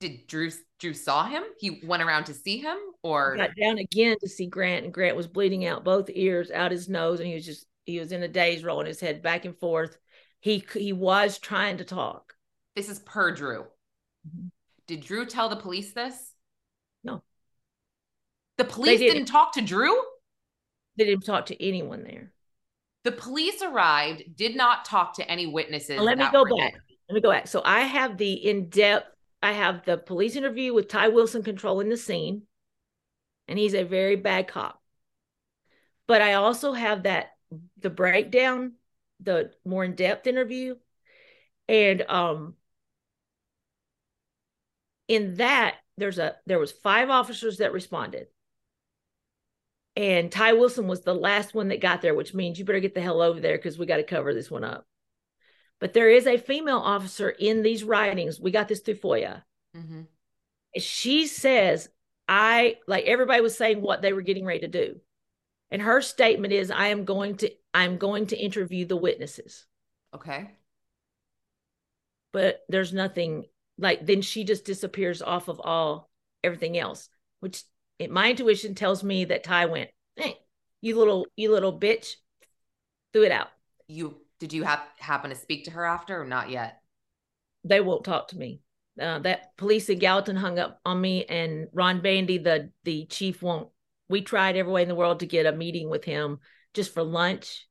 Did 0.00 0.26
Drew 0.26 0.50
Drew 0.78 0.92
saw 0.94 1.24
him? 1.26 1.42
He 1.58 1.80
went 1.84 2.02
around 2.02 2.24
to 2.24 2.34
see 2.34 2.58
him, 2.58 2.76
or 3.02 3.36
got 3.36 3.50
down 3.60 3.78
again 3.78 4.16
to 4.20 4.28
see 4.28 4.46
Grant, 4.46 4.84
and 4.84 4.92
Grant 4.94 5.16
was 5.16 5.26
bleeding 5.26 5.64
out 5.66 5.84
both 5.84 6.08
ears, 6.12 6.50
out 6.50 6.70
his 6.70 6.88
nose, 6.88 7.18
and 7.18 7.26
he 7.26 7.34
was 7.34 7.46
just 7.46 7.66
he 7.86 7.98
was 7.98 8.12
in 8.12 8.22
a 8.22 8.28
daze, 8.28 8.62
rolling 8.62 8.86
his 8.86 9.00
head 9.00 9.22
back 9.22 9.44
and 9.46 9.56
forth. 9.58 9.96
He 10.40 10.62
he 10.74 10.92
was 10.92 11.38
trying 11.38 11.78
to 11.78 11.84
talk. 11.84 12.34
this 12.74 12.88
is 12.90 12.98
per 12.98 13.32
Drew. 13.32 13.64
Mhm. 14.28 14.50
Did 14.86 15.00
Drew 15.00 15.24
tell 15.24 15.48
the 15.48 15.56
police 15.56 15.92
this? 15.92 16.34
No. 17.02 17.22
The 18.58 18.64
police 18.64 18.98
didn't. 18.98 19.14
didn't 19.14 19.28
talk 19.28 19.54
to 19.54 19.62
Drew? 19.62 19.98
They 20.96 21.04
didn't 21.04 21.24
talk 21.24 21.46
to 21.46 21.62
anyone 21.62 22.02
there. 22.02 22.32
The 23.04 23.12
police 23.12 23.62
arrived, 23.62 24.36
did 24.36 24.56
not 24.56 24.84
talk 24.84 25.14
to 25.14 25.30
any 25.30 25.46
witnesses. 25.46 25.96
Now, 25.96 26.02
let 26.02 26.18
me 26.18 26.26
go 26.32 26.44
back. 26.44 26.72
there. 26.72 26.82
Let 27.08 27.14
me 27.14 27.20
go 27.20 27.30
back. 27.30 27.46
So 27.46 27.62
I 27.64 27.80
have 27.80 28.18
the 28.18 28.32
in 28.32 28.68
depth. 28.68 29.06
I 29.42 29.52
have 29.52 29.84
the 29.84 29.96
police 29.96 30.34
interview 30.34 30.74
with 30.74 30.88
Ty 30.88 31.08
Wilson 31.08 31.42
controlling 31.42 31.88
the 31.88 31.96
scene, 31.96 32.42
and 33.46 33.58
he's 33.58 33.74
a 33.74 33.84
very 33.84 34.16
bad 34.16 34.48
cop. 34.48 34.82
But 36.08 36.20
I 36.20 36.34
also 36.34 36.72
have 36.72 37.04
that 37.04 37.28
the 37.78 37.90
breakdown, 37.90 38.72
the 39.20 39.52
more 39.64 39.84
in 39.84 39.94
depth 39.94 40.26
interview, 40.26 40.76
and 41.68 42.02
um, 42.02 42.54
in 45.08 45.36
that 45.36 45.76
there's 45.96 46.18
a 46.18 46.36
there 46.46 46.58
was 46.58 46.72
five 46.72 47.10
officers 47.10 47.58
that 47.58 47.72
responded, 47.72 48.26
and 49.96 50.30
Ty 50.30 50.54
Wilson 50.54 50.86
was 50.86 51.02
the 51.02 51.14
last 51.14 51.54
one 51.54 51.68
that 51.68 51.80
got 51.80 52.02
there, 52.02 52.14
which 52.14 52.34
means 52.34 52.58
you 52.58 52.64
better 52.64 52.80
get 52.80 52.94
the 52.94 53.00
hell 53.00 53.22
over 53.22 53.40
there 53.40 53.56
because 53.56 53.78
we 53.78 53.86
got 53.86 53.96
to 53.96 54.02
cover 54.02 54.34
this 54.34 54.50
one 54.50 54.64
up. 54.64 54.86
But 55.80 55.92
there 55.92 56.10
is 56.10 56.26
a 56.26 56.38
female 56.38 56.78
officer 56.78 57.28
in 57.28 57.62
these 57.62 57.84
writings. 57.84 58.40
We 58.40 58.50
got 58.50 58.68
this 58.68 58.80
through 58.80 58.96
FOIA. 58.96 59.42
Mhm. 59.74 60.06
She 60.78 61.26
says, 61.26 61.88
I 62.28 62.78
like 62.86 63.04
everybody 63.04 63.40
was 63.40 63.56
saying 63.56 63.80
what 63.80 64.02
they 64.02 64.12
were 64.12 64.22
getting 64.22 64.44
ready 64.44 64.60
to 64.60 64.68
do. 64.68 65.00
And 65.70 65.82
her 65.82 66.00
statement 66.00 66.52
is, 66.52 66.70
I 66.70 66.88
am 66.88 67.04
going 67.04 67.36
to, 67.38 67.50
I'm 67.74 67.98
going 67.98 68.26
to 68.28 68.36
interview 68.36 68.86
the 68.86 68.96
witnesses. 68.96 69.66
Okay. 70.14 70.50
But 72.32 72.60
there's 72.68 72.92
nothing 72.92 73.46
like 73.78 74.06
then 74.06 74.22
she 74.22 74.44
just 74.44 74.64
disappears 74.64 75.20
off 75.22 75.48
of 75.48 75.60
all 75.60 76.10
everything 76.42 76.78
else, 76.78 77.08
which 77.40 77.62
it, 77.98 78.10
my 78.10 78.30
intuition 78.30 78.74
tells 78.74 79.02
me 79.02 79.26
that 79.26 79.44
Ty 79.44 79.66
went, 79.66 79.90
Hey, 80.16 80.38
you 80.80 80.98
little, 80.98 81.26
you 81.36 81.52
little 81.52 81.78
bitch, 81.78 82.14
threw 83.12 83.24
it 83.24 83.32
out. 83.32 83.48
You 83.88 84.16
did 84.38 84.52
you 84.52 84.64
have 84.64 84.82
happen 84.98 85.30
to 85.30 85.36
speak 85.36 85.64
to 85.64 85.70
her 85.72 85.84
after 85.84 86.20
or 86.20 86.24
not 86.24 86.50
yet? 86.50 86.80
they 87.68 87.80
won't 87.80 88.04
talk 88.04 88.28
to 88.28 88.38
me. 88.38 88.60
Uh, 89.00 89.18
that 89.20 89.56
police 89.56 89.88
in 89.88 89.98
Gallatin 89.98 90.36
hung 90.36 90.58
up 90.58 90.80
on 90.86 91.00
me, 91.00 91.24
and 91.26 91.68
Don 91.76 92.00
Bandy, 92.00 92.38
the 92.38 92.70
the 92.84 93.04
chief, 93.06 93.42
won't. 93.42 93.68
We 94.08 94.22
tried 94.22 94.56
every 94.56 94.72
way 94.72 94.82
in 94.82 94.88
the 94.88 94.94
world 94.94 95.20
to 95.20 95.26
get 95.26 95.46
a 95.46 95.52
meeting 95.52 95.88
with 95.88 96.04
him 96.04 96.38
just 96.74 96.94
for 96.94 97.02
lunch, 97.02 97.66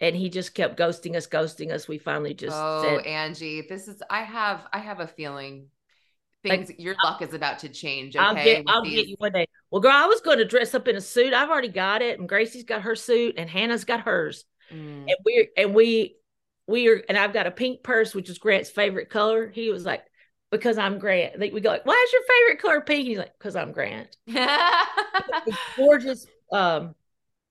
and 0.00 0.14
he 0.16 0.28
just 0.28 0.54
kept 0.54 0.78
ghosting 0.78 1.16
us, 1.16 1.26
ghosting 1.26 1.72
us. 1.72 1.86
We 1.88 1.98
finally 1.98 2.34
just 2.34 2.56
oh, 2.58 2.82
said, 2.82 3.06
Angie, 3.06 3.66
this 3.68 3.88
is 3.88 4.02
I 4.10 4.22
have 4.22 4.66
I 4.72 4.78
have 4.78 5.00
a 5.00 5.06
feeling 5.06 5.68
things 6.42 6.70
your 6.78 6.94
luck 7.02 7.20
is 7.22 7.34
about 7.34 7.60
to 7.60 7.68
change. 7.68 8.16
Okay. 8.16 8.24
"I'll 8.24 8.34
get, 8.34 8.64
I'll 8.66 8.84
get 8.84 9.06
you 9.06 9.16
one 9.18 9.32
day." 9.32 9.46
Well, 9.70 9.80
girl, 9.80 9.92
I 9.92 10.06
was 10.06 10.20
going 10.20 10.38
to 10.38 10.44
dress 10.44 10.74
up 10.74 10.88
in 10.88 10.96
a 10.96 11.00
suit. 11.00 11.34
I've 11.34 11.50
already 11.50 11.68
got 11.68 12.02
it, 12.02 12.18
and 12.18 12.28
Gracie's 12.28 12.64
got 12.64 12.82
her 12.82 12.94
suit, 12.94 13.34
and 13.36 13.48
Hannah's 13.48 13.84
got 13.84 14.00
hers, 14.00 14.44
Mm. 14.72 15.06
and 15.08 15.16
we 15.24 15.48
and 15.56 15.74
we 15.74 16.16
we 16.66 16.88
are, 16.88 17.02
and 17.08 17.16
I've 17.16 17.32
got 17.32 17.46
a 17.46 17.50
pink 17.50 17.82
purse, 17.82 18.14
which 18.14 18.28
is 18.28 18.38
Grant's 18.38 18.70
favorite 18.70 19.08
color. 19.08 19.48
He 19.48 19.70
was 19.70 19.86
like, 19.86 20.04
"Because 20.50 20.78
I'm 20.78 20.98
Grant." 20.98 21.38
Like 21.38 21.52
we 21.52 21.60
go, 21.60 21.70
like, 21.70 21.86
"Why 21.86 22.04
is 22.06 22.12
your 22.12 22.22
favorite 22.22 22.62
color 22.62 22.80
pink?" 22.80 23.06
He's 23.06 23.18
like, 23.18 23.38
"Because 23.38 23.56
I'm 23.56 23.72
Grant." 23.72 24.16
gorgeous 25.76 26.26
um, 26.52 26.94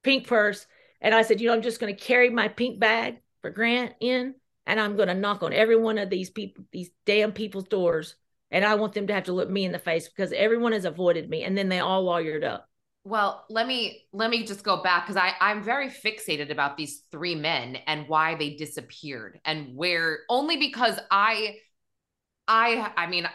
pink 0.03 0.27
purse. 0.27 0.65
And 1.01 1.13
I 1.13 1.21
said, 1.21 1.39
you 1.39 1.47
know, 1.47 1.53
I'm 1.53 1.61
just 1.61 1.79
going 1.79 1.95
to 1.95 1.99
carry 1.99 2.29
my 2.29 2.47
pink 2.47 2.79
bag 2.79 3.17
for 3.41 3.51
Grant 3.51 3.93
in, 3.99 4.35
and 4.65 4.79
I'm 4.79 4.95
going 4.95 5.09
to 5.09 5.13
knock 5.13 5.43
on 5.43 5.53
every 5.53 5.75
one 5.75 5.97
of 5.97 6.09
these 6.09 6.29
people, 6.29 6.63
these 6.71 6.89
damn 7.05 7.31
people's 7.31 7.67
doors. 7.67 8.15
And 8.49 8.63
I 8.63 8.75
want 8.75 8.93
them 8.93 9.07
to 9.07 9.13
have 9.13 9.25
to 9.25 9.33
look 9.33 9.49
me 9.49 9.65
in 9.65 9.73
the 9.73 9.79
face 9.79 10.07
because 10.07 10.31
everyone 10.31 10.71
has 10.71 10.85
avoided 10.85 11.29
me. 11.29 11.43
And 11.43 11.57
then 11.57 11.69
they 11.69 11.79
all 11.79 12.05
lawyered 12.05 12.45
up. 12.45 12.69
Well, 13.03 13.45
let 13.49 13.67
me 13.67 14.05
let 14.11 14.29
me 14.29 14.45
just 14.45 14.65
go 14.65 14.83
back 14.83 15.05
because 15.05 15.15
I 15.15 15.33
I'm 15.39 15.63
very 15.63 15.89
fixated 15.89 16.49
about 16.49 16.75
these 16.75 17.03
three 17.09 17.35
men 17.35 17.77
and 17.87 18.07
why 18.09 18.35
they 18.35 18.55
disappeared 18.55 19.39
and 19.45 19.77
where 19.77 20.19
only 20.29 20.57
because 20.57 20.99
I 21.09 21.55
I 22.47 22.91
I 22.95 23.07
mean 23.07 23.27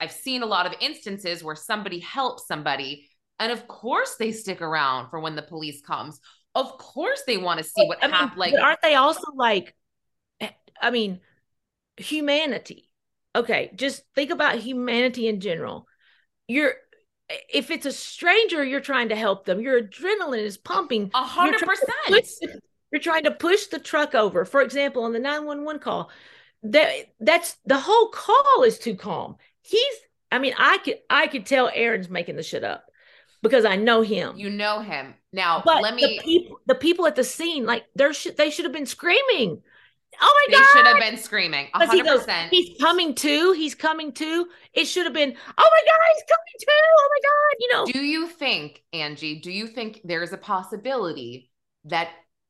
I've 0.00 0.12
seen 0.12 0.42
a 0.42 0.46
lot 0.46 0.66
of 0.66 0.74
instances 0.80 1.44
where 1.44 1.54
somebody 1.54 2.00
helps 2.00 2.46
somebody 2.46 3.08
and 3.38 3.52
of 3.52 3.68
course 3.68 4.16
they 4.16 4.32
stick 4.32 4.60
around 4.60 5.10
for 5.10 5.20
when 5.20 5.36
the 5.36 5.42
police 5.42 5.80
comes. 5.80 6.20
Of 6.54 6.76
course 6.78 7.22
they 7.26 7.36
want 7.36 7.58
to 7.58 7.64
see 7.64 7.86
what 7.86 7.98
I 8.02 8.06
mean, 8.06 8.16
happened. 8.16 8.38
Like 8.38 8.52
but 8.52 8.62
aren't 8.62 8.82
they 8.82 8.94
also 8.94 9.30
like, 9.34 9.74
eh, 10.40 10.50
I 10.80 10.90
mean, 10.90 11.20
humanity? 11.96 12.90
Okay, 13.36 13.70
just 13.76 14.02
think 14.14 14.30
about 14.30 14.58
humanity 14.58 15.28
in 15.28 15.40
general. 15.40 15.86
You're, 16.48 16.74
if 17.52 17.70
it's 17.70 17.86
a 17.86 17.92
stranger, 17.92 18.64
you're 18.64 18.80
trying 18.80 19.10
to 19.10 19.16
help 19.16 19.44
them. 19.44 19.60
Your 19.60 19.80
adrenaline 19.80 20.42
is 20.42 20.56
pumping. 20.56 21.10
a 21.14 21.22
hundred 21.22 21.60
You're 21.60 21.76
trying 21.76 21.76
to 21.76 22.20
percent. 22.20 22.62
You're 22.90 23.02
trying 23.02 23.24
to 23.24 23.30
push 23.30 23.66
the 23.66 23.78
truck 23.78 24.14
over. 24.14 24.44
For 24.46 24.62
example, 24.62 25.04
on 25.04 25.12
the 25.12 25.18
911 25.18 25.80
call, 25.80 26.10
that 26.64 26.90
that's 27.20 27.56
the 27.66 27.78
whole 27.78 28.08
call 28.08 28.62
is 28.64 28.78
too 28.78 28.96
calm. 28.96 29.36
He's 29.62 29.94
I 30.30 30.38
mean, 30.38 30.54
I 30.58 30.78
could 30.78 30.98
I 31.08 31.26
could 31.26 31.46
tell 31.46 31.70
Aaron's 31.72 32.08
making 32.10 32.36
the 32.36 32.42
shit 32.42 32.64
up. 32.64 32.84
because 33.42 33.64
I 33.64 33.76
know 33.76 34.02
him. 34.02 34.36
You 34.36 34.50
know 34.50 34.80
him. 34.80 35.14
Now, 35.32 35.62
but 35.64 35.82
let 35.82 35.94
me 35.94 36.02
the 36.02 36.22
people, 36.24 36.60
the 36.66 36.74
people 36.74 37.06
at 37.06 37.16
the 37.16 37.24
scene, 37.24 37.66
like 37.66 37.84
there 37.94 38.12
should 38.12 38.36
they 38.36 38.50
should 38.50 38.64
have 38.64 38.72
been 38.72 38.86
screaming. 38.86 39.62
Oh 40.20 40.46
my 40.48 40.52
they 40.52 40.58
god! 40.58 40.66
They 40.74 40.78
should 40.78 40.86
have 40.86 41.12
been 41.12 41.22
screaming. 41.22 41.68
Because 41.72 41.92
he 41.92 42.02
goes, 42.02 42.24
100%. 42.24 42.48
he's 42.48 42.80
coming 42.80 43.14
too. 43.14 43.52
He's 43.52 43.74
coming 43.74 44.10
too. 44.12 44.48
It 44.72 44.86
should 44.86 45.04
have 45.04 45.12
been, 45.12 45.30
oh 45.30 45.34
my 45.36 45.80
God, 45.86 46.00
he's 46.14 46.24
coming 46.26 46.58
too. 46.60 46.66
Oh 46.98 47.10
my 47.10 47.20
God. 47.28 47.56
You 47.60 47.72
know, 47.72 47.92
Do 47.92 48.04
you 48.04 48.26
think, 48.26 48.82
Angie, 48.92 49.40
do 49.40 49.52
you 49.52 49.66
think 49.68 50.00
there's 50.04 50.32
a 50.32 50.38
possibility 50.38 51.50
that 51.84 52.08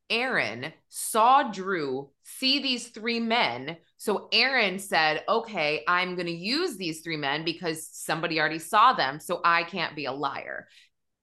Aaron 0.09 0.72
saw 0.89 1.51
Drew 1.51 2.10
see 2.22 2.62
these 2.62 2.89
three 2.89 3.20
men? 3.20 3.76
So 3.99 4.29
Aaron 4.33 4.79
said, 4.79 5.25
okay, 5.29 5.83
I'm 5.87 6.15
going 6.15 6.27
to 6.27 6.33
use 6.33 6.77
these 6.77 7.01
three 7.01 7.16
men 7.16 7.45
because 7.45 7.89
somebody 7.93 8.39
already 8.41 8.61
saw 8.61 8.93
them. 8.93 9.19
So 9.20 9.41
I 9.45 9.65
can't 9.65 9.97
be 9.97 10.05
a 10.07 10.12
liar. 10.12 10.69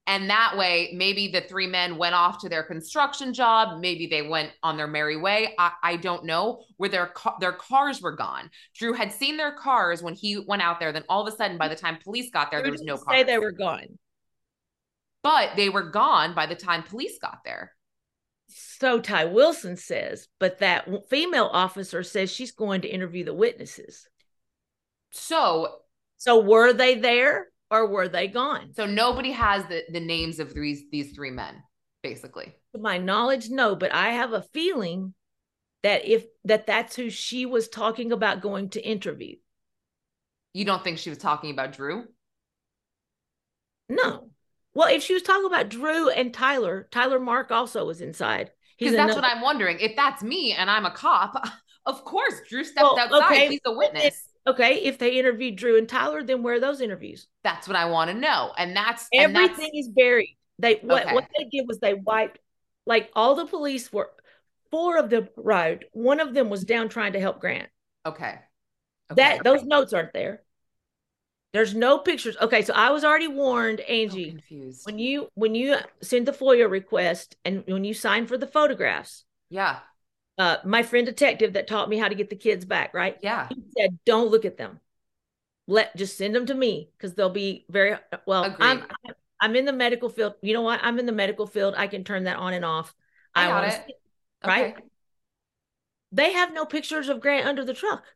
And 0.07 0.29
that 0.29 0.55
way, 0.55 0.91
maybe 0.93 1.29
the 1.29 1.41
three 1.41 1.65
men 1.65 1.97
went 1.97 2.13
off 2.13 2.39
to 2.41 2.49
their 2.49 2.61
construction 2.61 3.33
job. 3.33 3.79
Maybe 3.79 4.05
they 4.05 4.21
went 4.21 4.51
on 4.61 4.77
their 4.77 4.85
merry 4.87 5.17
way. 5.17 5.55
I, 5.57 5.71
I 5.81 5.95
don't 5.95 6.25
know 6.25 6.61
where 6.77 6.89
their 6.89 7.07
ca- 7.07 7.37
their 7.39 7.53
cars 7.53 8.01
were 8.01 8.15
gone. 8.15 8.51
Drew 8.75 8.93
had 8.93 9.11
seen 9.11 9.35
their 9.37 9.53
cars 9.53 10.03
when 10.03 10.13
he 10.13 10.37
went 10.37 10.61
out 10.61 10.79
there. 10.79 10.91
Then 10.91 11.05
all 11.09 11.25
of 11.25 11.33
a 11.33 11.35
sudden, 11.35 11.57
by 11.57 11.69
the 11.69 11.75
time 11.75 11.97
police 12.03 12.29
got 12.29 12.51
there, 12.51 12.61
there 12.61 12.71
was 12.71 12.83
no 12.83 12.97
Say 13.09 13.23
they 13.23 13.39
were 13.39 13.51
gone. 13.51 13.97
but 15.23 15.55
they 15.55 15.69
were 15.69 15.89
gone 15.89 16.35
by 16.35 16.45
the 16.45 16.55
time 16.55 16.83
police 16.83 17.17
got 17.19 17.39
there. 17.43 17.71
So 18.47 18.99
Ty 18.99 19.25
Wilson 19.25 19.77
says, 19.77 20.27
but 20.39 20.59
that 20.59 21.09
female 21.09 21.49
officer 21.51 22.03
says 22.03 22.31
she's 22.31 22.51
going 22.51 22.81
to 22.81 22.87
interview 22.87 23.23
the 23.25 23.33
witnesses. 23.33 24.07
So, 25.11 25.79
So 26.17 26.41
were 26.41 26.73
they 26.73 26.95
there 26.95 27.47
or 27.71 27.87
were 27.87 28.07
they 28.07 28.27
gone? 28.27 28.73
so 28.73 28.85
nobody 28.85 29.31
has 29.31 29.65
the 29.65 29.83
the 29.89 29.99
names 29.99 30.39
of 30.39 30.53
these 30.53 30.83
these 30.91 31.13
three 31.13 31.31
men, 31.31 31.63
basically. 32.03 32.53
To 32.73 32.81
my 32.81 32.97
knowledge, 32.97 33.49
no, 33.49 33.75
but 33.75 33.93
I 33.93 34.09
have 34.09 34.33
a 34.33 34.41
feeling 34.53 35.13
that 35.83 36.05
if 36.05 36.25
that 36.43 36.67
that's 36.67 36.95
who 36.95 37.09
she 37.09 37.45
was 37.45 37.67
talking 37.67 38.11
about 38.11 38.41
going 38.41 38.69
to 38.71 38.81
interview. 38.81 39.37
You 40.53 40.65
don't 40.65 40.83
think 40.83 40.97
she 40.97 41.09
was 41.09 41.19
talking 41.19 41.51
about 41.51 41.73
Drew? 41.73 42.05
No. 43.89 44.29
Well, 44.75 44.93
if 44.93 45.01
she 45.01 45.13
was 45.13 45.23
talking 45.23 45.45
about 45.45 45.69
Drew 45.69 46.09
and 46.09 46.33
Tyler, 46.33 46.87
Tyler 46.91 47.19
Mark 47.19 47.49
also 47.51 47.85
was 47.85 48.01
inside. 48.01 48.51
Because 48.77 48.93
that's 48.95 49.13
another- 49.13 49.21
what 49.27 49.31
I'm 49.37 49.41
wondering. 49.41 49.79
If 49.79 49.95
that's 49.95 50.21
me 50.21 50.51
and 50.53 50.69
I'm 50.69 50.85
a 50.85 50.91
cop, 50.91 51.33
of 51.85 52.03
course 52.03 52.41
Drew 52.49 52.63
stepped 52.63 52.83
Well, 52.83 52.99
outside. 52.99 53.31
okay, 53.31 53.47
He's 53.49 53.61
a 53.65 53.71
witness. 53.71 54.21
okay. 54.45 54.75
If 54.83 54.97
they 54.99 55.17
interviewed 55.17 55.55
Drew 55.55 55.77
and 55.77 55.87
Tyler, 55.87 56.21
then 56.23 56.43
where 56.43 56.55
are 56.55 56.59
those 56.59 56.81
interviews? 56.81 57.27
That's 57.43 57.67
what 57.69 57.77
I 57.77 57.85
want 57.85 58.11
to 58.11 58.17
know. 58.17 58.51
And 58.57 58.75
that's 58.75 59.07
and 59.13 59.35
Everything 59.35 59.71
that's, 59.73 59.87
is 59.87 59.89
buried. 59.89 60.37
They 60.59 60.75
what 60.81 61.03
Okay. 61.05 61.13
what 61.15 61.27
they 61.37 61.45
did 61.45 61.67
was 61.67 61.79
they 61.79 61.93
wiped 61.93 62.39
like 62.85 63.09
all 63.15 63.35
the 63.35 63.45
police 63.45 63.91
were 63.93 64.11
four 64.71 64.97
of 64.97 65.09
them 65.09 65.29
arrived. 65.37 65.85
One 65.93 66.19
of 66.19 66.33
them 66.33 66.49
was 66.49 66.65
down 66.65 66.89
trying 66.89 67.13
to 67.13 67.19
help 67.21 67.39
Grant. 67.39 67.69
okay. 68.05 68.39
Okay. 69.11 69.15
That 69.21 69.43
those 69.43 69.63
notes 69.63 69.93
aren't 69.93 70.13
there. 70.13 70.41
There's 71.55 71.73
no 71.73 71.99
pictures. 71.99 72.35
Okay, 72.41 72.61
so 72.63 72.73
I 72.73 72.91
was 72.91 73.05
already 73.05 73.29
warned, 73.29 73.79
So 73.79 73.85
Angie. 73.85 74.31
confused. 74.31 74.85
when 74.85 74.99
you 74.99 75.29
when 75.35 75.55
you 75.55 75.77
send 76.01 76.27
the 76.27 76.33
FOIA 76.33 76.69
request 76.69 77.37
and 77.45 77.63
when 77.67 77.85
you 77.85 77.93
sign 77.93 78.27
for 78.27 78.37
the 78.37 78.45
photographs, 78.47 79.23
yeah. 79.49 79.79
uh, 80.37 80.57
my 80.65 80.83
friend 80.83 81.05
detective 81.05 81.53
that 81.53 81.67
taught 81.67 81.89
me 81.89 81.97
how 81.97 82.09
to 82.09 82.15
get 82.15 82.29
the 82.29 82.35
kids 82.35 82.65
back, 82.65 82.93
right? 82.93 83.17
Yeah. 83.21 83.47
He 83.47 83.63
said, 83.77 83.97
"Don't 84.05 84.29
look 84.29 84.43
at 84.45 84.57
them. 84.57 84.81
Let 85.67 85.95
just 85.95 86.17
send 86.17 86.35
them 86.35 86.45
to 86.47 86.53
me 86.53 86.89
because 86.97 87.13
they'll 87.15 87.29
be 87.29 87.65
very 87.69 87.97
well." 88.25 88.55
I'm 88.59 88.83
Agreed. 88.83 88.89
I'm 89.39 89.55
in 89.55 89.65
the 89.65 89.73
medical 89.73 90.09
field. 90.09 90.35
You 90.41 90.53
know 90.53 90.61
what? 90.61 90.81
I'm 90.83 90.99
in 90.99 91.05
the 91.05 91.11
medical 91.11 91.47
field. 91.47 91.73
I 91.77 91.87
can 91.87 92.03
turn 92.03 92.25
that 92.25 92.37
on 92.37 92.53
and 92.53 92.65
off. 92.65 92.93
I 93.33 93.47
got 93.47 93.53
wanna 93.55 93.67
it. 93.67 93.83
see 93.87 93.93
right? 94.45 94.73
Okay. 94.75 94.85
They 96.11 96.33
have 96.33 96.53
no 96.53 96.65
pictures 96.65 97.09
of 97.09 97.19
Grant 97.19 97.47
under 97.47 97.65
the 97.65 97.73
truck. 97.73 98.14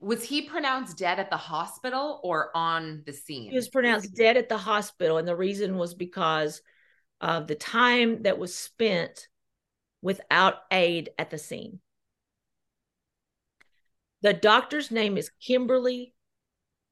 Was 0.00 0.22
he 0.22 0.42
pronounced 0.42 0.96
dead 0.96 1.18
at 1.18 1.30
the 1.30 1.36
hospital 1.36 2.20
or 2.22 2.56
on 2.56 3.02
the 3.04 3.12
scene? 3.12 3.50
He 3.50 3.56
was 3.56 3.68
pronounced 3.68 4.14
dead 4.14 4.36
at 4.36 4.48
the 4.48 4.58
hospital, 4.58 5.18
and 5.18 5.26
the 5.26 5.36
reason 5.36 5.76
was 5.76 5.94
because 5.94 6.62
of 7.20 7.48
the 7.48 7.56
time 7.56 8.22
that 8.22 8.38
was 8.38 8.54
spent 8.54 9.28
without 10.00 10.56
aid 10.70 11.10
at 11.18 11.30
the 11.30 11.38
scene. 11.38 11.80
The 14.22 14.32
doctor's 14.32 14.90
name 14.90 15.16
is 15.16 15.30
Kimberly. 15.40 16.14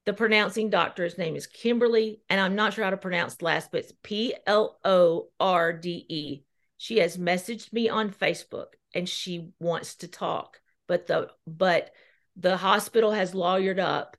The 0.05 0.13
pronouncing 0.13 0.71
doctor's 0.71 1.19
name 1.19 1.35
is 1.35 1.47
Kimberly, 1.47 2.21
and 2.29 2.41
I'm 2.41 2.55
not 2.55 2.75
sure 2.75 2.85
how 2.85 2.91
to 2.91 2.97
pronounce 2.97 3.43
last, 3.43 3.71
but 3.73 3.81
it's 3.81 3.93
P 4.03 4.35
L 4.47 4.79
O 4.85 5.29
R 5.41 5.73
D 5.73 6.07
E. 6.09 6.43
She 6.77 6.99
has 6.99 7.17
messaged 7.17 7.73
me 7.73 7.89
on 7.89 8.11
Facebook 8.11 8.75
and 8.95 9.09
she 9.09 9.51
wants 9.59 9.97
to 9.97 10.09
talk, 10.09 10.61
but 10.87 11.07
the 11.07 11.31
but 11.47 11.91
the 12.37 12.57
hospital 12.57 13.13
has 13.13 13.33
lawyered 13.33 13.79
up. 13.79 14.17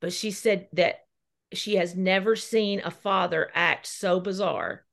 But 0.00 0.12
she 0.12 0.30
said 0.30 0.68
that 0.74 1.00
she 1.52 1.76
has 1.76 1.96
never 1.96 2.36
seen 2.36 2.80
a 2.84 2.90
father 2.90 3.50
act 3.54 3.86
so 3.86 4.20
bizarre 4.20 4.84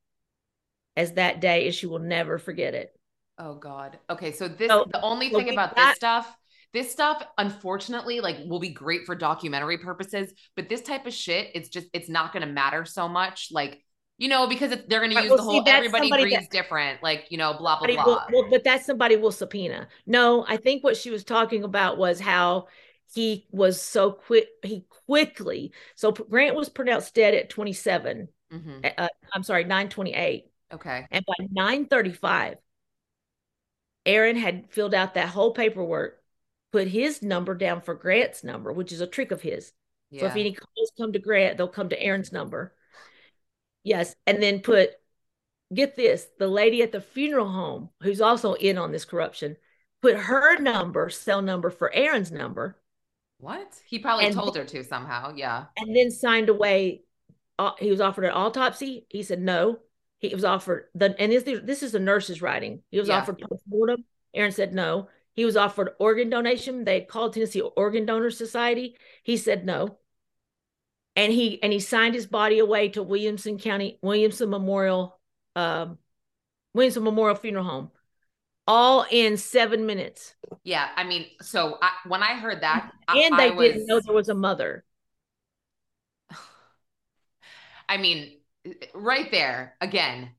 as 0.96 1.12
that 1.12 1.40
day, 1.40 1.66
and 1.66 1.74
she 1.74 1.86
will 1.86 1.98
never 2.00 2.38
forget 2.38 2.74
it. 2.74 2.92
Oh 3.38 3.54
God. 3.54 3.98
Okay, 4.08 4.32
so 4.32 4.48
this 4.48 4.68
So- 4.68 4.86
the 4.90 5.00
only 5.02 5.30
so 5.30 5.38
thing 5.38 5.50
about 5.50 5.76
got- 5.76 5.88
this 5.90 5.96
stuff, 5.96 6.36
this 6.72 6.90
stuff 6.90 7.22
unfortunately 7.38 8.20
like 8.20 8.38
will 8.46 8.58
be 8.60 8.70
great 8.70 9.04
for 9.06 9.14
documentary 9.14 9.78
purposes, 9.78 10.32
but 10.56 10.68
this 10.68 10.82
type 10.82 11.06
of 11.06 11.12
shit, 11.12 11.50
it's 11.54 11.68
just 11.68 11.86
it's 11.92 12.08
not 12.08 12.32
going 12.32 12.46
to 12.46 12.52
matter 12.52 12.84
so 12.84 13.08
much 13.08 13.48
like 13.52 13.84
you 14.18 14.28
know 14.28 14.46
because 14.46 14.70
they're 14.88 15.00
going 15.00 15.10
to 15.12 15.20
use 15.20 15.28
well, 15.28 15.36
the 15.36 15.42
whole 15.42 15.62
that's 15.62 15.86
everybody 15.86 16.10
grieves 16.10 16.42
that- 16.42 16.50
different, 16.50 17.02
like 17.02 17.26
you 17.30 17.38
know 17.38 17.54
blah 17.54 17.78
blah 17.78 17.86
blah. 17.86 18.04
will- 18.04 18.22
well, 18.32 18.50
but 18.50 18.64
that's 18.64 18.86
somebody 18.86 19.16
will 19.16 19.32
subpoena. 19.32 19.88
No, 20.06 20.44
I 20.46 20.56
think 20.56 20.82
what 20.84 20.96
she 20.96 21.10
was 21.10 21.24
talking 21.24 21.64
about 21.64 21.98
was 21.98 22.20
how 22.20 22.68
he 23.14 23.46
was 23.50 23.80
so 23.80 24.12
quick. 24.12 24.48
He 24.62 24.84
quickly. 25.06 25.72
So 25.94 26.12
Grant 26.12 26.56
was 26.56 26.68
pronounced 26.68 27.14
dead 27.14 27.34
at 27.34 27.50
27. 27.50 28.28
Mhm. 28.52 28.94
Uh, 28.98 29.08
I'm 29.32 29.42
sorry, 29.42 29.64
928. 29.64 30.50
Okay. 30.72 31.06
And 31.10 31.24
by 31.26 31.34
935, 31.50 32.58
Aaron 34.04 34.36
had 34.36 34.70
filled 34.70 34.94
out 34.94 35.14
that 35.14 35.28
whole 35.28 35.52
paperwork, 35.52 36.22
put 36.72 36.88
his 36.88 37.22
number 37.22 37.54
down 37.54 37.80
for 37.80 37.94
Grant's 37.94 38.44
number, 38.44 38.72
which 38.72 38.92
is 38.92 39.00
a 39.00 39.06
trick 39.06 39.30
of 39.30 39.42
his. 39.42 39.72
Yeah. 40.10 40.20
So 40.20 40.26
if 40.26 40.36
any 40.36 40.52
calls 40.52 40.92
come 40.98 41.12
to 41.12 41.18
Grant, 41.18 41.56
they'll 41.58 41.68
come 41.68 41.88
to 41.88 42.00
Aaron's 42.00 42.32
number. 42.32 42.74
Yes. 43.86 44.14
And 44.26 44.42
then 44.42 44.60
put, 44.60 44.90
get 45.72 45.94
this, 45.96 46.26
the 46.38 46.48
lady 46.48 46.82
at 46.82 46.90
the 46.92 47.00
funeral 47.00 47.48
home 47.48 47.90
who's 48.02 48.20
also 48.20 48.54
in 48.54 48.78
on 48.78 48.90
this 48.90 49.04
corruption, 49.04 49.56
put 50.02 50.16
her 50.16 50.58
number, 50.58 51.08
cell 51.08 51.40
number 51.40 51.70
for 51.70 51.92
Aaron's 51.94 52.32
number, 52.32 52.76
what? 53.38 53.68
He 53.86 53.98
probably 53.98 54.32
told 54.32 54.56
her 54.56 54.64
to 54.64 54.82
somehow. 54.82 55.34
Yeah. 55.36 55.66
and 55.76 55.94
then 55.94 56.10
signed 56.10 56.48
away. 56.48 57.02
Uh, 57.58 57.72
he 57.78 57.90
was 57.90 58.00
offered 58.00 58.24
an 58.24 58.32
autopsy. 58.32 59.06
He 59.10 59.22
said 59.22 59.40
no. 59.40 59.78
He 60.20 60.34
was 60.34 60.44
offered 60.44 60.86
the, 60.94 61.14
and 61.20 61.30
this 61.30 61.44
this 61.44 61.82
is 61.82 61.92
the 61.92 62.00
nurse's 62.00 62.40
writing. 62.40 62.82
He 62.90 62.98
was 62.98 63.08
Yeah. 63.08 63.18
offered 63.18 63.38
postmortem. 63.38 64.04
Aaron 64.34 64.52
said 64.52 64.74
no. 64.74 65.08
He 65.34 65.44
was 65.44 65.56
offered 65.56 65.90
organ 65.98 66.30
donation. 66.30 66.84
They 66.84 67.02
called 67.02 67.34
Tennessee 67.34 67.60
Organ 67.60 68.06
Donor 68.06 68.30
Society. 68.30 68.96
He 69.22 69.36
said 69.36 69.66
no. 69.66 69.98
And 71.16 71.32
he 71.32 71.62
and 71.62 71.72
he 71.72 71.80
signed 71.80 72.14
his 72.14 72.26
body 72.26 72.58
away 72.58 72.90
to 72.90 73.02
Williamson 73.02 73.58
County 73.58 73.98
Williamson 74.02 74.50
Memorial, 74.50 75.18
um, 75.56 75.98
Williamson 76.74 77.04
Memorial 77.04 77.36
Funeral 77.36 77.64
Home, 77.64 77.90
all 78.66 79.06
in 79.10 79.36
seven 79.38 79.86
minutes. 79.86 80.34
Yeah. 80.62 80.88
I 80.94 81.04
mean, 81.04 81.26
so 81.40 81.78
I, 81.80 81.90
when 82.06 82.22
I 82.22 82.34
heard 82.34 82.62
that, 82.62 82.92
I- 83.08 83.18
And 83.20 83.38
they 83.38 83.48
I 83.48 83.50
was, 83.50 83.68
didn't 83.68 83.86
know 83.86 84.00
there 84.00 84.14
was 84.14 84.28
a 84.28 84.34
mother. 84.34 84.84
I 87.88 87.96
mean, 87.96 88.38
right 88.94 89.30
there 89.30 89.74
again. 89.80 90.30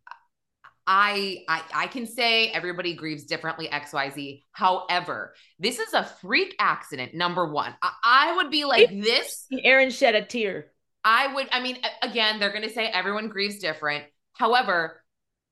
I, 0.87 1.43
I 1.49 1.63
I 1.73 1.87
can 1.87 2.05
say 2.05 2.49
everybody 2.49 2.95
grieves 2.95 3.25
differently 3.25 3.67
XYZ. 3.67 4.43
However, 4.53 5.33
this 5.59 5.79
is 5.79 5.93
a 5.93 6.03
freak 6.03 6.55
accident 6.59 7.13
number 7.13 7.45
1. 7.45 7.75
I, 7.81 7.91
I 8.03 8.35
would 8.37 8.49
be 8.49 8.63
like 8.63 8.89
this 8.89 9.45
Aaron 9.63 9.89
shed 9.89 10.15
a 10.15 10.23
tear. 10.23 10.71
I 11.03 11.33
would 11.33 11.49
I 11.51 11.61
mean 11.61 11.77
again 12.01 12.39
they're 12.39 12.51
going 12.51 12.67
to 12.67 12.73
say 12.73 12.87
everyone 12.87 13.27
grieves 13.27 13.59
different. 13.59 14.05
However, 14.33 15.03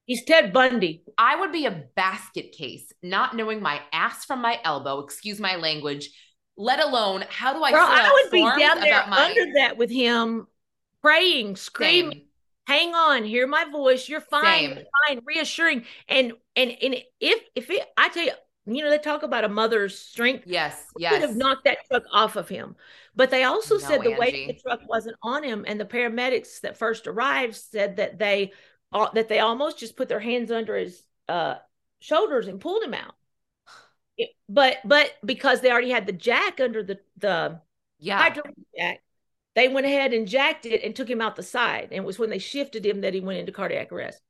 He's 0.06 0.24
Ted 0.24 0.54
Bundy. 0.54 1.04
I 1.18 1.40
would 1.40 1.52
be 1.52 1.66
a 1.66 1.84
basket 1.96 2.52
case 2.52 2.94
not 3.02 3.36
knowing 3.36 3.62
my 3.62 3.82
ass 3.92 4.24
from 4.24 4.40
my 4.40 4.60
elbow, 4.64 5.00
excuse 5.00 5.40
my 5.40 5.56
language, 5.56 6.12
let 6.58 6.80
alone 6.80 7.26
how 7.28 7.54
do 7.54 7.64
I 7.64 7.72
Girl, 7.72 7.82
I 7.82 8.12
would 8.12 8.32
be 8.32 8.42
down 8.42 8.80
there 8.82 9.04
my 9.08 9.26
under 9.26 9.54
that 9.56 9.78
with 9.78 9.90
him, 9.90 10.46
praying, 11.02 11.56
screaming, 11.56 12.12
Same. 12.12 12.22
Hang 12.68 12.94
on, 12.94 13.24
hear 13.24 13.48
my 13.48 13.66
voice, 13.66 14.08
you're 14.10 14.22
fine, 14.22 14.76
Same. 14.76 14.86
fine, 15.08 15.22
reassuring. 15.26 15.86
And 16.08 16.34
and 16.56 16.72
and 16.82 16.96
if 17.20 17.44
if 17.56 17.70
it 17.70 17.88
I 17.98 18.10
tell 18.10 18.26
you, 18.26 18.32
you 18.66 18.84
know, 18.84 18.90
they 18.90 18.98
talk 18.98 19.24
about 19.24 19.44
a 19.44 19.50
mother's 19.50 19.98
strength. 19.98 20.46
Yes, 20.48 20.86
yes. 20.98 21.14
Could 21.14 21.22
have 21.22 21.36
knocked 21.38 21.66
that 21.66 21.80
truck 21.88 22.04
off 22.12 22.36
of 22.36 22.50
him. 22.50 22.76
But 23.16 23.30
they 23.30 23.44
also 23.44 23.76
No, 23.76 23.82
said 23.82 24.02
the 24.02 24.12
weight 24.12 24.34
Angie. 24.34 24.50
of 24.50 24.56
the 24.56 24.62
truck 24.62 24.82
wasn't 24.90 25.18
on 25.22 25.44
him, 25.44 25.66
and 25.68 25.80
the 25.80 25.86
paramedics 25.86 26.62
that 26.62 26.78
first 26.78 27.08
arrived 27.08 27.56
said 27.56 27.98
that 27.98 28.18
they 28.20 28.52
uh, 28.92 29.10
that 29.14 29.28
they 29.28 29.40
almost 29.40 29.80
just 29.80 29.96
put 29.96 30.10
their 30.10 30.20
hands 30.20 30.52
under 30.52 30.76
his 30.76 31.04
uh, 31.28 31.56
shoulders 32.00 32.48
and 32.48 32.60
pulled 32.62 32.84
him 32.84 32.94
out. 32.94 33.16
It- 34.18 34.36
but 34.48 34.78
but 34.86 35.14
because 35.24 35.62
they 35.62 35.72
already 35.72 35.90
had 35.92 36.06
the 36.06 36.14
jack 36.14 36.60
under 36.60 36.84
the 36.84 37.00
the 37.18 37.62
yeah. 38.00 38.34
jack, 38.78 39.02
they 39.56 39.68
went 39.68 39.86
ahead 39.86 40.14
and 40.14 40.28
jacked 40.28 40.66
it 40.66 40.84
and 40.84 40.96
took 40.96 41.10
him 41.10 41.22
out 41.22 41.36
the 41.36 41.44
side. 41.44 41.86
And 41.86 41.94
it 41.94 42.04
was 42.04 42.20
when 42.20 42.30
they 42.30 42.40
shifted 42.40 42.86
him 42.86 43.02
that 43.02 43.14
he 43.14 43.22
went 43.22 43.40
into 43.40 43.52
cardiac 43.52 43.92
arrest. 43.92 44.22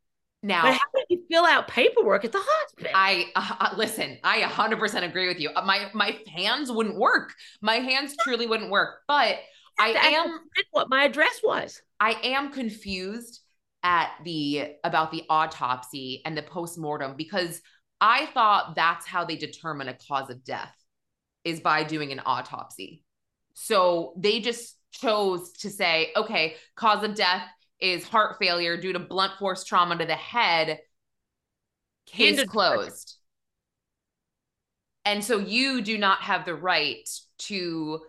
Now, 0.43 0.61
But 0.63 0.73
how 0.73 0.79
did 0.95 1.05
you 1.09 1.23
fill 1.29 1.45
out 1.45 1.67
paperwork 1.67 2.23
at 2.23 2.31
the 2.31 2.41
hospital? 2.41 2.91
I 2.93 3.25
uh, 3.35 3.55
uh, 3.59 3.75
listen. 3.75 4.19
I 4.23 4.41
100% 4.41 5.03
agree 5.03 5.27
with 5.27 5.39
you. 5.39 5.49
Uh, 5.55 5.63
My 5.65 5.89
my 5.93 6.19
hands 6.27 6.71
wouldn't 6.71 6.97
work. 6.97 7.33
My 7.61 7.75
hands 7.75 8.15
truly 8.23 8.45
wouldn't 8.45 8.69
work. 8.69 8.99
But 9.07 9.39
I 9.79 9.87
am 9.89 10.39
what 10.71 10.89
my 10.89 11.05
address 11.05 11.41
was. 11.43 11.81
I 11.99 12.11
am 12.23 12.51
confused 12.51 13.41
at 13.81 14.11
the 14.23 14.73
about 14.83 15.11
the 15.11 15.23
autopsy 15.29 16.21
and 16.25 16.37
the 16.37 16.43
postmortem 16.43 17.15
because 17.17 17.61
I 17.99 18.27
thought 18.27 18.75
that's 18.75 19.05
how 19.07 19.25
they 19.25 19.35
determine 19.35 19.87
a 19.87 19.95
cause 19.95 20.29
of 20.29 20.43
death 20.43 20.75
is 21.43 21.59
by 21.59 21.83
doing 21.83 22.11
an 22.11 22.21
autopsy. 22.25 23.03
So 23.53 24.13
they 24.17 24.41
just 24.41 24.75
chose 25.01 25.51
to 25.53 25.69
say, 25.69 26.11
okay, 26.15 26.55
cause 26.75 27.03
of 27.03 27.15
death 27.15 27.43
is 27.79 28.03
heart 28.07 28.37
failure 28.39 28.77
due 28.77 28.93
to 28.93 28.99
blunt 28.99 29.33
force 29.39 29.63
trauma 29.63 29.97
to 29.97 30.05
the 30.05 30.15
head. 30.15 30.79
Case 32.05 32.43
closed. 32.43 33.17
And 35.03 35.23
so 35.23 35.37
you 35.37 35.81
do 35.81 35.97
not 35.97 36.21
have 36.21 36.45
the 36.45 36.55
right 36.55 37.07
to 37.39 38.01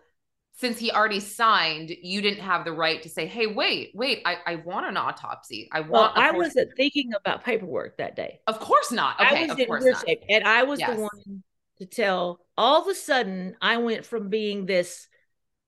since 0.58 0.78
he 0.78 0.90
already 0.90 1.20
signed, 1.20 1.90
you 2.02 2.22
didn't 2.22 2.40
have 2.40 2.64
the 2.64 2.72
right 2.72 3.02
to 3.02 3.10
say, 3.10 3.26
hey, 3.26 3.46
wait, 3.46 3.90
wait, 3.94 4.22
I, 4.24 4.38
I 4.46 4.54
want 4.56 4.86
an 4.86 4.96
autopsy. 4.96 5.68
I 5.70 5.80
Well, 5.80 6.04
want 6.04 6.16
a 6.16 6.20
I 6.20 6.30
wasn't 6.30 6.70
thinking 6.78 7.12
about 7.12 7.44
paperwork 7.44 7.98
that 7.98 8.16
day. 8.16 8.40
Of 8.46 8.58
course 8.58 8.90
not. 8.90 9.20
Okay, 9.20 9.42
I 9.44 9.48
was 9.48 9.58
in 9.58 9.66
course 9.66 9.84
not. 9.84 10.08
shape, 10.08 10.20
and 10.30 10.44
I 10.44 10.62
was 10.62 10.80
Yes. 10.80 10.96
the 10.96 11.02
one 11.02 11.42
to 11.78 11.84
tell. 11.84 12.40
All 12.56 12.80
of 12.80 12.88
a 12.88 12.94
sudden, 12.94 13.54
I 13.60 13.76
went 13.76 14.06
from 14.06 14.30
being 14.30 14.64
this 14.64 15.08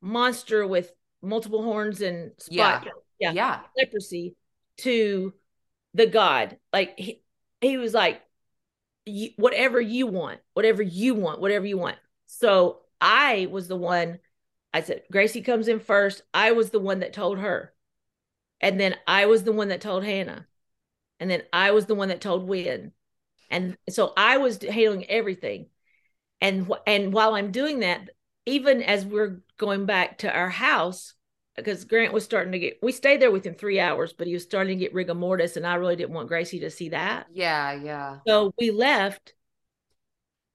monster 0.00 0.66
with 0.66 0.90
multiple 1.22 1.62
horns 1.62 2.00
and 2.00 2.32
Yeah. 2.48 2.80
spot 2.80 2.94
yeah. 3.18 3.32
Yeah. 3.32 3.60
leprosy 3.76 4.36
to 4.78 5.34
the 5.94 6.06
God. 6.06 6.58
Like 6.72 6.98
he, 6.98 7.22
he 7.60 7.76
was 7.76 7.94
like, 7.94 8.22
"You- 9.06 9.32
whatever 9.36 9.80
you 9.80 10.06
want, 10.06 10.40
whatever 10.54 10.82
you 10.82 11.14
want, 11.14 11.40
whatever 11.40 11.66
you 11.66 11.78
want. 11.78 11.98
So 12.26 12.80
I 13.00 13.48
was 13.50 13.68
the 13.68 13.76
one. 13.76 14.20
I 14.72 14.82
said, 14.82 15.02
Gracie 15.10 15.42
comes 15.42 15.66
in 15.66 15.80
first. 15.80 16.22
I 16.34 16.52
was 16.52 16.70
the 16.70 16.78
one 16.80 17.00
that 17.00 17.12
told 17.12 17.38
her. 17.38 17.74
And 18.60 18.78
then 18.78 18.96
I 19.06 19.26
was 19.26 19.44
the 19.44 19.52
one 19.52 19.68
that 19.68 19.80
told 19.80 20.04
Hannah. 20.04 20.46
And 21.20 21.30
then 21.30 21.42
I 21.52 21.70
was 21.72 21.86
the 21.86 21.94
one 21.94 22.08
that 22.08 22.20
told 22.20 22.46
Win. 22.46 22.92
And 23.50 23.76
so 23.88 24.12
I 24.16 24.36
was 24.36 24.62
handling 24.62 25.06
everything. 25.08 25.70
And 26.40 26.70
and 26.86 27.12
while 27.12 27.34
I'm 27.34 27.50
doing 27.50 27.80
that, 27.80 28.10
even 28.48 28.82
as 28.82 29.04
we're 29.04 29.40
going 29.58 29.86
back 29.86 30.18
to 30.18 30.32
our 30.32 30.48
house, 30.48 31.14
because 31.56 31.84
Grant 31.84 32.12
was 32.12 32.24
starting 32.24 32.52
to 32.52 32.58
get, 32.58 32.78
we 32.82 32.92
stayed 32.92 33.20
there 33.20 33.30
within 33.30 33.54
three 33.54 33.80
hours, 33.80 34.12
but 34.12 34.26
he 34.26 34.32
was 34.32 34.44
starting 34.44 34.78
to 34.78 34.84
get 34.84 34.94
rigor 34.94 35.14
mortis, 35.14 35.56
and 35.56 35.66
I 35.66 35.74
really 35.74 35.96
didn't 35.96 36.14
want 36.14 36.28
Gracie 36.28 36.60
to 36.60 36.70
see 36.70 36.90
that. 36.90 37.26
Yeah. 37.32 37.72
Yeah. 37.72 38.18
So 38.26 38.52
we 38.58 38.70
left, 38.70 39.34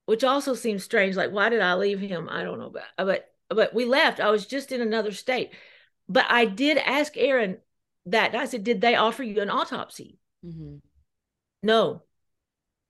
which 0.06 0.24
also 0.24 0.53
seems 0.53 0.84
strange. 0.84 1.15
Like, 1.15 1.32
why 1.32 1.49
did 1.49 1.61
I 1.61 1.76
leave 1.76 1.99
him? 1.99 2.28
I 2.30 2.44
don't 2.44 2.60
know, 2.60 2.70
but 2.70 2.84
but 2.98 3.30
but 3.49 3.74
we 3.74 3.86
left. 3.86 4.20
I 4.20 4.32
was 4.32 4.45
just 4.45 4.72
in 4.72 4.82
another 4.82 5.11
state. 5.11 5.52
But 6.10 6.26
I 6.30 6.45
did 6.45 6.78
ask 6.78 7.14
Aaron 7.15 7.57
that. 8.07 8.36
I 8.36 8.45
said, 8.45 8.64
"Did 8.64 8.82
they 8.82 8.95
offer 8.95 9.24
you 9.24 9.41
an 9.41 9.49
autopsy?" 9.49 10.20
Mm-hmm. 10.45 10.78
No, 11.61 12.03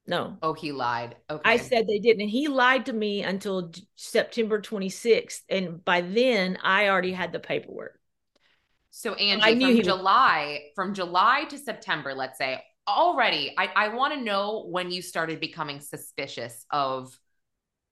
no. 0.06 0.38
Oh, 0.42 0.54
he 0.54 0.72
lied. 0.72 1.16
Okay. 1.30 1.42
I 1.46 1.58
said 1.58 1.88
they 1.88 2.00
didn't, 2.00 2.22
and 2.22 2.30
he 2.30 2.48
lied 2.48 2.88
to 2.88 2.94
me 2.94 3.24
until 3.24 3.72
September 3.96 4.62
26th, 4.62 5.44
and 5.50 5.84
by 5.84 6.02
then 6.02 6.58
I 6.62 6.90
already 6.90 7.14
had 7.14 7.32
the 7.32 7.40
paperwork. 7.40 8.00
So 8.92 9.14
Angie, 9.16 9.44
I 9.44 9.54
knew 9.54 9.68
from 9.68 9.74
he 9.74 9.80
was- 9.80 9.88
July, 9.88 10.62
from 10.76 10.94
July 10.94 11.46
to 11.50 11.58
September, 11.58 12.14
let's 12.14 12.38
say, 12.38 12.62
already, 12.88 13.54
I, 13.58 13.70
I 13.76 13.88
want 13.90 14.14
to 14.14 14.22
know 14.22 14.66
when 14.70 14.92
you 14.92 15.02
started 15.02 15.40
becoming 15.40 15.80
suspicious 15.80 16.66
of 16.70 17.18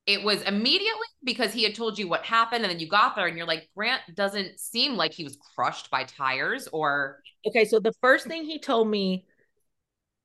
it 0.06 0.24
was 0.24 0.42
immediately 0.42 1.08
because 1.24 1.54
he 1.54 1.64
had 1.64 1.76
told 1.76 1.98
you 1.98 2.08
what 2.08 2.26
happened, 2.26 2.64
and 2.64 2.72
then 2.72 2.80
you 2.80 2.88
got 2.88 3.16
there 3.16 3.28
and 3.28 3.38
you're 3.38 3.48
like, 3.48 3.70
Grant 3.76 4.02
doesn't 4.16 4.60
seem 4.60 4.96
like 4.96 5.14
he 5.14 5.24
was 5.24 5.38
crushed 5.56 5.90
by 5.92 6.04
tires 6.04 6.68
or 6.74 7.20
Okay, 7.48 7.66
so 7.66 7.80
the 7.80 7.94
first 8.02 8.28
thing 8.28 8.44
he 8.44 8.60
told 8.60 8.88
me, 8.88 9.26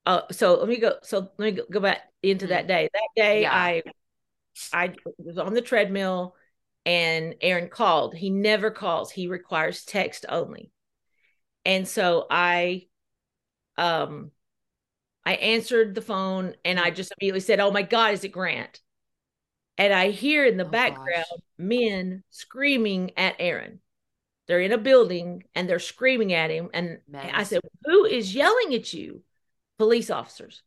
uh, 0.06 0.22
so 0.30 0.54
let 0.54 0.68
me 0.68 0.78
go. 0.78 0.94
So 1.02 1.28
let 1.38 1.56
me 1.56 1.62
go, 1.70 1.80
back 1.80 2.02
into 2.22 2.46
that 2.48 2.66
day. 2.66 2.88
That 2.92 3.08
day, 3.16 3.42
Yeah. 3.42 3.52
I, 3.52 3.82
I 4.72 4.94
was 5.18 5.38
on 5.38 5.54
the 5.54 5.60
treadmill, 5.62 6.34
and 6.84 7.34
Aaron 7.40 7.68
called. 7.68 8.14
He 8.14 8.30
never 8.30 8.70
calls. 8.70 9.10
He 9.10 9.28
requires 9.28 9.84
text 9.84 10.24
only, 10.28 10.70
and 11.64 11.86
so 11.86 12.26
I, 12.30 12.86
um, 13.76 14.30
I 15.24 15.34
answered 15.34 15.94
the 15.94 16.02
phone, 16.02 16.54
and 16.64 16.78
I 16.78 16.90
just 16.90 17.12
immediately 17.18 17.40
said, 17.40 17.60
"Oh 17.60 17.70
my 17.72 17.82
God, 17.82 18.14
is 18.14 18.24
it 18.24 18.28
Grant?" 18.28 18.80
And 19.78 19.92
I 19.92 20.10
hear 20.10 20.44
in 20.46 20.56
the 20.56 20.64
Oh, 20.64 20.68
background 20.70 21.26
gosh. 21.30 21.40
men 21.58 22.22
screaming 22.30 23.12
at 23.18 23.36
Aaron. 23.38 23.80
They're 24.46 24.60
in 24.60 24.72
a 24.72 24.78
building 24.78 25.44
and 25.54 25.68
they're 25.68 25.78
screaming 25.78 26.32
at 26.32 26.50
him. 26.50 26.70
And 26.72 27.00
I 27.12 27.42
said, 27.44 27.60
Who 27.84 28.04
is 28.04 28.34
yelling 28.34 28.74
at 28.74 28.92
you? 28.92 29.22
Police 29.78 30.10
officers. 30.10 30.62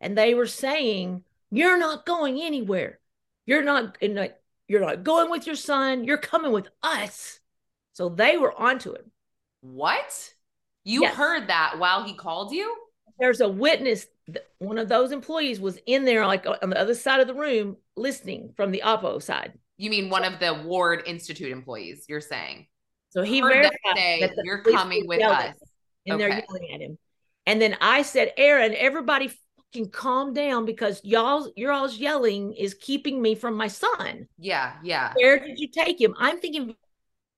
And 0.00 0.16
they 0.16 0.34
were 0.34 0.46
saying, 0.46 1.24
You're 1.50 1.78
not 1.78 2.04
going 2.06 2.40
anywhere. 2.42 2.98
You're 3.46 3.62
not, 3.64 3.96
you're 4.00 4.80
not 4.80 5.04
going 5.04 5.30
with 5.30 5.46
your 5.46 5.56
son. 5.56 6.04
You're 6.04 6.18
coming 6.18 6.52
with 6.52 6.68
us. 6.82 7.40
So 7.92 8.08
they 8.08 8.36
were 8.36 8.58
onto 8.58 8.92
him. 8.94 9.10
what? 9.60 10.30
You 10.86 11.02
Yes. 11.02 11.14
heard 11.14 11.48
that 11.48 11.78
while 11.78 12.04
he 12.04 12.14
called 12.14 12.52
you? 12.52 12.76
There's 13.18 13.40
a 13.40 13.48
witness. 13.48 14.06
One 14.58 14.76
of 14.76 14.88
those 14.88 15.12
employees 15.12 15.58
was 15.60 15.78
in 15.86 16.04
there, 16.04 16.26
like 16.26 16.44
on 16.46 16.68
the 16.68 16.78
other 16.78 16.94
side 16.94 17.20
of 17.20 17.26
the 17.26 17.34
room, 17.34 17.76
listening 17.96 18.52
from 18.56 18.70
the 18.70 18.82
Oppo 18.84 19.22
side. 19.22 19.58
You 19.78 19.88
mean 19.88 20.10
one 20.10 20.24
of 20.24 20.40
the 20.40 20.62
Ward 20.64 21.04
Institute 21.06 21.50
employees, 21.50 22.04
you're 22.08 22.20
saying? 22.20 22.66
So 23.10 23.22
he 23.22 23.40
Heard 23.40 23.52
verified 23.52 23.96
say, 23.96 24.20
that 24.20 24.34
the 24.36 24.42
"You're 24.44 24.62
coming 24.62 25.06
with 25.06 25.22
us." 25.22 25.54
and 26.06 26.20
they're 26.20 26.28
yelling 26.28 26.70
at 26.74 26.80
him. 26.82 26.98
And 27.46 27.60
then 27.60 27.76
I 27.80 28.02
said, 28.02 28.32
Aaron, 28.36 28.74
everybody 28.76 29.30
fucking 29.56 29.90
calm 29.90 30.32
down 30.32 30.64
because 30.64 31.00
y'all, 31.04 31.52
your 31.56 31.72
all's 31.72 31.98
yelling 31.98 32.54
is 32.54 32.74
keeping 32.74 33.20
me 33.20 33.34
from 33.34 33.54
my 33.54 33.68
son. 33.68 34.28
Yeah, 34.38 34.74
yeah. 34.82 35.12
Where 35.14 35.38
did 35.38 35.58
you 35.58 35.68
take 35.68 36.00
him? 36.00 36.14
I'm 36.18 36.38
thinking 36.38 36.74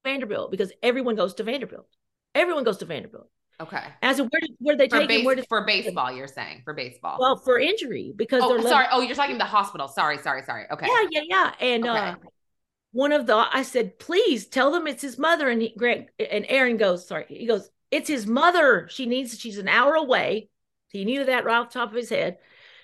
Vanderbilt 0.04 0.50
because 0.50 0.72
everyone 0.82 1.16
goes 1.16 1.34
to 1.34 1.42
Vanderbilt. 1.42 1.88
Everyone 2.34 2.64
goes 2.64 2.78
to 2.78 2.84
Vanderbilt. 2.84 3.28
Okay. 3.58 3.82
I 4.02 4.14
said, 4.14 4.28
where 4.30 4.40
did 4.40 4.50
where 4.58 4.76
they 4.76 4.88
For, 4.88 5.00
take 5.00 5.10
him? 5.10 5.24
Where 5.24 5.34
did 5.34 5.46
for 5.48 5.64
baseball, 5.64 6.12
you're 6.12 6.28
saying 6.28 6.60
for 6.64 6.74
baseball. 6.74 7.16
well 7.18 7.36
for 7.38 7.58
injury 7.58 8.12
because 8.14 8.42
oh, 8.44 8.48
they're 8.48 8.62
sorry. 8.62 8.86
Oh, 8.92 9.00
you're 9.00 9.16
talking 9.16 9.38
the 9.38 9.44
hospital. 9.44 9.88
Sorry, 9.88 10.18
sorry, 10.18 10.42
sorry. 10.44 10.66
Okay. 10.70 10.86
Yeah, 10.86 11.08
yeah, 11.10 11.22
yeah. 11.28 11.52
And 11.60 11.86
Okay. 11.86 11.98
uh 11.98 12.14
one 12.92 13.12
of 13.12 13.26
the 13.26 13.34
I 13.34 13.62
said, 13.62 13.98
please 13.98 14.46
tell 14.46 14.70
them 14.70 14.86
it's 14.86 15.02
his 15.02 15.18
mother. 15.18 15.48
And 15.48 15.60
he, 15.62 15.74
Grant 15.76 16.08
and 16.18 16.46
Aaron 16.48 16.76
goes, 16.76 17.06
sorry, 17.06 17.26
he 17.28 17.46
goes, 17.46 17.68
it's 17.90 18.08
his 18.08 18.26
mother. 18.26 18.88
She 18.90 19.06
needs, 19.06 19.38
she's 19.38 19.58
an 19.58 19.68
hour 19.68 19.94
away. 19.94 20.48
He 20.88 21.04
knew 21.04 21.24
that 21.24 21.44
right 21.44 21.58
off 21.58 21.72
the 21.72 21.78
top 21.78 21.90
of 21.90 21.96
his 21.96 22.08
head. 22.10 22.38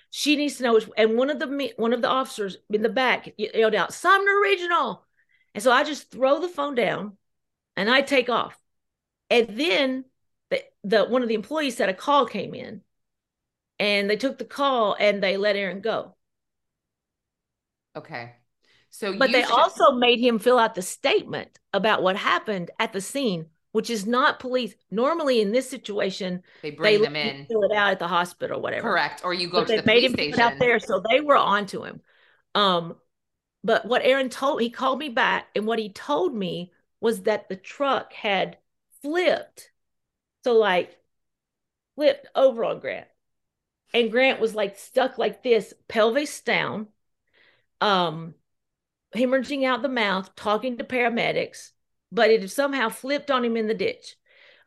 She 0.09 0.35
needs 0.35 0.57
to 0.57 0.63
know. 0.63 0.73
which- 0.75 0.89
And 0.97 1.17
one 1.17 1.29
of 1.29 1.39
the 1.39 1.73
one 1.77 1.93
of 1.93 2.01
the 2.01 2.07
officers 2.09 2.57
in 2.69 2.81
the 2.83 2.89
back 2.89 3.33
yelled 3.37 3.75
out, 3.75 3.93
Sumner 3.93 4.39
Regional. 4.41 5.05
And 5.55 5.63
so 5.63 5.71
I 5.71 5.83
just 5.83 6.11
throw 6.11 6.39
the 6.39 6.47
phone 6.49 6.75
down 6.75 7.17
and 7.75 7.89
I 7.89 8.01
take 8.01 8.29
off. 8.29 8.57
And 9.29 9.57
then 9.57 10.05
the, 10.49 10.63
the 10.83 11.05
one 11.05 11.23
of 11.23 11.27
the 11.29 11.33
employees 11.35 11.75
said 11.77 11.89
a 11.89 11.93
call 11.93 12.25
came 12.27 12.53
in 12.53 12.81
and 13.79 14.09
they 14.09 14.15
took 14.17 14.37
the 14.37 14.45
call 14.45 14.95
and 14.99 15.21
they 15.23 15.37
let 15.37 15.55
Aaron 15.55 15.81
go. 15.81 16.15
Okay. 17.95 18.33
So 18.89 19.17
But 19.17 19.31
they 19.31 19.41
should- 19.43 19.51
also 19.51 19.91
made 19.93 20.19
him 20.19 20.37
fill 20.39 20.59
out 20.59 20.75
the 20.75 20.81
statement 20.81 21.59
about 21.73 22.03
what 22.03 22.15
happened 22.15 22.69
at 22.79 22.93
the 22.93 23.01
scene, 23.01 23.47
which 23.73 23.91
is 23.91 24.07
not 24.07 24.39
police. 24.41 24.75
Normally, 24.91 25.41
in 25.41 25.53
this 25.53 25.69
situation, 25.69 26.43
they 26.61 26.71
they 26.81 26.97
bring 26.97 26.99
let 26.99 27.09
them 27.09 27.15
in. 27.15 27.47
fill 27.49 27.63
it 27.65 27.73
out 27.73 27.91
at 27.93 27.99
the 27.99 28.09
hospital, 28.09 28.61
whatever. 28.61 28.87
Correct. 28.89 29.21
Or 29.25 29.33
you 29.33 29.49
go 29.49 29.63
But 29.63 29.67
to 29.67 29.73
they 29.73 29.77
the 29.77 29.83
made 29.85 30.03
police 30.03 30.11
him 30.11 30.15
station. 30.15 30.39
out 30.39 30.59
there, 30.59 30.79
so 30.79 31.03
they 31.11 31.21
were 31.21 31.37
on 31.37 31.67
to 31.67 31.83
him. 31.85 32.01
Um, 32.55 32.97
but 33.63 33.85
what 33.85 34.03
Aaron 34.03 34.29
told 34.29 34.61
he 34.61 34.69
called 34.71 34.99
me 34.99 35.09
back, 35.09 35.47
and 35.55 35.67
what 35.67 35.79
he 35.79 35.89
told 35.89 36.35
me 36.35 36.73
was 37.01 37.23
that 37.23 37.49
the 37.49 37.55
truck 37.57 38.13
had 38.13 38.57
flipped, 39.01 39.71
so 40.43 40.53
like 40.55 40.97
flipped 41.95 42.27
over 42.35 42.65
on 42.65 42.79
Grant, 42.79 43.07
and 43.93 44.11
Grant 44.11 44.39
was 44.41 44.55
like 44.55 44.77
stuck 44.77 45.17
like 45.17 45.43
this, 45.43 45.73
pelvis 45.89 46.41
down, 46.41 46.89
um 47.81 48.35
hemorrhaging 49.15 49.65
out 49.65 49.83
the 49.83 49.89
mouth, 49.89 50.35
talking 50.35 50.77
to 50.79 50.85
paramedics, 50.85 51.72
but 52.13 52.29
it 52.29 52.49
somehow 52.51 52.89
flipped 52.89 53.31
on 53.31 53.43
him 53.43 53.57
in 53.57 53.67
the 53.67 53.73
ditch. 53.73 54.15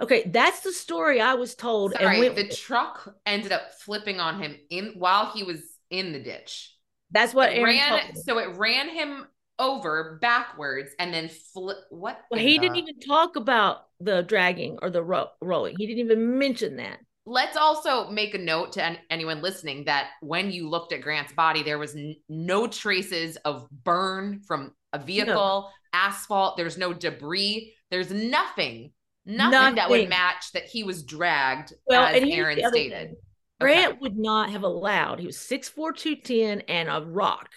Okay, 0.00 0.24
that's 0.26 0.60
the 0.60 0.72
story 0.72 1.20
I 1.20 1.34
was 1.34 1.54
told. 1.54 1.94
Sorry, 1.94 2.26
and 2.26 2.36
the 2.36 2.48
truck 2.48 3.14
ended 3.24 3.52
up 3.52 3.72
flipping 3.80 4.20
on 4.20 4.42
him 4.42 4.56
in 4.68 4.94
while 4.96 5.32
he 5.32 5.42
was 5.42 5.62
in 5.90 6.12
the 6.12 6.20
ditch. 6.20 6.74
That's 7.12 7.32
what 7.32 7.52
it 7.52 7.62
ran. 7.62 8.14
So 8.16 8.38
it 8.38 8.56
ran 8.56 8.90
him 8.90 9.26
over 9.58 10.18
backwards 10.20 10.90
and 10.98 11.14
then 11.14 11.30
flip. 11.54 11.78
What? 11.90 12.20
Well, 12.30 12.40
he 12.40 12.58
the... 12.58 12.62
didn't 12.62 12.76
even 12.76 13.00
talk 13.00 13.36
about 13.36 13.86
the 14.00 14.22
dragging 14.22 14.78
or 14.82 14.90
the 14.90 15.02
ro- 15.02 15.30
rolling. 15.40 15.76
He 15.78 15.86
didn't 15.86 16.04
even 16.04 16.38
mention 16.38 16.76
that. 16.76 16.98
Let's 17.24 17.56
also 17.56 18.10
make 18.10 18.34
a 18.34 18.38
note 18.38 18.72
to 18.72 18.84
an- 18.84 18.98
anyone 19.08 19.40
listening 19.40 19.84
that 19.86 20.10
when 20.20 20.50
you 20.50 20.68
looked 20.68 20.92
at 20.92 21.00
Grant's 21.00 21.32
body, 21.32 21.62
there 21.62 21.78
was 21.78 21.96
n- 21.96 22.16
no 22.28 22.66
traces 22.66 23.36
of 23.38 23.66
burn 23.70 24.42
from 24.46 24.72
a 25.00 25.04
vehicle, 25.04 25.34
no. 25.34 25.68
asphalt. 25.92 26.56
There's 26.56 26.78
no 26.78 26.92
debris. 26.92 27.74
There's 27.90 28.10
nothing, 28.10 28.92
nothing, 29.24 29.50
nothing, 29.50 29.74
that 29.76 29.90
would 29.90 30.08
match 30.08 30.52
that 30.52 30.64
he 30.64 30.82
was 30.82 31.02
dragged, 31.02 31.72
well, 31.86 32.06
as 32.06 32.22
Aaron 32.22 32.58
stated. 32.68 33.16
Grant 33.60 33.92
okay. 33.92 33.98
would 34.00 34.18
not 34.18 34.50
have 34.50 34.64
allowed, 34.64 35.20
he 35.20 35.26
was 35.26 35.36
6'4, 35.38 35.96
210 35.96 36.60
and 36.68 36.88
a 36.88 37.00
rock. 37.00 37.50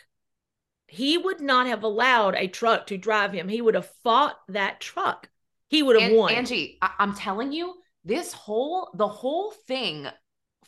He 0.88 1.18
would 1.18 1.42
not 1.42 1.68
have 1.68 1.84
allowed 1.84 2.36
a 2.36 2.48
truck 2.48 2.88
to 2.88 2.98
drive 2.98 3.34
him. 3.34 3.48
He 3.48 3.62
would 3.62 3.76
have 3.76 3.90
fought 4.04 4.38
that 4.48 4.80
truck. 4.80 5.30
He 5.68 5.84
would 5.84 6.02
have 6.02 6.12
won. 6.12 6.34
Angie, 6.34 6.78
I- 6.82 6.94
I'm 6.98 7.14
telling 7.14 7.52
you, 7.52 7.76
this 8.04 8.34
whole 8.34 8.90
the 8.96 9.08
whole 9.08 9.52
thing 9.52 10.08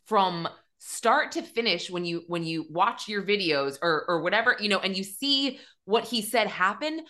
from 0.05 0.47
start 0.77 1.31
to 1.31 1.41
finish 1.41 1.89
when 1.89 2.05
you 2.05 2.23
when 2.27 2.43
you 2.43 2.65
watch 2.69 3.07
your 3.07 3.23
videos 3.23 3.77
or 3.81 4.05
or 4.07 4.21
whatever, 4.21 4.57
you 4.59 4.69
know, 4.69 4.79
and 4.79 4.95
you 4.95 5.03
see 5.03 5.59
what 5.85 6.05
he 6.05 6.21
said 6.21 6.47
happened, 6.47 7.01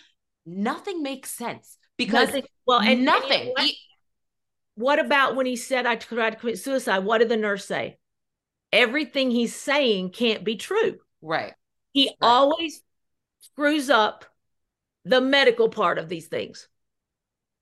nothing 0.46 1.02
makes 1.02 1.30
sense 1.30 1.76
because 1.96 2.28
nothing. 2.28 2.44
well, 2.66 2.80
and 2.80 3.04
nothing. 3.04 3.52
And 3.56 3.70
what, 4.74 4.98
about 4.98 5.36
when 5.36 5.46
he 5.46 5.56
said 5.56 5.86
I 5.86 5.96
tried 5.96 6.30
to 6.30 6.36
commit 6.36 6.58
suicide? 6.58 7.00
What 7.00 7.18
did 7.18 7.28
the 7.28 7.36
nurse 7.36 7.64
say? 7.64 7.98
Everything 8.72 9.30
he's 9.30 9.54
saying 9.54 10.10
can't 10.10 10.44
be 10.44 10.56
true. 10.56 10.98
Right. 11.20 11.52
He 11.92 12.06
right. 12.06 12.16
always 12.22 12.82
screws 13.40 13.90
up 13.90 14.24
the 15.04 15.20
medical 15.20 15.68
part 15.68 15.98
of 15.98 16.08
these 16.08 16.28
things. 16.28 16.68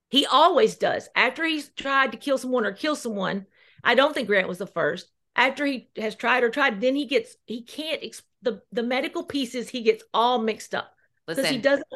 He 0.08 0.26
always 0.26 0.76
does. 0.76 1.08
After 1.14 1.44
he's 1.44 1.68
tried 1.70 2.12
to 2.12 2.18
kill 2.18 2.38
someone 2.38 2.66
or 2.66 2.72
kill 2.72 2.96
someone, 2.96 3.46
I 3.82 3.94
don't 3.94 4.12
think 4.12 4.28
Grant 4.28 4.48
was 4.48 4.58
the 4.58 4.66
first. 4.66 5.08
After 5.36 5.64
he 5.64 5.88
has 5.96 6.16
tried 6.16 6.42
or 6.42 6.50
tried, 6.50 6.80
then 6.80 6.96
he 6.96 7.06
gets 7.06 7.36
he 7.46 7.62
can't 7.62 8.02
the 8.42 8.62
the 8.72 8.82
medical 8.82 9.24
pieces 9.24 9.68
he 9.68 9.82
gets 9.82 10.02
all 10.12 10.38
mixed 10.38 10.74
up 10.74 10.92
because 11.26 11.48
he 11.48 11.58
doesn't. 11.58 11.86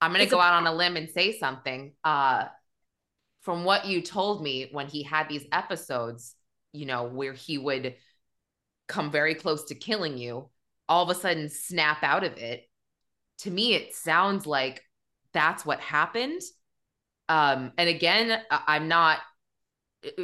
I'm 0.00 0.12
going 0.12 0.24
to 0.24 0.30
go 0.30 0.40
out 0.40 0.54
on 0.54 0.66
a 0.66 0.74
limb 0.74 0.96
and 0.96 1.10
say 1.10 1.38
something. 1.38 1.92
Uh, 2.04 2.44
from 3.42 3.64
what 3.64 3.86
you 3.86 4.02
told 4.02 4.42
me 4.42 4.68
when 4.72 4.86
he 4.86 5.02
had 5.02 5.28
these 5.28 5.44
episodes, 5.52 6.34
you 6.72 6.86
know, 6.86 7.04
where 7.04 7.32
he 7.32 7.58
would 7.58 7.96
come 8.88 9.10
very 9.10 9.34
close 9.34 9.64
to 9.64 9.74
killing 9.74 10.18
you, 10.18 10.48
all 10.88 11.02
of 11.02 11.10
a 11.10 11.20
sudden 11.20 11.48
snap 11.48 12.02
out 12.02 12.24
of 12.24 12.36
it. 12.38 12.68
To 13.38 13.50
me, 13.50 13.74
it 13.74 13.94
sounds 13.94 14.46
like 14.46 14.82
that's 15.32 15.64
what 15.64 15.80
happened. 15.80 16.42
Um, 17.28 17.72
and 17.78 17.88
again, 17.88 18.40
I'm 18.50 18.88
not 18.88 19.20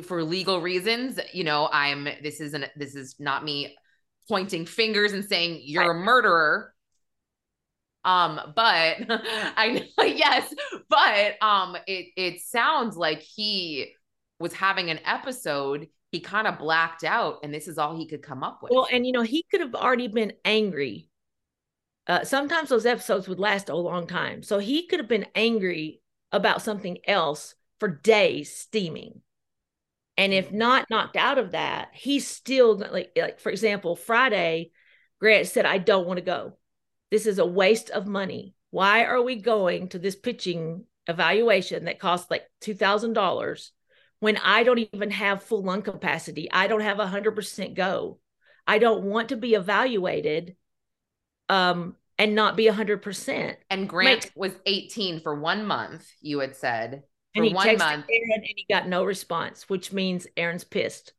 for 0.03 0.23
legal 0.23 0.61
reasons, 0.61 1.21
you 1.33 1.45
know, 1.45 1.69
I'm 1.71 2.05
this 2.23 2.41
isn't 2.41 2.65
this 2.77 2.95
is 2.95 3.17
not 3.19 3.45
me 3.45 3.77
pointing 4.29 4.67
fingers 4.67 5.13
and 5.13 5.25
saying 5.25 5.61
you're 5.65 5.91
a 5.91 5.95
murderer. 5.95 6.75
Um, 8.07 8.41
but 8.55 8.97
I 9.57 9.85
know, 9.99 10.05
yes, 10.05 10.55
but 10.89 11.43
um, 11.43 11.77
it 11.87 12.12
it 12.16 12.41
sounds 12.41 12.97
like 12.97 13.20
he 13.20 13.93
was 14.39 14.55
having 14.55 14.91
an 14.91 15.01
episode. 15.05 15.89
He 16.12 16.20
kind 16.20 16.47
of 16.47 16.59
blacked 16.59 17.03
out, 17.05 17.41
and 17.43 17.53
this 17.53 17.66
is 17.66 17.78
all 17.78 17.97
he 17.97 18.07
could 18.07 18.23
come 18.23 18.45
up 18.45 18.62
with. 18.62 18.70
Well, 18.73 18.87
and 18.91 19.05
you 19.05 19.12
know, 19.12 19.23
he 19.23 19.45
could 19.51 19.61
have 19.61 19.74
already 19.74 20.07
been 20.07 20.33
angry. 20.45 21.11
Uh, 22.07 22.23
sometimes 22.23 22.69
those 22.69 22.87
episodes 22.87 23.27
would 23.27 23.41
last 23.41 23.69
a 23.69 23.74
long 23.74 24.07
time, 24.07 24.45
so 24.45 24.61
he 24.61 24.87
could 24.87 25.01
have 25.01 25.09
been 25.09 25.27
angry 25.35 26.01
about 26.31 26.62
something 26.62 26.99
else 27.07 27.57
for 27.81 27.89
days, 27.89 28.55
steaming. 28.55 29.20
And 30.16 30.33
if 30.33 30.47
mm-hmm. 30.47 30.59
not 30.59 30.91
knocked 30.91 31.16
out 31.16 31.39
of 31.39 31.53
that, 31.53 31.89
he's 31.93 32.27
still 32.27 32.77
like, 32.77 33.11
like 33.16 33.41
for 33.41 33.51
example, 33.51 33.97
Friday, 33.97 34.70
Grant 35.20 35.49
said, 35.49 35.66
I 35.66 35.78
don't 35.78 36.07
want 36.07 36.19
to 36.19 36.24
go. 36.24 36.57
This 37.11 37.27
is 37.27 37.39
a 37.39 37.47
waste 37.47 37.91
of 37.91 38.07
money. 38.07 38.55
Why 38.70 39.05
are 39.05 39.23
we 39.23 39.37
going 39.37 39.89
to 39.91 39.99
this 39.99 40.16
pitching 40.16 40.85
evaluation 41.07 41.85
that 41.85 42.01
costs 42.01 42.31
like 42.31 42.45
$2,000 42.62 43.70
when 44.20 44.37
I 44.39 44.65
don't 44.65 44.89
even 44.93 45.11
have 45.11 45.43
full 45.43 45.62
lung 45.62 45.83
capacity? 45.83 46.51
I 46.51 46.66
don't 46.66 46.81
have 46.81 46.99
100% 46.99 47.74
go. 47.74 48.19
I 48.66 48.78
don't 48.78 49.05
want 49.05 49.28
to 49.28 49.37
be 49.37 49.55
evaluated 49.55 50.57
um, 51.49 51.97
and 52.19 52.35
not 52.35 52.57
be 52.57 52.66
100%. 52.66 53.57
And 53.70 53.89
Grant 53.89 54.24
Make, 54.24 54.33
was 54.35 54.53
18 54.66 55.20
for 55.20 55.39
one 55.39 55.65
month, 55.65 56.07
you 56.20 56.41
had 56.41 56.57
said. 56.57 57.03
For 57.35 57.43
and 57.43 57.45
he 57.47 57.55
one 57.55 57.78
month. 57.78 58.07
Aaron 58.11 58.31
and 58.35 58.45
he 58.45 58.66
got 58.69 58.89
no 58.89 59.05
response, 59.05 59.69
which 59.69 59.93
means 59.93 60.27
Aaron's 60.37 60.65
pissed. 60.65 61.12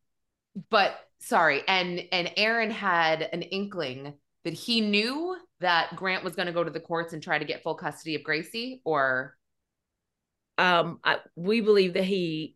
But 0.69 0.99
sorry, 1.19 1.61
and 1.67 2.03
and 2.11 2.31
Aaron 2.35 2.71
had 2.71 3.21
an 3.21 3.43
inkling 3.43 4.15
that 4.43 4.53
he 4.53 4.81
knew 4.81 5.37
that 5.59 5.95
Grant 5.95 6.23
was 6.23 6.35
going 6.35 6.45
to 6.45 6.53
go 6.53 6.63
to 6.63 6.69
the 6.69 6.79
courts 6.79 7.13
and 7.13 7.21
try 7.21 7.39
to 7.39 7.45
get 7.45 7.63
full 7.63 7.75
custody 7.75 8.15
of 8.15 8.23
Gracie 8.23 8.81
or 8.83 9.35
um 10.57 10.99
I, 11.03 11.17
we 11.35 11.61
believe 11.61 11.93
that 11.93 12.03
he 12.03 12.55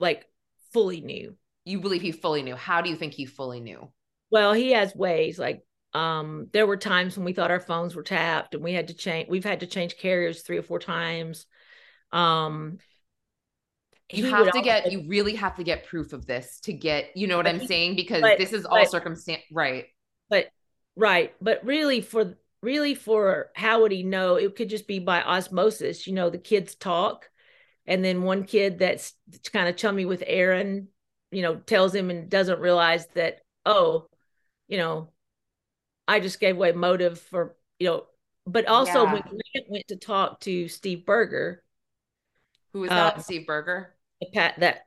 like 0.00 0.26
fully 0.72 1.00
knew. 1.00 1.36
You 1.64 1.80
believe 1.80 2.02
he 2.02 2.12
fully 2.12 2.42
knew. 2.42 2.56
How 2.56 2.80
do 2.80 2.88
you 2.88 2.96
think 2.96 3.12
he 3.12 3.26
fully 3.26 3.60
knew? 3.60 3.90
Well, 4.30 4.52
he 4.52 4.72
has 4.72 4.94
ways 4.94 5.38
like 5.38 5.62
um 5.94 6.48
there 6.52 6.66
were 6.66 6.76
times 6.76 7.16
when 7.16 7.24
we 7.24 7.32
thought 7.32 7.50
our 7.50 7.60
phones 7.60 7.94
were 7.94 8.02
tapped 8.02 8.54
and 8.54 8.62
we 8.62 8.74
had 8.74 8.88
to 8.88 8.94
change 8.94 9.28
we've 9.28 9.44
had 9.44 9.60
to 9.60 9.66
change 9.66 9.96
carriers 9.96 10.42
three 10.42 10.58
or 10.58 10.62
four 10.62 10.78
times. 10.78 11.46
Um 12.12 12.78
you 14.12 14.30
have 14.30 14.50
to 14.52 14.62
get 14.62 14.90
you 14.90 15.04
really 15.06 15.34
have 15.34 15.56
to 15.56 15.64
get 15.64 15.86
proof 15.86 16.12
of 16.12 16.26
this 16.26 16.60
to 16.60 16.72
get 16.72 17.14
you 17.14 17.26
know 17.26 17.36
what 17.36 17.46
i'm 17.46 17.66
saying 17.66 17.94
because 17.94 18.22
but, 18.22 18.38
this 18.38 18.52
is 18.52 18.64
all 18.64 18.78
but, 18.78 18.90
circumstance 18.90 19.42
right 19.52 19.84
but 19.84 19.97
right 20.98 21.32
but 21.40 21.64
really 21.64 22.00
for 22.00 22.34
really 22.60 22.94
for 22.94 23.50
how 23.54 23.82
would 23.82 23.92
he 23.92 24.02
know 24.02 24.34
it 24.34 24.56
could 24.56 24.68
just 24.68 24.88
be 24.88 24.98
by 24.98 25.22
osmosis 25.22 26.06
you 26.06 26.12
know 26.12 26.28
the 26.28 26.38
kids 26.38 26.74
talk 26.74 27.30
and 27.86 28.04
then 28.04 28.22
one 28.22 28.44
kid 28.44 28.78
that's 28.78 29.14
kind 29.52 29.68
of 29.68 29.76
chummy 29.76 30.04
with 30.04 30.24
aaron 30.26 30.88
you 31.30 31.40
know 31.40 31.54
tells 31.54 31.94
him 31.94 32.10
and 32.10 32.28
doesn't 32.28 32.60
realize 32.60 33.06
that 33.14 33.38
oh 33.64 34.08
you 34.66 34.76
know 34.76 35.08
i 36.08 36.18
just 36.18 36.40
gave 36.40 36.56
away 36.56 36.72
motive 36.72 37.20
for 37.20 37.56
you 37.78 37.86
know 37.86 38.04
but 38.44 38.66
also 38.66 39.04
yeah. 39.04 39.12
when 39.12 39.22
Grant 39.22 39.70
went 39.70 39.88
to 39.88 39.96
talk 39.96 40.40
to 40.40 40.68
steve 40.68 41.06
berger 41.06 41.62
who 42.72 42.88
that 42.88 43.18
uh, 43.18 43.20
steve 43.20 43.46
berger 43.46 43.94
Pat 44.34 44.58
that 44.58 44.82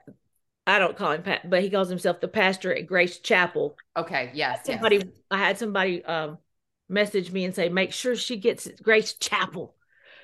I 0.67 0.79
don't 0.79 0.95
call 0.95 1.11
him 1.11 1.23
Pat, 1.23 1.49
but 1.49 1.61
he 1.61 1.69
calls 1.69 1.89
himself 1.89 2.19
the 2.19 2.27
pastor 2.27 2.73
at 2.73 2.85
Grace 2.85 3.19
Chapel. 3.19 3.75
Okay, 3.97 4.31
yes. 4.33 4.65
Somebody 4.65 4.97
yes. 4.97 5.07
I 5.29 5.37
had 5.37 5.57
somebody 5.57 6.03
um 6.05 6.37
message 6.87 7.31
me 7.31 7.45
and 7.45 7.55
say, 7.55 7.69
make 7.69 7.93
sure 7.93 8.15
she 8.15 8.37
gets 8.37 8.67
Grace 8.81 9.13
Chapel. 9.13 9.75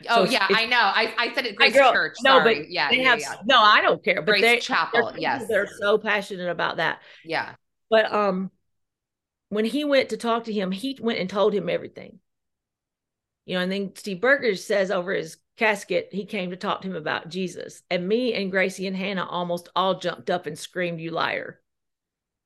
Oh 0.10 0.26
so 0.26 0.32
yeah, 0.32 0.46
I 0.50 0.68
know. 0.68 0.78
I, 0.80 1.14
I 1.18 1.34
said 1.34 1.46
it 1.48 1.56
Grace 1.56 1.74
girl, 1.74 1.92
Church. 1.92 2.18
No, 2.24 2.40
Sorry. 2.40 2.56
but 2.56 2.70
yeah, 2.70 2.90
they 2.90 2.98
yeah, 2.98 3.10
have 3.10 3.20
yeah. 3.20 3.36
no, 3.46 3.60
I 3.60 3.82
don't 3.82 4.04
care. 4.04 4.22
But 4.22 4.34
Grace 4.34 4.42
they, 4.42 4.60
Chapel, 4.60 5.14
yes. 5.18 5.48
They're 5.48 5.68
so 5.80 5.98
passionate 5.98 6.50
about 6.50 6.78
that. 6.78 7.00
Yeah. 7.26 7.56
But 7.90 8.14
um 8.14 8.52
when 9.50 9.66
he 9.66 9.86
went 9.86 10.10
to 10.10 10.18
talk 10.18 10.44
to 10.44 10.54
him, 10.54 10.72
he 10.72 10.98
went 11.02 11.20
and 11.20 11.30
told 11.30 11.54
him 11.54 11.70
everything. 11.70 12.20
You 13.46 13.56
know, 13.56 13.62
and 13.62 13.72
then 13.72 13.96
Steve 13.96 14.22
Berger 14.22 14.56
says 14.56 14.92
over 14.92 15.14
his 15.14 15.38
casket, 15.58 16.10
he 16.12 16.26
came 16.26 16.52
to 16.52 16.56
talk 16.56 16.82
to 16.82 16.88
him 16.88 16.96
about 16.96 17.30
Jesus. 17.30 17.82
And 17.90 18.08
me 18.08 18.34
and 18.34 18.52
Gracie 18.52 18.88
and 18.88 18.96
Hannah 18.96 19.28
almost 19.28 19.70
all 19.76 20.00
jumped 20.00 20.30
up 20.30 20.46
and 20.46 20.58
screamed, 20.58 21.02
You 21.02 21.12
liar. 21.12 21.60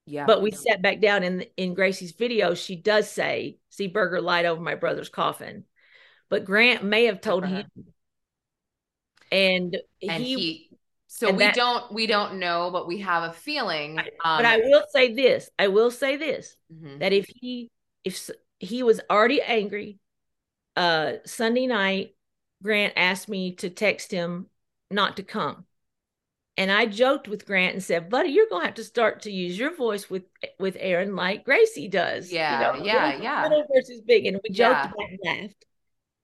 Yeah. 0.05 0.25
But 0.25 0.41
we 0.41 0.51
sat 0.51 0.81
back 0.81 0.99
down 0.99 1.23
in 1.23 1.45
in 1.57 1.73
Gracie's 1.73 2.11
video. 2.11 2.55
She 2.55 2.75
does 2.75 3.09
say, 3.09 3.59
"See 3.69 3.87
Berger 3.87 4.19
light 4.19 4.45
over 4.45 4.59
my 4.59 4.75
brother's 4.75 5.09
coffin," 5.09 5.63
but 6.27 6.43
Grant 6.43 6.83
may 6.83 7.05
have 7.05 7.21
told 7.21 7.45
him, 7.45 7.67
and, 9.31 9.77
and 10.01 10.23
he, 10.23 10.35
he 10.35 10.69
so 11.07 11.27
and 11.29 11.37
we 11.37 11.43
that, 11.43 11.55
don't 11.55 11.93
we 11.93 12.07
don't 12.07 12.39
know, 12.39 12.71
but 12.71 12.87
we 12.87 12.99
have 12.99 13.29
a 13.29 13.33
feeling. 13.33 13.99
Um, 13.99 14.07
but 14.23 14.45
I 14.45 14.57
will 14.57 14.83
say 14.91 15.13
this: 15.13 15.49
I 15.59 15.67
will 15.67 15.91
say 15.91 16.17
this 16.17 16.57
mm-hmm. 16.73 16.97
that 16.97 17.13
if 17.13 17.27
he 17.27 17.69
if 18.03 18.29
he 18.57 18.81
was 18.81 18.99
already 19.09 19.41
angry, 19.41 19.99
uh, 20.75 21.13
Sunday 21.25 21.67
night 21.67 22.15
Grant 22.61 22.93
asked 22.95 23.29
me 23.29 23.55
to 23.55 23.69
text 23.69 24.11
him 24.11 24.47
not 24.89 25.17
to 25.17 25.23
come. 25.23 25.65
And 26.57 26.71
I 26.71 26.85
joked 26.85 27.27
with 27.27 27.45
Grant 27.45 27.73
and 27.73 27.83
said, 27.83 28.09
"Buddy, 28.09 28.29
you're 28.29 28.49
gonna 28.49 28.65
have 28.65 28.75
to 28.75 28.83
start 28.83 29.21
to 29.21 29.31
use 29.31 29.57
your 29.57 29.73
voice 29.75 30.09
with 30.09 30.23
with 30.59 30.75
Aaron 30.79 31.15
like 31.15 31.45
Gracie 31.45 31.87
does." 31.87 32.31
Yeah, 32.31 32.73
you 32.73 32.79
know? 32.79 32.85
yeah, 32.85 33.21
yeah. 33.21 33.43
Little 33.43 33.65
versus 33.73 34.01
big, 34.01 34.25
and 34.25 34.39
we 34.43 34.49
joked 34.49 34.91
yeah. 34.97 35.05
and 35.07 35.19
laughed. 35.23 35.65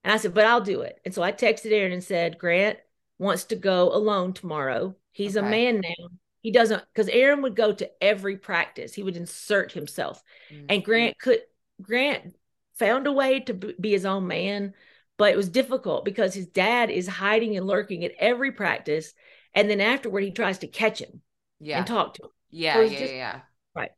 And 0.04 0.14
I 0.14 0.18
said, 0.18 0.34
"But 0.34 0.46
I'll 0.46 0.62
do 0.62 0.82
it." 0.82 1.00
And 1.06 1.14
so 1.14 1.24
I 1.24 1.32
texted 1.32 1.72
Aaron 1.72 1.94
and 1.94 2.04
said, 2.04 2.38
"Grant 2.38 2.78
wants 3.18 3.46
to 3.46 3.56
go 3.56 3.92
alone 3.94 4.34
tomorrow. 4.34 4.96
He's 5.12 5.38
okay. 5.38 5.48
a 5.48 5.50
man 5.50 5.82
now. 5.82 6.10
He 6.42 6.52
doesn't 6.52 6.84
because 6.94 7.10
Aaron 7.10 7.42
would 7.42 7.56
go 7.56 7.74
to 7.74 7.90
every 8.04 8.38
practice. 8.38 8.94
He 8.94 9.04
would 9.04 9.18
insert 9.18 9.72
himself, 9.72 10.22
mm-hmm. 10.52 10.66
and 10.70 10.86
Grant 10.86 11.18
could 11.20 11.42
Grant 11.82 12.36
found 12.76 13.08
a 13.08 13.12
way 13.12 13.40
to 13.40 13.54
be 13.54 13.92
his 13.92 14.06
own 14.06 14.28
man, 14.28 14.74
but 15.18 15.32
it 15.32 15.38
was 15.38 15.50
difficult 15.50 16.06
because 16.06 16.34
his 16.34 16.48
dad 16.48 16.90
is 16.90 17.08
hiding 17.08 17.58
and 17.58 17.66
lurking 17.66 18.04
at 18.06 18.14
every 18.20 18.52
practice, 18.52 19.14
and 19.54 19.70
then 19.70 19.82
afterward 19.82 20.22
he 20.24 20.32
tries 20.32 20.60
to 20.60 20.68
catch 20.68 21.00
him, 21.00 21.22
yeah, 21.60 21.80
and 21.80 21.88
talk 21.88 22.14
to 22.16 22.24
him. 22.24 22.30
Yeah, 22.50 22.74
so 22.76 22.82
yeah, 22.82 23.00
just, 23.00 23.14
yeah. 23.14 23.40
Right. 23.76 23.92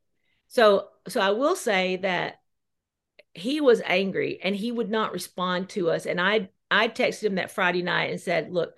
So, 0.47 0.87
so 1.07 1.21
I 1.21 1.31
will 1.31 1.55
say 1.55 1.97
that 1.97 2.39
he 3.33 3.61
was 3.61 3.81
angry 3.85 4.39
and 4.43 4.55
he 4.55 4.71
would 4.71 4.89
not 4.89 5.13
respond 5.13 5.69
to 5.69 5.89
us, 5.89 6.05
and 6.05 6.19
I 6.19 6.49
I 6.71 6.87
texted 6.87 7.23
him 7.23 7.35
that 7.35 7.51
Friday 7.51 7.81
night 7.81 8.11
and 8.11 8.19
said, 8.19 8.51
"Look, 8.51 8.73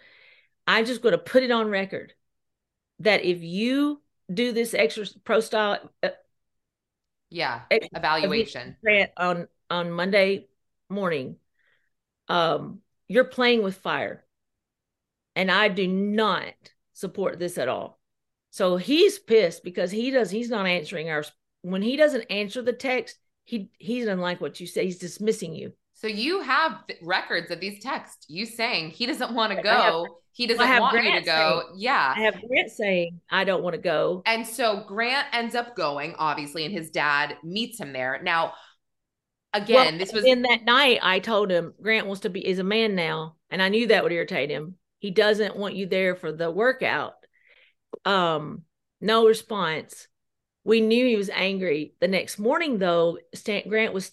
I'm 0.68 0.86
just 0.86 1.02
going 1.02 1.14
to 1.14 1.18
put 1.18 1.44
it 1.44 1.52
on 1.52 1.70
record 1.70 2.14
that 3.00 3.24
if 3.26 3.42
you 3.42 4.02
do 4.32 4.52
this 4.52 4.74
extra 4.74 5.06
pro 5.24 5.40
style 5.40 5.92
uh, 6.04 6.10
yeah 7.30 7.62
evaluation 7.70 8.78
grant 8.84 9.12
on 9.18 9.48
on 9.70 9.92
monday 9.92 10.48
morning 10.90 11.36
um 12.28 12.80
you're 13.08 13.24
playing 13.24 13.64
with 13.64 13.76
fire 13.78 14.24
and 15.36 15.52
i 15.52 15.68
do 15.68 15.88
not 15.88 16.54
support 16.94 17.40
this 17.40 17.58
at 17.58 17.68
all 17.68 18.00
so 18.50 18.78
he's 18.78 19.20
pissed 19.20 19.64
because 19.64 19.92
he 19.92 20.12
does 20.12 20.32
he's 20.32 20.50
not 20.50 20.66
answering 20.66 21.10
our 21.10 21.24
when 21.62 21.82
he 21.82 21.96
doesn't 21.96 22.30
answer 22.30 22.62
the 22.62 22.74
text 22.74 23.18
he 23.44 23.70
he 23.78 24.00
doesn't 24.00 24.20
like 24.20 24.42
what 24.42 24.60
you 24.60 24.68
say 24.68 24.86
he's 24.86 25.00
dismissing 25.00 25.56
you 25.56 25.74
so 25.94 26.08
you 26.08 26.42
have 26.42 26.84
records 27.02 27.52
of 27.52 27.60
these 27.60 27.82
texts 27.82 28.26
you 28.28 28.46
saying 28.46 28.90
he 28.90 29.06
doesn't 29.06 29.34
want 29.34 29.56
to 29.56 29.62
go 29.62 30.06
he 30.34 30.48
doesn't 30.48 30.80
want 30.80 30.92
Grant 30.92 31.14
you 31.14 31.20
to 31.20 31.26
go. 31.26 31.64
Saying, 31.66 31.74
yeah. 31.78 32.14
I 32.16 32.22
have 32.22 32.42
Grant 32.48 32.72
saying, 32.72 33.20
I 33.30 33.44
don't 33.44 33.64
want 33.64 33.76
to 33.76 33.82
go. 33.82 34.24
And 34.26 34.48
so 34.48 34.84
Grant 34.88 35.28
ends 35.34 35.56
up 35.56 35.76
going, 35.76 36.16
obviously, 36.18 36.66
and 36.66 36.74
his 36.74 36.90
dad 36.90 37.38
meets 37.44 37.80
him 37.80 37.92
there. 37.92 38.20
Now, 38.24 38.54
again, 39.54 39.76
well, 39.76 39.98
this 39.98 40.14
was 40.14 40.26
in 40.26 40.44
that 40.44 40.64
night. 40.64 41.00
I 41.02 41.20
told 41.20 41.52
him 41.52 41.74
Grant 41.82 42.08
wants 42.08 42.22
to 42.22 42.30
be 42.30 42.46
is 42.46 42.60
a 42.60 42.64
man 42.64 42.96
now, 42.96 43.36
and 43.50 43.62
I 43.62 43.70
knew 43.70 43.88
that 43.88 44.04
would 44.04 44.12
irritate 44.12 44.50
him. 44.50 44.76
He 45.00 45.12
doesn't 45.12 45.56
want 45.56 45.76
you 45.76 45.88
there 45.88 46.16
for 46.16 46.32
the 46.32 46.52
workout. 46.52 47.14
Um, 48.06 48.64
no 49.00 49.28
response. 49.28 50.08
We 50.64 50.82
knew 50.82 51.06
he 51.06 51.16
was 51.16 51.30
angry. 51.30 51.96
The 52.00 52.08
next 52.08 52.38
morning, 52.38 52.78
though, 52.78 53.18
Stan 53.34 53.68
Grant 53.68 53.94
was, 53.94 54.12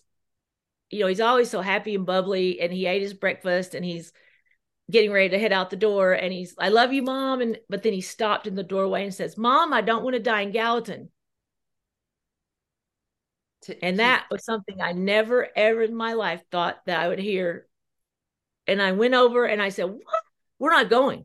you 0.90 1.00
know, 1.00 1.06
he's 1.06 1.20
always 1.20 1.50
so 1.50 1.60
happy 1.60 1.94
and 1.94 2.06
bubbly, 2.06 2.60
and 2.60 2.72
he 2.72 2.86
ate 2.86 3.02
his 3.02 3.14
breakfast, 3.14 3.74
and 3.74 3.84
he's 3.84 4.12
getting 4.90 5.12
ready 5.12 5.28
to 5.28 5.38
head 5.38 5.52
out 5.52 5.70
the 5.70 5.76
door 5.76 6.12
and 6.12 6.32
he's 6.32 6.54
i 6.58 6.68
love 6.68 6.92
you 6.92 7.02
mom 7.02 7.40
and 7.40 7.58
but 7.68 7.82
then 7.82 7.92
he 7.92 8.00
stopped 8.00 8.46
in 8.46 8.54
the 8.54 8.62
doorway 8.62 9.04
and 9.04 9.12
says 9.12 9.36
mom 9.36 9.72
i 9.72 9.80
don't 9.80 10.02
want 10.02 10.14
to 10.14 10.20
die 10.20 10.40
in 10.40 10.50
gallatin 10.50 11.10
to, 13.68 13.84
and 13.84 13.98
that 13.98 14.26
was 14.30 14.44
something 14.44 14.80
i 14.80 14.92
never 14.92 15.48
ever 15.56 15.82
in 15.82 15.94
my 15.94 16.12
life 16.12 16.42
thought 16.50 16.80
that 16.86 17.00
i 17.00 17.08
would 17.08 17.18
hear. 17.18 17.66
And 18.66 18.82
i 18.82 18.92
went 18.92 19.14
over 19.14 19.44
and 19.44 19.62
i 19.62 19.68
said 19.70 19.84
what? 19.84 20.02
We're 20.58 20.70
not 20.70 20.90
going. 20.90 21.24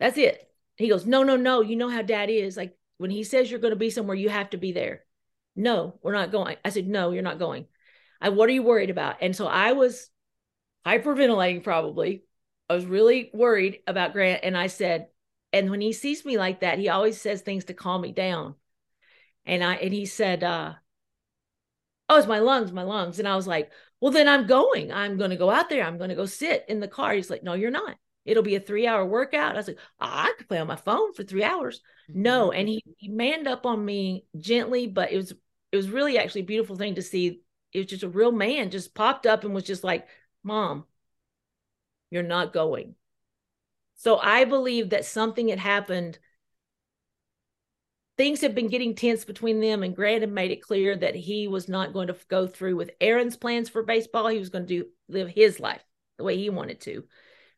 That's 0.00 0.18
it. 0.18 0.48
He 0.76 0.88
goes 0.88 1.06
no 1.06 1.22
no 1.22 1.36
no. 1.36 1.60
You 1.60 1.76
know 1.76 1.88
how 1.88 2.02
dad 2.02 2.28
is. 2.28 2.56
Like 2.56 2.76
when 2.98 3.10
he 3.10 3.24
says 3.24 3.50
you're 3.50 3.60
going 3.60 3.72
to 3.72 3.76
be 3.76 3.90
somewhere 3.90 4.16
you 4.16 4.28
have 4.28 4.50
to 4.50 4.56
be 4.56 4.72
there. 4.72 5.04
No 5.54 5.98
we're 6.02 6.12
not 6.12 6.32
going. 6.32 6.56
I 6.64 6.70
said 6.70 6.88
no 6.88 7.12
you're 7.12 7.22
not 7.22 7.38
going. 7.38 7.66
I 8.20 8.30
what 8.30 8.48
are 8.48 8.52
you 8.52 8.62
worried 8.62 8.90
about? 8.90 9.16
And 9.20 9.34
so 9.34 9.46
i 9.46 9.72
was 9.72 10.10
hyperventilating 10.86 11.62
probably. 11.62 12.24
I 12.68 12.74
was 12.74 12.86
really 12.86 13.30
worried 13.34 13.80
about 13.86 14.12
Grant. 14.12 14.40
And 14.44 14.56
I 14.56 14.68
said, 14.68 15.08
and 15.52 15.70
when 15.70 15.80
he 15.80 15.92
sees 15.92 16.24
me 16.24 16.38
like 16.38 16.60
that, 16.60 16.78
he 16.78 16.88
always 16.88 17.20
says 17.20 17.42
things 17.42 17.66
to 17.66 17.74
calm 17.74 18.00
me 18.00 18.12
down. 18.12 18.54
And 19.44 19.62
I 19.62 19.74
and 19.74 19.92
he 19.92 20.06
said, 20.06 20.42
uh, 20.42 20.74
Oh, 22.12 22.18
it's 22.18 22.26
my 22.26 22.40
lungs, 22.40 22.72
my 22.72 22.82
lungs. 22.82 23.18
And 23.18 23.26
I 23.26 23.36
was 23.36 23.46
like, 23.46 23.70
Well, 24.00 24.12
then 24.12 24.28
I'm 24.28 24.46
going. 24.46 24.92
I'm 24.92 25.16
gonna 25.16 25.36
go 25.36 25.50
out 25.50 25.68
there. 25.70 25.84
I'm 25.84 25.98
gonna 25.98 26.14
go 26.14 26.26
sit 26.26 26.64
in 26.68 26.80
the 26.80 26.88
car. 26.88 27.14
He's 27.14 27.30
like, 27.30 27.42
No, 27.42 27.54
you're 27.54 27.70
not. 27.70 27.96
It'll 28.24 28.42
be 28.42 28.54
a 28.54 28.60
three 28.60 28.86
hour 28.86 29.04
workout. 29.04 29.54
I 29.54 29.56
was 29.56 29.68
like, 29.68 29.78
oh, 30.00 30.06
I 30.06 30.32
could 30.38 30.48
play 30.48 30.58
on 30.58 30.66
my 30.66 30.76
phone 30.76 31.12
for 31.12 31.24
three 31.24 31.42
hours. 31.42 31.80
Mm-hmm. 32.10 32.22
No. 32.22 32.52
And 32.52 32.68
he, 32.68 32.84
he 32.98 33.08
manned 33.08 33.48
up 33.48 33.66
on 33.66 33.84
me 33.84 34.26
gently, 34.36 34.86
but 34.86 35.10
it 35.10 35.16
was 35.16 35.32
it 35.72 35.76
was 35.76 35.90
really 35.90 36.18
actually 36.18 36.42
a 36.42 36.44
beautiful 36.44 36.76
thing 36.76 36.96
to 36.96 37.02
see. 37.02 37.40
It 37.72 37.78
was 37.78 37.86
just 37.86 38.02
a 38.02 38.08
real 38.08 38.32
man 38.32 38.70
just 38.70 38.94
popped 38.94 39.26
up 39.26 39.44
and 39.44 39.54
was 39.54 39.64
just 39.64 39.82
like, 39.82 40.06
Mom, 40.42 40.84
you're 42.10 42.22
not 42.22 42.52
going. 42.52 42.94
So 43.96 44.18
I 44.18 44.44
believe 44.44 44.90
that 44.90 45.04
something 45.04 45.48
had 45.48 45.58
happened. 45.58 46.18
Things 48.18 48.42
have 48.42 48.54
been 48.54 48.68
getting 48.68 48.94
tense 48.94 49.24
between 49.24 49.60
them, 49.60 49.82
and 49.82 49.96
Grant 49.96 50.20
had 50.20 50.30
made 50.30 50.50
it 50.50 50.62
clear 50.62 50.94
that 50.96 51.14
he 51.14 51.48
was 51.48 51.68
not 51.68 51.94
going 51.94 52.08
to 52.08 52.16
go 52.28 52.46
through 52.46 52.76
with 52.76 52.90
Aaron's 53.00 53.36
plans 53.36 53.68
for 53.68 53.82
baseball. 53.82 54.28
He 54.28 54.38
was 54.38 54.50
going 54.50 54.66
to 54.66 54.82
do 54.82 54.88
live 55.08 55.28
his 55.28 55.58
life 55.58 55.82
the 56.18 56.24
way 56.24 56.36
he 56.36 56.50
wanted 56.50 56.80
to. 56.82 57.04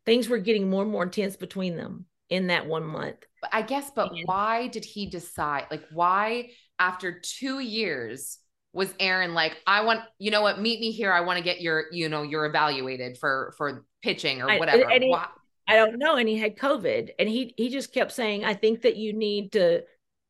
Things 0.06 0.28
were 0.28 0.38
getting 0.38 0.70
more 0.70 0.82
and 0.82 0.92
more 0.92 1.02
intense 1.02 1.36
between 1.36 1.76
them 1.76 2.06
in 2.30 2.46
that 2.48 2.66
one 2.66 2.84
month. 2.84 3.16
I 3.52 3.62
guess, 3.62 3.90
but 3.94 4.12
and, 4.12 4.22
why 4.26 4.68
did 4.68 4.84
he 4.84 5.06
decide? 5.06 5.66
Like, 5.70 5.84
why 5.92 6.50
after 6.78 7.20
two 7.20 7.58
years 7.58 8.38
was 8.72 8.92
Aaron 9.00 9.34
like, 9.34 9.56
I 9.66 9.84
want, 9.84 10.00
you 10.18 10.30
know 10.30 10.42
what, 10.42 10.60
meet 10.60 10.80
me 10.80 10.92
here. 10.92 11.12
I 11.12 11.20
want 11.20 11.38
to 11.38 11.44
get 11.44 11.60
your, 11.60 11.86
you 11.92 12.08
know, 12.08 12.22
you're 12.22 12.46
evaluated 12.46 13.18
for 13.18 13.54
for 13.56 13.84
pitching 14.02 14.40
or 14.42 14.58
whatever. 14.58 14.90
I, 14.90 15.26
I 15.66 15.76
don't 15.76 15.98
know. 15.98 16.16
And 16.16 16.28
he 16.28 16.36
had 16.36 16.56
COVID. 16.56 17.10
And 17.18 17.28
he 17.28 17.54
he 17.56 17.70
just 17.70 17.92
kept 17.92 18.12
saying, 18.12 18.44
I 18.44 18.54
think 18.54 18.82
that 18.82 18.96
you 18.96 19.12
need 19.12 19.52
to 19.52 19.82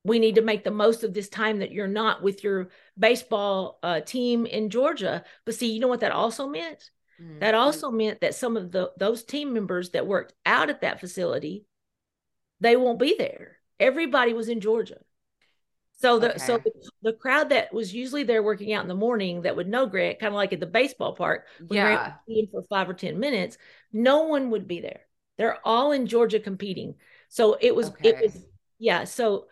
we 0.05 0.19
need 0.19 0.35
to 0.35 0.43
make 0.43 0.65
the 0.65 0.71
most 0.71 1.03
of 1.03 1.15
this 1.15 1.29
time 1.29 1.59
that 1.59 1.73
you're 1.73 1.89
not 1.89 2.23
with 2.23 2.45
your 2.45 2.69
baseball 2.99 3.79
uh, 3.83 4.01
team 4.01 4.45
in 4.45 4.71
Georgia. 4.71 5.25
But 5.45 5.55
see, 5.55 5.73
you 5.73 5.81
know 5.81 5.89
what 5.89 6.01
that 6.01 6.13
also 6.13 6.47
meant? 6.47 6.91
Mm-hmm. 7.21 7.39
That 7.41 7.55
also 7.55 7.91
meant 7.91 8.21
that 8.21 8.35
some 8.35 8.57
of 8.57 8.71
the 8.71 8.93
those 8.99 9.25
team 9.25 9.53
members 9.53 9.91
that 9.91 10.07
worked 10.07 10.35
out 10.45 10.69
at 10.69 10.83
that 10.83 11.01
facility, 11.01 11.65
they 12.61 12.77
won't 12.77 12.99
be 12.99 13.15
there. 13.17 13.59
Everybody 13.81 14.35
was 14.35 14.49
in 14.49 14.61
Georgia. 14.61 14.99
So 15.97 16.19
the 16.19 16.31
okay. 16.31 16.39
so 16.39 16.59
the, 16.59 16.73
the, 17.03 17.13
crowd 17.13 17.51
that 17.51 17.73
was 17.73 17.95
usually 17.95 18.25
there 18.25 18.43
working 18.43 18.73
out 18.73 18.83
in 18.83 18.89
the 18.89 18.95
morning 18.95 19.43
that 19.43 19.57
would 19.57 19.69
know 19.69 19.87
Grant, 19.87 20.19
kind 20.19 20.33
of 20.33 20.37
like 20.37 20.53
at 20.53 20.61
the 20.61 20.67
baseball 20.67 21.15
park, 21.15 21.47
when 21.67 21.77
yeah, 21.79 22.15
Grant 22.27 22.51
for 22.51 22.65
five 22.69 22.91
or 22.91 22.95
ten 22.95 23.21
minutes, 23.21 23.57
no 23.93 24.25
one 24.25 24.51
would 24.51 24.67
be 24.67 24.81
there. 24.81 25.03
They're 25.39 25.59
all 25.65 25.93
in 25.93 26.07
Georgia 26.07 26.41
competing. 26.41 26.97
So 27.29 27.57
it 27.61 27.75
was 27.75 27.89
okay. 27.89 28.09
it 28.09 28.21
was 28.21 28.45
yeah. 28.79 29.05
So 29.05 29.47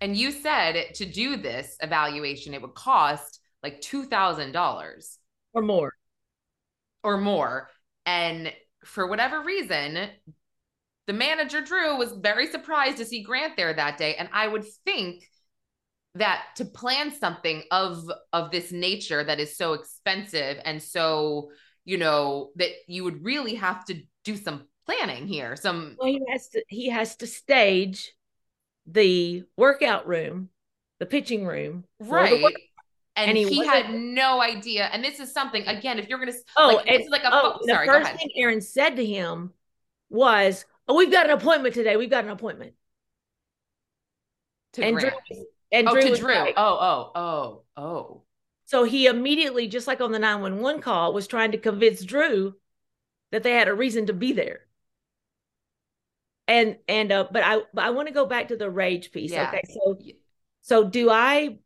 and 0.00 0.16
you 0.16 0.30
said 0.30 0.94
to 0.94 1.06
do 1.06 1.36
this 1.36 1.76
evaluation, 1.80 2.54
it 2.54 2.62
would 2.62 2.74
cost 2.74 3.40
like 3.62 3.80
two 3.80 4.04
thousand 4.04 4.52
dollars. 4.52 5.18
Or 5.52 5.62
more, 5.62 5.92
or 7.02 7.16
more. 7.18 7.70
And 8.06 8.52
for 8.84 9.06
whatever 9.06 9.42
reason, 9.42 10.08
the 11.06 11.12
manager 11.12 11.60
Drew 11.60 11.96
was 11.96 12.12
very 12.12 12.46
surprised 12.48 12.98
to 12.98 13.04
see 13.04 13.22
Grant 13.22 13.56
there 13.56 13.72
that 13.72 13.98
day, 13.98 14.16
and 14.16 14.28
I 14.32 14.48
would 14.48 14.64
think 14.84 15.24
that 16.14 16.44
to 16.56 16.64
plan 16.64 17.12
something 17.12 17.62
of 17.70 18.10
of 18.32 18.50
this 18.50 18.72
nature 18.72 19.24
that 19.24 19.40
is 19.40 19.56
so 19.56 19.72
expensive 19.72 20.58
and 20.64 20.82
so 20.82 21.50
you 21.84 21.98
know 21.98 22.50
that 22.56 22.70
you 22.86 23.04
would 23.04 23.24
really 23.24 23.56
have 23.56 23.84
to 23.84 24.00
do 24.22 24.36
some 24.36 24.64
planning 24.86 25.26
here 25.26 25.56
some 25.56 25.96
well, 25.98 26.08
he 26.08 26.20
has 26.30 26.48
to 26.48 26.62
he 26.68 26.88
has 26.88 27.16
to 27.16 27.26
stage 27.26 28.12
the 28.86 29.44
workout 29.56 30.06
room 30.06 30.50
the 31.00 31.06
pitching 31.06 31.46
room 31.46 31.84
right. 32.00 32.42
and, 33.16 33.28
and, 33.28 33.36
he, 33.36 33.44
he 33.48 33.66
had 33.66 33.92
no 33.92 34.40
idea. 34.40 34.88
And 34.92 35.02
this 35.02 35.20
is 35.20 35.32
something 35.32 35.66
again 35.66 35.98
if 35.98 36.08
you're 36.08 36.18
gonna 36.18 36.32
oh 36.56 36.76
like, 36.76 36.90
it's 36.90 37.10
like 37.10 37.24
a 37.24 37.30
oh, 37.32 37.58
the 37.62 37.72
sorry, 37.72 37.86
first 37.86 38.12
thing 38.12 38.30
aaron 38.36 38.60
said 38.60 38.96
to 38.96 39.04
him 39.04 39.52
was 40.08 40.64
oh 40.88 40.96
we've 40.96 41.10
got 41.10 41.26
an 41.26 41.32
appointment 41.32 41.74
today. 41.74 41.96
We've 41.96 42.10
got 42.10 42.24
an 42.24 42.30
appointment. 42.30 42.74
To 44.74 44.84
and 44.84 44.98
Drew, 44.98 45.10
and 45.70 45.88
oh, 45.88 45.92
Drew 45.92 46.02
to 46.02 46.16
Drew. 46.16 46.34
Like, 46.34 46.54
oh, 46.56 47.10
oh, 47.14 47.20
oh, 47.20 47.62
oh. 47.76 48.22
So 48.66 48.82
he 48.82 49.06
immediately, 49.06 49.68
just 49.68 49.86
like 49.86 50.00
on 50.00 50.10
the 50.10 50.18
911 50.18 50.82
call, 50.82 51.12
was 51.12 51.28
trying 51.28 51.52
to 51.52 51.58
convince 51.58 52.02
Drew 52.02 52.54
that 53.30 53.44
they 53.44 53.52
had 53.52 53.68
a 53.68 53.74
reason 53.74 54.06
to 54.06 54.12
be 54.12 54.32
there. 54.32 54.63
And 56.46 56.76
and 56.88 57.10
uh, 57.10 57.28
but 57.30 57.42
I 57.42 57.62
but 57.72 57.84
I 57.84 57.90
want 57.90 58.08
to 58.08 58.14
go 58.14 58.26
back 58.26 58.48
to 58.48 58.56
the 58.56 58.70
rage 58.70 59.12
piece. 59.12 59.32
Yeah. 59.32 59.48
Okay. 59.48 59.62
So 59.72 59.98
so 60.62 60.84
do 60.84 61.10
I 61.10 61.58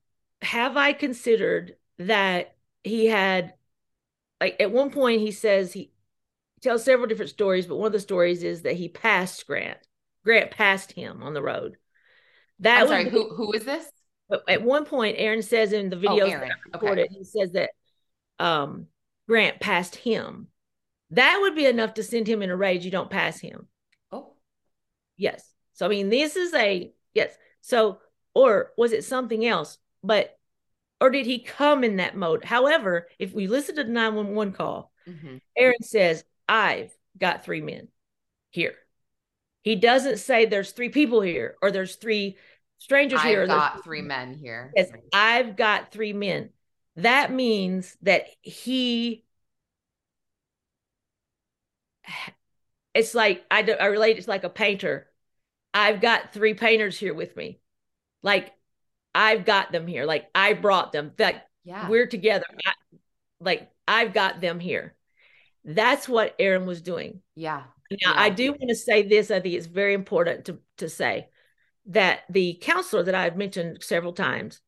have 0.43 0.77
I 0.77 0.93
considered 0.93 1.77
that 1.99 2.57
he 2.85 3.07
had 3.07 3.55
like 4.41 4.57
at 4.61 4.71
one 4.71 4.91
point 4.91 5.21
he 5.21 5.33
says 5.33 5.73
he 5.73 5.91
tells 6.61 6.85
several 6.85 7.09
different 7.09 7.31
stories, 7.31 7.67
but 7.67 7.77
one 7.77 7.87
of 7.87 7.93
the 7.93 8.01
stories 8.01 8.43
is 8.43 8.63
that 8.63 8.77
he 8.77 8.89
passed 8.89 9.47
Grant 9.47 9.79
Grant 10.25 10.51
passed 10.51 10.93
him 10.93 11.23
on 11.23 11.35
the 11.35 11.43
road. 11.43 11.77
That 12.61 12.83
I'm 12.83 12.89
sorry, 12.89 13.05
be- 13.05 13.11
who 13.11 13.35
who 13.35 13.53
is 13.53 13.65
this? 13.65 13.91
but 14.29 14.43
at 14.49 14.63
one 14.63 14.85
point, 14.85 15.17
Aaron 15.19 15.43
says 15.43 15.73
in 15.73 15.89
the 15.89 15.97
videos 15.97 16.31
that 16.31 16.31
Aaron, 16.31 16.53
I 16.75 16.77
okay. 16.77 17.09
he 17.11 17.25
says 17.25 17.53
that 17.53 17.71
um, 18.39 18.87
Grant 19.27 19.59
passed 19.61 19.97
him. 19.97 20.49
That 21.11 21.39
would 21.41 21.55
be 21.55 21.65
enough 21.65 21.95
to 21.95 22.03
send 22.03 22.27
him 22.27 22.43
in 22.43 22.51
a 22.51 22.57
rage. 22.57 22.85
You 22.85 22.91
don't 22.91 23.11
pass 23.11 23.41
him. 23.41 23.69
Yes. 25.19 25.53
So 25.75 25.85
I 25.85 25.89
mean, 25.91 26.09
this 26.09 26.37
is 26.37 26.55
a 26.55 26.91
yes. 27.13 27.37
So 27.61 27.99
or 28.35 28.73
was 28.79 28.93
it 28.93 29.05
something 29.05 29.45
else? 29.45 29.77
But 30.03 30.39
or 31.01 31.11
did 31.11 31.27
he 31.27 31.41
come 31.41 31.85
in 31.85 31.97
that 31.97 32.17
mode? 32.17 32.45
However, 32.45 33.09
if 33.19 33.33
we 33.33 33.47
listen 33.47 33.77
to 33.77 33.85
the 33.85 33.91
911 33.91 34.55
call, 34.55 34.93
mhm. 35.07 35.41
Aaron 35.57 35.83
says, 35.83 36.25
I've 36.49 36.93
got 37.19 37.45
three 37.45 37.61
men 37.61 37.89
here. 38.51 38.75
He 39.63 39.77
doesn't 39.77 40.19
say 40.19 40.47
there's 40.47 40.73
three 40.73 40.89
people 40.89 41.21
here 41.21 41.57
or 41.61 41.71
there's 41.71 41.97
three 41.97 42.37
strangers 42.79 43.23
here. 43.23 43.41
or 43.41 43.43
I've 43.43 43.49
got 43.49 43.85
three 43.85 44.03
men 44.03 44.35
here. 44.35 44.73
Yes, 44.75 44.91
I've 45.13 45.57
got 45.57 45.93
three 45.93 46.13
men. 46.13 46.51
That 46.97 47.33
means 47.33 47.97
that 48.03 48.27
he 48.41 49.25
it's 52.95 53.15
like 53.15 53.45
I, 53.51 53.63
I 53.79 53.87
relate 53.87 54.19
it's 54.19 54.29
like 54.29 54.45
a 54.45 54.51
painter. 54.51 55.08
I've 55.75 56.01
got 56.01 56.33
three 56.33 56.55
painters 56.55 56.99
here 56.99 57.15
with 57.15 57.37
me. 57.37 57.61
Like 58.23 58.53
I've 59.15 59.45
got 59.45 59.73
them 59.73 59.87
here. 59.87 60.05
Like 60.05 60.29
I 60.35 60.53
brought 60.55 60.93
them. 60.93 61.13
That 61.17 61.47
Yeah. 61.65 61.89
we're 61.89 62.07
together. 62.07 62.45
I, 62.67 62.73
like 63.41 63.71
I've 63.87 64.13
got 64.13 64.41
them 64.41 64.61
here. 64.61 64.95
That's 65.65 66.09
what 66.09 66.35
Aaron 66.39 66.67
was 66.67 66.81
doing. 66.83 67.21
yeah. 67.35 67.65
Now, 68.05 68.13
I 68.17 68.29
do 68.29 68.51
want 68.53 68.69
to 68.69 68.75
say 68.75 69.03
this. 69.03 69.31
I 69.31 69.41
think 69.41 69.55
it's 69.55 69.67
very 69.67 69.95
important 69.95 70.45
to, 70.47 70.59
to 70.77 70.91
say 70.91 71.29
that 71.87 72.21
the 72.29 72.59
counselor 72.61 73.03
that 73.05 73.15
I've 73.15 73.37
mentioned 73.39 73.83
several 73.83 74.13
times, 74.13 74.61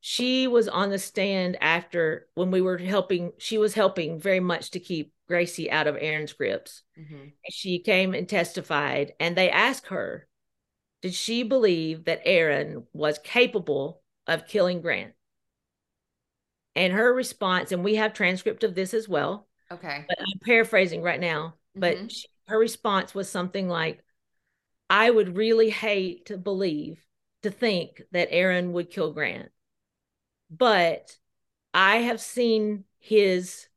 she 0.00 0.48
was 0.48 0.66
on 0.68 0.90
the 0.90 0.98
stand 0.98 1.56
after 1.62 2.26
when 2.34 2.50
we 2.50 2.60
were 2.60 2.76
helping, 2.76 3.30
she 3.38 3.56
was 3.58 3.72
helping 3.74 4.18
very 4.18 4.40
much 4.40 4.72
to 4.72 4.80
keep 4.80 5.12
Gracie 5.28 5.70
out 5.70 5.86
of 5.86 5.96
Aaron's 6.00 6.32
grips. 6.32 6.82
Mhm. 6.98 7.34
She 7.50 7.78
came 7.78 8.14
and 8.14 8.28
testified, 8.28 9.12
and 9.20 9.36
they 9.36 9.48
asked 9.48 9.86
her, 9.86 10.26
did 11.02 11.14
she 11.14 11.42
believe 11.42 12.04
that 12.04 12.22
Aaron 12.24 12.86
was 12.92 13.18
capable 13.18 14.02
of 14.26 14.46
killing 14.46 14.80
Grant? 14.82 15.14
And 16.74 16.92
her 16.92 17.12
response, 17.12 17.72
and 17.72 17.82
we 17.82 17.94
have 17.94 18.12
transcript 18.12 18.62
of 18.62 18.74
this 18.74 18.92
as 18.92 19.08
well, 19.08 19.48
Okay. 19.70 20.06
but 20.08 20.18
I'm 20.20 20.40
paraphrasing 20.40 21.02
right 21.02 21.20
now. 21.20 21.54
But 21.80 21.98
Mhm. 21.98 22.10
she, 22.10 22.28
her 22.48 22.58
response 22.58 23.14
was 23.14 23.30
something 23.30 23.68
like, 23.68 24.04
I 24.90 25.10
would 25.10 25.36
really 25.36 25.70
hate 25.70 26.26
to 26.26 26.38
believe, 26.38 27.04
to 27.42 27.50
think 27.50 28.02
that 28.12 28.28
Aaron 28.32 28.72
would 28.74 28.90
kill 28.90 29.12
Grant. 29.12 29.52
But 30.50 31.16
I 31.74 31.98
have 31.98 32.20
seen 32.20 32.84
his 32.98 33.68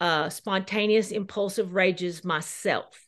uh, 0.00 0.30
spontaneous, 0.30 1.10
impulsive 1.12 1.74
rages 1.74 2.24
myself. 2.24 3.03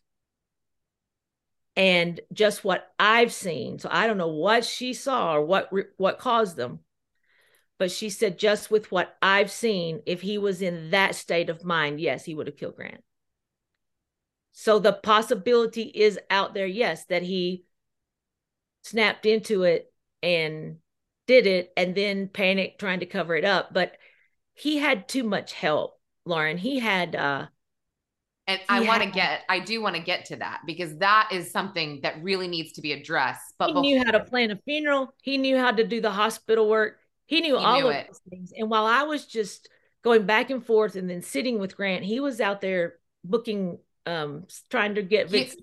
And 1.77 2.21
just 2.33 2.65
what 2.65 2.91
I've 2.99 3.33
seen. 3.33 3.79
So 3.79 3.89
I 3.93 4.07
don't 4.07 4.17
know 4.19 4.29
what 4.29 4.65
she 4.65 4.95
saw 4.95 5.35
or 5.35 5.45
what 5.45 5.71
what 5.99 6.19
caused 6.19 6.57
them. 6.57 6.81
But 7.79 7.91
she 7.91 8.09
said, 8.09 8.39
just 8.39 8.71
with 8.71 8.91
what 8.91 9.17
I've 9.21 9.51
seen, 9.51 10.01
if 10.07 10.23
he 10.23 10.39
was 10.39 10.63
in 10.63 10.91
that 10.91 11.15
state 11.15 11.51
of 11.51 11.65
mind, 11.65 12.01
yes, 12.01 12.25
he 12.25 12.35
would 12.35 12.47
have 12.47 12.57
killed 12.57 12.77
Grant. 12.77 13.03
So 14.53 14.79
the 14.79 14.95
possibility 14.95 15.83
is 15.83 16.19
out 16.31 16.55
there, 16.55 16.67
yes, 16.67 17.05
that 17.07 17.23
he 17.23 17.67
snapped 18.83 19.27
into 19.27 19.65
it 19.65 19.93
and 20.23 20.77
did 21.27 21.47
it 21.47 21.73
and 21.77 21.95
then 21.95 22.29
panicked 22.29 22.79
trying 22.79 23.01
to 23.01 23.07
cover 23.07 23.37
it 23.37 23.45
up. 23.45 23.75
But 23.75 23.99
he 24.55 24.79
had 24.79 25.09
too 25.09 25.25
much 25.25 25.53
help, 25.53 26.01
Lauren. 26.25 26.57
He 26.57 26.79
had 26.79 27.15
uh 27.15 27.49
And 28.49 28.61
I 28.69 28.81
He 28.83 28.87
want 28.89 29.03
to 29.03 29.11
get, 29.11 29.43
I 29.49 29.59
do 29.59 29.83
want 29.83 29.97
to 29.97 30.03
get 30.03 30.27
to 30.27 30.37
that 30.37 30.61
because 30.67 30.97
that 30.99 31.31
is 31.33 31.51
something 31.51 32.01
that 32.03 32.23
really 32.23 32.47
needs 32.47 32.73
to 32.73 32.81
be 32.81 32.93
addressed. 32.93 33.55
But 33.59 33.69
he 33.69 33.75
bef- 33.75 33.81
knew 33.81 33.99
how 34.05 34.13
to 34.13 34.21
plan 34.21 34.53
a 34.53 34.57
funeral. 34.65 35.13
He 35.23 35.37
knew 35.37 35.57
how 35.59 35.73
to 35.73 35.85
do 35.85 36.01
the 36.01 36.13
hospital 36.13 36.69
work. 36.69 36.99
He 37.27 37.41
knew 37.41 37.59
He 37.59 37.65
all 37.65 37.81
knew 37.81 37.89
of 37.89 37.95
it. 37.97 38.07
those 38.07 38.21
things. 38.31 38.53
And 38.57 38.71
while 38.71 38.87
I 38.87 39.03
was 39.03 39.27
just 39.27 39.69
going 40.03 40.27
back 40.27 40.51
and 40.51 40.65
forth 40.65 40.95
and 40.95 41.11
then 41.11 41.23
sitting 41.23 41.59
with 41.59 41.77
Grant, 41.77 42.05
he 42.05 42.21
was 42.21 42.41
out 42.41 42.61
there 42.61 42.95
booking, 43.25 43.79
um, 44.07 44.45
trying 44.71 44.95
to 44.95 45.03
get 45.03 45.29
He- 45.29 45.39
Vince, 45.45 45.57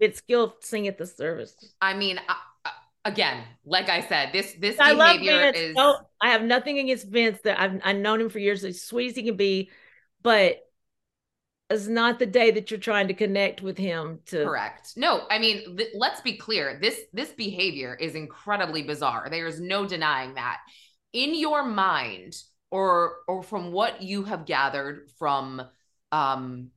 Vince 0.00 0.20
Gill 0.22 0.54
sing 0.60 0.88
at 0.88 0.96
the 0.96 1.06
service. 1.06 1.54
I 1.82 1.92
mean, 1.92 2.18
I, 2.26 2.36
I- 2.64 2.70
again, 3.04 3.44
like 3.66 3.90
I 3.90 4.00
said, 4.00 4.32
this 4.32 4.54
this 4.58 4.78
I 4.80 4.94
behavior 4.94 5.52
Vince. 5.52 5.58
is 5.58 5.74
No, 5.76 5.98
I 6.22 6.30
have 6.30 6.42
nothing 6.42 6.78
against 6.78 7.06
Vince. 7.06 7.38
That 7.44 7.60
I've 7.60 7.78
I've 7.84 7.96
known 7.98 8.18
him 8.22 8.30
for 8.30 8.38
years. 8.38 8.64
As 8.64 8.80
sweet 8.82 9.10
as 9.10 9.16
he 9.16 9.24
can 9.24 9.36
be, 9.36 9.68
but 10.22 10.58
it's 11.70 11.86
not 11.86 12.18
the 12.18 12.26
day 12.26 12.50
that 12.50 12.70
you're 12.70 12.80
trying 12.80 13.08
to 13.08 13.14
connect 13.14 13.62
with 13.62 13.78
him. 13.78 14.18
To 14.26 14.44
correct. 14.44 14.94
No, 14.96 15.22
I 15.30 15.38
mean, 15.38 15.76
th- 15.76 15.90
let's 15.94 16.20
be 16.20 16.36
clear. 16.36 16.78
This 16.82 16.98
this 17.12 17.30
behavior 17.30 17.94
is 17.94 18.16
incredibly 18.16 18.82
bizarre. 18.82 19.28
There 19.30 19.46
is 19.46 19.60
no 19.60 19.86
denying 19.86 20.34
that. 20.34 20.58
In 21.12 21.34
your 21.34 21.64
mind, 21.64 22.34
or 22.70 23.18
or 23.28 23.42
from 23.42 23.70
what 23.72 24.02
you 24.02 24.24
have 24.24 24.46
gathered 24.46 25.10
from, 25.18 25.62
um, 26.10 26.70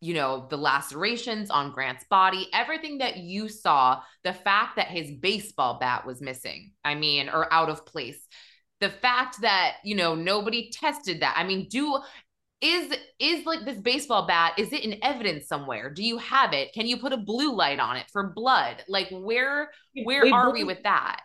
you 0.00 0.14
know, 0.14 0.46
the 0.50 0.56
lacerations 0.56 1.50
on 1.50 1.70
Grant's 1.72 2.04
body, 2.04 2.48
everything 2.52 2.98
that 2.98 3.18
you 3.18 3.48
saw, 3.48 4.02
the 4.24 4.32
fact 4.32 4.76
that 4.76 4.88
his 4.88 5.12
baseball 5.12 5.78
bat 5.78 6.04
was 6.04 6.20
missing, 6.20 6.72
I 6.84 6.96
mean, 6.96 7.28
or 7.28 7.52
out 7.52 7.68
of 7.68 7.86
place, 7.86 8.18
the 8.80 8.90
fact 8.90 9.40
that 9.42 9.76
you 9.84 9.94
know 9.94 10.16
nobody 10.16 10.70
tested 10.72 11.20
that. 11.20 11.36
I 11.38 11.44
mean, 11.44 11.68
do 11.68 12.00
is 12.60 12.94
is 13.18 13.44
like 13.44 13.64
this 13.64 13.78
baseball 13.78 14.26
bat 14.26 14.54
is 14.58 14.72
it 14.72 14.84
in 14.84 14.98
evidence 15.02 15.46
somewhere 15.46 15.90
do 15.90 16.02
you 16.02 16.18
have 16.18 16.52
it 16.52 16.72
can 16.72 16.86
you 16.86 16.96
put 16.96 17.12
a 17.12 17.16
blue 17.16 17.54
light 17.54 17.78
on 17.78 17.96
it 17.96 18.06
for 18.12 18.32
blood 18.34 18.82
like 18.88 19.08
where 19.10 19.70
where 19.96 20.22
We 20.22 20.32
are 20.32 20.52
we 20.52 20.64
with 20.64 20.82
that 20.84 21.20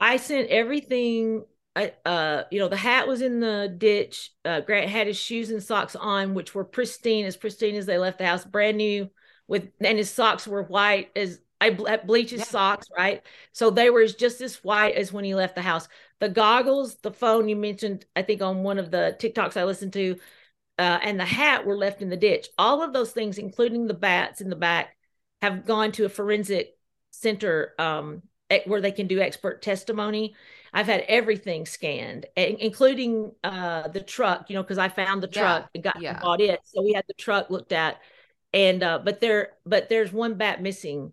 I 0.00 0.16
sent 0.18 0.48
everything. 0.50 1.44
I, 1.74 1.92
uh, 2.04 2.44
you 2.50 2.58
know, 2.58 2.68
the 2.68 2.76
hat 2.76 3.06
was 3.08 3.20
in 3.22 3.40
the 3.40 3.74
ditch. 3.76 4.30
Uh, 4.44 4.60
Grant 4.60 4.88
had 4.90 5.06
his 5.06 5.18
shoes 5.18 5.50
and 5.50 5.62
socks 5.62 5.96
on, 5.96 6.34
which 6.34 6.54
were 6.54 6.64
pristine, 6.64 7.26
as 7.26 7.36
pristine 7.36 7.74
as 7.74 7.86
they 7.86 7.98
left 7.98 8.18
the 8.18 8.26
house, 8.26 8.44
brand 8.44 8.76
new. 8.76 9.10
With 9.48 9.70
and 9.80 9.96
his 9.98 10.10
socks 10.10 10.46
were 10.46 10.64
white 10.64 11.10
as 11.14 11.40
I 11.60 11.70
ble- 11.70 11.98
bleach 12.04 12.30
his 12.30 12.40
Yeah. 12.40 12.44
socks, 12.44 12.88
right? 12.96 13.22
So 13.52 13.70
they 13.70 13.90
were 13.90 14.06
just 14.06 14.40
as 14.40 14.56
white 14.64 14.96
as 14.96 15.12
when 15.12 15.24
he 15.24 15.34
left 15.34 15.54
the 15.54 15.62
house. 15.62 15.88
The 16.18 16.28
goggles, 16.28 16.96
the 16.96 17.12
phone 17.12 17.48
you 17.48 17.54
mentioned, 17.56 18.06
I 18.16 18.22
think 18.22 18.42
on 18.42 18.62
one 18.64 18.78
of 18.78 18.90
the 18.90 19.16
TikToks 19.20 19.56
I 19.56 19.64
listened 19.64 19.92
to, 19.94 20.16
uh, 20.78 20.98
and 21.02 21.18
the 21.18 21.24
hat 21.24 21.66
were 21.66 21.76
left 21.76 22.02
in 22.02 22.10
the 22.10 22.16
ditch. 22.16 22.48
All 22.58 22.82
of 22.82 22.92
those 22.92 23.12
things, 23.12 23.38
including 23.38 23.86
the 23.86 23.94
bats 23.94 24.40
in 24.40 24.50
the 24.50 24.56
back, 24.56 24.96
have 25.42 25.66
gone 25.66 25.92
to 25.92 26.04
a 26.04 26.08
forensic 26.08 26.76
center 27.10 27.74
um, 27.78 28.22
where 28.66 28.80
they 28.80 28.92
can 28.92 29.06
do 29.06 29.20
expert 29.20 29.62
testimony. 29.62 30.34
I've 30.72 30.86
had 30.86 31.04
everything 31.08 31.66
scanned, 31.66 32.26
including 32.36 33.32
uh, 33.42 33.88
the 33.88 34.00
truck. 34.02 34.50
You 34.50 34.54
know, 34.56 34.62
because 34.62 34.78
I 34.78 34.88
found 34.88 35.22
the 35.22 35.28
Yeah, 35.30 35.38
truck 35.38 35.70
and 35.74 35.82
got 35.84 35.96
yeah. 35.96 36.20
bought 36.20 36.40
it, 36.40 36.60
so 36.64 36.82
we 36.82 36.92
had 36.92 37.04
the 37.08 37.14
truck 37.14 37.50
looked 37.50 37.72
at. 37.72 38.00
And 38.52 38.82
uh, 38.82 39.00
but 39.04 39.20
there, 39.20 39.52
but 39.64 39.88
there's 39.88 40.12
one 40.12 40.34
bat 40.34 40.62
missing, 40.62 41.12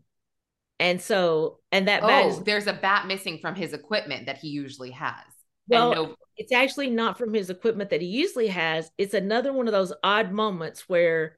and 0.80 1.02
so 1.02 1.60
and 1.72 1.88
that 1.88 2.08
bat 2.08 2.26
oh 2.26 2.28
is 2.28 2.44
there's 2.44 2.68
a 2.68 2.74
bat 2.74 3.08
missing 3.08 3.40
from 3.40 3.56
his 3.56 3.74
equipment 3.74 4.26
that 4.26 4.38
he 4.38 4.50
usually 4.50 4.92
has 4.92 5.24
well, 5.68 5.92
and 5.92 6.10
no 6.10 6.16
it's 6.38 6.52
actually 6.52 6.90
not 6.90 7.18
from 7.18 7.34
his 7.34 7.50
equipment 7.50 7.90
that 7.92 8.02
he 8.02 8.08
usually 8.08 8.48
has. 8.48 8.92
It's 8.98 9.14
another 9.14 9.54
one 9.54 9.68
of 9.68 9.72
those 9.72 9.94
odd 10.04 10.32
moments 10.32 10.90
where 10.90 11.38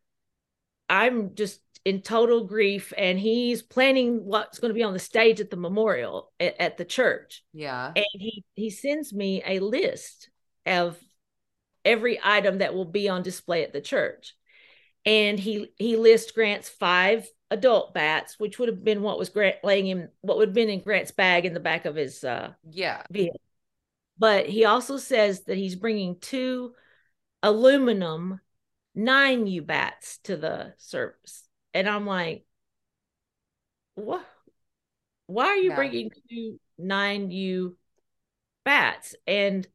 I'm 0.90 1.36
just 1.36 1.60
in 1.84 2.02
total 2.02 2.46
grief 2.46 2.94
and 2.98 3.20
he's 3.20 3.62
planning 3.62 4.26
what's 4.26 4.60
going 4.60 4.70
to 4.70 4.76
be 4.76 4.84
on 4.84 4.94
the 4.94 5.00
stage 5.00 5.40
at 5.40 5.52
the 5.52 5.58
memorial 5.58 6.32
at, 6.40 6.60
at 6.60 6.78
the 6.78 6.86
church. 6.86 7.44
yeah 7.54 7.92
And 7.96 8.06
he 8.14 8.44
he 8.56 8.70
sends 8.70 9.14
me 9.14 9.44
a 9.46 9.60
list 9.60 10.30
of 10.66 10.98
every 11.84 12.20
item 12.24 12.60
that 12.60 12.74
will 12.74 12.86
be 12.86 13.10
on 13.10 13.22
display 13.22 13.64
at 13.64 13.74
the 13.74 13.82
church. 13.82 14.34
And 15.06 15.40
he 15.40 15.72
he 15.78 15.98
lists 15.98 16.32
Grant's 16.32 16.70
five 16.70 17.28
adult 17.52 17.94
bats, 17.94 18.40
which 18.40 18.58
would 18.58 18.70
have 18.70 18.84
been 18.84 19.04
what 19.04 19.20
was 19.20 19.30
Grant 19.30 19.58
laying 19.64 19.88
in 19.88 20.10
what 20.22 20.38
would 20.38 20.48
have 20.48 20.56
been 20.56 20.70
in 20.70 20.82
Grant's 20.82 21.12
bag 21.12 21.46
in 21.46 21.54
the 21.54 21.60
back 21.60 21.86
of 21.86 21.96
his 21.96 22.24
uh 22.24 22.54
yeah 22.64 23.04
vehicle. 23.12 23.40
But 24.18 24.48
he 24.48 24.66
also 24.66 24.98
says 24.98 25.44
that 25.44 25.58
he's 25.58 25.76
bringing 25.76 26.20
two 26.20 26.74
aluminum 27.44 28.40
9U 28.96 29.62
bats 29.62 30.20
to 30.20 30.38
the 30.38 30.74
service. 30.78 31.48
And 31.74 31.88
I'm 31.88 32.06
like, 32.08 32.46
what? 33.96 34.26
Why 35.28 35.46
are 35.48 35.58
you 35.58 35.70
Yeah. 35.70 35.76
bringing 35.76 36.12
two 36.30 36.60
9U 36.78 37.78
bats? 38.64 39.16
And 39.28 39.68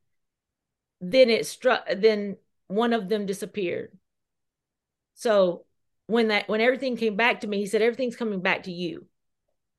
then 1.00 1.30
it 1.30 1.46
struck, 1.46 1.86
then 1.94 2.36
one 2.68 2.92
of 2.92 3.08
them 3.08 3.26
disappeared. 3.26 3.96
So 5.14 5.64
when 6.06 6.28
that 6.28 6.48
when 6.48 6.60
everything 6.60 6.96
came 6.96 7.16
back 7.16 7.40
to 7.40 7.46
me, 7.46 7.58
he 7.58 7.66
said, 7.66 7.82
everything's 7.82 8.16
coming 8.16 8.40
back 8.40 8.64
to 8.64 8.72
you. 8.72 9.06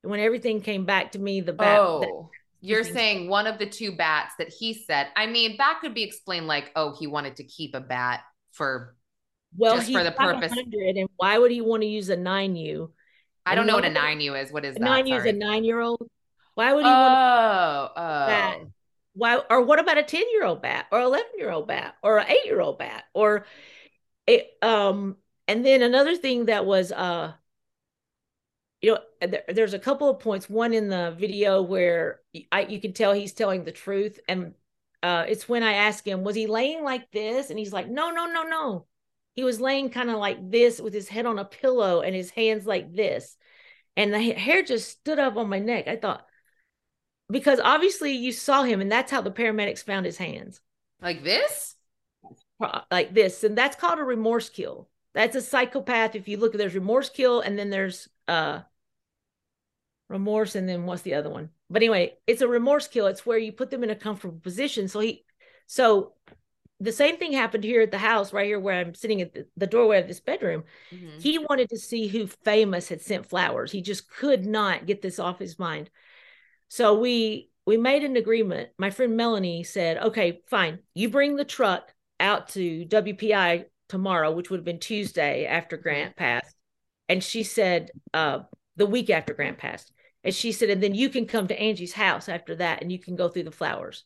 And 0.04 0.12
when 0.12 0.20
everything 0.20 0.62
came 0.62 0.86
back 0.86 1.14
to 1.14 1.20
me, 1.20 1.42
the 1.42 1.54
bat. 1.54 1.90
Oh, 2.00 2.32
you're 2.62 2.84
saying 2.84 3.28
one 3.28 3.48
of 3.48 3.58
the 3.58 3.66
two 3.66 3.92
bats 3.92 4.36
that 4.38 4.50
he 4.50 4.74
said. 4.74 5.08
I 5.16 5.26
mean, 5.26 5.56
that 5.58 5.80
could 5.82 5.96
be 5.96 6.04
explained 6.04 6.48
like, 6.48 6.72
oh, 6.76 6.96
he 6.98 7.08
wanted 7.08 7.38
to 7.38 7.44
keep 7.44 7.74
a 7.74 7.82
bat 7.82 8.22
for 8.52 8.96
well, 9.58 9.78
just 9.78 9.92
for 9.92 10.04
the 10.04 10.12
purpose. 10.12 10.54
And 10.56 11.10
why 11.18 11.38
would 11.38 11.52
he 11.52 11.62
want 11.62 11.82
to 11.82 11.88
use 11.88 12.10
a 12.10 12.16
nine 12.16 12.56
U? 12.56 12.92
I 13.46 13.56
don't 13.56 13.66
know 13.66 13.76
what 13.76 13.86
a 13.86 13.90
nine 13.90 14.22
U 14.22 14.36
is. 14.36 14.52
What 14.52 14.64
is 14.64 14.76
that? 14.76 14.82
Nine 14.82 15.08
U 15.08 15.16
is 15.16 15.26
a 15.26 15.34
nine 15.34 15.64
year 15.64 15.82
old. 15.82 16.08
Why 16.54 16.74
would 16.74 16.84
he 16.84 16.90
oh, 16.90 16.94
want 16.94 17.92
oh. 17.96 18.28
bat? 18.28 18.60
Why 19.14 19.42
or 19.50 19.64
what 19.64 19.80
about 19.80 19.98
a 19.98 20.04
10 20.04 20.24
year 20.32 20.46
old 20.46 20.62
bat 20.62 20.86
or 20.92 21.02
11 21.02 21.26
year 21.38 21.52
old 21.52 21.68
bat 21.68 21.96
or 22.02 22.20
an 22.20 22.28
eight 22.30 22.46
year 22.46 22.62
old 22.62 22.78
bat 22.80 23.04
or 23.14 23.46
it 24.26 24.48
um 24.62 25.18
and 25.50 25.66
then 25.66 25.82
another 25.82 26.16
thing 26.16 26.46
that 26.46 26.66
was 26.66 26.94
uh 26.94 27.34
you 28.82 28.94
know 28.94 29.28
there, 29.28 29.44
there's 29.48 29.74
a 29.74 29.80
couple 29.80 30.10
of 30.10 30.20
points. 30.20 30.50
One 30.50 30.74
in 30.74 30.90
the 30.90 31.16
video 31.18 31.62
where 31.62 32.22
I 32.52 32.62
you 32.62 32.82
can 32.82 32.94
tell 32.94 33.14
he's 33.14 33.34
telling 33.34 33.64
the 33.64 33.72
truth 33.72 34.20
and 34.28 34.54
uh 35.04 35.26
it's 35.28 35.48
when 35.48 35.64
I 35.64 35.74
ask 35.74 36.06
him 36.06 36.24
was 36.24 36.36
he 36.36 36.48
laying 36.48 36.84
like 36.84 37.12
this? 37.12 37.50
And 37.50 37.60
he's 37.60 37.74
like 37.74 37.88
no 37.88 38.10
no 38.12 38.26
no 38.26 38.44
no. 38.44 38.88
He 39.36 39.44
was 39.44 39.62
laying 39.62 39.90
kind 39.90 40.10
of 40.10 40.18
like 40.18 40.52
this 40.52 40.82
with 40.82 40.94
his 40.94 41.08
head 41.08 41.26
on 41.26 41.40
a 41.40 41.46
pillow 41.46 42.02
and 42.02 42.16
his 42.16 42.32
hands 42.32 42.66
like 42.66 42.94
this. 42.94 43.38
And 43.96 44.14
the 44.14 44.20
hair 44.20 44.64
just 44.64 44.90
stood 44.90 45.20
up 45.20 45.38
on 45.38 45.48
my 45.48 45.60
neck. 45.60 45.88
I 45.88 45.96
thought 45.96 46.26
because 47.30 47.60
obviously 47.60 48.14
you 48.14 48.32
saw 48.32 48.64
him 48.64 48.82
and 48.82 48.92
that's 48.92 49.12
how 49.12 49.22
the 49.22 49.32
paramedics 49.32 49.84
found 49.84 50.06
his 50.06 50.18
hands. 50.18 50.60
Like 51.02 51.24
this? 51.24 51.76
Like 52.90 53.14
this 53.14 53.44
and 53.44 53.56
that's 53.56 53.76
called 53.76 54.00
a 54.00 54.04
remorse 54.04 54.50
kill. 54.50 54.90
That's 55.14 55.36
a 55.36 55.42
psychopath. 55.42 56.16
If 56.16 56.28
you 56.28 56.38
look 56.38 56.54
there's 56.54 56.74
remorse 56.74 57.10
kill 57.10 57.42
and 57.42 57.60
then 57.60 57.70
there's 57.70 58.10
uh 58.28 58.62
remorse 60.12 60.56
and 60.56 60.68
then 60.68 60.86
what's 60.86 61.02
the 61.04 61.14
other 61.14 61.30
one 61.30 61.50
but 61.70 61.82
anyway 61.82 62.14
it's 62.28 62.42
a 62.42 62.48
remorse 62.48 62.88
kill 62.88 63.08
it's 63.08 63.26
where 63.26 63.38
you 63.38 63.52
put 63.52 63.70
them 63.72 63.84
in 63.84 63.90
a 63.90 63.96
comfortable 63.96 64.40
position 64.40 64.88
so 64.88 65.00
he 65.00 65.24
so 65.68 66.14
the 66.80 66.92
same 66.92 67.18
thing 67.18 67.32
happened 67.32 67.64
here 67.64 67.82
at 67.82 67.92
the 67.92 67.98
house 67.98 68.34
right 68.34 68.48
here 68.48 68.60
where 68.60 68.80
i'm 68.80 68.94
sitting 68.94 69.22
at 69.22 69.34
the, 69.34 69.48
the 69.58 69.68
doorway 69.68 70.00
of 70.00 70.08
this 70.08 70.20
bedroom 70.20 70.64
mm-hmm. 70.94 71.20
he 71.20 71.38
wanted 71.38 71.70
to 71.70 71.78
see 71.78 72.08
who 72.08 72.28
famous 72.44 72.90
had 72.90 73.02
sent 73.02 73.26
flowers 73.26 73.72
he 73.72 73.82
just 73.82 74.10
could 74.10 74.46
not 74.46 74.86
get 74.86 75.02
this 75.02 75.20
off 75.20 75.40
his 75.40 75.58
mind 75.58 75.90
so 76.68 76.98
we 76.98 77.52
we 77.66 77.78
made 77.78 78.04
an 78.04 78.16
agreement. 78.16 78.70
My 78.78 78.90
friend 78.90 79.16
Melanie 79.16 79.64
said, 79.64 79.98
"Okay, 79.98 80.42
fine. 80.48 80.80
You 80.94 81.10
bring 81.10 81.36
the 81.36 81.46
truck 81.46 81.94
out 82.20 82.50
to 82.50 82.86
WPI 82.86 83.66
tomorrow, 83.90 84.32
which 84.32 84.50
would 84.50 84.58
have 84.58 84.66
been 84.66 84.80
Tuesday 84.80 85.46
after 85.46 85.78
Grant 85.78 86.16
passed." 86.16 86.56
And 87.10 87.24
she 87.24 87.44
said, 87.44 87.92
uh, 88.14 88.40
the 88.78 88.86
week 88.86 89.10
after 89.10 89.34
Grant 89.34 89.58
passed. 89.58 89.92
And 90.24 90.34
she 90.34 90.52
said, 90.52 90.70
and 90.70 90.84
then 90.84 90.94
you 90.94 91.10
can 91.10 91.26
come 91.26 91.48
to 91.48 91.60
Angie's 91.60 91.94
house 91.94 92.30
after 92.30 92.56
that 92.56 92.82
and 92.82 92.92
you 92.92 93.00
can 93.00 93.16
go 93.16 93.28
through 93.28 93.44
the 93.44 93.52
flowers. 93.52 94.04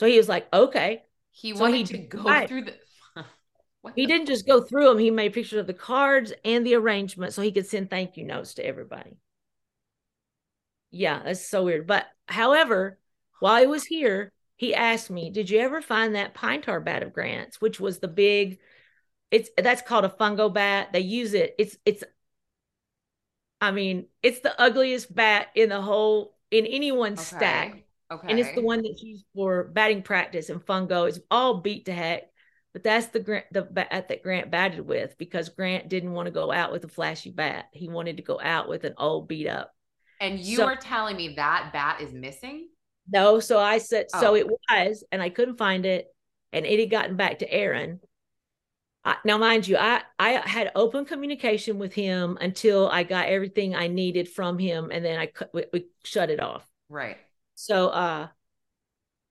So 0.00 0.06
he 0.06 0.16
was 0.16 0.28
like, 0.28 0.52
okay. 0.52 1.02
He 1.30 1.54
so 1.54 1.60
wanted 1.60 1.88
he, 1.88 1.96
to 1.96 1.98
go 1.98 2.22
right. 2.24 2.48
through 2.48 2.64
the 2.64 2.74
he 3.94 4.06
didn't 4.06 4.26
just 4.26 4.46
go 4.46 4.60
through 4.60 4.86
them. 4.86 4.98
He 4.98 5.10
made 5.10 5.32
pictures 5.32 5.60
of 5.60 5.66
the 5.66 5.74
cards 5.74 6.32
and 6.44 6.66
the 6.66 6.74
arrangement 6.74 7.32
so 7.32 7.42
he 7.42 7.52
could 7.52 7.66
send 7.66 7.90
thank 7.90 8.16
you 8.16 8.24
notes 8.24 8.54
to 8.54 8.66
everybody 8.66 9.16
yeah, 10.90 11.22
that's 11.24 11.46
so 11.46 11.64
weird. 11.64 11.86
But 11.86 12.06
however, 12.26 12.98
while 13.38 13.60
he 13.60 13.66
was 13.66 13.84
here, 13.84 14.32
he 14.56 14.74
asked 14.74 15.10
me, 15.10 15.30
"Did 15.30 15.50
you 15.50 15.60
ever 15.60 15.80
find 15.80 16.14
that 16.14 16.34
pine 16.34 16.62
tar 16.62 16.80
bat 16.80 17.02
of 17.02 17.12
Grant's, 17.12 17.60
which 17.60 17.80
was 17.80 17.98
the 17.98 18.08
big? 18.08 18.58
It's 19.30 19.50
that's 19.56 19.82
called 19.82 20.04
a 20.04 20.08
fungo 20.08 20.52
bat. 20.52 20.92
They 20.92 21.00
use 21.00 21.34
it. 21.34 21.54
It's 21.58 21.76
it's. 21.84 22.04
I 23.60 23.70
mean, 23.70 24.06
it's 24.22 24.40
the 24.40 24.58
ugliest 24.60 25.14
bat 25.14 25.48
in 25.54 25.68
the 25.68 25.80
whole 25.80 26.34
in 26.50 26.66
anyone's 26.66 27.20
okay. 27.20 27.36
stack. 27.36 27.84
Okay. 28.12 28.28
And 28.28 28.40
it's 28.40 28.54
the 28.54 28.62
one 28.62 28.82
that's 28.82 29.02
used 29.02 29.24
for 29.34 29.64
batting 29.64 30.02
practice 30.02 30.48
and 30.48 30.64
fungo. 30.64 31.08
It's 31.08 31.20
all 31.30 31.60
beat 31.60 31.86
to 31.86 31.92
heck. 31.92 32.24
But 32.72 32.84
that's 32.84 33.06
the 33.06 33.20
Grant 33.20 33.46
the 33.52 33.62
bat 33.62 34.08
that 34.08 34.22
Grant 34.22 34.50
batted 34.50 34.86
with 34.86 35.18
because 35.18 35.48
Grant 35.48 35.88
didn't 35.88 36.12
want 36.12 36.26
to 36.26 36.32
go 36.32 36.52
out 36.52 36.72
with 36.72 36.84
a 36.84 36.88
flashy 36.88 37.30
bat. 37.30 37.66
He 37.72 37.88
wanted 37.88 38.16
to 38.16 38.22
go 38.22 38.40
out 38.40 38.68
with 38.68 38.84
an 38.84 38.94
old 38.96 39.26
beat 39.28 39.48
up 39.48 39.72
and 40.20 40.38
you 40.38 40.58
so, 40.58 40.66
are 40.66 40.76
telling 40.76 41.16
me 41.16 41.34
that 41.36 41.70
bat 41.72 42.00
is 42.00 42.12
missing? 42.12 42.68
No. 43.10 43.40
So 43.40 43.58
I 43.58 43.78
said, 43.78 44.06
oh. 44.14 44.20
so 44.20 44.36
it 44.36 44.46
was, 44.46 45.02
and 45.10 45.22
I 45.22 45.30
couldn't 45.30 45.56
find 45.56 45.86
it. 45.86 46.06
And 46.52 46.66
it 46.66 46.78
had 46.78 46.90
gotten 46.90 47.16
back 47.16 47.38
to 47.38 47.50
Aaron. 47.50 48.00
I, 49.04 49.16
now, 49.24 49.38
mind 49.38 49.66
you, 49.66 49.76
I, 49.78 50.02
I 50.18 50.32
had 50.32 50.72
open 50.74 51.04
communication 51.04 51.78
with 51.78 51.94
him 51.94 52.36
until 52.40 52.88
I 52.88 53.02
got 53.02 53.28
everything 53.28 53.74
I 53.74 53.86
needed 53.86 54.28
from 54.28 54.58
him. 54.58 54.90
And 54.92 55.04
then 55.04 55.18
I 55.18 55.32
we, 55.52 55.64
we 55.72 55.86
shut 56.04 56.30
it 56.30 56.40
off. 56.40 56.66
Right. 56.88 57.16
So, 57.54 57.88
uh, 57.88 58.28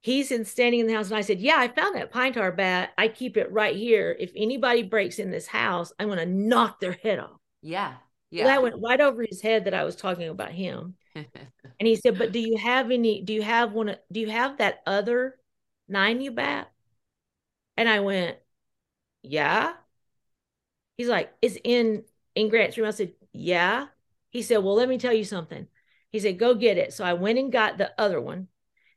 he's 0.01 0.31
in 0.31 0.45
standing 0.45 0.79
in 0.79 0.87
the 0.87 0.93
house 0.93 1.07
and 1.09 1.17
i 1.17 1.21
said 1.21 1.41
yeah 1.41 1.57
i 1.57 1.67
found 1.67 1.93
that 1.93 2.09
pine 2.09 2.31
tar 2.31 2.53
bat 2.53 2.91
i 2.97 3.09
keep 3.09 3.35
it 3.35 3.51
right 3.51 3.75
here 3.75 4.15
if 4.17 4.31
anybody 4.33 4.81
breaks 4.81 5.19
in 5.19 5.29
this 5.29 5.45
house 5.45 5.91
i'm 5.99 6.07
going 6.07 6.17
to 6.17 6.25
knock 6.25 6.79
their 6.79 6.93
head 6.93 7.19
off 7.19 7.37
yeah 7.61 7.95
yeah. 8.31 8.45
That 8.45 8.61
went 8.61 8.81
right 8.81 9.01
over 9.01 9.23
his 9.27 9.41
head 9.41 9.65
that 9.65 9.73
I 9.73 9.83
was 9.83 9.95
talking 9.95 10.29
about 10.29 10.51
him. 10.51 10.95
and 11.15 11.27
he 11.79 11.95
said, 11.95 12.17
But 12.17 12.31
do 12.31 12.39
you 12.39 12.57
have 12.57 12.91
any, 12.91 13.21
do 13.21 13.33
you 13.33 13.41
have 13.41 13.73
one, 13.73 13.95
do 14.11 14.19
you 14.19 14.29
have 14.29 14.57
that 14.57 14.81
other 14.85 15.35
nine 15.87 16.21
U 16.21 16.31
bat? 16.31 16.71
And 17.75 17.89
I 17.89 18.01
went, 18.01 18.37
Yeah. 19.21 19.73
He's 20.97 21.07
like, 21.07 21.31
It's 21.41 21.57
in 21.63 22.03
in 22.35 22.49
Grant's 22.49 22.77
room. 22.77 22.87
I 22.87 22.91
said, 22.91 23.13
Yeah. 23.33 23.87
He 24.29 24.41
said, 24.41 24.57
Well, 24.57 24.75
let 24.75 24.89
me 24.89 24.97
tell 24.97 25.13
you 25.13 25.23
something. 25.23 25.67
He 26.11 26.19
said, 26.19 26.39
Go 26.39 26.55
get 26.55 26.77
it. 26.77 26.93
So 26.93 27.03
I 27.03 27.13
went 27.13 27.39
and 27.39 27.51
got 27.51 27.77
the 27.77 27.91
other 27.99 28.21
one 28.21 28.47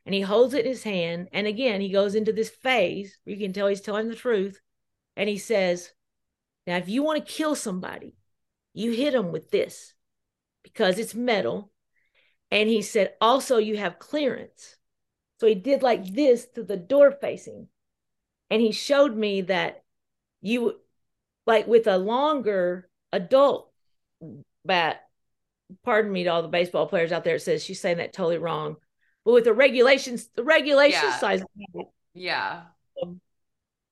and 0.05 0.15
he 0.15 0.21
holds 0.21 0.55
it 0.55 0.65
in 0.65 0.71
his 0.71 0.83
hand. 0.83 1.29
And 1.33 1.47
again, 1.47 1.81
he 1.81 1.91
goes 1.91 2.15
into 2.15 2.33
this 2.33 2.51
phase 2.51 3.19
where 3.25 3.35
you 3.35 3.41
can 3.45 3.53
tell 3.53 3.69
he's 3.69 3.81
telling 3.81 4.09
the 4.09 4.17
truth. 4.17 4.61
And 5.17 5.29
he 5.29 5.39
says, 5.39 5.93
Now, 6.67 6.77
if 6.77 6.89
you 6.89 7.03
want 7.03 7.25
to 7.25 7.33
kill 7.33 7.55
somebody, 7.55 8.17
you 8.75 8.93
hit 8.93 9.13
them 9.13 9.33
with 9.33 9.51
this 9.51 9.95
because 10.63 10.99
it's 10.99 11.15
metal. 11.15 11.71
And 12.51 12.69
he 12.69 12.83
said, 12.83 13.15
also, 13.21 13.57
you 13.57 13.79
have 13.79 13.99
clearance. 13.99 14.77
So 15.41 15.47
he 15.47 15.55
did 15.55 15.83
like 15.83 16.05
this 16.15 16.47
to 16.55 16.63
the 16.63 16.77
door 16.77 17.11
facing. 17.11 17.69
And 18.51 18.61
he 18.61 18.73
showed 18.73 19.17
me 19.17 19.41
that 19.43 19.82
you, 20.43 20.79
like 21.47 21.67
with 21.67 21.87
a 21.87 21.97
longer 21.97 22.89
adult 23.13 23.73
bat, 24.65 25.03
pardon 25.85 26.13
me 26.13 26.25
to 26.25 26.31
all 26.31 26.43
the 26.43 26.49
baseball 26.49 26.87
players 26.87 27.13
out 27.13 27.25
there, 27.25 27.37
it 27.37 27.43
says 27.43 27.65
she's 27.65 27.81
saying 27.81 27.97
that 27.97 28.13
totally 28.13 28.39
wrong. 28.39 28.77
But 29.25 29.33
with 29.33 29.45
the 29.45 29.55
regulations, 29.55 30.29
the 30.35 30.43
regulation 30.43 31.01
yeah. 31.05 31.19
size, 31.19 31.43
yeah, 32.13 32.63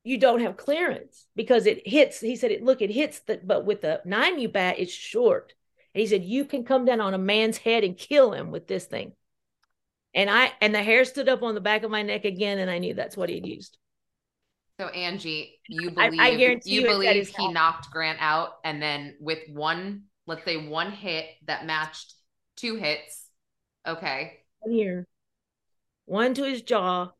you 0.03 0.19
don't 0.19 0.41
have 0.41 0.57
clearance 0.57 1.27
because 1.37 1.67
it 1.67 1.87
hits. 1.87 2.21
He 2.21 2.37
said, 2.37 2.51
"It 2.51 2.65
look, 2.65 2.83
it 2.83 2.91
hits 2.91 3.21
the, 3.21 3.41
but 3.43 3.65
with 3.65 3.83
the 3.83 4.01
nine 4.05 4.39
U 4.41 4.49
bat, 4.49 4.77
it's 4.79 4.93
short." 4.93 5.55
And 5.95 6.01
he 6.01 6.07
said, 6.07 6.25
"You 6.25 6.45
can 6.45 6.65
come 6.65 6.85
down 6.85 7.01
on 7.01 7.15
a 7.15 7.19
man's 7.19 7.59
head 7.59 7.85
and 7.85 7.97
kill 7.97 8.33
him 8.33 8.51
with 8.51 8.67
this 8.67 8.87
thing." 8.87 9.13
And 10.15 10.29
I 10.29 10.53
and 10.61 10.75
the 10.75 10.83
hair 10.83 11.05
stood 11.05 11.29
up 11.29 11.43
on 11.43 11.55
the 11.55 11.61
back 11.61 11.85
of 11.85 11.91
my 11.91 12.03
neck 12.03 12.25
again, 12.25 12.59
and 12.59 12.71
I 12.71 12.79
knew 12.79 12.95
that's 12.95 13.17
what 13.17 13.29
he'd 13.29 13.47
used. 13.47 13.79
So 14.81 14.89
Angie, 14.89 15.61
you 15.69 15.91
believe 15.91 16.19
I, 16.19 16.29
I 16.29 16.37
guarantee 16.37 16.71
you, 16.71 16.81
you 16.81 16.87
believe 16.87 17.29
he 17.29 17.53
knocked 17.53 17.91
Grant 17.91 18.17
out, 18.19 18.53
and 18.65 18.81
then 18.81 19.15
with 19.21 19.41
one, 19.53 20.05
let's 20.27 20.43
say 20.43 20.57
one 20.57 20.91
hit 20.91 21.27
that 21.47 21.67
matched 21.67 22.15
two 22.57 22.77
hits. 22.77 23.27
Okay. 23.87 24.39
One 24.61 24.73
here, 24.73 25.07
one 26.07 26.33
to 26.33 26.45
his 26.45 26.63
jaw, 26.63 27.11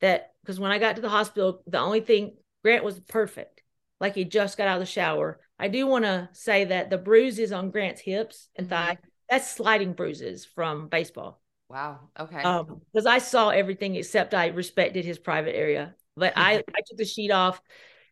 that 0.00 0.32
because 0.42 0.58
when 0.58 0.72
I 0.72 0.80
got 0.80 0.96
to 0.96 1.02
the 1.02 1.08
hospital, 1.08 1.62
the 1.68 1.78
only 1.78 2.00
thing 2.00 2.34
Grant 2.64 2.82
was 2.82 2.98
perfect, 2.98 3.62
like 4.00 4.16
he 4.16 4.24
just 4.24 4.58
got 4.58 4.66
out 4.66 4.78
of 4.78 4.80
the 4.80 4.86
shower. 4.86 5.38
I 5.56 5.68
do 5.68 5.86
want 5.86 6.04
to 6.04 6.28
say 6.32 6.64
that 6.64 6.90
the 6.90 6.98
bruises 6.98 7.52
on 7.52 7.70
Grant's 7.70 8.00
hips 8.00 8.48
and 8.56 8.66
mm-hmm. 8.66 8.74
thigh, 8.74 8.98
that's 9.30 9.48
sliding 9.48 9.92
bruises 9.92 10.44
from 10.44 10.88
baseball. 10.88 11.40
Wow. 11.68 12.08
Okay. 12.18 12.42
Um, 12.42 12.80
because 12.92 13.06
I 13.06 13.18
saw 13.18 13.50
everything 13.50 13.94
except 13.94 14.34
I 14.34 14.48
respected 14.48 15.04
his 15.04 15.20
private 15.20 15.54
area. 15.54 15.94
But 16.18 16.34
I, 16.36 16.56
I 16.56 16.80
took 16.86 16.98
the 16.98 17.04
sheet 17.04 17.30
off 17.30 17.60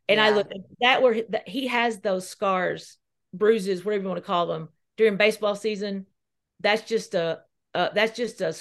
and 0.08 0.18
yeah. 0.18 0.26
I 0.26 0.30
looked 0.30 0.54
that 0.80 1.02
where 1.02 1.22
he 1.46 1.66
has 1.68 2.00
those 2.00 2.28
scars, 2.28 2.96
bruises, 3.32 3.84
whatever 3.84 4.02
you 4.02 4.08
want 4.08 4.22
to 4.22 4.26
call 4.26 4.46
them, 4.46 4.68
during 4.96 5.16
baseball 5.16 5.56
season. 5.56 6.06
That's 6.60 6.82
just 6.82 7.14
a 7.14 7.40
uh, 7.74 7.90
that's 7.94 8.16
just 8.16 8.40
a 8.40 8.56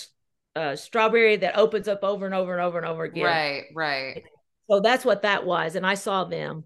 uh, 0.56 0.76
strawberry 0.76 1.38
that 1.38 1.58
opens 1.58 1.88
up 1.88 2.04
over 2.04 2.26
and 2.26 2.36
over 2.36 2.54
and 2.54 2.62
over 2.62 2.78
and 2.78 2.88
over 2.88 3.04
again. 3.04 3.26
Right, 3.26 3.64
right. 3.74 4.24
So 4.70 4.80
that's 4.80 5.06
what 5.06 5.22
that 5.22 5.46
was, 5.46 5.76
and 5.76 5.86
I 5.86 5.94
saw 5.94 6.24
them, 6.24 6.64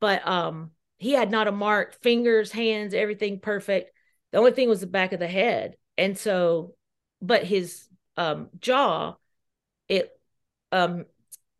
but 0.00 0.26
um, 0.26 0.70
he 0.98 1.12
had 1.12 1.30
not 1.30 1.48
a 1.48 1.52
mark, 1.52 2.00
fingers, 2.00 2.52
hands, 2.52 2.94
everything 2.94 3.40
perfect. 3.40 3.90
The 4.30 4.38
only 4.38 4.52
thing 4.52 4.68
was 4.68 4.80
the 4.80 4.86
back 4.86 5.12
of 5.12 5.18
the 5.18 5.26
head, 5.26 5.74
and 5.98 6.16
so, 6.16 6.74
but 7.20 7.42
his 7.42 7.88
um 8.16 8.50
jaw, 8.60 9.16
it 9.88 10.10
um 10.70 11.06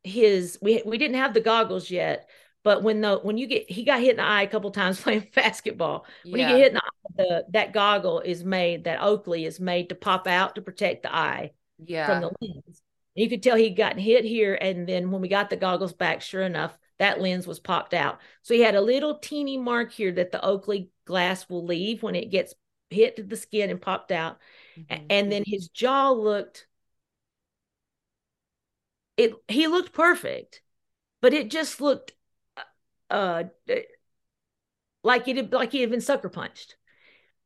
his 0.05 0.59
we 0.63 0.83
we 0.87 0.99
didn't 0.99 1.17
have 1.19 1.35
the 1.35 1.41
goggles 1.41 1.91
yet, 1.91 2.29
But 2.63 2.83
when 2.83 3.01
the 3.01 3.19
when 3.19 3.39
you 3.39 3.47
get 3.47 3.71
he 3.71 3.85
got 3.85 4.01
hit 4.01 4.11
in 4.13 4.17
the 4.19 4.23
eye 4.25 4.43
a 4.43 4.47
couple 4.49 4.71
times 4.71 5.01
playing 5.03 5.29
basketball. 5.35 6.07
When 6.29 6.41
Yeah. 6.41 6.51
you 6.51 6.57
get 6.57 6.59
hit 6.59 6.69
in 6.69 6.75
the 6.75 6.81
eye, 6.83 7.13
the 7.17 7.47
that 7.53 7.73
goggle 7.73 8.21
is 8.21 8.45
made 8.45 8.85
that 8.85 9.03
Oakley 9.03 9.45
is 9.45 9.61
made 9.61 9.89
to 9.91 9.95
pop 9.95 10.27
out 10.27 10.55
to 10.57 10.63
protect 10.63 11.03
the 11.05 11.15
eye 11.15 11.53
Yeah. 11.79 12.07
from 12.07 12.21
the 12.23 12.31
lens. 12.41 12.83
And 13.17 13.25
you 13.25 13.29
could 13.29 13.43
tell 13.43 13.57
he'd 13.57 13.77
gotten 13.77 13.99
hit 13.99 14.25
here, 14.25 14.55
and 14.55 14.87
then 14.89 15.11
when 15.11 15.21
we 15.21 15.29
got 15.29 15.51
the 15.51 15.57
goggles 15.57 15.93
back, 15.93 16.21
sure 16.23 16.43
enough, 16.43 16.79
that 16.99 17.21
lens 17.21 17.47
was 17.47 17.59
popped 17.61 17.93
out. 17.95 18.21
So 18.43 18.55
he 18.55 18.61
had 18.61 18.75
a 18.77 18.81
little 18.81 19.19
teeny 19.19 19.59
mark 19.59 19.91
here 19.93 20.13
that 20.13 20.31
the 20.33 20.43
Oakley 20.45 20.91
glass 21.07 21.49
will 21.49 21.65
leave 21.65 22.03
when 22.03 22.15
it 22.15 22.31
gets 22.31 22.55
hit 22.89 23.17
to 23.17 23.23
the 23.25 23.37
skin 23.37 23.71
and 23.71 23.81
popped 23.83 24.13
out. 24.13 24.39
Mhm. 24.79 25.03
And 25.11 25.33
then 25.33 25.43
his 25.47 25.69
jaw 25.69 26.11
looked 26.11 26.67
it 29.21 29.35
he 29.49 29.67
looked 29.67 29.93
perfect, 29.93 30.63
but 31.21 31.35
it 31.35 31.51
just 31.51 31.81
looked 31.81 32.13
uh 33.11 33.45
like 35.03 35.29
it 35.29 35.53
like 35.53 35.73
he 35.73 35.81
had 35.81 35.91
been 35.91 36.01
sucker 36.01 36.29
punched. 36.29 36.77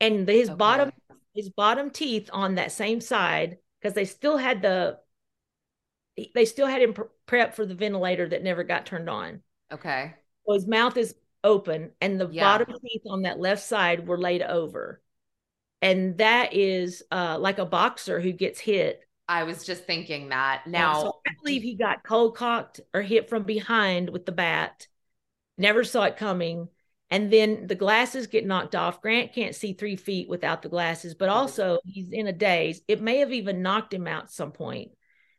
And 0.01 0.29
his 0.29 0.51
Okay. 0.51 0.57
bottom 0.59 0.93
his 1.35 1.51
bottom 1.51 1.91
teeth 1.91 2.31
on 2.33 2.57
that 2.57 2.73
same 2.73 3.01
side 3.01 3.59
because 3.81 3.95
they 3.95 4.05
still 4.05 4.37
had 4.37 4.63
the 4.63 4.99
they 6.35 6.45
still 6.45 6.67
had 6.67 6.83
him 6.83 6.95
prep 7.27 7.55
for 7.55 7.67
the 7.67 7.75
ventilator 7.75 8.29
that 8.29 8.43
never 8.43 8.63
got 8.65 8.87
turned 8.87 9.11
on. 9.11 9.43
Okay. 9.73 10.15
So 10.47 10.55
his 10.55 10.67
mouth 10.67 10.97
is 10.97 11.15
open 11.43 11.93
and 12.01 12.21
the 12.21 12.29
Yeah. 12.29 12.41
bottom 12.41 12.67
teeth 12.87 13.03
on 13.09 13.23
that 13.23 13.39
left 13.39 13.63
side 13.63 14.07
were 14.07 14.19
laid 14.19 14.43
over. 14.43 15.03
And 15.83 16.19
that 16.19 16.55
is 16.55 17.03
uh 17.11 17.39
like 17.41 17.59
a 17.59 17.67
boxer 17.67 18.21
who 18.21 18.33
gets 18.33 18.61
hit. 18.61 19.01
I 19.29 19.45
was 19.45 19.65
just 19.65 19.85
thinking 19.85 20.29
that. 20.29 20.67
Now, 20.67 21.03
so 21.03 21.21
I 21.27 21.31
believe 21.43 21.63
he 21.63 21.77
got 21.77 22.05
cold 22.05 22.37
cocked 22.37 22.81
or 22.93 23.03
hit 23.03 23.29
from 23.29 23.45
behind 23.45 24.11
with 24.11 24.27
the 24.27 24.33
bat. 24.33 24.87
Never 25.57 25.85
saw 25.85 26.05
it 26.05 26.17
coming. 26.17 26.69
And 27.11 27.33
then 27.33 27.67
the 27.67 27.75
glasses 27.75 28.27
get 28.27 28.47
knocked 28.47 28.75
off. 28.75 29.01
Grant 29.01 29.33
can't 29.33 29.55
see 29.55 29.73
three 29.73 29.97
feet 29.97 30.29
without 30.29 30.63
the 30.63 30.69
glasses, 30.69 31.15
but 31.15 31.29
also 31.29 31.79
he's 31.85 32.11
in 32.11 32.27
a 32.27 32.33
daze. 32.33 32.81
It 32.89 33.01
may 33.01 33.19
have 33.19 33.33
even 33.33 33.63
knocked 33.63 33.95
him 33.95 34.07
out 34.07 34.25
at 34.25 34.33
some 34.33 34.53
point. 34.53 34.91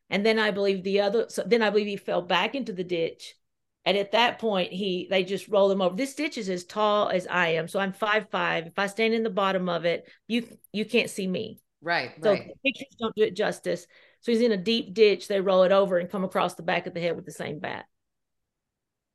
And 0.10 0.26
then 0.26 0.40
I 0.40 0.52
believe 0.52 0.84
the 0.84 1.02
other, 1.02 1.26
so 1.30 1.44
then 1.46 1.62
I 1.62 1.72
believe 1.72 1.88
he 1.88 1.98
fell 1.98 2.22
back 2.22 2.56
into 2.56 2.72
the 2.72 2.84
ditch. 2.84 3.36
And 3.84 3.98
at 3.98 4.14
that 4.14 4.40
point, 4.40 4.72
he 4.72 5.08
they 5.12 5.24
just 5.24 5.48
roll 5.48 5.70
him 5.70 5.82
over. 5.82 5.96
This 5.96 6.16
ditch 6.16 6.38
is 6.40 6.50
as 6.50 6.64
tall 6.64 7.10
as 7.10 7.28
I 7.28 7.50
am, 7.50 7.68
so 7.68 7.80
I'm 7.80 7.94
five 7.94 8.30
five. 8.32 8.66
If 8.66 8.80
I 8.80 8.88
stand 8.88 9.14
in 9.14 9.22
the 9.22 9.30
bottom 9.30 9.70
of 9.70 9.86
it, 9.86 10.10
you 10.28 10.48
you 10.74 10.86
can't 10.86 11.10
see 11.10 11.28
me. 11.28 11.60
Right, 11.86 12.12
So 12.22 12.32
right. 12.32 12.52
pictures 12.66 12.96
don't 13.00 13.16
do 13.16 13.24
it 13.24 13.36
justice. 13.36 13.88
So 14.22 14.32
he's 14.32 14.42
in 14.42 14.52
a 14.52 14.58
deep 14.58 14.94
ditch. 14.94 15.28
They 15.28 15.40
roll 15.40 15.64
it 15.64 15.72
over 15.72 15.98
and 16.00 16.10
come 16.10 16.24
across 16.24 16.56
the 16.56 16.64
back 16.64 16.88
of 16.88 16.94
the 16.94 17.00
head 17.00 17.16
with 17.16 17.26
the 17.26 17.32
same 17.32 17.60
bat. 17.60 17.86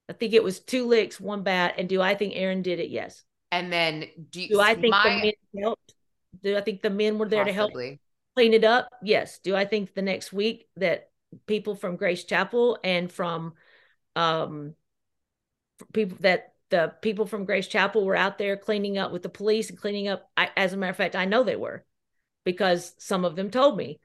I 0.09 0.13
think 0.13 0.33
it 0.33 0.43
was 0.43 0.61
two 0.61 0.87
licks, 0.87 1.21
one 1.21 1.43
bat. 1.43 1.75
And 1.79 1.89
do 1.89 2.01
I 2.01 2.15
think 2.15 2.35
Aaron 2.37 2.63
did 2.63 2.79
it? 2.81 2.91
Yes. 2.91 3.23
And 3.53 3.73
then 3.73 4.07
do 4.31 4.41
you 4.41 4.49
Do 4.49 4.61
I 4.61 4.75
think 4.75 4.93
my, 4.93 5.03
the 5.03 5.11
men 5.25 5.63
helped? 5.63 5.95
Do 6.43 6.57
I 6.57 6.61
think 6.61 6.83
the 6.83 6.91
men 6.91 7.19
were 7.19 7.29
there 7.29 7.45
to 7.45 7.53
help 7.53 7.73
clean 7.73 8.55
it 8.55 8.65
up? 8.65 8.89
Yes. 9.03 9.41
Do 9.41 9.57
I 9.57 9.65
think 9.65 9.95
the 9.95 10.03
next 10.03 10.33
week 10.33 10.69
that 10.77 11.11
people 11.47 11.75
from 11.75 11.97
Grace 11.97 12.25
Chapel 12.25 12.79
and 12.83 13.11
from 13.11 13.55
um 14.17 14.75
people 15.93 16.19
that 16.21 16.55
the 16.71 16.93
people 17.03 17.27
from 17.27 17.45
Grace 17.45 17.67
Chapel 17.67 18.05
were 18.05 18.17
out 18.17 18.39
there 18.39 18.57
cleaning 18.57 18.99
up 18.99 19.13
with 19.13 19.23
the 19.23 19.29
police 19.29 19.71
and 19.71 19.79
cleaning 19.79 20.09
up 20.09 20.29
I, 20.37 20.51
as 20.57 20.73
a 20.73 20.77
matter 20.77 20.91
of 20.91 20.97
fact 20.97 21.17
I 21.17 21.25
know 21.25 21.43
they 21.43 21.57
were 21.57 21.85
because 22.45 22.95
some 22.99 23.25
of 23.25 23.37
them 23.37 23.51
told 23.51 23.77
me 23.77 23.99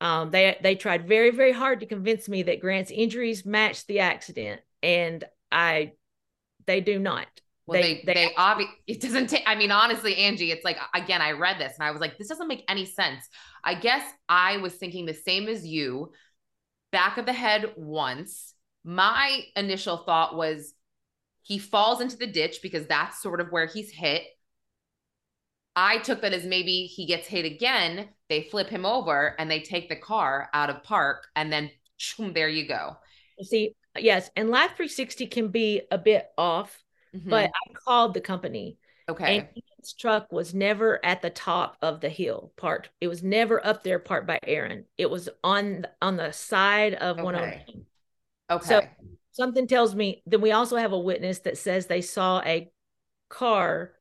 um 0.00 0.30
they 0.30 0.56
they 0.62 0.74
tried 0.74 1.06
very 1.08 1.30
very 1.30 1.52
hard 1.52 1.80
to 1.80 1.86
convince 1.86 2.28
me 2.28 2.42
that 2.44 2.60
Grant's 2.60 2.90
injuries 2.90 3.44
matched 3.44 3.86
the 3.86 4.00
accident 4.00 4.60
and 4.82 5.24
I 5.52 5.92
they 6.66 6.80
do 6.80 6.98
not 6.98 7.26
Well, 7.66 7.80
They- 7.80 7.94
they 7.96 8.02
they 8.04 8.14
they, 8.14 8.34
obviously 8.36 8.74
it 8.86 9.00
doesn't 9.00 9.28
take. 9.28 9.44
I 9.46 9.54
mean, 9.54 9.70
honestly, 9.70 10.16
Angie, 10.16 10.50
it's 10.50 10.64
like 10.64 10.78
again, 10.94 11.22
I 11.22 11.32
read 11.32 11.58
this 11.58 11.74
and 11.78 11.86
I 11.86 11.90
was 11.90 12.00
like, 12.00 12.18
this 12.18 12.28
doesn't 12.28 12.48
make 12.48 12.64
any 12.68 12.86
sense. 12.86 13.28
I 13.62 13.74
guess 13.74 14.02
I 14.28 14.56
was 14.58 14.74
thinking 14.74 15.06
the 15.06 15.14
same 15.14 15.48
as 15.48 15.66
you. 15.66 16.12
Back 16.92 17.18
of 17.18 17.26
the 17.26 17.32
head 17.32 17.72
once. 17.76 18.54
My 18.82 19.42
initial 19.54 19.98
thought 19.98 20.34
was 20.36 20.74
he 21.42 21.58
falls 21.58 22.00
into 22.00 22.16
the 22.16 22.26
ditch 22.26 22.60
because 22.62 22.86
that's 22.86 23.22
sort 23.22 23.40
of 23.40 23.52
where 23.52 23.66
he's 23.66 23.90
hit. 23.90 24.22
I 25.82 25.98
took 25.98 26.20
that 26.20 26.32
as 26.34 26.44
maybe 26.44 26.84
he 26.86 27.06
gets 27.06 27.26
hit 27.26 27.44
again. 27.46 28.08
They 28.28 28.42
flip 28.42 28.68
him 28.68 28.84
over 28.84 29.34
and 29.38 29.50
they 29.50 29.60
take 29.60 29.88
the 29.88 29.96
car 29.96 30.50
out 30.52 30.68
of 30.70 30.82
park, 30.82 31.28
and 31.34 31.50
then 31.50 31.70
choom, 31.98 32.34
there 32.34 32.48
you 32.48 32.68
go. 32.68 32.96
see 33.42 33.74
yes 33.98 34.30
and 34.36 34.50
Life 34.50 34.72
360 34.76 35.26
can 35.26 35.48
be 35.48 35.82
a 35.90 35.98
bit 35.98 36.28
off 36.36 36.82
Mhm. 37.14 37.30
but 37.30 37.50
I 37.50 37.72
called 37.72 38.14
the 38.14 38.20
company 38.20 38.76
okay, 39.08 39.36
And 39.38 39.48
Ian's 39.56 39.94
truck 39.94 40.30
was 40.30 40.54
never 40.54 41.04
at 41.04 41.22
the 41.22 41.30
top 41.30 41.76
of 41.82 42.00
the 42.00 42.08
hill 42.08 42.52
part. 42.56 42.90
It 43.00 43.08
was 43.08 43.22
never 43.22 43.64
up 43.66 43.82
there 43.82 43.98
part 43.98 44.26
by 44.26 44.38
Aaron. 44.46 44.84
It 44.98 45.10
was 45.10 45.28
on 45.42 45.86
on 46.02 46.16
the 46.16 46.32
side 46.32 46.94
of 46.94 47.16
Okay. 47.16 47.24
109. 47.24 47.86
okay, 48.50 48.64
So 48.66 48.80
something 49.32 49.66
tells 49.66 49.94
me 49.94 50.22
then 50.26 50.40
we 50.40 50.52
also 50.52 50.76
have 50.76 50.92
a 50.92 50.98
witness 50.98 51.40
that 51.40 51.58
says 51.58 51.86
they 51.86 52.02
saw 52.02 52.40
a 52.42 52.70
car 53.28 53.92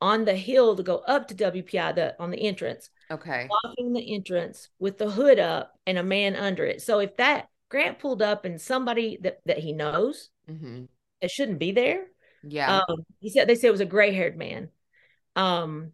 on 0.00 0.24
the 0.24 0.34
hill 0.34 0.76
to 0.76 0.82
go 0.82 0.96
up 0.98 1.28
to 1.28 1.34
WPI 1.34 1.94
the, 1.94 2.16
on 2.18 2.30
the 2.30 2.40
entrance, 2.40 2.90
okay. 3.10 3.48
blocking 3.48 3.92
the 3.92 4.14
entrance 4.14 4.68
with 4.78 4.98
the 4.98 5.10
hood 5.10 5.38
up 5.38 5.78
and 5.86 5.98
a 5.98 6.02
man 6.02 6.36
under 6.36 6.64
it. 6.64 6.82
So 6.82 7.00
if 7.00 7.16
that 7.16 7.48
Grant 7.68 7.98
pulled 7.98 8.22
up 8.22 8.44
and 8.44 8.60
somebody 8.60 9.18
that, 9.22 9.40
that 9.46 9.58
he 9.58 9.72
knows 9.72 10.30
hmm 10.48 10.84
that 11.20 11.30
shouldn't 11.30 11.58
be 11.58 11.72
there, 11.72 12.06
Yeah. 12.42 12.80
um, 12.88 13.04
he 13.20 13.28
said 13.28 13.46
they 13.46 13.54
said 13.54 13.68
it 13.68 13.72
was 13.72 13.80
a 13.80 13.86
gray 13.86 14.12
haired 14.12 14.38
man. 14.38 14.70
Um, 15.36 15.92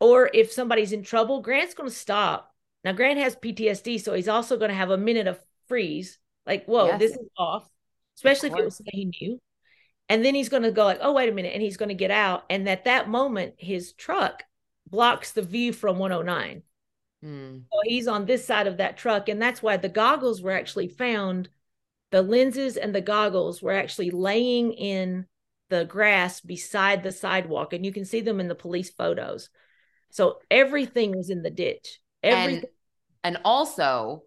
or 0.00 0.30
if 0.32 0.52
somebody's 0.52 0.92
in 0.92 1.02
trouble, 1.02 1.40
Grant's 1.40 1.74
going 1.74 1.88
to 1.88 1.94
stop. 1.94 2.52
Now, 2.84 2.92
Grant 2.92 3.18
has 3.18 3.36
PTSD, 3.36 4.00
so 4.00 4.14
he's 4.14 4.28
also 4.28 4.56
going 4.56 4.70
to 4.70 4.76
have 4.76 4.90
a 4.90 4.96
minute 4.96 5.26
of 5.26 5.38
freeze, 5.66 6.18
like, 6.46 6.66
whoa, 6.66 6.86
Yes. 6.86 6.98
this 7.00 7.12
is 7.12 7.28
off, 7.36 7.68
especially 8.16 8.50
if 8.50 8.56
it 8.56 8.64
was 8.64 8.76
somebody 8.76 8.96
he 8.98 9.04
knew. 9.20 9.38
And 10.08 10.24
then 10.24 10.34
he's 10.34 10.48
going 10.48 10.62
to 10.62 10.72
go 10.72 10.84
like, 10.84 11.00
oh, 11.02 11.12
wait 11.12 11.28
a 11.28 11.32
minute, 11.32 11.52
and 11.52 11.62
he's 11.62 11.76
going 11.76 11.90
to 11.90 11.94
get 11.94 12.10
out. 12.10 12.44
And 12.48 12.68
at 12.68 12.84
that 12.84 13.08
moment, 13.08 13.54
his 13.58 13.92
truck 13.92 14.44
blocks 14.86 15.32
the 15.32 15.42
view 15.42 15.72
from 15.72 15.98
109. 15.98 16.62
Mm. 17.24 17.62
So 17.70 17.80
he's 17.84 18.08
on 18.08 18.24
this 18.24 18.44
side 18.44 18.66
of 18.66 18.78
that 18.78 18.96
truck, 18.96 19.28
and 19.28 19.40
that's 19.40 19.62
why 19.62 19.76
the 19.76 19.88
goggles 19.88 20.40
were 20.40 20.52
actually 20.52 20.88
found. 20.88 21.48
The 22.10 22.22
lenses 22.22 22.78
and 22.78 22.94
the 22.94 23.02
goggles 23.02 23.60
were 23.60 23.72
actually 23.72 24.10
laying 24.10 24.72
in 24.72 25.26
the 25.68 25.84
grass 25.84 26.40
beside 26.40 27.02
the 27.02 27.12
sidewalk, 27.12 27.74
and 27.74 27.84
you 27.84 27.92
can 27.92 28.06
see 28.06 28.22
them 28.22 28.40
in 28.40 28.48
the 28.48 28.54
police 28.54 28.90
photos. 28.90 29.50
So 30.10 30.38
everything 30.50 31.14
was 31.14 31.28
in 31.28 31.42
the 31.42 31.50
ditch. 31.50 32.00
Everything. 32.22 32.64
And 32.64 32.66
and 33.24 33.38
also 33.44 34.22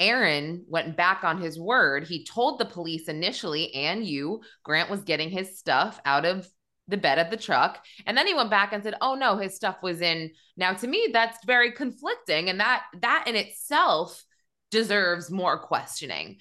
Aaron 0.00 0.64
went 0.66 0.96
back 0.96 1.22
on 1.22 1.40
his 1.40 1.60
word. 1.60 2.08
He 2.08 2.24
told 2.24 2.58
the 2.58 2.64
police 2.64 3.06
initially 3.06 3.72
and 3.74 4.04
you 4.04 4.40
Grant 4.64 4.90
was 4.90 5.02
getting 5.02 5.28
his 5.28 5.58
stuff 5.58 6.00
out 6.04 6.24
of 6.24 6.48
the 6.88 6.96
bed 6.96 7.18
of 7.18 7.30
the 7.30 7.36
truck. 7.36 7.84
And 8.06 8.16
then 8.16 8.26
he 8.26 8.34
went 8.34 8.50
back 8.50 8.72
and 8.72 8.82
said 8.82 8.94
oh 9.00 9.14
no 9.14 9.36
his 9.36 9.54
stuff 9.54 9.76
was 9.82 10.00
in. 10.00 10.30
Now 10.56 10.72
to 10.72 10.88
me 10.88 11.10
that's 11.12 11.44
very 11.44 11.72
conflicting 11.72 12.48
and 12.48 12.58
that 12.60 12.82
that 13.02 13.24
in 13.26 13.36
itself 13.36 14.24
deserves 14.70 15.30
more 15.30 15.58
questioning. 15.58 16.38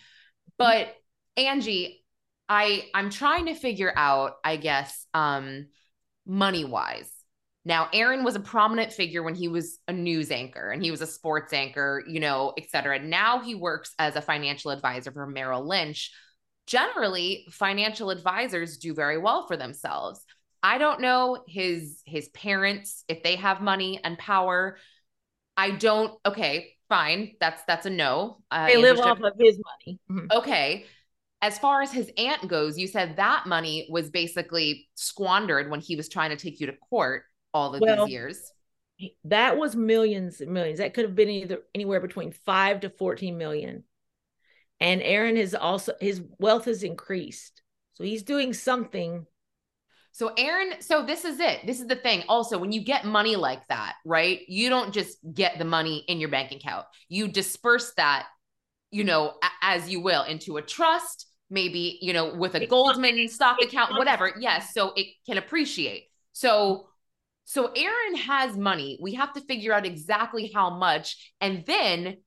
But 0.57 0.95
Angie 1.35 2.03
I 2.47 2.85
I'm 2.93 3.09
trying 3.09 3.47
to 3.47 3.55
figure 3.55 3.93
out 3.95 4.37
I 4.43 4.55
guess 4.55 5.05
um 5.13 5.67
money 6.25 6.63
wise 6.63 7.11
now, 7.65 7.89
Aaron 7.91 8.23
was 8.23 8.35
a 8.35 8.39
prominent 8.39 8.93
figure 8.93 9.21
when 9.21 9.35
he 9.35 9.47
was 9.47 9.79
a 9.87 9.93
news 9.93 10.31
anchor 10.31 10.71
and 10.71 10.81
he 10.81 10.91
was 10.91 11.01
a 11.01 11.07
sports 11.07 11.51
anchor, 11.51 12.03
you 12.07 12.19
know, 12.19 12.53
et 12.57 12.69
cetera. 12.69 12.99
Now 12.99 13.41
he 13.41 13.53
works 13.53 13.93
as 13.99 14.15
a 14.15 14.21
financial 14.21 14.71
advisor 14.71 15.11
for 15.11 15.27
Merrill 15.27 15.67
Lynch. 15.67 16.11
Generally, 16.67 17.47
financial 17.51 18.11
advisors 18.11 18.77
do 18.77 18.93
very 18.93 19.17
well 19.17 19.45
for 19.45 19.57
themselves. 19.57 20.23
I 20.63 20.77
don't 20.77 21.01
know 21.01 21.43
his 21.47 22.01
his 22.05 22.29
parents 22.29 23.03
if 23.07 23.23
they 23.23 23.35
have 23.35 23.61
money 23.61 23.99
and 24.03 24.17
power. 24.17 24.77
I 25.57 25.71
don't. 25.71 26.13
Okay, 26.25 26.73
fine. 26.87 27.33
That's 27.39 27.61
that's 27.67 27.85
a 27.85 27.89
no. 27.89 28.37
Uh, 28.51 28.67
they 28.67 28.77
live 28.77 28.99
off 28.99 29.19
of 29.21 29.33
his 29.37 29.59
money. 29.85 29.99
Mhm. 30.09 30.31
okay. 30.37 30.85
As 31.41 31.57
far 31.57 31.81
as 31.81 31.91
his 31.91 32.11
aunt 32.17 32.47
goes, 32.49 32.77
you 32.77 32.87
said 32.87 33.15
that 33.15 33.45
money 33.47 33.87
was 33.89 34.09
basically 34.09 34.89
squandered 34.95 35.71
when 35.71 35.79
he 35.79 35.95
was 35.95 36.09
trying 36.09 36.31
to 36.31 36.35
take 36.35 36.59
you 36.59 36.67
to 36.67 36.73
court 36.73 37.23
all 37.53 37.75
of 37.75 37.81
Well, 37.81 38.05
these 38.05 38.13
years. 38.13 38.51
That 39.25 39.57
was 39.57 39.75
millions 39.75 40.41
and 40.41 40.51
millions. 40.51 40.79
That 40.79 40.93
could 40.93 41.05
have 41.05 41.15
been 41.15 41.29
either 41.29 41.59
anywhere 41.73 42.01
between 42.01 42.31
five 42.31 42.81
to 42.81 42.89
14 42.89 43.37
million. 43.37 43.83
And 44.81 45.01
Aaron 45.01 45.35
has 45.37 45.55
also, 45.55 45.93
his 45.99 46.21
wealth 46.37 46.65
has 46.65 46.83
increased. 46.83 47.61
So 47.93 48.03
he's 48.03 48.23
doing 48.23 48.53
something 48.53 49.25
So 50.11 50.33
Aaron, 50.37 50.81
so 50.81 51.05
this 51.05 51.23
is 51.23 51.39
it. 51.39 51.65
This 51.65 51.79
is 51.79 51.87
the 51.87 51.95
thing. 51.95 52.23
Also, 52.27 52.57
when 52.57 52.73
you 52.73 52.83
get 52.83 53.05
money 53.05 53.37
like 53.37 53.65
that, 53.69 53.95
right? 54.05 54.41
You 54.49 54.69
don't 54.69 54.93
just 54.93 55.17
get 55.33 55.57
the 55.59 55.65
money 55.65 56.03
in 56.07 56.19
your 56.19 56.27
bank 56.29 56.51
account. 56.51 56.85
You 57.07 57.27
disperse 57.27 57.93
that, 57.95 58.27
you 58.91 59.03
know, 59.05 59.35
as 59.61 59.89
you 59.89 60.01
will 60.01 60.23
into 60.23 60.57
a 60.57 60.61
trust, 60.61 61.27
maybe, 61.49 61.99
you 62.01 62.11
know, 62.11 62.33
with 62.33 62.55
a 62.55 62.65
Goldman 62.65 63.29
stock 63.29 63.61
account, 63.61 63.97
whatever. 63.97 64.33
Yes. 64.39 64.73
So 64.73 64.91
it 64.95 65.07
can 65.25 65.37
appreciate. 65.37 66.07
So, 66.33 66.88
so 67.49 67.71
Aaron 67.75 68.15
has 68.15 68.55
money. 68.55 68.99
We 69.01 69.15
have 69.15 69.33
to 69.33 69.41
figure 69.41 69.73
out 69.73 69.83
exactly 69.83 70.51
how 70.53 70.69
much. 70.69 71.33
And 71.41 71.63
then, 71.65 72.17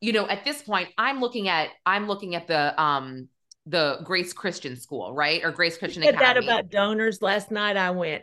you 0.00 0.12
know, 0.12 0.28
at 0.28 0.44
this 0.44 0.62
point, 0.62 0.90
I'm 0.96 1.18
looking 1.18 1.48
at, 1.48 1.70
I'm 1.84 2.06
looking 2.06 2.36
at 2.36 2.46
the, 2.46 2.80
um, 2.80 3.26
the 3.66 3.98
Grace 4.04 4.32
Christian 4.32 4.76
School, 4.76 5.12
right? 5.12 5.42
Or 5.42 5.50
Grace 5.50 5.76
Christian 5.76 6.04
you 6.04 6.10
said 6.10 6.14
Academy. 6.14 6.46
that 6.46 6.52
about 6.52 6.70
donors 6.70 7.20
last 7.20 7.50
night. 7.50 7.76
I 7.76 7.90
went, 7.90 8.22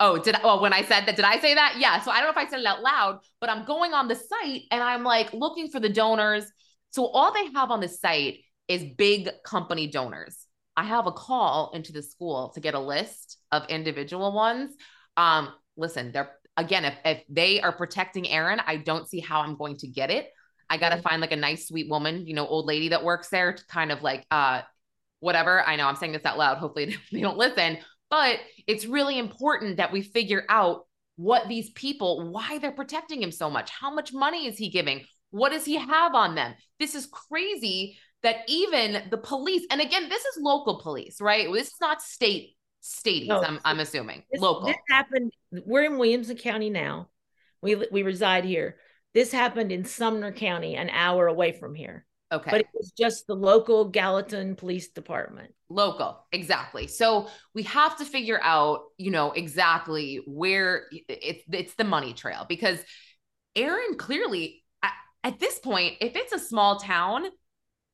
Oh, 0.00 0.18
did 0.18 0.34
I, 0.34 0.40
well 0.42 0.60
when 0.60 0.72
I 0.72 0.82
said 0.82 1.06
that, 1.06 1.14
did 1.14 1.24
I 1.24 1.38
say 1.38 1.54
that? 1.54 1.76
Yeah. 1.78 2.00
So 2.00 2.10
I 2.10 2.16
don't 2.16 2.34
know 2.34 2.40
if 2.40 2.48
I 2.48 2.50
said 2.50 2.58
it 2.58 2.66
out 2.66 2.82
loud, 2.82 3.20
but 3.40 3.48
I'm 3.48 3.64
going 3.64 3.94
on 3.94 4.08
the 4.08 4.16
site 4.16 4.62
and 4.72 4.82
I'm 4.82 5.04
like 5.04 5.32
looking 5.32 5.68
for 5.68 5.78
the 5.78 5.88
donors. 5.88 6.50
So 6.90 7.06
all 7.06 7.32
they 7.32 7.52
have 7.52 7.70
on 7.70 7.78
the 7.78 7.88
site 7.88 8.38
is 8.66 8.82
big 8.96 9.30
company 9.44 9.86
donors. 9.86 10.36
I 10.76 10.82
have 10.82 11.06
a 11.06 11.12
call 11.12 11.70
into 11.74 11.92
the 11.92 12.02
school 12.02 12.50
to 12.56 12.60
get 12.60 12.74
a 12.74 12.80
list 12.80 13.38
of 13.52 13.68
individual 13.68 14.32
ones. 14.32 14.72
Um, 15.18 15.50
listen, 15.76 16.12
they're 16.12 16.30
again, 16.56 16.86
if 16.86 16.94
if 17.04 17.22
they 17.28 17.60
are 17.60 17.72
protecting 17.72 18.28
Aaron, 18.30 18.60
I 18.66 18.76
don't 18.76 19.06
see 19.08 19.20
how 19.20 19.40
I'm 19.42 19.56
going 19.56 19.76
to 19.78 19.88
get 19.88 20.10
it. 20.10 20.30
I 20.70 20.78
gotta 20.78 20.96
Mhm. 20.96 21.02
find 21.02 21.20
like 21.20 21.32
a 21.32 21.36
nice, 21.36 21.68
sweet 21.68 21.90
woman, 21.90 22.26
you 22.26 22.34
know, 22.34 22.46
old 22.46 22.66
lady 22.66 22.90
that 22.90 23.04
works 23.04 23.28
there 23.28 23.52
to 23.52 23.66
kind 23.66 23.92
of 23.92 24.02
like 24.02 24.26
uh 24.30 24.62
whatever. 25.20 25.62
I 25.66 25.76
know 25.76 25.86
I'm 25.86 25.96
saying 25.96 26.12
this 26.12 26.24
out 26.24 26.38
loud. 26.38 26.58
Hopefully 26.58 26.96
they 27.12 27.20
don't 27.20 27.38
listen, 27.38 27.78
but 28.10 28.40
it's 28.66 28.86
really 28.86 29.18
important 29.18 29.76
that 29.78 29.92
we 29.92 30.02
figure 30.02 30.44
out 30.48 30.86
what 31.16 31.48
these 31.48 31.70
people, 31.70 32.30
why 32.30 32.58
they're 32.58 32.72
protecting 32.72 33.22
him 33.22 33.32
so 33.32 33.50
much. 33.50 33.70
How 33.70 33.92
much 33.92 34.12
money 34.12 34.46
is 34.46 34.56
he 34.56 34.70
giving? 34.70 35.04
What 35.30 35.50
does 35.50 35.64
he 35.64 35.76
have 35.76 36.14
on 36.14 36.36
them? 36.36 36.54
This 36.78 36.94
is 36.94 37.06
crazy 37.06 37.98
that 38.22 38.36
even 38.48 39.08
the 39.10 39.18
police, 39.18 39.66
and 39.70 39.80
again, 39.80 40.08
this 40.08 40.24
is 40.24 40.38
local 40.40 40.80
police, 40.80 41.20
right? 41.20 41.52
This 41.52 41.68
is 41.68 41.80
not 41.80 42.02
state 42.02 42.56
stadies, 42.80 43.28
No. 43.28 43.42
I'm, 43.42 43.60
I'm 43.64 43.80
assuming. 43.80 44.22
this, 44.30 44.40
local. 44.40 44.66
this 44.66 44.76
happened. 44.88 45.32
We're 45.52 45.84
in 45.84 45.98
Williamson 45.98 46.36
County 46.36 46.70
now. 46.70 47.08
We 47.62 47.74
we 47.90 48.02
reside 48.02 48.44
here. 48.44 48.76
This 49.14 49.32
happened 49.32 49.72
in 49.72 49.84
Sumner 49.84 50.32
County, 50.32 50.76
an 50.76 50.90
hour 50.90 51.26
away 51.26 51.52
from 51.52 51.74
here. 51.74 52.06
okay. 52.30 52.50
But 52.50 52.60
it 52.60 52.66
was 52.74 52.92
just 52.96 53.26
the 53.26 53.34
local 53.34 53.86
Gallatin 53.86 54.54
Police 54.54 54.88
Department. 54.90 55.52
local 55.70 56.24
exactly 56.32 56.86
so 56.86 57.28
we 57.54 57.62
have 57.64 57.96
to 57.98 58.04
figure 58.04 58.40
out 58.42 58.84
you 58.96 59.10
know 59.10 59.32
exactly 59.32 60.22
where 60.26 60.84
it's 61.08 61.42
it's 61.52 61.74
the 61.74 61.84
money 61.84 62.14
trail 62.14 62.46
because 62.48 62.78
aaron 63.54 63.94
clearly 63.98 64.62
at, 64.82 64.92
at 65.24 65.38
this 65.38 65.58
point 65.58 65.94
if 66.00 66.16
it's 66.16 66.32
a 66.32 66.38
small 66.38 66.78
town 66.80 67.26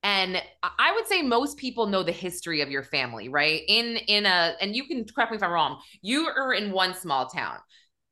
and 0.04 0.40
i 0.62 0.92
would 0.94 1.06
say 1.08 1.22
most 1.22 1.56
people 1.56 1.86
know 1.86 2.04
the 2.04 2.12
history 2.12 2.60
of 2.60 2.70
your 2.70 2.84
family 2.84 3.28
right 3.28 3.62
in 3.68 3.96
in 4.08 4.26
a 4.26 4.54
and 4.60 4.76
you 4.76 4.86
can 4.86 5.04
correct 5.04 5.32
me 5.32 5.36
if 5.36 5.42
i'm 5.42 5.50
wrong 5.50 5.80
you 6.02 6.26
are 6.28 6.52
in 6.54 6.70
one 6.70 6.94
small 6.94 7.26
town 7.26 7.56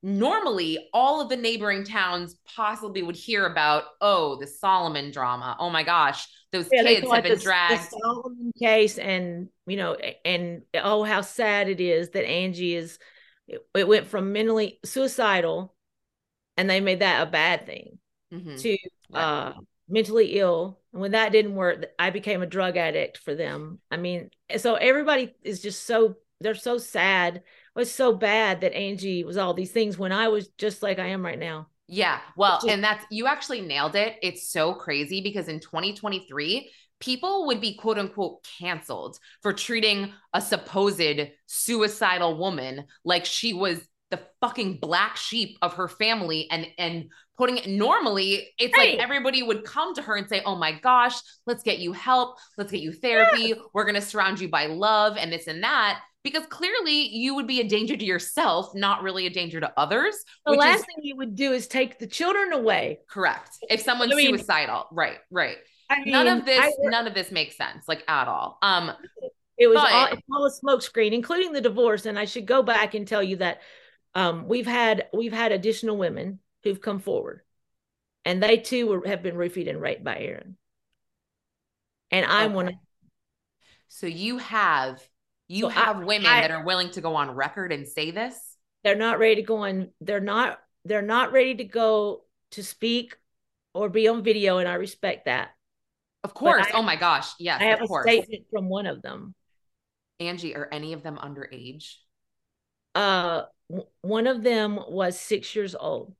normally 0.03 0.89
all 0.93 1.21
of 1.21 1.29
the 1.29 1.37
neighboring 1.37 1.85
towns 1.85 2.35
possibly 2.57 3.03
would 3.03 3.15
hear 3.17 3.47
about 3.47 3.85
oh 4.01 4.37
the 4.41 4.47
solomon 4.47 5.13
drama 5.13 5.57
oh 5.61 5.71
my 5.71 5.85
gosh 5.85 6.27
those 6.53 6.69
Yeah, 6.71 6.83
kids 6.83 7.11
have 7.13 7.23
been 7.23 7.33
the, 7.35 7.39
dragged 7.39 7.85
the 7.93 7.99
Solomon 7.99 8.53
case, 8.61 8.99
and 8.99 9.49
you 9.67 9.77
know, 9.79 9.97
and 10.25 10.63
oh, 10.75 11.03
how 11.03 11.23
sad 11.23 11.69
it 11.71 11.81
is 11.81 12.11
that 12.11 12.27
Angie 12.27 12.75
is. 12.75 12.99
It, 13.49 13.67
it 13.75 13.89
went 13.89 14.07
from 14.07 14.33
mentally 14.33 14.79
suicidal, 14.85 15.75
and 16.59 16.69
they 16.69 16.81
made 16.81 17.01
that 17.01 17.27
a 17.27 17.31
bad 17.31 17.67
thing 17.67 17.99
Mhm. 18.31 18.59
to 18.59 18.77
uh 19.15 19.55
mentally 19.89 20.39
ill. 20.39 20.82
And 20.93 21.01
when 21.01 21.13
that 21.13 21.33
didn't 21.33 21.55
work, 21.55 21.87
I 21.99 22.11
became 22.11 22.43
a 22.43 22.47
drug 22.47 22.77
addict 22.77 23.19
for 23.19 23.35
them. 23.35 23.81
I 23.91 23.97
mean, 23.97 24.31
so 24.57 24.75
everybody 24.75 25.35
is 25.43 25.63
just 25.63 25.85
so 25.85 26.17
they're 26.41 26.55
so 26.55 26.79
sad. 26.79 27.37
It 27.37 27.43
was 27.75 27.93
so 27.93 28.13
bad 28.13 28.63
that 28.63 28.75
Angie 28.75 29.25
was 29.25 29.37
all 29.37 29.55
these 29.55 29.71
things 29.71 29.97
when 29.97 30.13
I 30.13 30.29
was 30.29 30.49
just 30.59 30.83
like 30.83 30.99
I 30.99 31.09
am 31.09 31.25
right 31.25 31.39
now. 31.39 31.69
Yeah. 31.87 32.21
Well, 32.37 32.59
just- 32.59 32.69
and 32.69 32.83
that's 32.83 33.05
you 33.11 33.27
actually 33.27 33.61
nailed 33.61 33.95
it. 33.95 34.17
It's 34.23 34.51
so 34.51 34.75
crazy 34.75 35.21
because 35.21 35.49
in 35.49 35.61
2023, 35.61 36.71
people 37.01 37.47
would 37.47 37.61
be 37.61 37.75
quote 37.75 37.99
unquote 37.99 38.47
canceled 38.59 39.19
for 39.43 39.53
treating 39.53 40.13
a 40.33 40.41
supposed 40.41 41.21
suicidal 41.47 42.39
woman 42.39 42.85
like 43.05 43.25
she 43.25 43.53
was 43.53 43.81
the 44.13 44.21
fucking 44.41 44.77
black 44.79 45.17
sheep 45.17 45.59
of 45.63 45.75
her 45.75 45.89
family 45.89 46.47
and 46.53 46.69
and 46.79 47.07
putting 47.37 47.57
it 47.57 47.67
normally 47.67 48.49
it's 48.59 48.77
Right. 48.77 48.91
like 48.95 49.01
everybody 49.03 49.43
would 49.43 49.65
come 49.65 49.95
to 49.95 50.03
her 50.03 50.15
and 50.17 50.29
say 50.29 50.43
oh 50.47 50.55
my 50.55 50.73
gosh 50.79 51.15
let's 51.47 51.65
get 51.65 51.79
you 51.81 51.93
help 51.93 52.37
let's 52.57 52.71
get 52.71 52.81
you 52.81 52.93
therapy 52.93 53.55
we're 53.75 53.83
going 53.85 53.97
to 53.97 54.01
surround 54.01 54.39
you 54.39 54.49
by 54.49 54.67
love 54.67 55.17
and 55.17 55.33
this 55.33 55.49
and 55.49 55.65
that 55.65 56.01
because 56.23 56.47
clearly 56.47 57.09
you 57.09 57.35
would 57.35 57.49
be 57.49 57.61
a 57.61 57.65
danger 57.69 57.97
to 57.97 58.05
yourself 58.05 58.73
not 58.77 59.03
really 59.03 59.27
a 59.27 59.31
danger 59.31 59.59
to 59.59 59.73
others 59.77 60.15
The 60.47 60.53
last 60.53 60.81
is 60.81 60.85
thing 60.87 60.97
you 61.03 61.17
would 61.17 61.35
do 61.35 61.53
is 61.53 61.67
take 61.67 61.99
the 61.99 62.07
children 62.07 62.53
away. 62.53 63.01
Correct. 63.09 63.51
If 63.69 63.81
someone's 63.81 64.13
I 64.13 64.17
mean- 64.17 64.37
suicidal, 64.37 64.87
right, 64.93 65.19
right. 65.31 65.57
I 65.91 66.05
None 66.07 66.29
of 66.29 66.45
this, 66.45 66.61
I- 66.61 66.71
none 66.81 67.07
of 67.09 67.15
this 67.15 67.33
makes 67.33 67.57
sense, 67.57 67.89
like 67.89 68.05
at 68.09 68.29
all. 68.29 68.59
Um, 68.63 68.93
It 69.59 69.67
was 69.69 69.77
But- 69.77 69.93
all, 69.93 70.09
all 70.33 70.47
a 70.47 70.51
smokescreen, 70.51 71.13
including 71.13 71.53
the 71.53 71.61
divorce. 71.61 72.07
And 72.07 72.19
I 72.19 72.25
should 72.25 72.47
go 72.47 72.63
back 72.63 72.95
and 72.95 73.07
tell 73.07 73.23
you 73.23 73.37
that 73.37 73.61
um, 74.15 74.47
we've 74.49 74.67
had 74.67 75.07
we've 75.13 75.33
had 75.33 75.53
additional 75.53 75.97
women 75.97 76.39
who've 76.65 76.81
come 76.81 77.01
forward, 77.01 77.41
and 78.25 78.43
they 78.43 78.59
too 78.59 78.87
were, 78.89 79.07
have 79.07 79.23
been 79.23 79.37
roofied 79.37 79.69
and 79.69 79.81
raped 79.81 80.05
by 80.05 80.19
Aaron. 80.19 80.57
And 82.11 82.27
I'm 82.27 82.53
one 82.53 82.67
of 82.69 82.75
okay. 82.75 82.79
So 83.89 84.07
you 84.07 84.39
have 84.39 85.01
you 85.49 85.63
So 85.65 85.69
I- 85.69 85.73
have 85.73 86.03
women 86.05 86.27
I- 86.27 86.41
that 86.43 86.51
are 86.51 86.65
willing 86.65 86.91
to 86.91 87.01
go 87.01 87.15
on 87.17 87.31
record 87.31 87.73
and 87.73 87.87
say 87.87 88.11
this. 88.11 88.37
they're 88.85 88.97
not 88.97 89.19
ready 89.19 89.37
to 89.37 89.43
go 89.43 89.59
on. 89.59 89.91
They're 90.01 90.21
not 90.21 90.59
they're 90.85 91.03
not 91.03 91.33
ready 91.33 91.55
to 91.57 91.65
go 91.65 92.25
to 92.53 92.63
speak 92.63 93.17
or 93.75 93.89
be 93.89 94.09
on 94.09 94.23
video, 94.23 94.59
and 94.59 94.69
I 94.69 94.75
respect 94.75 95.25
that. 95.27 95.51
Of 96.25 96.35
course. 96.35 96.67
I- 96.67 96.77
oh 96.77 96.83
my 96.83 96.97
gosh. 96.97 97.29
Yes, 97.39 97.61
I 97.61 97.65
have 97.67 97.79
of 97.81 97.85
a 97.85 97.89
course. 97.89 98.05
statement 98.05 98.45
from 98.53 98.69
one 98.69 98.87
of 98.87 99.01
them. 99.03 99.35
Angie, 100.21 100.55
are 100.55 100.69
any 100.71 100.93
of 100.93 101.03
them 101.03 101.17
underage? 101.17 101.95
Uh, 102.95 103.43
one 104.03 104.27
of 104.27 104.43
them 104.43 104.79
was 104.89 105.19
six 105.19 105.55
years 105.57 105.75
old 105.75 106.15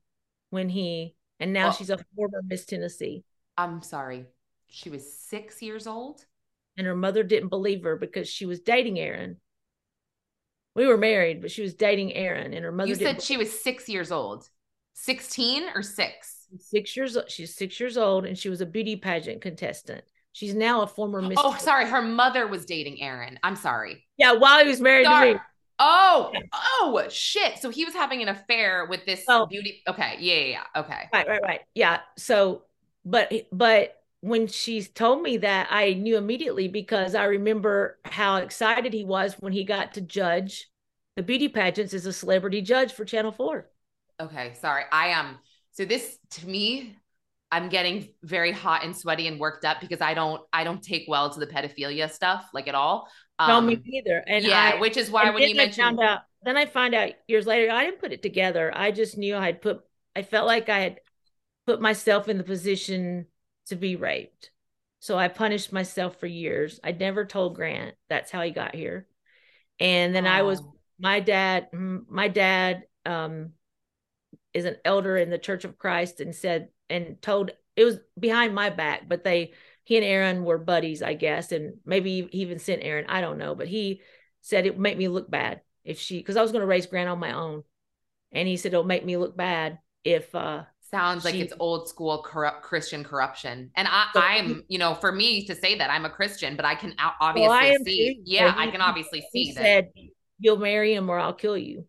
when 0.49 0.69
he, 0.69 1.15
and 1.39 1.53
now 1.53 1.65
Well- 1.65 1.73
she's 1.73 1.89
a 1.89 1.99
former 2.15 2.41
Miss 2.45 2.65
Tennessee. 2.65 3.23
I'm 3.57 3.81
sorry. 3.81 4.25
She 4.67 4.89
was 4.89 5.17
six 5.19 5.61
years 5.61 5.87
old. 5.87 6.25
and 6.75 6.87
her 6.87 6.95
mother 6.95 7.21
didn't 7.21 7.49
believe 7.49 7.83
her 7.83 7.95
because 7.95 8.27
she 8.27 8.47
was 8.47 8.59
dating 8.61 8.97
Aaron. 8.99 9.39
We 10.75 10.87
were 10.87 10.97
married, 10.97 11.39
but 11.41 11.51
she 11.51 11.61
was 11.61 11.75
dating 11.75 12.13
Aaron, 12.15 12.51
and 12.53 12.65
her 12.65 12.71
mother 12.71 12.89
You 12.89 12.95
said 12.95 13.21
she 13.21 13.37
was 13.37 13.61
six 13.61 13.87
years 13.87 14.11
old. 14.11 14.49
16 14.95 15.69
or 15.75 15.83
six? 15.83 16.47
six 16.57 16.95
years. 16.97 17.15
She's 17.27 17.55
six 17.55 17.79
years 17.79 17.95
old, 17.95 18.25
and 18.25 18.35
she 18.37 18.49
was 18.49 18.61
a 18.61 18.65
beauty 18.65 18.95
pageant 18.95 19.41
contestant. 19.43 20.03
She's 20.31 20.55
now 20.55 20.81
a 20.81 20.87
former 20.87 21.21
Miss. 21.21 21.37
Oh, 21.39 21.55
sorry. 21.59 21.85
Her 21.85 22.01
mother 22.01 22.47
was 22.47 22.65
dating 22.65 23.01
Aaron. 23.03 23.37
I'm 23.43 23.55
sorry. 23.55 24.03
Yeah, 24.17 24.31
while 24.33 24.63
he 24.63 24.67
was 24.67 24.81
married 24.81 25.05
Sorry. 25.05 25.33
to 25.33 25.35
me. 25.35 25.41
Oh, 25.79 26.31
oh, 26.53 27.03
shit. 27.09 27.57
So 27.59 27.69
he 27.69 27.85
was 27.85 27.93
having 27.93 28.21
an 28.21 28.29
affair 28.29 28.85
with 28.85 29.05
this 29.05 29.23
Well- 29.27 29.47
beauty. 29.47 29.81
Okay. 29.87 30.17
Yeah, 30.19 30.35
yeah, 30.35 30.45
yeah. 30.45 30.81
Okay. 30.81 31.09
Right, 31.13 31.27
right, 31.27 31.41
right. 31.41 31.61
Yeah. 31.73 31.99
So, 32.17 32.63
but 33.05 33.31
but 33.51 33.95
when 34.21 34.47
she 34.47 34.83
told 34.83 35.21
me 35.21 35.37
that, 35.37 35.67
I 35.69 35.93
knew 35.93 36.17
immediately 36.17 36.67
because 36.67 37.15
I 37.15 37.25
remember 37.25 37.99
how 38.05 38.37
excited 38.37 38.93
he 38.93 39.03
was 39.03 39.35
when 39.39 39.51
he 39.51 39.63
got 39.63 39.95
to 39.95 40.01
judge 40.01 40.69
the 41.15 41.23
beauty 41.23 41.49
pageants 41.49 41.93
as 41.93 42.05
a 42.05 42.13
celebrity 42.13 42.61
judge 42.61 42.93
for 42.93 43.05
Channel 43.05 43.31
Four. 43.31 43.69
Okay. 44.19 44.53
Sorry. 44.61 44.83
I 44.91 45.07
am. 45.07 45.25
Um, 45.25 45.39
so 45.71 45.85
this 45.85 46.17
to 46.31 46.47
me, 46.47 46.97
I'm 47.53 47.69
getting 47.69 48.09
very 48.23 48.51
hot 48.51 48.83
and 48.83 48.95
sweaty 48.95 49.27
and 49.27 49.39
worked 49.39 49.65
up 49.65 49.79
because 49.81 50.01
I 50.01 50.13
don't, 50.13 50.41
I 50.51 50.63
don't 50.63 50.81
take 50.83 51.05
well 51.07 51.29
to 51.31 51.39
the 51.39 51.47
pedophilia 51.47 52.11
stuff 52.11 52.49
like 52.53 52.67
at 52.67 52.75
all. 52.75 53.07
no, 53.45 53.61
me 53.61 53.75
Um, 53.75 53.83
neither. 53.85 54.23
And 54.27 54.45
yeah, 54.45 54.73
I, 54.75 54.75
which 54.79 54.97
is 54.97 55.09
why 55.09 55.29
when 55.31 55.45
you 55.45 55.53
I 55.53 55.53
mentioned, 55.53 55.97
found 55.97 55.99
out, 56.01 56.21
then 56.43 56.57
I 56.57 56.65
find 56.65 56.93
out 56.95 57.11
years 57.27 57.45
later, 57.45 57.71
I 57.71 57.85
didn't 57.85 57.99
put 57.99 58.13
it 58.13 58.21
together. 58.21 58.71
I 58.75 58.91
just 58.91 59.17
knew 59.17 59.35
I'd 59.35 59.61
put, 59.61 59.81
I 60.15 60.23
felt 60.23 60.47
like 60.47 60.69
I 60.69 60.79
had 60.79 60.99
put 61.65 61.81
myself 61.81 62.27
in 62.29 62.37
the 62.37 62.43
position 62.43 63.27
to 63.67 63.75
be 63.75 63.95
raped. 63.95 64.51
So 64.99 65.17
I 65.17 65.27
punished 65.27 65.73
myself 65.73 66.19
for 66.19 66.27
years. 66.27 66.79
I 66.83 66.91
never 66.91 67.25
told 67.25 67.55
Grant 67.55 67.95
that's 68.09 68.31
how 68.31 68.41
he 68.41 68.51
got 68.51 68.75
here. 68.75 69.07
And 69.79 70.15
then 70.15 70.27
I 70.27 70.43
was, 70.43 70.61
Oh. 70.61 70.75
my 70.99 71.19
dad, 71.19 71.69
my 71.73 72.27
dad 72.29 72.83
um, 73.05 73.51
is 74.53 74.65
an 74.65 74.77
elder 74.85 75.17
in 75.17 75.29
the 75.29 75.37
Church 75.37 75.65
of 75.65 75.77
Christ 75.77 76.21
and 76.21 76.35
said, 76.35 76.69
and 76.93 77.21
told, 77.21 77.51
it 77.75 77.83
was 77.83 77.97
behind 78.19 78.53
my 78.55 78.69
back, 78.69 79.09
but 79.09 79.23
they, 79.23 79.53
he 79.83 79.97
and 79.97 80.05
Aaron 80.05 80.45
were 80.45 80.57
buddies, 80.57 81.01
I 81.01 81.13
guess. 81.13 81.51
And 81.51 81.75
maybe 81.85 82.27
he 82.31 82.41
even 82.41 82.59
sent 82.59 82.83
Aaron, 82.83 83.05
I 83.09 83.21
don't 83.21 83.37
know, 83.37 83.55
but 83.55 83.67
he 83.67 84.01
said 84.41 84.65
it 84.65 84.71
would 84.75 84.79
make 84.81 84.97
me 84.97 85.07
look 85.07 85.29
bad 85.29 85.61
if 85.83 85.99
she, 85.99 86.17
because 86.19 86.37
I 86.37 86.41
was 86.41 86.51
going 86.51 86.61
to 86.61 86.67
raise 86.67 86.85
Grant 86.85 87.09
on 87.09 87.19
my 87.19 87.33
own. 87.33 87.63
And 88.31 88.47
he 88.47 88.57
said, 88.57 88.73
it'll 88.73 88.83
make 88.83 89.05
me 89.05 89.17
look 89.17 89.35
bad 89.35 89.79
if, 90.03 90.33
uh, 90.33 90.63
Sounds 90.91 91.25
like 91.25 91.33
it's 91.33 91.53
old 91.59 91.89
school 91.89 92.21
corrupt 92.23 92.61
Christian 92.61 93.03
corruption. 93.03 93.71
And 93.75 93.87
I, 93.89 94.09
So- 94.13 94.21
I'm, 94.21 94.63
you 94.67 94.77
know, 94.77 94.93
for 94.93 95.11
me 95.11 95.43
to 95.47 95.55
say 95.55 95.77
that 95.79 95.89
I'm 95.89 96.05
a 96.05 96.09
Christian, 96.09 96.55
but 96.55 96.65
I 96.65 96.75
can 96.75 96.93
obviously 97.19 97.49
Well, 97.49 97.57
I 97.57 97.75
see. 97.83 98.15
too. 98.17 98.21
Yeah, 98.25 98.53
So 98.53 98.59
I 98.59 98.67
can 98.67 98.79
obviously 98.79 99.25
he 99.33 99.45
see 99.47 99.53
that. 99.53 99.63
said 99.63 99.87
you'll 100.39 100.57
marry 100.57 100.93
him 100.93 101.09
or 101.09 101.17
I'll 101.17 101.33
kill 101.33 101.57
you. 101.57 101.87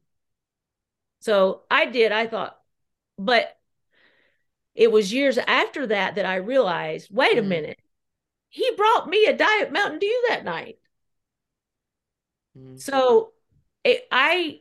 So 1.21 1.63
I 1.71 1.87
did. 1.87 2.13
I 2.13 2.27
thought, 2.27 2.59
but 3.19 3.55
it 4.75 4.91
was 4.91 5.13
years 5.13 5.39
after 5.39 5.87
that 5.89 6.17
that 6.17 6.27
I 6.27 6.37
realized, 6.37 7.09
wait 7.11 7.39
a 7.39 7.43
Mhm. 7.43 7.49
minute, 7.49 7.79
he 8.49 8.71
brought 8.77 9.09
me 9.09 9.27
a 9.27 9.37
diet 9.37 9.73
Mountain 9.73 9.99
Dew 10.01 10.25
that 10.29 10.45
night. 10.45 10.79
Mm. 12.57 12.81
So 12.81 13.33
it, 13.83 14.07
I, 14.11 14.61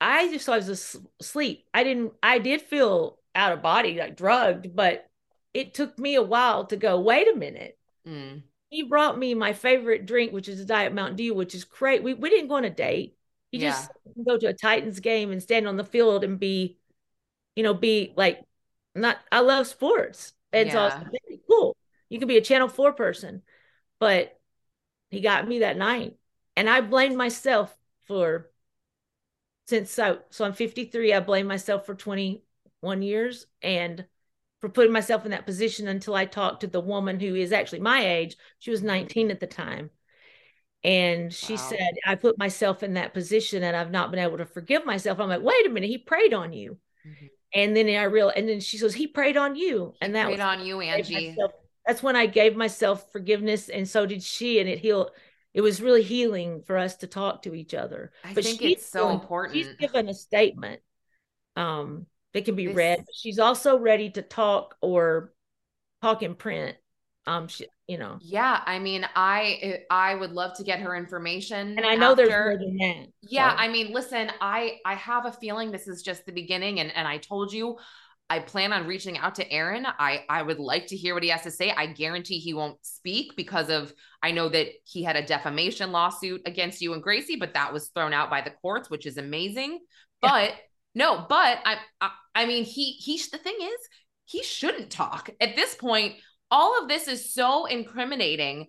I 0.00 0.30
just 0.30 0.48
I 0.48 0.56
was 0.56 0.68
as- 0.68 0.96
asleep. 1.20 1.66
I 1.72 1.84
didn't. 1.84 2.12
I 2.22 2.38
did 2.38 2.62
feel 2.62 3.18
out 3.34 3.52
of 3.52 3.62
body, 3.62 3.96
like 3.98 4.16
drugged, 4.16 4.74
but 4.74 5.08
it 5.52 5.74
took 5.74 5.98
me 5.98 6.14
a 6.14 6.22
while 6.22 6.66
to 6.66 6.76
go. 6.76 7.00
Wait 7.00 7.28
a 7.28 7.36
minute. 7.36 7.78
Mm. 8.06 8.42
He 8.70 8.82
brought 8.82 9.18
me 9.18 9.34
my 9.34 9.52
favorite 9.52 10.04
drink, 10.06 10.32
which 10.32 10.48
is 10.48 10.60
a 10.60 10.64
Diet 10.64 10.92
Mountain 10.92 11.16
Dew, 11.16 11.34
which 11.34 11.54
is 11.54 11.64
great. 11.64 12.02
We 12.02 12.14
we 12.14 12.28
didn't 12.30 12.48
go 12.48 12.56
on 12.56 12.64
a 12.64 12.70
date. 12.70 13.16
He 13.50 13.58
just 13.60 13.88
go 14.26 14.36
to 14.36 14.48
a 14.48 14.52
Titans 14.54 14.98
game 14.98 15.30
and 15.30 15.40
stand 15.42 15.68
on 15.68 15.76
the 15.76 15.84
field 15.84 16.24
and 16.24 16.40
be, 16.40 16.76
you 17.54 17.62
know, 17.62 17.72
be 17.72 18.12
like, 18.16 18.40
not. 18.94 19.18
I 19.32 19.40
love 19.40 19.66
sports, 19.66 20.32
and 20.52 20.70
so 20.72 20.80
I 20.80 20.84
was 20.84 20.94
like, 20.98 21.08
"Very 21.28 21.40
cool. 21.48 21.76
You 22.08 22.18
can 22.18 22.28
be 22.28 22.36
a 22.38 22.40
Channel 22.42 22.68
Four 22.68 22.92
person, 22.92 23.42
but 24.00 24.38
he 25.10 25.20
got 25.22 25.48
me 25.48 25.60
that 25.60 25.76
night, 25.78 26.16
and 26.56 26.70
I 26.70 26.80
blamed 26.82 27.16
myself 27.16 27.76
for. 28.06 28.50
Since 29.66 29.90
so 29.92 30.20
so 30.30 30.44
I'm 30.44 30.52
53, 30.52 31.12
I 31.14 31.20
blame 31.20 31.46
myself 31.46 31.86
for 31.86 31.94
21 31.94 33.02
years 33.02 33.46
and 33.62 34.06
for 34.60 34.68
putting 34.68 34.92
myself 34.92 35.24
in 35.24 35.30
that 35.32 35.46
position 35.46 35.88
until 35.88 36.14
I 36.14 36.26
talked 36.26 36.60
to 36.62 36.66
the 36.66 36.80
woman 36.80 37.20
who 37.20 37.34
is 37.34 37.52
actually 37.52 37.80
my 37.80 38.04
age. 38.06 38.36
She 38.58 38.70
was 38.70 38.82
19 38.82 39.30
at 39.30 39.40
the 39.40 39.46
time. 39.46 39.90
And 40.84 41.32
she 41.34 41.56
Wow. 41.56 41.58
said, 41.58 41.94
I 42.06 42.14
put 42.16 42.38
myself 42.38 42.82
in 42.84 42.94
that 42.94 43.14
position 43.14 43.62
and 43.64 43.76
I've 43.76 43.90
not 43.92 44.10
been 44.10 44.20
able 44.20 44.38
to 44.38 44.46
forgive 44.46 44.86
myself. 44.86 45.20
I'm 45.20 45.28
like, 45.30 45.42
wait 45.42 45.66
a 45.66 45.70
minute, 45.70 45.88
he 45.90 45.98
preyed 45.98 46.34
on 46.34 46.52
you. 46.52 46.78
Mhm. 47.04 47.33
And 47.54 47.76
then 47.76 47.88
I 47.88 48.02
realized, 48.04 48.38
and 48.38 48.48
then 48.48 48.60
she 48.60 48.78
says, 48.78 48.94
he 48.94 49.06
preyed 49.06 49.36
on 49.36 49.54
you. 49.56 49.94
and 50.00 50.14
that 50.16 50.24
Great 50.24 50.32
was 50.38 50.40
on 50.40 50.64
you, 50.66 50.80
Angie. 50.80 51.30
myself- 51.30 51.52
that's 51.86 52.02
when 52.02 52.16
I 52.16 52.26
gave 52.26 52.56
myself 52.56 53.12
forgiveness. 53.12 53.68
And 53.68 53.88
so 53.88 54.06
did 54.06 54.22
she. 54.22 54.58
And 54.58 54.68
it 54.68 54.78
healed. 54.78 55.10
It 55.52 55.60
was 55.60 55.80
really 55.82 56.02
healing 56.02 56.62
for 56.66 56.76
us 56.76 56.96
to 56.96 57.06
talk 57.06 57.42
to 57.42 57.54
each 57.54 57.74
other. 57.74 58.10
I 58.24 58.34
But 58.34 58.42
think 58.44 58.60
she's 58.60 58.78
it's 58.78 58.86
so 58.86 59.18
doing- 59.28 59.52
She's 59.52 59.74
given 59.76 60.08
a 60.08 60.14
statement 60.14 60.80
um, 61.56 62.06
that 62.32 62.44
can 62.44 62.56
be 62.56 62.68
read. 62.68 63.04
She's 63.14 63.38
also 63.38 63.78
ready 63.78 64.10
to 64.10 64.22
talk 64.22 64.76
or 64.80 65.32
talk 66.02 66.22
in 66.22 66.34
print. 66.34 66.76
Um, 67.26 67.46
she, 67.48 67.66
you 67.86 67.98
know, 67.98 68.20
Yeah, 68.20 68.62
I 68.64 68.78
mean, 68.78 69.06
I 69.14 69.58
eh, 69.62 69.78
I 69.90 70.14
would 70.14 70.32
love 70.32 70.56
to 70.56 70.64
get 70.64 70.80
her 70.80 70.96
information. 70.96 71.76
and 71.76 71.86
I 71.86 71.96
know 71.96 72.14
there's 72.14 72.30
after. 72.30 72.40
more 72.40 72.56
than 72.58 72.76
that. 72.78 73.06
Yeah, 73.22 73.50
so. 73.50 73.56
I 73.56 73.68
mean, 73.68 73.92
listen, 73.92 74.30
I 74.40 74.78
I 74.84 74.94
have 74.94 75.26
a 75.26 75.32
feeling 75.32 75.70
this 75.70 75.88
is 75.88 76.02
just 76.02 76.26
the 76.26 76.32
beginning 76.32 76.80
and 76.80 76.94
and 76.94 77.06
I 77.08 77.18
told 77.18 77.52
you 77.52 77.78
I 78.30 78.38
plan 78.40 78.72
on 78.72 78.86
reaching 78.86 79.18
out 79.18 79.34
to 79.36 79.50
Aaron. 79.52 79.86
I 79.86 80.24
I 80.28 80.42
would 80.42 80.58
like 80.58 80.86
to 80.88 80.96
hear 80.96 81.14
what 81.14 81.22
he 81.22 81.28
has 81.30 81.42
to 81.42 81.50
say. 81.50 81.70
I 81.70 81.86
guarantee 81.86 82.38
he 82.38 82.54
won't 82.54 82.78
speak 82.84 83.36
because 83.36 83.68
of 83.70 83.92
I 84.22 84.30
know 84.32 84.48
that 84.48 84.68
he 84.84 85.02
had 85.02 85.16
a 85.16 85.26
defamation 85.26 85.92
lawsuit 85.92 86.42
against 86.46 86.80
you 86.80 86.94
and 86.94 87.02
Gracie, 87.02 87.36
but 87.36 87.54
that 87.54 87.72
was 87.72 87.88
thrown 87.88 88.12
out 88.14 88.30
by 88.30 88.40
the 88.40 88.50
courts, 88.50 88.88
which 88.90 89.06
is 89.06 89.18
amazing. 89.18 89.80
Yeah. 90.22 90.30
But 90.30 90.54
no, 90.94 91.26
but 91.28 91.58
I, 91.64 91.76
I 92.00 92.10
I 92.34 92.46
mean, 92.46 92.64
he 92.64 92.92
he 92.92 93.20
the 93.30 93.38
thing 93.38 93.56
is, 93.60 93.80
he 94.24 94.42
shouldn't 94.42 94.90
talk. 94.90 95.30
At 95.40 95.56
this 95.56 95.74
point, 95.74 96.14
all 96.50 96.82
of 96.82 96.88
this 96.88 97.08
is 97.08 97.32
so 97.32 97.66
incriminating. 97.66 98.66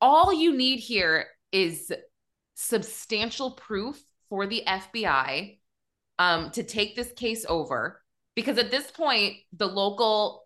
All 0.00 0.32
you 0.32 0.56
need 0.56 0.78
here 0.78 1.26
is 1.52 1.92
substantial 2.54 3.52
proof 3.52 4.02
for 4.28 4.46
the 4.46 4.62
FBI 4.66 5.58
um, 6.18 6.50
to 6.52 6.62
take 6.62 6.96
this 6.96 7.12
case 7.12 7.44
over 7.48 8.00
because 8.34 8.58
at 8.58 8.70
this 8.70 8.90
point 8.90 9.36
the 9.52 9.66
local 9.66 10.44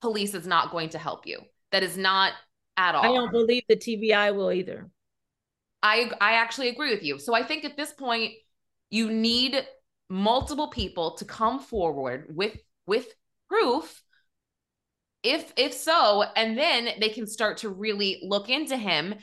police 0.00 0.34
is 0.34 0.46
not 0.46 0.70
going 0.70 0.90
to 0.90 0.98
help 0.98 1.26
you. 1.26 1.40
That 1.72 1.82
is 1.82 1.96
not 1.96 2.32
at 2.76 2.94
all. 2.94 3.04
I 3.04 3.08
don't 3.08 3.32
believe 3.32 3.64
the 3.68 3.76
TBI 3.76 4.34
will 4.34 4.52
either. 4.52 4.90
I 5.82 6.10
I 6.20 6.34
actually 6.34 6.68
agree 6.68 6.92
with 6.94 7.02
you. 7.02 7.18
So 7.18 7.34
I 7.34 7.42
think 7.42 7.64
at 7.64 7.76
this 7.76 7.92
point 7.92 8.32
you 8.90 9.10
need 9.10 9.66
multiple 10.08 10.68
people 10.68 11.16
to 11.16 11.24
come 11.24 11.58
forward 11.58 12.26
with 12.34 12.56
with 12.86 13.06
proof 13.48 14.02
if 15.26 15.52
if 15.56 15.74
so 15.74 16.24
and 16.36 16.56
then 16.56 16.88
they 17.00 17.08
can 17.08 17.26
start 17.26 17.58
to 17.58 17.68
really 17.68 18.22
look 18.22 18.48
into 18.48 18.76
him 18.76 19.14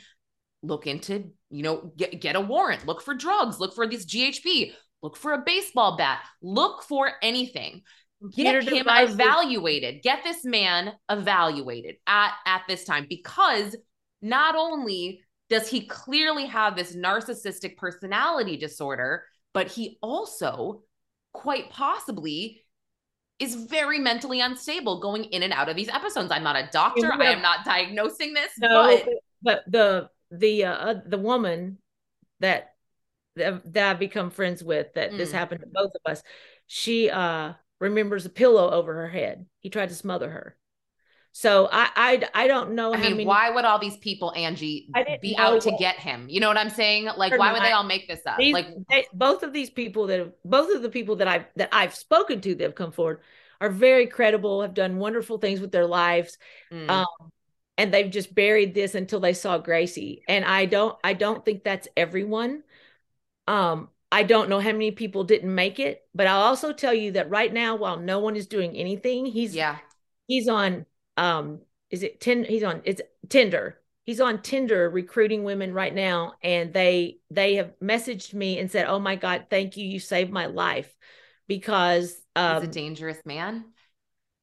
look 0.62 0.86
into 0.86 1.30
you 1.50 1.62
know 1.62 1.92
get, 1.96 2.20
get 2.20 2.36
a 2.36 2.40
warrant 2.40 2.86
look 2.86 3.02
for 3.02 3.14
drugs 3.14 3.60
look 3.60 3.74
for 3.74 3.86
this 3.86 4.06
GHB 4.06 4.72
look 5.04 5.16
for 5.16 5.34
a 5.34 5.42
baseball 5.44 5.96
bat 5.96 6.24
look 6.42 6.82
for 6.82 7.12
anything. 7.22 7.82
Get 8.34 8.64
him 8.64 8.78
devices- 8.78 9.14
evaluated. 9.14 10.02
Get 10.02 10.24
this 10.24 10.44
man 10.44 10.94
evaluated 11.10 11.96
at 12.06 12.32
at 12.46 12.62
this 12.66 12.84
time 12.84 13.06
because 13.08 13.76
not 14.22 14.56
only 14.56 15.20
does 15.50 15.68
he 15.68 15.86
clearly 15.86 16.46
have 16.46 16.74
this 16.74 16.96
narcissistic 16.96 17.76
personality 17.76 18.56
disorder 18.56 19.24
but 19.52 19.68
he 19.68 19.98
also 20.02 20.82
quite 21.32 21.70
possibly 21.70 22.63
is 23.38 23.54
very 23.54 23.98
mentally 23.98 24.40
unstable 24.40 25.00
going 25.00 25.24
in 25.24 25.42
and 25.42 25.52
out 25.52 25.68
of 25.68 25.76
these 25.76 25.88
episodes 25.88 26.30
i'm 26.30 26.44
not 26.44 26.56
a 26.56 26.68
doctor 26.72 27.12
i 27.12 27.32
am 27.32 27.42
not 27.42 27.64
diagnosing 27.64 28.32
this 28.32 28.52
No, 28.58 28.84
but 28.84 29.08
but 29.42 29.62
the 29.66 30.08
the 30.30 30.64
uh, 30.64 30.94
the 31.06 31.18
woman 31.18 31.78
that 32.40 32.74
that 33.36 33.90
I've 33.90 33.98
become 33.98 34.30
friends 34.30 34.62
with 34.62 34.94
that 34.94 35.16
this 35.16 35.30
Mm. 35.30 35.34
happened 35.34 35.60
to 35.62 35.66
both 35.66 35.90
of 35.94 36.10
us. 36.10 36.22
She 36.66 37.10
uh 37.10 37.54
remembers 37.80 38.24
a 38.26 38.30
pillow 38.30 38.70
over 38.70 38.94
her 38.94 39.08
head. 39.08 39.46
He 39.60 39.70
tried 39.70 39.88
to 39.88 39.94
smother 39.94 40.30
her. 40.30 40.56
So 41.36 41.68
I 41.70 41.90
I 41.96 42.44
I 42.44 42.46
don't 42.46 42.72
know 42.74 42.94
I 42.94 43.00
mean, 43.00 43.16
many 43.16 43.24
why 43.24 43.50
would 43.50 43.64
all 43.64 43.78
these 43.78 43.96
people, 43.96 44.32
Angie, 44.36 44.88
be 45.20 45.36
out 45.36 45.60
to 45.62 45.72
get 45.72 45.96
him? 45.96 46.28
You 46.28 46.40
know 46.40 46.48
what 46.48 46.56
I'm 46.56 46.70
saying? 46.70 47.06
Like, 47.16 47.36
why 47.36 47.52
would 47.52 47.62
they 47.62 47.72
all 47.72 47.82
make 47.82 48.06
this 48.08 48.20
up? 48.26 48.38
these, 48.38 48.52
Like, 48.52 48.68
they, 48.88 49.06
both 49.12 49.42
of 49.42 49.52
these 49.52 49.70
people 49.70 50.06
that 50.08 50.18
have 50.18 50.32
both 50.44 50.74
of 50.74 50.82
the 50.82 50.88
people 50.90 51.16
that 51.16 51.28
I've 51.28 51.46
that 51.56 51.70
I've 51.72 51.94
spoken 51.94 52.40
to 52.42 52.54
that 52.54 52.64
have 52.64 52.74
come 52.74 52.92
forward 52.92 53.20
are 53.60 53.70
very 53.70 54.06
credible, 54.06 54.62
have 54.62 54.74
done 54.74 54.98
wonderful 54.98 55.38
things 55.38 55.60
with 55.60 55.72
their 55.72 55.86
lives. 55.86 56.38
mm, 56.70 56.88
um 56.88 57.06
and 57.78 57.92
they've 57.94 58.10
just 58.10 58.34
buried 58.34 58.74
this 58.74 58.94
until 58.94 59.20
they 59.20 59.34
saw 59.34 59.58
Gracie 59.58 60.22
and 60.28 60.44
I 60.44 60.66
don't 60.66 60.96
I 61.04 61.14
don't 61.14 61.44
think 61.44 61.64
that's 61.64 61.88
everyone 61.96 62.62
um 63.48 63.90
I 64.12 64.22
don't 64.24 64.48
know 64.50 64.60
how 64.60 64.72
many 64.72 64.90
people 64.92 65.24
didn't 65.24 65.54
make 65.54 65.78
it 65.80 66.06
but 66.14 66.26
I'll 66.26 66.42
also 66.42 66.72
tell 66.72 66.94
you 66.94 67.12
that 67.12 67.30
right 67.30 67.52
now 67.52 67.76
while 67.76 67.98
no 67.98 68.20
one 68.20 68.36
is 68.36 68.46
doing 68.48 68.76
anything 68.76 69.26
he's 69.26 69.54
yeah, 69.54 69.78
he's 70.28 70.48
on 70.48 70.86
um 71.16 71.60
is 71.90 72.02
it 72.02 72.20
ten 72.20 72.44
he's 72.44 72.62
on 72.62 72.82
it's 72.84 73.00
Tinder 73.28 73.80
he's 74.04 74.20
on 74.20 74.42
Tinder 74.42 74.90
recruiting 74.90 75.44
women 75.44 75.72
right 75.72 75.94
now 75.94 76.34
and 76.42 76.72
they 76.72 77.18
they 77.30 77.54
have 77.56 77.72
messaged 77.82 78.34
me 78.34 78.58
and 78.58 78.70
said 78.70 78.86
oh 78.86 78.98
my 78.98 79.16
god 79.16 79.46
thank 79.50 79.76
you 79.76 79.86
you 79.86 80.00
saved 80.00 80.30
my 80.30 80.46
life 80.46 80.94
because 81.48 82.16
um 82.36 82.60
he's 82.60 82.68
a 82.68 82.72
dangerous 82.72 83.18
man. 83.24 83.64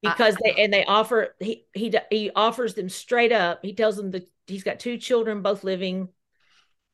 because 0.02 0.36
they 0.44 0.54
and 0.54 0.74
they 0.74 0.86
offer 0.86 1.36
he 1.40 1.66
he 1.74 1.94
he 2.10 2.32
offers 2.36 2.74
them 2.74 2.90
straight 2.90 3.32
up. 3.32 3.60
He 3.62 3.74
tells 3.74 3.96
them 3.96 4.12
that 4.12 4.28
he's 4.48 4.64
got 4.64 4.80
two 4.80 4.98
children, 4.98 5.42
both 5.42 5.64
living, 5.64 6.10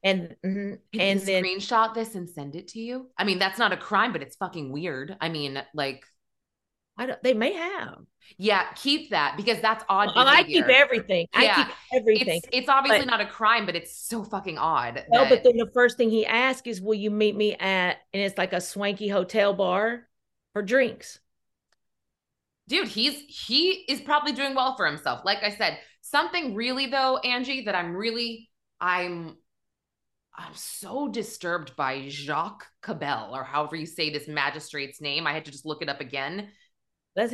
and 0.03 0.35
mhm, 0.45 0.79
and 0.93 1.19
then 1.21 1.43
screenshot 1.43 1.93
this 1.93 2.15
and 2.15 2.29
send 2.29 2.55
it 2.55 2.69
to 2.69 2.79
you? 2.79 3.07
I 3.17 3.23
mean, 3.23 3.39
that's 3.39 3.59
not 3.59 3.73
a 3.73 3.77
crime, 3.77 4.13
but 4.13 4.21
it's 4.21 4.35
fucking 4.35 4.71
weird. 4.71 5.17
I 5.19 5.29
mean, 5.29 5.61
like, 5.73 6.05
I 6.97 7.05
don't, 7.05 7.21
they 7.23 7.33
may 7.35 7.53
have. 7.53 7.99
yeah, 8.37 8.71
keep 8.75 9.11
that 9.11 9.35
because 9.37 9.61
that's 9.61 9.83
odd. 9.87 10.09
Oh, 10.15 10.19
I 10.25 10.43
keep 10.43 10.65
everything. 10.65 11.27
I 11.33 11.43
Yeah, 11.43 11.55
keep 11.65 11.73
everything. 11.93 12.37
It's 12.37 12.47
it's 12.51 12.69
obviously 12.69 13.05
But- 13.05 13.11
not 13.11 13.21
a 13.21 13.27
crime, 13.27 13.65
but 13.67 13.75
it's 13.75 13.95
so 13.97 14.23
fucking 14.23 14.57
odd. 14.57 15.05
no, 15.09 15.21
that- 15.21 15.29
but 15.29 15.43
then 15.43 15.57
the 15.57 15.69
first 15.73 15.97
thing 15.97 16.09
he 16.09 16.25
asks 16.25 16.67
is, 16.67 16.81
"Will 16.81 16.95
you 16.95 17.11
meet 17.11 17.35
me 17.35 17.53
at?" 17.55 17.97
And 18.13 18.23
it's 18.23 18.37
like 18.37 18.53
a 18.53 18.61
swanky 18.61 19.07
hotel 19.07 19.53
bar 19.53 20.07
for 20.53 20.61
drinks. 20.63 21.19
dude 22.67 22.87
he's 22.87 23.15
he 23.29 23.69
is 23.87 24.01
probably 24.01 24.33
doing 24.33 24.53
well 24.55 24.75
for 24.75 24.85
himself 24.85 25.21
like 25.23 25.41
i 25.43 25.49
said 25.51 25.77
something 26.01 26.53
really 26.53 26.87
though 26.87 27.17
angie 27.19 27.61
that 27.63 27.75
i'm 27.75 27.95
really 27.95 28.49
i'm 28.81 29.37
i'm 30.35 30.53
so 30.53 31.07
disturbed 31.07 31.75
by 31.77 32.09
jacques 32.09 32.65
cabell 32.81 33.33
or 33.33 33.43
however 33.45 33.77
you 33.77 33.85
say 33.85 34.09
this 34.09 34.27
magistrate's 34.27 34.99
name 34.99 35.25
i 35.25 35.31
had 35.33 35.45
to 35.45 35.51
just 35.51 35.65
look 35.65 35.81
it 35.81 35.87
up 35.87 36.01
again 36.01 36.49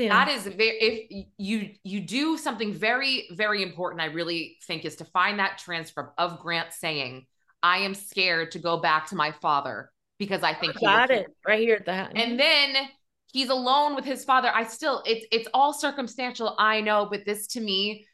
That 0.09 0.29
is 0.29 0.43
very 0.43 0.77
if 0.79 1.25
you 1.37 1.69
you 1.83 2.01
do 2.01 2.37
something 2.37 2.73
very 2.73 3.27
very 3.31 3.61
important 3.61 4.01
i 4.01 4.05
really 4.05 4.57
think 4.65 4.85
is 4.85 4.95
to 4.97 5.05
find 5.05 5.39
that 5.39 5.57
transcript 5.57 6.13
of 6.17 6.39
grant 6.39 6.73
saying 6.73 7.25
i 7.61 7.79
am 7.79 7.93
scared 7.93 8.51
to 8.51 8.59
go 8.59 8.77
back 8.77 9.07
to 9.09 9.15
my 9.15 9.31
father 9.41 9.91
because 10.19 10.41
i 10.41 10.53
think 10.53 10.77
he 10.79 10.85
got 10.85 11.11
it 11.11 11.27
right 11.45 11.59
here 11.59 11.75
at 11.75 11.85
the 11.85 11.93
house. 11.93 12.11
and 12.15 12.39
then 12.39 12.87
he's 13.33 13.49
alone 13.49 13.95
with 13.95 14.05
his 14.05 14.23
father. 14.23 14.49
I 14.53 14.63
still 14.63 15.03
it's 15.05 15.25
it's 15.31 15.49
all 15.53 15.73
circumstantial, 15.73 16.55
I 16.57 16.79
know, 16.79 17.07
but 17.09 17.25
this 17.25 17.47
to 17.47 17.59
me 17.59 18.05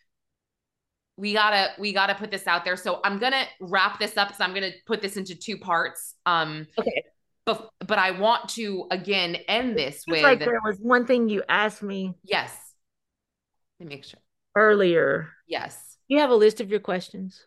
we 1.18 1.34
gotta 1.34 1.74
we 1.78 1.94
gotta 1.94 2.16
put 2.16 2.32
this 2.32 2.48
out 2.48 2.64
there. 2.64 2.78
So 2.78 3.02
I'm 3.04 3.20
gonna 3.20 3.44
wrap 3.60 4.00
this 4.00 4.18
up 4.18 4.34
So 4.34 4.44
I'm 4.44 4.54
gonna 4.54 4.72
put 4.88 5.02
this 5.02 5.18
into 5.18 5.36
two 5.36 5.58
parts. 5.58 6.16
Um 6.26 6.66
okay. 6.80 7.04
But 7.50 7.70
but 7.88 7.98
I 7.98 8.12
want 8.12 8.50
to 8.50 8.86
again 8.92 9.36
end 9.48 9.76
this 9.76 10.04
with 10.08 10.22
like 10.22 10.40
there 10.40 10.62
was 10.64 10.78
one 10.80 11.06
thing 11.06 11.30
you 11.30 11.44
asked 11.50 11.82
me. 11.82 12.14
Yes. 12.24 12.56
Let 13.80 13.90
me 13.90 13.96
make 13.96 14.04
sure. 14.04 14.20
Earlier. 14.56 15.30
Yes. 15.48 15.98
You 16.08 16.20
have 16.20 16.30
a 16.30 16.36
list 16.36 16.62
of 16.62 16.70
your 16.70 16.80
questions 16.80 17.44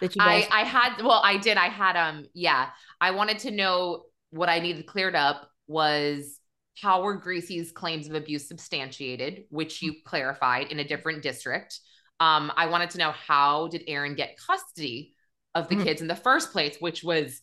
that 0.00 0.14
you 0.14 0.22
I, 0.22 0.46
I 0.50 0.64
had 0.64 1.02
well, 1.02 1.22
I 1.24 1.38
did. 1.38 1.56
I 1.56 1.68
had 1.68 1.96
um 1.96 2.26
yeah. 2.34 2.68
I 3.00 3.12
wanted 3.12 3.38
to 3.40 3.50
know 3.50 4.02
what 4.30 4.50
I 4.50 4.58
needed 4.58 4.86
cleared 4.86 5.14
up 5.14 5.48
was 5.66 6.38
how 6.80 7.02
were 7.02 7.18
Gracie's 7.18 7.72
claims 7.72 8.06
of 8.06 8.14
abuse 8.14 8.46
substantiated, 8.46 9.44
which 9.48 9.80
you 9.80 9.94
clarified 10.04 10.70
in 10.70 10.80
a 10.80 10.84
different 10.86 11.22
district. 11.22 11.80
Um, 12.20 12.52
I 12.56 12.66
wanted 12.66 12.90
to 12.90 12.98
know 12.98 13.12
how 13.12 13.68
did 13.68 13.84
Aaron 13.86 14.14
get 14.14 14.36
custody 14.36 15.14
of 15.54 15.68
the 15.68 15.76
mm-hmm. 15.76 15.84
kids 15.84 16.02
in 16.02 16.08
the 16.08 16.14
first 16.14 16.52
place, 16.52 16.76
which 16.78 17.02
was 17.02 17.40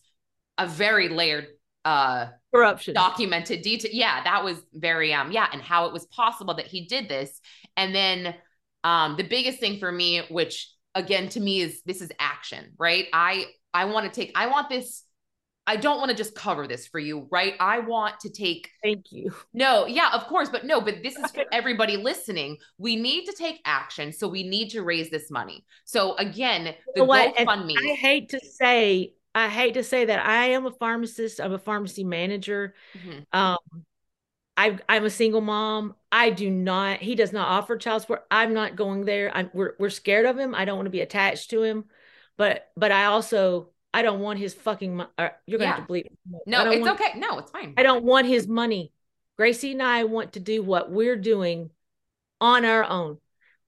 a 0.56 0.68
very 0.68 1.08
layered 1.08 1.48
uh 1.84 2.26
corruption 2.54 2.94
documented 2.94 3.62
detail. 3.62 3.90
Yeah, 3.92 4.22
that 4.24 4.44
was 4.44 4.58
very 4.72 5.12
um 5.12 5.32
yeah, 5.32 5.48
and 5.52 5.60
how 5.60 5.86
it 5.86 5.92
was 5.92 6.06
possible 6.06 6.54
that 6.54 6.66
he 6.66 6.86
did 6.86 7.08
this. 7.08 7.40
And 7.76 7.94
then 7.94 8.34
um 8.84 9.16
the 9.16 9.24
biggest 9.24 9.58
thing 9.58 9.78
for 9.78 9.90
me, 9.90 10.22
which 10.30 10.70
again 10.94 11.28
to 11.30 11.40
me 11.40 11.60
is 11.60 11.82
this 11.84 12.00
is 12.00 12.10
action, 12.18 12.72
right? 12.78 13.06
I 13.12 13.46
I 13.72 13.86
want 13.86 14.06
to 14.06 14.12
take 14.12 14.32
I 14.34 14.46
want 14.46 14.68
this 14.68 15.04
I 15.66 15.76
don't 15.76 15.98
want 15.98 16.10
to 16.10 16.16
just 16.16 16.34
cover 16.34 16.66
this 16.66 16.86
for 16.86 16.98
you, 16.98 17.26
right? 17.30 17.54
I 17.58 17.78
want 17.78 18.20
to 18.20 18.30
take. 18.30 18.70
Thank 18.82 19.12
you. 19.12 19.34
No, 19.54 19.86
yeah, 19.86 20.10
of 20.12 20.26
course, 20.26 20.50
but 20.50 20.66
no, 20.66 20.80
but 20.80 21.02
this 21.02 21.16
is 21.16 21.30
for 21.30 21.44
everybody 21.52 21.96
listening. 21.96 22.58
We 22.76 22.96
need 22.96 23.24
to 23.26 23.32
take 23.32 23.60
action, 23.64 24.12
so 24.12 24.28
we 24.28 24.42
need 24.42 24.68
to 24.70 24.82
raise 24.82 25.10
this 25.10 25.30
money. 25.30 25.64
So 25.84 26.16
again, 26.16 26.74
the 26.94 27.04
what? 27.04 27.34
GoFundMe. 27.36 27.76
I 27.78 27.94
hate 27.94 28.28
to 28.30 28.40
say, 28.40 29.14
I 29.34 29.48
hate 29.48 29.74
to 29.74 29.84
say 29.84 30.04
that 30.04 30.24
I 30.24 30.50
am 30.50 30.66
a 30.66 30.70
pharmacist. 30.70 31.40
I'm 31.40 31.52
a 31.52 31.58
pharmacy 31.58 32.04
manager. 32.04 32.74
Mm-hmm. 32.96 33.38
Um, 33.38 33.84
I, 34.56 34.78
I'm 34.88 35.04
a 35.04 35.10
single 35.10 35.40
mom. 35.40 35.94
I 36.12 36.30
do 36.30 36.48
not. 36.50 37.00
He 37.00 37.16
does 37.16 37.32
not 37.32 37.48
offer 37.48 37.76
child 37.76 38.02
support. 38.02 38.24
I'm 38.30 38.54
not 38.54 38.76
going 38.76 39.04
there. 39.04 39.36
I'm. 39.36 39.50
We're 39.52 39.74
we're 39.78 39.90
scared 39.90 40.26
of 40.26 40.38
him. 40.38 40.54
I 40.54 40.64
don't 40.64 40.76
want 40.76 40.86
to 40.86 40.90
be 40.90 41.00
attached 41.00 41.50
to 41.50 41.62
him, 41.62 41.86
but 42.36 42.70
but 42.76 42.92
I 42.92 43.06
also 43.06 43.70
I 43.92 44.02
don't 44.02 44.20
want 44.20 44.38
his 44.38 44.54
fucking. 44.54 45.00
Uh, 45.18 45.28
you're 45.46 45.58
gonna 45.58 45.72
have 45.72 45.80
to 45.80 45.86
believe. 45.86 46.06
No, 46.46 46.70
it's 46.70 46.82
want, 46.82 47.00
okay. 47.00 47.18
No, 47.18 47.38
it's 47.38 47.50
fine. 47.50 47.74
I 47.76 47.82
don't 47.82 48.04
want 48.04 48.26
his 48.26 48.46
money. 48.46 48.92
Gracie 49.36 49.72
and 49.72 49.82
I 49.82 50.04
want 50.04 50.34
to 50.34 50.40
do 50.40 50.62
what 50.62 50.90
we're 50.90 51.16
doing 51.16 51.70
on 52.40 52.64
our 52.64 52.84
own. 52.84 53.18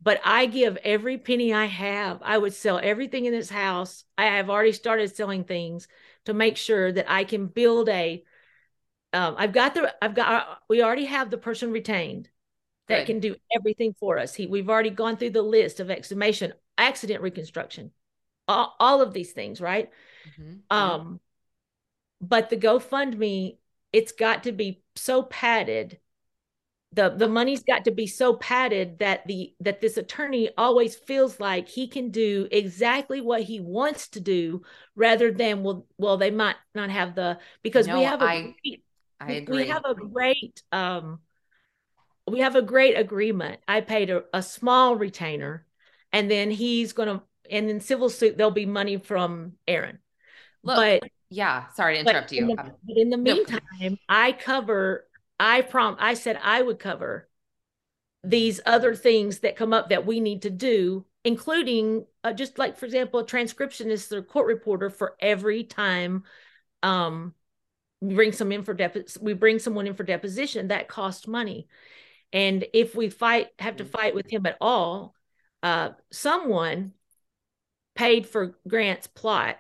But 0.01 0.21
I 0.25 0.47
give 0.47 0.77
every 0.79 1.19
penny 1.19 1.53
I 1.53 1.65
have. 1.65 2.21
I 2.23 2.39
would 2.39 2.55
sell 2.55 2.79
everything 2.83 3.25
in 3.25 3.33
this 3.33 3.51
house. 3.51 4.05
I 4.17 4.27
have 4.27 4.51
already 4.51 4.73
started 4.73 5.15
selling 5.15 5.45
things 5.45 5.89
to 6.27 6.35
make 6.35 6.57
sure 6.57 6.93
that 6.93 7.11
I 7.11 7.25
can 7.25 7.47
build 7.47 7.89
a. 7.89 8.23
Um, 9.13 9.35
I've 9.39 9.53
got 9.53 9.75
the. 9.75 9.95
I've 10.03 10.15
got. 10.15 10.29
Uh, 10.29 10.55
we 10.69 10.83
already 10.83 11.07
have 11.07 11.31
the 11.31 11.39
person 11.39 11.73
retained 11.73 12.29
that 12.89 13.01
Good. 13.01 13.07
can 13.07 13.21
do 13.21 13.37
everything 13.55 13.95
for 13.99 14.19
us. 14.19 14.35
He. 14.35 14.47
We've 14.47 14.69
already 14.69 14.91
gone 14.91 15.17
through 15.17 15.31
the 15.31 15.43
list 15.43 15.81
of 15.81 15.91
exhumation, 15.91 16.53
accident 16.77 17.23
reconstruction, 17.23 17.91
all, 18.47 18.77
all 18.79 19.01
of 19.01 19.13
these 19.13 19.33
things, 19.33 19.61
right? 19.61 19.91
Mm-hmm. 20.29 20.77
Um, 20.77 21.21
but 22.21 22.51
the 22.51 22.57
GoFundMe, 22.57 23.59
it's 23.93 24.13
got 24.13 24.45
to 24.45 24.53
be 24.53 24.83
so 24.95 25.23
padded. 25.23 25.99
The 26.93 27.11
the 27.11 27.29
money's 27.29 27.63
got 27.63 27.85
to 27.85 27.91
be 27.91 28.07
so 28.07 28.35
padded 28.35 29.01
that 29.01 29.27
the 29.27 29.55
that 29.61 29.81
this 29.81 29.97
attorney 29.97 30.51
always 30.57 30.95
feels 30.95 31.39
like 31.39 31.69
he 31.69 31.89
can 31.89 32.11
do 32.11 32.49
exactly 32.51 33.21
what 33.21 33.43
he 33.43 33.61
wants 33.61 34.09
to 34.11 34.21
do 34.21 34.63
rather 34.95 35.31
than 35.31 35.63
well 35.63 35.87
well 35.99 36.17
they 36.17 36.31
might 36.31 36.57
not 36.75 36.91
have 36.91 37.15
the 37.15 37.39
because 37.63 37.87
no, 37.87 37.99
we 37.99 38.05
have 38.05 38.23
a 38.23 38.25
I, 38.25 38.41
great, 38.43 38.85
I 39.21 39.33
agree. 39.33 39.65
we 39.65 39.69
have 39.69 39.85
a 39.85 39.95
great 39.95 40.63
um 40.73 41.19
we 42.29 42.41
have 42.41 42.57
a 42.57 42.63
great 42.63 42.97
agreement. 42.97 43.61
I 43.69 43.81
paid 43.83 44.11
a, 44.11 44.25
a 44.33 44.43
small 44.43 44.97
retainer 44.97 45.67
and 46.13 46.31
then 46.31 46.51
he's 46.51 46.93
gonna 46.93 47.23
and 47.51 47.69
in 47.69 47.81
civil 47.81 48.09
suit 48.09 48.37
there'll 48.37 48.51
be 48.51 48.67
money 48.67 48.97
from 48.97 49.53
Aaron. 49.69 49.99
Look, 50.63 50.77
but 50.77 51.03
yeah, 51.31 51.69
sorry 51.75 51.95
to 51.95 52.01
interrupt 52.01 52.33
you. 52.33 52.43
In 52.43 52.49
the, 52.49 52.63
um, 52.63 52.73
but 52.85 52.97
in 52.97 53.11
the 53.11 53.19
meantime, 53.19 53.61
no. 53.81 53.97
I 54.09 54.33
cover. 54.33 55.07
I 55.39 55.63
prom. 55.63 55.97
I 55.99 56.15
said 56.15 56.39
I 56.43 56.63
would 56.63 56.79
cover 56.79 57.29
these 58.25 58.61
other 58.67 58.95
things 58.95 59.41
that 59.41 59.57
come 59.57 59.73
up 59.73 59.91
that 59.91 60.07
we 60.07 60.21
need 60.21 60.43
to 60.43 60.51
do, 60.51 61.05
including 61.25 62.07
uh, 62.25 62.33
just 62.33 62.59
like, 62.59 62.77
for 62.77 62.87
example, 62.87 63.21
a 63.21 63.25
transcriptionist 63.25 64.13
or 64.13 64.23
court 64.23 64.47
reporter 64.47 64.91
for 64.91 65.15
every 65.21 65.65
time 65.65 66.25
um, 66.83 67.35
we 68.01 68.15
bring 68.15 68.33
some 68.33 68.53
in 68.53 68.63
for 68.63 68.75
depo- 68.75 69.21
we 69.21 69.33
bring 69.33 69.59
someone 69.59 69.87
in 69.87 69.95
for 69.95 70.05
deposition 70.05 70.69
that 70.69 70.89
costs 70.89 71.27
money, 71.27 71.69
and 72.33 72.67
if 72.73 72.95
we 72.95 73.09
fight 73.09 73.49
have 73.59 73.77
to 73.77 73.85
mm. 73.85 73.89
fight 73.89 74.15
with 74.15 74.31
him 74.31 74.45
at 74.47 74.57
all, 74.61 75.15
uh, 75.63 75.91
someone 76.11 76.93
paid 77.95 78.27
for 78.27 78.57
Grant's 78.69 79.07
plot 79.07 79.57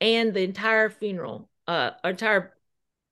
and 0.00 0.32
the 0.32 0.42
entire 0.42 0.88
funeral, 0.88 1.50
uh, 1.66 1.90
entire 2.04 2.54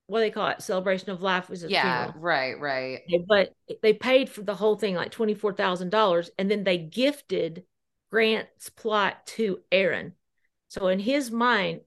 what 0.09 0.19
do 0.19 0.25
they 0.25 0.31
call 0.31 0.47
it, 0.47 0.61
celebration 0.61 1.11
of 1.11 1.21
life 1.21 1.49
was 1.49 1.63
a 1.63 1.69
yeah, 1.69 2.07
funeral. 2.07 2.19
right, 2.19 2.59
right. 2.59 3.01
But 3.27 3.53
they 3.83 3.93
paid 3.93 4.27
for 4.27 4.41
the 4.41 4.55
whole 4.55 4.75
thing 4.75 4.95
like 4.95 5.11
twenty 5.11 5.35
four 5.35 5.53
thousand 5.53 5.91
dollars, 5.91 6.31
and 6.39 6.49
then 6.49 6.63
they 6.63 6.79
gifted 6.79 7.63
Grant's 8.09 8.69
plot 8.69 9.27
to 9.27 9.59
Aaron. 9.71 10.13
So 10.67 10.87
in 10.87 10.97
his 10.97 11.29
mind, 11.29 11.81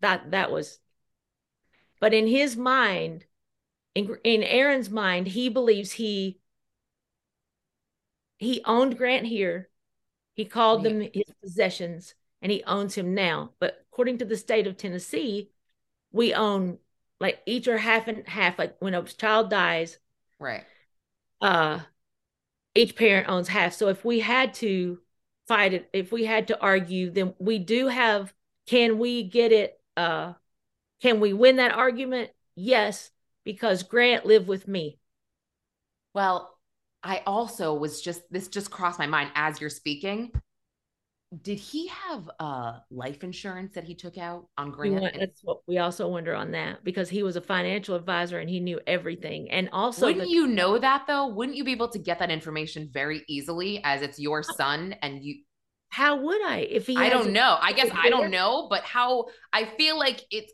that 0.00 0.30
that 0.30 0.50
was, 0.50 0.78
but 2.00 2.14
in 2.14 2.26
his 2.26 2.56
mind, 2.56 3.26
in 3.94 4.16
in 4.24 4.42
Aaron's 4.42 4.88
mind, 4.88 5.26
he 5.26 5.50
believes 5.50 5.92
he 5.92 6.40
he 8.38 8.62
owned 8.64 8.96
Grant 8.96 9.26
here. 9.26 9.68
He 10.34 10.46
called 10.46 10.82
them 10.82 11.00
his 11.00 11.30
possessions 11.42 12.14
and 12.42 12.50
he 12.50 12.64
owns 12.64 12.94
him 12.94 13.14
now. 13.14 13.50
But 13.58 13.84
according 13.92 14.18
to 14.18 14.24
the 14.24 14.36
state 14.36 14.66
of 14.66 14.76
Tennessee, 14.76 15.50
we 16.10 16.34
own 16.34 16.78
like 17.20 17.40
each 17.46 17.68
or 17.68 17.78
half 17.78 18.08
and 18.08 18.26
half. 18.28 18.58
Like 18.58 18.76
when 18.80 18.94
a 18.94 19.02
child 19.02 19.50
dies, 19.50 19.98
right? 20.38 20.64
Uh, 21.40 21.80
each 22.74 22.96
parent 22.96 23.28
owns 23.28 23.48
half. 23.48 23.74
So 23.74 23.88
if 23.88 24.04
we 24.04 24.20
had 24.20 24.54
to 24.54 24.98
fight 25.46 25.74
it, 25.74 25.88
if 25.92 26.12
we 26.12 26.24
had 26.24 26.48
to 26.48 26.60
argue, 26.60 27.10
then 27.10 27.34
we 27.38 27.58
do 27.58 27.88
have. 27.88 28.32
Can 28.66 28.98
we 28.98 29.24
get 29.24 29.52
it? 29.52 29.78
Uh, 29.96 30.32
can 31.02 31.20
we 31.20 31.34
win 31.34 31.56
that 31.56 31.74
argument? 31.74 32.30
Yes, 32.56 33.10
because 33.44 33.82
Grant 33.82 34.24
lived 34.24 34.48
with 34.48 34.66
me. 34.66 34.98
Well, 36.14 36.56
I 37.02 37.22
also 37.26 37.74
was 37.74 38.00
just 38.00 38.22
this 38.30 38.48
just 38.48 38.70
crossed 38.70 38.98
my 38.98 39.06
mind 39.06 39.30
as 39.34 39.60
you're 39.60 39.68
speaking 39.68 40.32
did 41.42 41.58
he 41.58 41.88
have 41.88 42.30
uh 42.38 42.78
life 42.90 43.24
insurance 43.24 43.74
that 43.74 43.84
he 43.84 43.94
took 43.94 44.18
out 44.18 44.48
on 44.56 44.70
Grant? 44.70 45.00
Want, 45.00 45.16
that's 45.18 45.40
what 45.42 45.58
we 45.66 45.78
also 45.78 46.08
wonder 46.08 46.34
on 46.34 46.52
that 46.52 46.84
because 46.84 47.08
he 47.08 47.22
was 47.22 47.36
a 47.36 47.40
financial 47.40 47.94
advisor 47.94 48.38
and 48.38 48.48
he 48.48 48.60
knew 48.60 48.80
everything. 48.86 49.50
And 49.50 49.68
also, 49.72 50.06
wouldn't 50.06 50.24
the- 50.24 50.30
you 50.30 50.46
know 50.46 50.78
that 50.78 51.06
though? 51.06 51.28
Wouldn't 51.28 51.56
you 51.56 51.64
be 51.64 51.72
able 51.72 51.88
to 51.88 51.98
get 51.98 52.18
that 52.18 52.30
information 52.30 52.90
very 52.92 53.22
easily 53.28 53.80
as 53.84 54.02
it's 54.02 54.18
your 54.18 54.42
son 54.42 54.94
and 55.02 55.22
you? 55.22 55.42
How 55.88 56.16
would 56.16 56.42
I 56.44 56.58
if 56.58 56.86
he? 56.86 56.96
I 56.96 57.08
don't 57.08 57.32
know. 57.32 57.56
I 57.60 57.72
guess 57.72 57.90
I 57.94 58.10
don't 58.10 58.30
know, 58.30 58.66
but 58.68 58.82
how? 58.82 59.26
I 59.52 59.64
feel 59.64 59.98
like 59.98 60.22
it's 60.30 60.52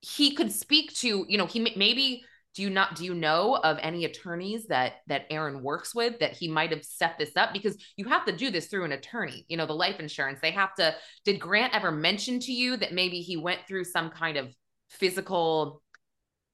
he 0.00 0.34
could 0.34 0.52
speak 0.52 0.94
to 0.94 1.26
you 1.28 1.36
know 1.36 1.46
he 1.46 1.60
maybe 1.76 2.22
do 2.54 2.62
you 2.62 2.70
not 2.70 2.96
do 2.96 3.04
you 3.04 3.14
know 3.14 3.56
of 3.56 3.78
any 3.80 4.04
attorneys 4.04 4.66
that 4.66 4.94
that 5.06 5.26
Aaron 5.30 5.62
works 5.62 5.94
with 5.94 6.18
that 6.20 6.32
he 6.32 6.48
might 6.48 6.70
have 6.70 6.84
set 6.84 7.18
this 7.18 7.36
up? 7.36 7.52
Because 7.52 7.76
you 7.96 8.06
have 8.08 8.24
to 8.26 8.32
do 8.32 8.50
this 8.50 8.66
through 8.66 8.84
an 8.84 8.92
attorney 8.92 9.44
you 9.48 9.56
know 9.56 9.66
the 9.66 9.74
life 9.74 10.00
insurance. 10.00 10.40
They 10.40 10.50
have 10.52 10.74
to 10.76 10.94
did 11.24 11.40
Grant 11.40 11.74
ever 11.74 11.90
mention 11.92 12.40
to 12.40 12.52
you 12.52 12.76
that 12.76 12.92
maybe 12.92 13.20
he 13.20 13.36
went 13.36 13.60
through 13.68 13.84
some 13.84 14.10
kind 14.10 14.36
of 14.36 14.48
physical 14.90 15.82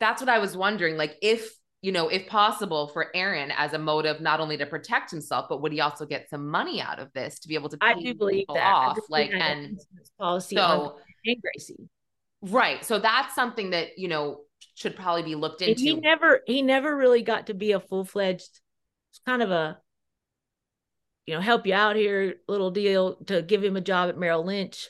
that's 0.00 0.20
what 0.20 0.28
I 0.28 0.38
was 0.40 0.56
wondering 0.56 0.96
like 0.96 1.16
if 1.22 1.54
you 1.80 1.92
know 1.92 2.08
if 2.08 2.26
possible 2.26 2.88
for 2.88 3.14
Aaron 3.14 3.52
as 3.56 3.72
a 3.72 3.78
motive 3.78 4.20
not 4.20 4.40
only 4.40 4.56
to 4.56 4.66
protect 4.66 5.10
himself 5.10 5.46
but 5.48 5.62
would 5.62 5.72
he 5.72 5.80
also 5.80 6.04
get 6.04 6.28
some 6.28 6.48
money 6.48 6.80
out 6.80 6.98
of 6.98 7.12
this 7.12 7.38
to 7.40 7.48
be 7.48 7.54
able 7.54 7.68
to 7.68 7.78
I 7.80 7.94
do 7.94 8.14
believe 8.14 8.46
that. 8.52 8.62
Off? 8.62 8.98
like 9.08 9.30
and 9.32 9.78
policy 10.18 10.56
so, 10.56 10.96
on 11.26 11.36
Gracie. 11.40 11.88
Right. 12.42 12.84
So 12.84 12.98
that's 12.98 13.34
something 13.34 13.70
that 13.70 13.98
you 13.98 14.08
know 14.08 14.40
should 14.74 14.96
probably 14.96 15.22
be 15.22 15.34
looked 15.34 15.62
into. 15.62 15.80
he 15.80 15.94
never 15.96 16.40
he 16.46 16.62
never 16.62 16.96
really 16.96 17.22
got 17.22 17.46
to 17.48 17.54
be 17.54 17.72
a 17.72 17.80
full 17.80 18.04
fledged. 18.04 18.60
It's 19.10 19.20
kind 19.26 19.42
of 19.42 19.50
a 19.50 19.78
you 21.26 21.34
know 21.34 21.40
help 21.40 21.66
you 21.66 21.74
out 21.74 21.96
here 21.96 22.36
little 22.48 22.70
deal 22.70 23.16
to 23.26 23.42
give 23.42 23.62
him 23.62 23.76
a 23.76 23.80
job 23.80 24.08
at 24.08 24.18
Merrill 24.18 24.44
Lynch 24.44 24.88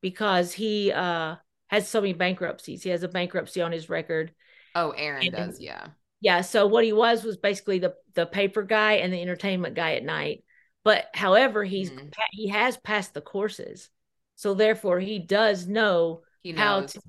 because 0.00 0.52
he 0.52 0.92
uh 0.92 1.36
has 1.68 1.88
so 1.88 2.00
many 2.00 2.12
bankruptcies. 2.12 2.82
He 2.82 2.90
has 2.90 3.02
a 3.02 3.08
bankruptcy 3.08 3.60
on 3.60 3.72
his 3.72 3.88
record. 3.88 4.32
Oh, 4.74 4.90
Aaron 4.90 5.26
and, 5.26 5.32
does, 5.34 5.60
yeah. 5.60 5.88
Yeah. 6.20 6.40
So 6.40 6.66
what 6.66 6.84
he 6.84 6.92
was 6.92 7.24
was 7.24 7.36
basically 7.36 7.78
the 7.78 7.94
the 8.14 8.26
paper 8.26 8.62
guy 8.62 8.94
and 8.94 9.12
the 9.12 9.20
entertainment 9.20 9.74
guy 9.74 9.94
at 9.94 10.04
night. 10.04 10.44
But 10.84 11.06
however, 11.14 11.64
he's 11.64 11.90
Mhm. 11.90 12.12
he 12.32 12.48
has 12.48 12.76
passed 12.76 13.14
the 13.14 13.20
courses, 13.20 13.88
so 14.36 14.54
therefore 14.54 15.00
he 15.00 15.18
does 15.18 15.66
know 15.66 16.22
He 16.42 16.52
how 16.52 16.82
to. 16.82 17.00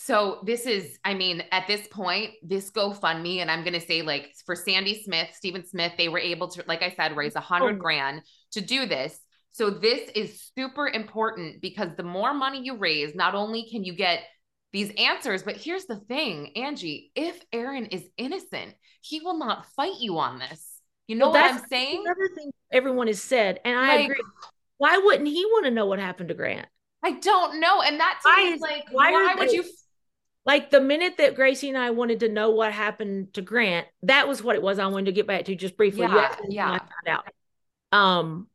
So 0.00 0.38
this 0.44 0.64
is, 0.64 0.96
I 1.04 1.14
mean, 1.14 1.42
at 1.50 1.66
this 1.66 1.84
point, 1.88 2.30
this 2.42 2.70
GoFundMe, 2.70 3.38
and 3.38 3.50
I'm 3.50 3.64
gonna 3.64 3.80
say 3.80 4.02
like 4.02 4.32
for 4.46 4.54
Sandy 4.54 5.02
Smith, 5.02 5.28
Stephen 5.34 5.66
Smith, 5.66 5.92
they 5.98 6.08
were 6.08 6.20
able 6.20 6.46
to, 6.50 6.62
like 6.68 6.82
I 6.82 6.90
said, 6.90 7.16
raise 7.16 7.34
a 7.34 7.40
hundred 7.40 7.76
Oh. 7.76 7.78
grand 7.80 8.22
to 8.52 8.60
do 8.60 8.86
this. 8.86 9.18
So 9.50 9.70
this 9.70 10.08
is 10.14 10.50
super 10.56 10.86
important 10.86 11.60
because 11.60 11.88
the 11.96 12.04
more 12.04 12.32
money 12.32 12.60
you 12.62 12.76
raise, 12.76 13.16
not 13.16 13.34
only 13.34 13.68
can 13.68 13.82
you 13.82 13.92
get 13.92 14.20
these 14.72 14.92
answers, 14.96 15.42
but 15.42 15.56
here's 15.56 15.86
the 15.86 15.96
thing, 15.96 16.52
Angie, 16.56 17.10
if 17.16 17.40
Aaron 17.52 17.86
is 17.86 18.08
innocent, 18.16 18.74
he 19.00 19.18
will 19.20 19.36
not 19.38 19.66
fight 19.74 19.98
you 19.98 20.18
on 20.20 20.38
this. 20.38 20.80
You 21.08 21.16
know 21.16 21.30
Well, 21.30 21.42
what 21.42 21.54
I'm 21.54 21.68
saying? 21.68 22.04
Another 22.06 22.28
thing 22.36 22.50
everyone 22.70 23.08
has 23.08 23.20
said, 23.20 23.58
and 23.64 23.76
I 23.76 23.96
Like, 23.96 24.04
agree. 24.10 24.22
Why 24.76 24.98
wouldn't 24.98 25.26
he 25.26 25.44
want 25.46 25.64
to 25.64 25.72
know 25.72 25.86
what 25.86 25.98
happened 25.98 26.28
to 26.28 26.34
Grant? 26.36 26.68
I 27.02 27.12
don't 27.12 27.58
know. 27.58 27.82
And 27.82 27.98
that's 27.98 28.24
Why 28.24 28.36
me 28.44 28.48
is 28.50 28.54
is- 28.56 28.60
like, 28.60 28.84
why 28.92 29.10
why, 29.10 29.34
would 29.36 29.48
they- 29.48 29.54
you 29.54 29.64
Like 30.48 30.70
the 30.70 30.80
minute 30.80 31.18
that 31.18 31.34
Gracie 31.34 31.68
and 31.68 31.76
I 31.76 31.90
wanted 31.90 32.20
to 32.20 32.28
know 32.30 32.48
what 32.48 32.72
happened 32.72 33.34
to 33.34 33.42
Grant, 33.42 33.86
that 34.04 34.26
was 34.26 34.42
what 34.42 34.56
it 34.56 34.62
was. 34.62 34.78
I 34.78 34.86
wanted 34.86 35.04
to 35.04 35.12
get 35.12 35.26
back 35.26 35.44
to 35.44 35.54
just 35.54 35.76
briefly. 35.76 36.06
Yeah, 36.06 36.16
asked 36.16 36.40
me 36.40 36.48
when 36.48 36.56
yeah. 36.56 36.72
I 36.72 36.78
found 36.78 37.22
out. 37.92 37.98
Um, 37.98 38.48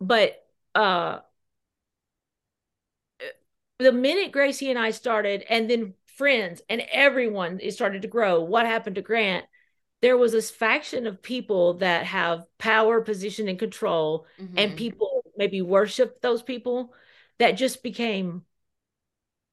but 0.00 0.46
uh, 0.76 1.18
the 3.80 3.90
minute 3.90 4.30
Gracie 4.30 4.70
and 4.70 4.78
I 4.78 4.92
started, 4.92 5.44
and 5.50 5.68
then 5.68 5.94
friends 6.06 6.62
and 6.68 6.82
everyone 6.92 7.58
it 7.60 7.72
started 7.72 8.02
to 8.02 8.08
grow. 8.08 8.40
What 8.40 8.66
happened 8.66 8.94
to 8.94 9.02
Grant? 9.02 9.44
There 10.02 10.16
was 10.16 10.30
this 10.30 10.52
faction 10.52 11.08
of 11.08 11.20
people 11.20 11.74
that 11.74 12.06
have 12.06 12.44
power, 12.58 13.00
position, 13.00 13.48
and 13.48 13.58
control, 13.58 14.24
and 14.56 14.70
Mhm. 14.70 14.76
people 14.76 15.24
maybe 15.36 15.62
worship 15.62 16.20
those 16.20 16.44
people 16.44 16.94
that 17.38 17.52
just 17.52 17.82
became 17.82 18.44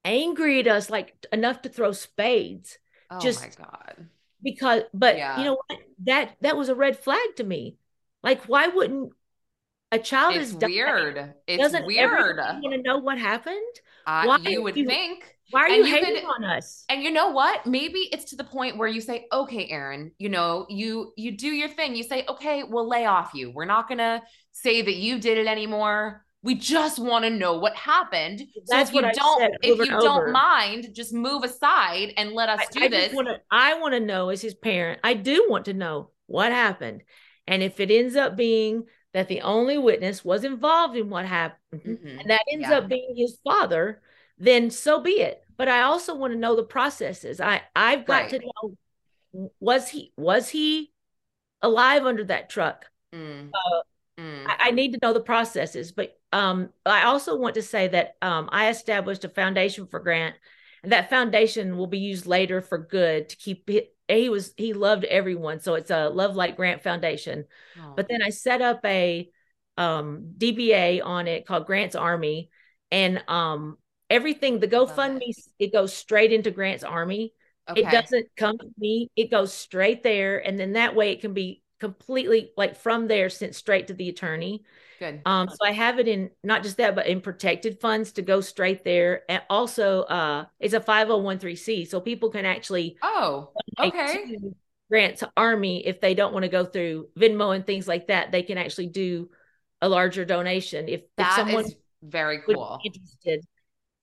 angry 0.05 0.59
at 0.61 0.67
us 0.67 0.89
like 0.89 1.25
enough 1.33 1.61
to 1.63 1.69
throw 1.69 1.91
spades 1.91 2.77
Oh 3.11 3.19
just- 3.19 3.41
my 3.41 3.65
God. 3.65 4.07
because 4.41 4.83
but 4.93 5.17
Yeah. 5.17 5.37
you 5.39 5.43
know 5.45 5.57
what 5.67 5.79
that 6.05 6.35
that 6.41 6.55
was 6.57 6.69
a 6.69 6.75
red 6.75 6.97
flag 6.99 7.35
to 7.37 7.43
me 7.43 7.77
like 8.23 8.43
why 8.45 8.67
wouldn't 8.67 9.11
a 9.91 9.99
child 9.99 10.35
It's 10.35 10.49
is 10.49 10.55
dying 10.55 10.73
weird. 10.73 11.33
It's 11.47 11.61
doesn't 11.61 11.85
weird. 11.85 12.37
want 12.37 12.73
to 12.73 12.81
know 12.81 12.97
what 12.97 13.17
happened 13.17 13.75
Uh, 14.05 14.23
why 14.25 14.37
you 14.39 14.61
would 14.63 14.75
you- 14.75 14.85
think. 14.87 15.35
why 15.51 15.61
are 15.61 15.69
you 15.69 15.85
you 15.85 15.95
hating 15.95 16.15
could- 16.15 16.25
on 16.25 16.43
us 16.43 16.85
And 16.89 17.01
you 17.03 17.11
know 17.11 17.29
what? 17.29 17.65
Maybe 17.65 17.99
it's 18.11 18.25
to 18.31 18.35
the 18.35 18.43
point 18.43 18.77
where 18.77 18.87
you 18.87 18.99
say, 18.99 19.27
"Okay, 19.31 19.67
Aaron, 19.69 20.11
you 20.17 20.29
know, 20.29 20.65
you 20.69 21.13
you 21.15 21.31
do 21.37 21.47
your 21.47 21.69
thing. 21.69 21.95
You 21.95 22.03
say, 22.03 22.25
"Okay, 22.27 22.63
we'll 22.63 22.87
lay 22.89 23.05
off 23.05 23.33
you. 23.35 23.51
We're 23.51 23.65
not 23.65 23.87
going 23.87 23.99
to 23.99 24.21
say 24.51 24.81
that 24.81 24.95
you 24.95 25.19
did 25.19 25.37
it 25.37 25.47
anymore. 25.47 26.25
We 26.45 26.55
just 26.55 26.99
want 26.99 27.25
to 27.25 27.29
know 27.31 27.57
what 27.57 27.75
happened. 27.75 28.39
So 28.39 28.61
That's 28.67 28.89
if 28.91 28.95
you 28.95 29.01
don't 29.01 29.53
if 29.63 29.79
you 29.79 29.85
don't 29.85 30.05
over. 30.23 30.31
mind, 30.31 30.93
just 30.93 31.11
move 31.11 31.43
aside 31.43 32.13
and 32.17 32.31
let 32.33 32.49
us 32.49 32.59
I, 32.61 32.65
do 32.71 32.83
I 32.85 32.87
this." 32.87 33.11
to 33.11 33.41
I 33.51 33.79
want 33.79 33.93
to 33.95 33.99
know 33.99 34.29
as 34.29 34.41
his 34.41 34.53
parent 34.53 34.99
I 35.03 35.15
do 35.15 35.47
want 35.49 35.65
to 35.65 35.73
know 35.73 36.11
what 36.27 36.51
happened 36.51 37.01
and 37.47 37.61
if 37.63 37.79
it 37.79 37.91
ends 37.91 38.15
up 38.15 38.35
being 38.35 38.85
that 39.13 39.27
the 39.27 39.41
only 39.41 39.77
witness 39.77 40.23
was 40.25 40.43
involved 40.43 40.95
in 40.95 41.09
what 41.09 41.25
happened 41.25 41.81
Mhm. 41.83 42.19
and 42.21 42.29
that 42.29 42.41
ends 42.51 42.67
Yeah. 42.69 42.77
up 42.77 42.87
being 42.89 43.15
his 43.15 43.39
father 43.43 44.01
then 44.37 44.69
so 44.71 44.99
be 44.99 45.11
it 45.21 45.43
but 45.57 45.67
i 45.69 45.81
also 45.81 46.15
want 46.15 46.33
to 46.33 46.39
know 46.39 46.55
the 46.55 46.63
processes 46.63 47.39
i 47.39 47.61
i've 47.75 48.05
got 48.05 48.23
Right. 48.23 48.29
to 48.31 48.39
know 48.39 49.51
was 49.59 49.87
he 49.89 50.11
was 50.17 50.49
he 50.49 50.91
alive 51.61 52.05
under 52.05 52.23
that 52.25 52.49
truck 52.49 52.85
Mm. 53.13 53.49
Uh, 53.53 53.81
Mm. 54.17 54.45
I, 54.47 54.55
I 54.67 54.71
need 54.71 54.93
to 54.93 54.99
know 55.01 55.11
the 55.13 55.19
processes 55.19 55.91
but 55.91 56.17
um 56.35 56.69
i 56.85 57.03
also 57.03 57.35
want 57.37 57.55
to 57.55 57.61
say 57.61 57.87
that 57.87 58.15
um 58.21 58.49
i 58.51 58.69
established 58.69 59.23
a 59.23 59.29
foundation 59.29 59.87
for 59.87 59.99
grant 59.99 60.35
and 60.83 60.91
that 60.91 61.09
foundation 61.09 61.77
will 61.77 61.87
be 61.87 61.99
used 61.99 62.25
later 62.27 62.61
for 62.61 62.77
good 62.77 63.29
to 63.29 63.35
keep 63.37 63.69
it 63.69 63.95
he 64.07 64.29
was 64.29 64.53
he 64.57 64.73
loved 64.73 65.03
everyone 65.05 65.59
so 65.59 65.73
it's 65.75 65.89
a 65.91 66.09
love 66.09 66.35
like 66.35 66.55
grant 66.55 66.83
foundation 66.83 67.45
Oh. 67.77 67.93
but 67.95 68.07
then 68.07 68.21
I 68.21 68.29
set 68.29 68.61
up 68.61 68.79
a 68.85 69.29
um, 69.77 70.33
DBA 70.37 71.01
on 71.01 71.27
it 71.27 71.45
called 71.45 71.65
Grant's 71.65 71.95
Army, 71.95 72.49
and 72.91 73.21
um, 73.27 73.77
everything 74.09 74.59
the 74.59 74.67
Love 74.67 74.89
it. 74.89 74.95
GoFundMe 74.95 75.33
it 75.59 75.73
goes 75.73 75.93
straight 75.93 76.31
into 76.31 76.51
Grant's 76.51 76.83
Army. 76.83 77.33
okay. 77.67 77.81
It 77.81 77.91
doesn't 77.91 78.27
come 78.37 78.57
to 78.57 78.69
me; 78.77 79.09
it 79.15 79.31
goes 79.31 79.51
straight 79.51 80.03
there, 80.03 80.37
and 80.37 80.57
then 80.59 80.73
that 80.73 80.95
way 80.95 81.11
it 81.11 81.21
can 81.21 81.33
be 81.33 81.61
completely 81.79 82.51
like 82.55 82.77
from 82.77 83.07
there 83.07 83.29
sent 83.29 83.55
straight 83.55 83.87
to 83.87 83.93
the 83.93 84.07
attorney. 84.09 84.63
Good. 84.99 85.21
Um, 85.25 85.49
so 85.49 85.57
I 85.63 85.71
have 85.71 85.99
it 85.99 86.07
in 86.07 86.29
not 86.43 86.63
just 86.63 86.77
that, 86.77 86.95
but 86.95 87.07
in 87.07 87.21
protected 87.21 87.79
funds 87.79 88.13
to 88.13 88.21
go 88.21 88.41
straight 88.41 88.83
there, 88.83 89.23
and 89.27 89.41
also 89.49 90.03
uh, 90.03 90.45
it's 90.59 90.73
a 90.73 90.79
five 90.79 91.07
hundred 91.07 91.23
one 91.23 91.39
three 91.39 91.55
c, 91.55 91.85
so 91.85 91.99
people 91.99 92.29
can 92.29 92.45
actually 92.45 92.97
oh, 93.01 93.51
okay. 93.79 94.25
to 94.25 94.55
Grant's 94.89 95.23
Army 95.35 95.85
if 95.85 95.99
they 95.99 96.13
don't 96.13 96.33
want 96.33 96.43
to 96.43 96.49
go 96.49 96.63
through 96.63 97.09
Venmo 97.17 97.55
and 97.55 97.65
things 97.65 97.87
like 97.87 98.07
that. 98.07 98.31
They 98.31 98.43
can 98.43 98.57
actually 98.57 98.87
do 98.87 99.29
a 99.81 99.89
larger 99.89 100.25
donation 100.25 100.87
if, 100.87 101.01
if 101.01 101.07
That 101.17 101.35
someone 101.35 101.65
is 101.65 101.75
very 102.01 102.41
cool. 102.45 102.79
interested. 102.83 103.43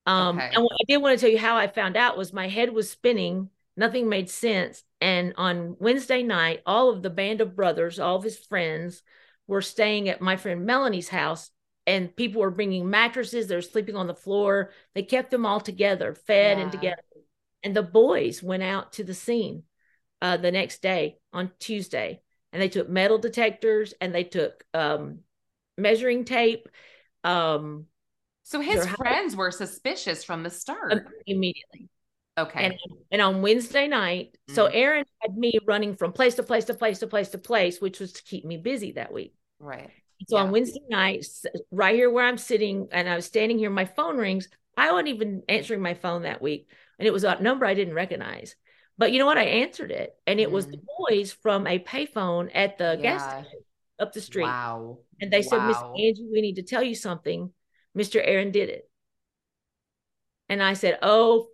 Um, 0.05 0.37
Okay. 0.37 0.51
and 0.55 0.65
what 0.65 0.73
I 0.73 0.85
did 0.89 0.99
want 0.99 1.19
to 1.19 1.25
tell 1.25 1.33
you 1.33 1.39
how 1.39 1.57
I 1.57 1.69
found 1.69 1.97
out 1.97 2.19
was 2.19 2.33
my 2.33 2.49
head 2.49 2.73
was 2.73 2.91
spinning, 2.91 3.49
nothing 3.77 4.09
made 4.09 4.29
sense. 4.29 4.83
And 5.01 5.33
on 5.37 5.77
Wednesday 5.79 6.23
night, 6.23 6.63
all 6.67 6.91
of 6.91 7.03
the 7.03 7.11
band 7.11 7.41
of 7.41 7.57
brothers, 7.57 7.99
all 7.99 8.17
of 8.17 8.25
his 8.25 8.39
friends, 8.39 9.03
were 9.53 9.63
staying 9.63 10.09
at 10.09 10.21
my 10.21 10.37
friend 10.37 10.67
Melanie's 10.67 11.09
house, 11.09 11.51
and 11.87 12.15
people 12.17 12.41
were 12.41 12.51
bringing 12.51 12.91
mattresses. 12.91 13.47
They're 13.47 13.63
sleeping 13.63 13.97
on 13.97 14.07
the 14.07 14.15
floor. 14.15 14.71
They 14.95 15.03
kept 15.03 15.31
them 15.31 15.47
all 15.47 15.61
together, 15.61 16.15
fed 16.15 16.59
and 16.59 16.73
together. 16.73 17.03
And 17.63 17.75
the 17.77 17.83
boys 17.83 18.43
went 18.43 18.63
out 18.63 18.93
to 18.95 19.05
the 19.05 19.15
scene 19.15 19.63
uh, 20.21 20.37
the 20.37 20.51
next 20.53 20.83
day 20.83 21.19
on 21.33 21.51
Tuesday, 21.59 22.21
and 22.53 22.61
they 22.61 22.69
took 22.69 22.89
metal 22.89 23.19
detectors 23.19 23.95
and 24.01 24.15
they 24.15 24.25
took 24.25 24.65
um, 24.75 25.21
measuring 25.79 26.25
tape. 26.25 26.69
Um, 27.25 27.87
So 28.45 28.61
his 28.61 28.75
Your 28.77 28.87
house- 28.87 28.97
friends 28.99 29.37
were 29.37 29.51
suspicious 29.53 30.25
from 30.25 30.43
the 30.43 30.51
start. 30.51 31.07
Immediately. 31.27 31.89
Okay. 32.39 32.65
And 32.65 32.75
and 33.13 33.23
on 33.23 33.43
Wednesday 33.43 33.87
night, 33.89 34.37
so 34.49 34.67
Mm. 34.67 34.71
Aaron 34.75 35.05
had 35.21 35.37
me 35.37 35.53
running 35.67 35.95
from 35.97 36.13
place 36.13 36.35
to 36.37 36.43
place 36.43 36.65
to 36.67 36.75
place 36.75 36.99
to 37.01 37.07
place 37.07 37.29
to 37.31 37.39
place, 37.39 37.81
which 37.81 38.01
was 38.01 38.13
to 38.15 38.23
keep 38.25 38.45
me 38.45 38.57
busy 38.57 38.93
that 38.93 39.13
week. 39.13 39.35
Right. 39.63 39.91
So 40.29 40.37
Yeah. 40.37 40.45
on 40.45 40.53
Wednesday 40.53 40.83
night, 40.89 41.27
right 41.71 41.95
here 41.95 42.11
where 42.11 42.25
I'm 42.27 42.39
sitting, 42.39 42.89
and 42.93 43.09
I 43.09 43.17
was 43.17 43.27
standing 43.27 43.59
here, 43.59 43.71
my 43.71 43.85
phone 43.87 44.17
rings. 44.19 44.49
I 44.77 44.91
wasn't 44.93 45.09
even 45.09 45.43
answering 45.49 45.83
my 45.83 45.95
phone 45.95 46.23
that 46.23 46.41
week, 46.41 46.71
and 46.99 47.07
it 47.07 47.13
was 47.13 47.25
a 47.25 47.41
number 47.41 47.67
I 47.67 47.75
didn't 47.75 47.95
recognize. 47.95 48.55
But 48.99 49.13
you 49.13 49.19
know 49.19 49.27
what? 49.27 49.39
I 49.39 49.45
answered 49.45 49.91
it, 49.91 50.15
and 50.27 50.39
it 50.41 50.51
was 50.51 50.67
the 50.67 50.81
boys 50.99 51.33
from 51.33 51.67
a 51.67 51.79
payphone 51.79 52.51
at 52.55 52.79
the 52.79 52.99
gas 53.03 53.23
Mm. 53.23 53.31
Yeah. 53.31 53.43
station 53.43 53.65
up 53.99 54.13
the 54.13 54.21
street. 54.21 54.47
Wow. 54.47 54.99
And 55.21 55.33
they 55.33 55.43
said, 55.43 55.65
Miss 55.65 55.79
Angie, 55.97 56.29
we 56.33 56.41
need 56.41 56.57
to 56.57 56.63
tell 56.63 56.83
you 56.83 56.95
something. 56.95 57.53
Mr. 57.95 58.21
Aaron 58.23 58.51
did 58.53 58.69
it. 58.69 58.89
And 60.49 60.63
I 60.63 60.75
said, 60.75 60.99
Oh, 61.03 61.49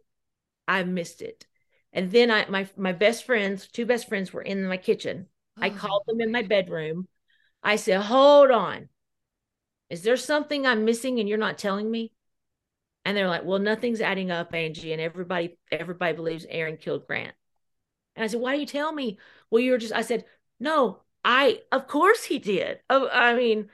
I 0.67 0.83
missed 0.85 1.23
it. 1.23 1.47
And 1.93 2.11
then 2.13 2.31
I 2.31 2.47
my 2.49 2.69
my 2.77 2.93
best 2.93 3.25
friends, 3.25 3.67
two 3.69 3.87
best 3.87 4.09
friends 4.09 4.33
were 4.33 4.43
in 4.43 4.67
my 4.67 4.77
kitchen. 4.77 5.29
I 5.61 5.71
Oh, 5.71 5.75
called 5.75 6.05
them 6.07 6.21
in 6.21 6.31
my 6.33 6.43
bedroom. 6.43 7.09
I 7.63 7.77
said, 7.77 8.01
Hold 8.03 8.51
on. 8.51 8.89
Is 9.91 10.03
there 10.03 10.17
something 10.17 10.67
I'm 10.67 10.85
missing 10.85 11.19
and 11.19 11.29
you're 11.29 11.39
not 11.39 11.59
telling 11.59 11.91
me? 11.91 12.13
And 13.05 13.17
they're 13.17 13.29
like, 13.29 13.45
Well, 13.45 13.59
nothing's 13.59 14.01
adding 14.01 14.31
up, 14.31 14.55
Angie. 14.55 14.93
And 14.93 15.01
everybody, 15.01 15.59
everybody 15.71 16.15
believes 16.15 16.47
Aaron 16.49 16.77
killed 16.77 17.07
Grant. 17.07 17.35
And 18.17 18.25
I 18.25 18.27
said, 18.27 18.41
Why 18.41 18.55
do 18.55 18.61
you 18.61 18.67
tell 18.67 18.93
me? 18.93 19.19
Well, 19.51 19.63
you 19.63 19.73
were 19.73 19.79
just, 19.79 19.95
I 19.95 20.03
said, 20.03 20.25
No, 20.61 21.01
I, 21.25 21.61
of 21.73 21.87
course 21.87 22.25
he 22.25 22.39
did. 22.39 22.81
Oh, 22.91 23.09
I 23.09 23.35
mean, 23.35 23.69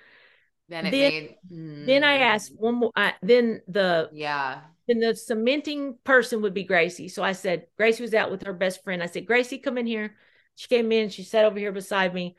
Then 0.69 0.87
it 0.87 0.91
then- 0.91 1.13
made. 1.13 1.37
Hmm. 1.49 1.87
then 1.87 2.05
I 2.05 2.19
asked 2.19 2.53
one 2.57 2.77
more. 2.77 2.93
I, 2.97 3.15
then 3.23 3.61
the 3.69 4.09
Yeah. 4.13 4.61
then 4.89 5.01
the 5.01 5.15
cementing 5.15 5.99
person 6.05 6.43
would 6.43 6.55
be 6.55 6.65
Gracie. 6.65 7.09
So 7.09 7.23
I 7.23 7.33
said, 7.33 7.67
Gracie 7.77 8.03
was 8.03 8.15
out 8.15 8.31
with 8.31 8.45
her 8.45 8.53
best 8.53 8.83
friend. 8.85 9.03
I 9.03 9.07
said, 9.07 9.27
Gracie, 9.27 9.59
come 9.59 9.79
in 9.79 9.87
here. 9.87 10.15
She 10.57 10.69
came 10.69 10.93
in. 10.93 11.09
She 11.09 11.23
sat 11.25 11.45
over 11.45 11.59
here 11.59 11.73
beside 11.73 12.15
me. 12.15 12.37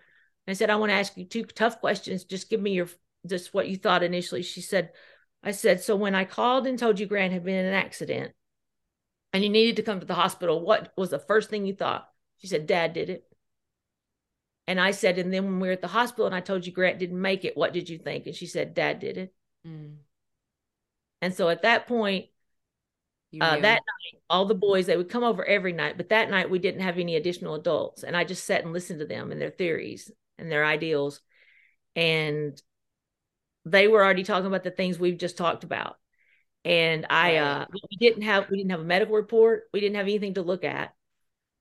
I 0.47 0.53
said, 0.53 0.69
I 0.69 0.75
want 0.75 0.91
to 0.91 0.95
ask 0.95 1.17
you 1.17 1.25
two 1.25 1.43
tough 1.43 1.79
questions. 1.79 2.23
Just 2.23 2.49
give 2.49 2.61
me 2.61 2.71
your 2.71 2.87
just 3.25 3.53
what 3.53 3.67
you 3.67 3.77
thought 3.77 4.03
initially. 4.03 4.43
She 4.43 4.61
said, 4.61 4.91
I 5.43 5.51
said, 5.51 5.81
so 5.81 5.95
when 5.95 6.15
I 6.15 6.25
called 6.25 6.67
and 6.67 6.77
told 6.77 6.99
you 6.99 7.05
Grant 7.05 7.33
had 7.33 7.43
been 7.43 7.55
in 7.55 7.65
an 7.65 7.73
accident 7.73 8.33
and 9.33 9.43
you 9.43 9.49
needed 9.49 9.77
to 9.77 9.83
come 9.83 9.99
to 9.99 10.05
the 10.05 10.13
hospital, 10.13 10.61
what 10.61 10.93
was 10.95 11.09
the 11.09 11.19
first 11.19 11.49
thing 11.49 11.65
you 11.65 11.73
thought? 11.73 12.07
She 12.37 12.47
said, 12.47 12.67
Dad 12.67 12.93
did 12.93 13.09
it. 13.09 13.23
And 14.67 14.79
I 14.79 14.91
said, 14.91 15.17
and 15.17 15.33
then 15.33 15.45
when 15.45 15.59
we 15.59 15.67
were 15.67 15.73
at 15.73 15.81
the 15.81 15.87
hospital 15.87 16.25
and 16.25 16.35
I 16.35 16.41
told 16.41 16.65
you 16.65 16.71
Grant 16.71 16.99
didn't 16.99 17.21
make 17.21 17.45
it, 17.45 17.57
what 17.57 17.73
did 17.73 17.89
you 17.89 17.97
think? 17.97 18.25
And 18.25 18.35
she 18.35 18.47
said, 18.47 18.73
Dad 18.73 18.99
did 18.99 19.17
it. 19.17 19.33
Mm. 19.67 19.95
And 21.21 21.33
so 21.33 21.49
at 21.49 21.63
that 21.63 21.87
point, 21.87 22.27
Uh, 23.41 23.59
that 23.59 23.81
night, 23.81 24.21
all 24.29 24.45
the 24.45 24.55
boys 24.55 24.85
they 24.85 24.95
would 24.95 25.09
come 25.09 25.23
over 25.23 25.43
every 25.43 25.73
night, 25.73 25.97
but 25.97 26.09
that 26.09 26.29
night 26.29 26.49
we 26.49 26.59
didn't 26.59 26.81
have 26.81 26.97
any 26.97 27.17
additional 27.17 27.55
adults, 27.55 28.03
and 28.03 28.15
I 28.15 28.23
just 28.23 28.45
sat 28.45 28.63
and 28.63 28.71
listened 28.71 28.99
to 28.99 29.05
them 29.05 29.31
and 29.31 29.41
their 29.41 29.49
theories 29.49 30.09
and 30.37 30.51
their 30.51 30.65
ideals, 30.65 31.21
and 31.95 32.61
they 33.65 33.87
were 33.87 34.03
already 34.03 34.23
talking 34.23 34.47
about 34.47 34.63
the 34.63 34.71
things 34.71 34.99
we've 34.99 35.17
just 35.17 35.37
talked 35.37 35.63
about. 35.63 35.97
And 36.63 37.05
I, 37.09 37.37
uh, 37.37 37.65
we 37.71 37.97
didn't 37.97 38.23
have 38.23 38.49
we 38.49 38.57
didn't 38.57 38.71
have 38.71 38.79
a 38.79 38.85
medical 38.85 39.15
report, 39.15 39.63
we 39.73 39.79
didn't 39.79 39.95
have 39.95 40.05
anything 40.05 40.35
to 40.35 40.41
look 40.41 40.63
at. 40.63 40.93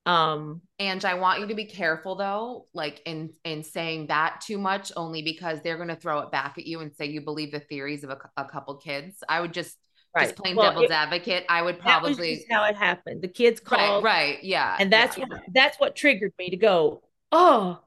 Um, 0.07 0.61
and 0.79 1.03
I 1.05 1.15
want 1.15 1.41
you 1.41 1.47
to 1.49 1.55
be 1.55 1.65
careful 1.65 2.15
though, 2.15 2.67
like 2.75 3.01
in 3.07 3.31
in 3.45 3.63
saying 3.63 4.09
that 4.09 4.43
too 4.43 4.59
much, 4.59 4.93
only 4.97 5.23
because 5.23 5.63
they're 5.63 5.77
going 5.77 5.89
to 5.89 5.97
throw 5.97 6.21
it 6.21 6.31
back 6.31 6.57
at 6.59 6.67
you 6.67 6.81
and 6.81 6.95
say 6.95 7.07
you 7.07 7.23
believe 7.23 7.53
the 7.53 7.61
theories 7.61 8.05
of 8.05 8.11
a, 8.11 8.19
a 8.37 8.45
couple 8.45 8.75
kids. 8.77 9.17
I 9.29 9.41
would 9.41 9.55
just 9.55 9.77
right. 10.15 10.25
just 10.25 10.37
plain 10.37 10.57
well, 10.57 10.71
devil's 10.71 10.91
it, 10.91 10.93
advocate. 10.93 11.47
I 11.49 11.63
would 11.63 11.79
probably 11.79 12.45
how 12.51 12.65
it 12.65 12.77
happened. 12.77 13.23
The 13.23 13.29
kids 13.29 13.61
called, 13.61 14.05
right, 14.05 14.35
right 14.35 14.45
yeah, 14.45 14.77
and 14.79 14.93
that's 14.93 15.17
yeah. 15.17 15.25
what 15.27 15.41
that's 15.55 15.81
what 15.81 15.97
triggered 15.97 16.33
me 16.39 16.51
to 16.51 16.57
go. 16.57 17.03
Oh, 17.33 17.81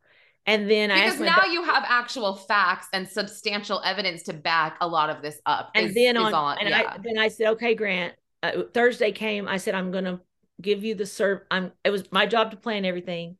and 0.48 0.70
then 0.70 0.90
I 0.90 1.06
because 1.06 1.20
now 1.20 1.44
you 1.44 1.62
have 1.64 1.84
actual 1.86 2.36
facts 2.36 2.88
and 2.94 3.08
substantial 3.08 3.82
evidence 3.84 4.24
to 4.24 4.34
back 4.34 4.78
a 4.80 4.88
lot 4.88 5.10
of 5.10 5.22
this 5.22 5.40
up. 5.46 5.72
And 5.76 5.88
is, 5.88 5.94
then 5.94 6.16
on, 6.18 6.58
and 6.60 6.70
yeah. 6.70 6.94
I, 6.96 6.98
then 6.98 7.20
I 7.20 7.28
said, 7.28 7.48
okay, 7.52 7.76
Grant. 7.76 8.16
Uh, 8.42 8.64
Thursday 8.74 9.12
came. 9.12 9.48
I 9.48 9.58
said, 9.58 9.76
I'm 9.76 9.92
gonna 9.92 10.22
give 10.62 10.84
you 10.84 10.96
the 10.96 11.06
serve. 11.06 11.42
I'm. 11.52 11.74
It 11.84 11.90
was 11.90 12.12
my 12.12 12.26
job 12.26 12.52
to 12.52 12.58
plan 12.58 12.86
everything. 12.86 13.38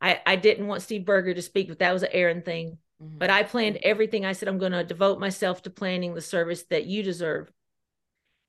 I 0.00 0.20
I 0.26 0.36
didn't 0.36 0.66
want 0.66 0.82
Steve 0.82 1.06
Berger 1.06 1.32
to 1.32 1.42
speak, 1.42 1.68
but 1.68 1.78
that 1.78 1.92
was 1.92 2.02
an 2.02 2.10
Aaron 2.12 2.42
thing. 2.42 2.78
Mm-hmm. 3.02 3.18
But 3.18 3.30
I 3.30 3.42
planned 3.42 3.78
everything. 3.82 4.26
I 4.26 4.32
said, 4.32 4.48
I'm 4.48 4.58
going 4.58 4.72
to 4.72 4.84
devote 4.84 5.18
myself 5.18 5.62
to 5.62 5.70
planning 5.70 6.14
the 6.14 6.20
service 6.20 6.64
that 6.64 6.86
you 6.86 7.02
deserve. 7.02 7.50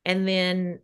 And 0.04 0.28
then, 0.28 0.80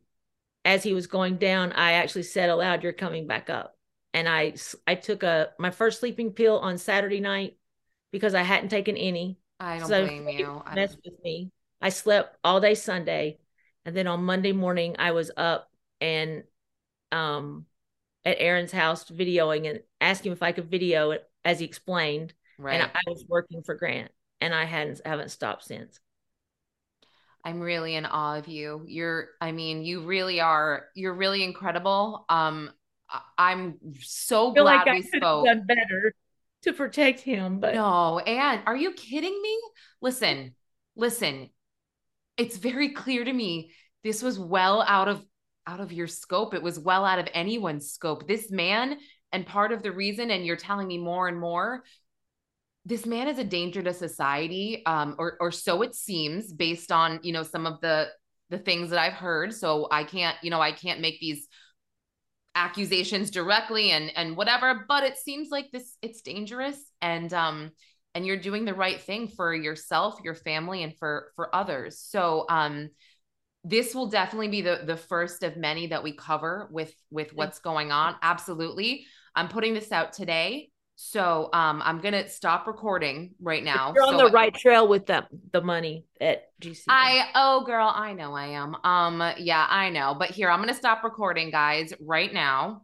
as 0.63 0.83
he 0.83 0.93
was 0.93 1.07
going 1.07 1.37
down, 1.37 1.73
I 1.73 1.93
actually 1.93 2.23
said 2.23 2.49
aloud, 2.49 2.83
"You're 2.83 2.93
coming 2.93 3.27
back 3.27 3.49
up." 3.49 3.76
And 4.17 4.27
I 4.27 4.55
I 4.87 4.95
took 4.95 5.21
a 5.21 5.49
my 5.59 5.69
first 5.69 5.99
sleeping 5.99 6.31
pill 6.31 6.57
on 6.57 6.79
Saturday 6.79 7.19
night 7.19 7.55
because 8.11 8.33
I 8.33 8.41
hadn't 8.41 8.69
taken 8.69 8.97
any. 8.97 9.37
I 9.59 9.77
don't 9.77 9.87
so 9.87 10.05
blame 10.05 10.27
you. 10.27 10.63
Mess 10.73 10.95
with 11.05 11.13
me. 11.23 11.51
I 11.79 11.89
slept 11.89 12.35
all 12.43 12.59
day 12.59 12.73
Sunday, 12.73 13.37
and 13.85 13.95
then 13.95 14.07
on 14.07 14.23
Monday 14.23 14.53
morning 14.53 14.95
I 14.97 15.11
was 15.11 15.29
up 15.37 15.69
and 16.01 16.43
um 17.11 17.67
at 18.25 18.37
Aaron's 18.39 18.71
house 18.71 19.05
videoing 19.05 19.69
and 19.69 19.81
asking 20.01 20.31
if 20.31 20.41
I 20.41 20.51
could 20.51 20.71
video 20.71 21.11
it 21.11 21.23
as 21.45 21.59
he 21.59 21.65
explained. 21.65 22.33
Right. 22.57 22.73
And 22.73 22.83
I, 22.83 22.87
I 22.87 23.11
was 23.11 23.23
working 23.29 23.61
for 23.61 23.75
Grant 23.75 24.11
and 24.41 24.51
I 24.51 24.65
hadn't 24.65 24.99
haven't 25.05 25.29
stopped 25.29 25.63
since. 25.63 25.99
I'm 27.45 27.61
really 27.61 27.93
in 27.93 28.07
awe 28.07 28.37
of 28.37 28.47
you. 28.47 28.83
You're 28.87 29.29
I 29.39 29.51
mean, 29.51 29.83
you 29.83 30.01
really 30.01 30.41
are 30.41 30.87
you're 30.95 31.13
really 31.13 31.43
incredible. 31.43 32.25
Um 32.29 32.71
I'm 33.37 33.75
so 34.01 34.51
glad 34.51 34.85
like 34.85 34.95
we 34.95 35.01
spoke. 35.03 35.45
Done 35.45 35.65
better 35.65 36.13
to 36.63 36.73
protect 36.73 37.21
him, 37.21 37.59
but 37.59 37.73
no. 37.75 38.19
And 38.19 38.61
are 38.65 38.75
you 38.75 38.91
kidding 38.93 39.41
me? 39.41 39.59
Listen, 40.01 40.55
listen. 40.95 41.49
It's 42.37 42.57
very 42.57 42.89
clear 42.89 43.23
to 43.23 43.33
me 43.33 43.71
this 44.03 44.21
was 44.21 44.37
well 44.37 44.83
out 44.87 45.07
of 45.07 45.25
out 45.65 45.79
of 45.79 45.91
your 45.91 46.07
scope. 46.07 46.53
It 46.53 46.63
was 46.63 46.79
well 46.79 47.05
out 47.05 47.19
of 47.19 47.27
anyone's 47.33 47.91
scope. 47.91 48.27
This 48.27 48.51
man, 48.51 48.97
and 49.31 49.45
part 49.45 49.71
of 49.71 49.83
the 49.83 49.91
reason, 49.91 50.31
and 50.31 50.45
you're 50.45 50.55
telling 50.55 50.87
me 50.87 50.97
more 50.97 51.27
and 51.27 51.39
more, 51.39 51.83
this 52.85 53.05
man 53.05 53.27
is 53.27 53.37
a 53.37 53.43
danger 53.43 53.81
to 53.83 53.93
society, 53.93 54.83
um, 54.85 55.15
or 55.17 55.37
or 55.39 55.51
so 55.51 55.81
it 55.81 55.95
seems, 55.95 56.53
based 56.53 56.91
on 56.91 57.19
you 57.23 57.33
know 57.33 57.43
some 57.43 57.65
of 57.65 57.81
the 57.81 58.07
the 58.49 58.57
things 58.57 58.89
that 58.89 58.99
I've 58.99 59.13
heard. 59.13 59.53
So 59.53 59.87
I 59.91 60.03
can't, 60.03 60.37
you 60.41 60.49
know, 60.49 60.61
I 60.61 60.71
can't 60.71 61.01
make 61.01 61.19
these 61.19 61.47
accusations 62.57 63.29
directly 63.29 63.91
and 63.91 64.11
and 64.15 64.35
whatever, 64.35 64.85
but 64.87 65.03
it 65.03 65.17
seems 65.17 65.49
like 65.49 65.71
this 65.71 65.95
it's 66.01 66.21
dangerous 66.21 66.77
and 67.01 67.31
um 67.33 67.71
and 68.15 68.25
you're 68.25 68.39
doing 68.39 68.65
the 68.65 68.73
right 68.73 68.99
thing 68.99 69.27
for 69.27 69.53
yourself, 69.53 70.19
your 70.23 70.33
family, 70.33 70.81
and 70.81 70.97
for 70.97 71.31
for 71.35 71.53
others. 71.55 71.99
So 71.99 72.45
um 72.49 72.89
this 73.63 73.93
will 73.93 74.07
definitely 74.07 74.47
be 74.47 74.61
the 74.61 74.81
the 74.85 74.97
first 74.97 75.43
of 75.43 75.55
many 75.55 75.87
that 75.87 76.03
we 76.03 76.15
cover 76.15 76.67
with 76.71 76.93
with 77.11 77.33
what's 77.33 77.59
going 77.59 77.91
on. 77.91 78.15
Absolutely. 78.21 79.05
I'm 79.35 79.49
putting 79.49 79.75
this 79.75 79.91
out 79.91 80.13
today 80.13 80.71
so 80.99 81.49
um 81.53 81.81
i'm 81.85 81.99
gonna 81.99 82.27
stop 82.27 82.67
recording 82.67 83.33
right 83.39 83.63
now 83.63 83.93
you're 83.95 84.03
on 84.03 84.17
so 84.17 84.25
the 84.25 84.31
right 84.31 84.53
trail 84.53 84.87
with 84.87 85.05
the 85.05 85.25
the 85.53 85.61
money 85.61 86.05
at 86.19 86.49
gc 86.59 86.81
i 86.89 87.29
oh 87.35 87.63
girl 87.65 87.91
i 87.93 88.13
know 88.13 88.33
i 88.33 88.47
am 88.47 88.75
um 88.83 89.33
yeah 89.37 89.65
i 89.69 89.89
know 89.89 90.15
but 90.17 90.29
here 90.29 90.49
i'm 90.49 90.59
gonna 90.59 90.73
stop 90.73 91.03
recording 91.03 91.49
guys 91.49 91.93
right 92.01 92.33
now 92.33 92.81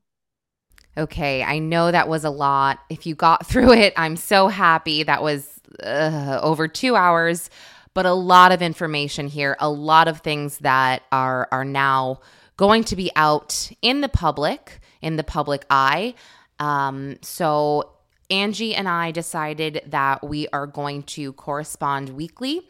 Okay, 0.95 1.42
I 1.42 1.58
know 1.58 1.90
that 1.90 2.08
was 2.08 2.24
a 2.24 2.30
lot. 2.30 2.77
If 2.88 3.08
you 3.08 3.16
got 3.16 3.48
through 3.48 3.74
it, 3.74 3.93
I'm 3.98 4.16
so 4.16 4.48
happy. 4.48 5.01
That 5.01 5.24
was 5.24 5.50
uh, 5.82 6.40
over 6.43 6.67
two 6.67 6.95
hours 6.95 7.50
but 7.93 8.06
a 8.06 8.14
lot 8.14 8.51
of 8.51 8.61
information 8.61 9.27
here, 9.27 9.56
a 9.59 9.69
lot 9.69 10.08
of 10.08 10.19
things 10.19 10.58
that 10.59 11.03
are 11.11 11.48
are 11.51 11.66
now 11.66 12.19
going 12.58 12.83
to 12.85 12.95
be 12.95 13.11
out 13.16 13.72
in 13.82 14.01
the 14.01 14.09
public, 14.09 14.80
in 15.01 15.16
the 15.16 15.24
public 15.24 15.66
eye. 15.69 16.16
Um, 16.59 17.17
so 17.22 17.93
Angie 18.30 18.76
and 18.76 18.88
I 18.88 19.11
decided 19.11 19.82
that 19.88 20.24
we 20.24 20.48
are 20.50 20.68
going 20.68 21.03
to 21.03 21.34
correspond 21.34 22.10
weekly 22.10 22.68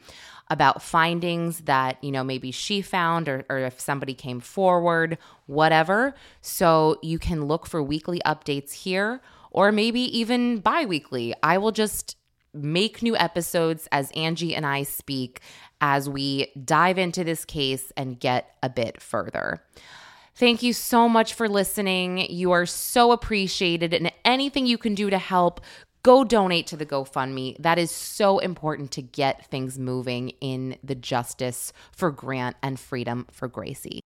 about 0.49 0.81
findings 0.81 1.61
that 1.61 2.03
you 2.03 2.11
know 2.11 2.23
maybe 2.23 2.51
she 2.51 2.81
found 2.81 3.29
or, 3.29 3.45
or 3.49 3.59
if 3.59 3.79
somebody 3.79 4.13
came 4.13 4.39
forward 4.39 5.17
whatever 5.45 6.13
so 6.41 6.97
you 7.01 7.17
can 7.17 7.45
look 7.45 7.65
for 7.65 7.81
weekly 7.81 8.21
updates 8.25 8.73
here 8.73 9.21
or 9.51 9.71
maybe 9.71 10.01
even 10.01 10.59
bi-weekly 10.59 11.33
i 11.41 11.57
will 11.57 11.71
just 11.71 12.17
make 12.53 13.01
new 13.01 13.17
episodes 13.17 13.87
as 13.91 14.11
Angie 14.11 14.55
and 14.55 14.65
I 14.65 14.83
speak 14.83 15.41
as 15.81 16.09
we 16.09 16.51
dive 16.63 16.97
into 16.97 17.23
this 17.23 17.45
case 17.45 17.91
and 17.97 18.19
get 18.19 18.55
a 18.61 18.69
bit 18.69 19.01
further. 19.01 19.63
Thank 20.35 20.63
you 20.63 20.73
so 20.73 21.07
much 21.07 21.35
for 21.35 21.47
listening. 21.47 22.31
You 22.31 22.51
are 22.53 22.65
so 22.65 23.11
appreciated, 23.11 23.93
and 23.93 24.11
anything 24.25 24.65
you 24.65 24.79
can 24.79 24.95
do 24.95 25.11
to 25.11 25.19
help, 25.19 25.61
go 26.01 26.23
donate 26.23 26.65
to 26.67 26.75
the 26.75 26.87
GoFundMe. 26.87 27.55
That 27.59 27.77
is 27.77 27.91
so 27.91 28.39
important 28.39 28.89
to 28.93 29.03
get 29.03 29.45
things 29.45 29.77
moving 29.77 30.29
in 30.41 30.77
the 30.83 30.95
justice 30.95 31.71
for 31.91 32.09
Grant 32.09 32.55
and 32.63 32.79
freedom 32.79 33.27
for 33.31 33.47
Gracie. 33.47 34.01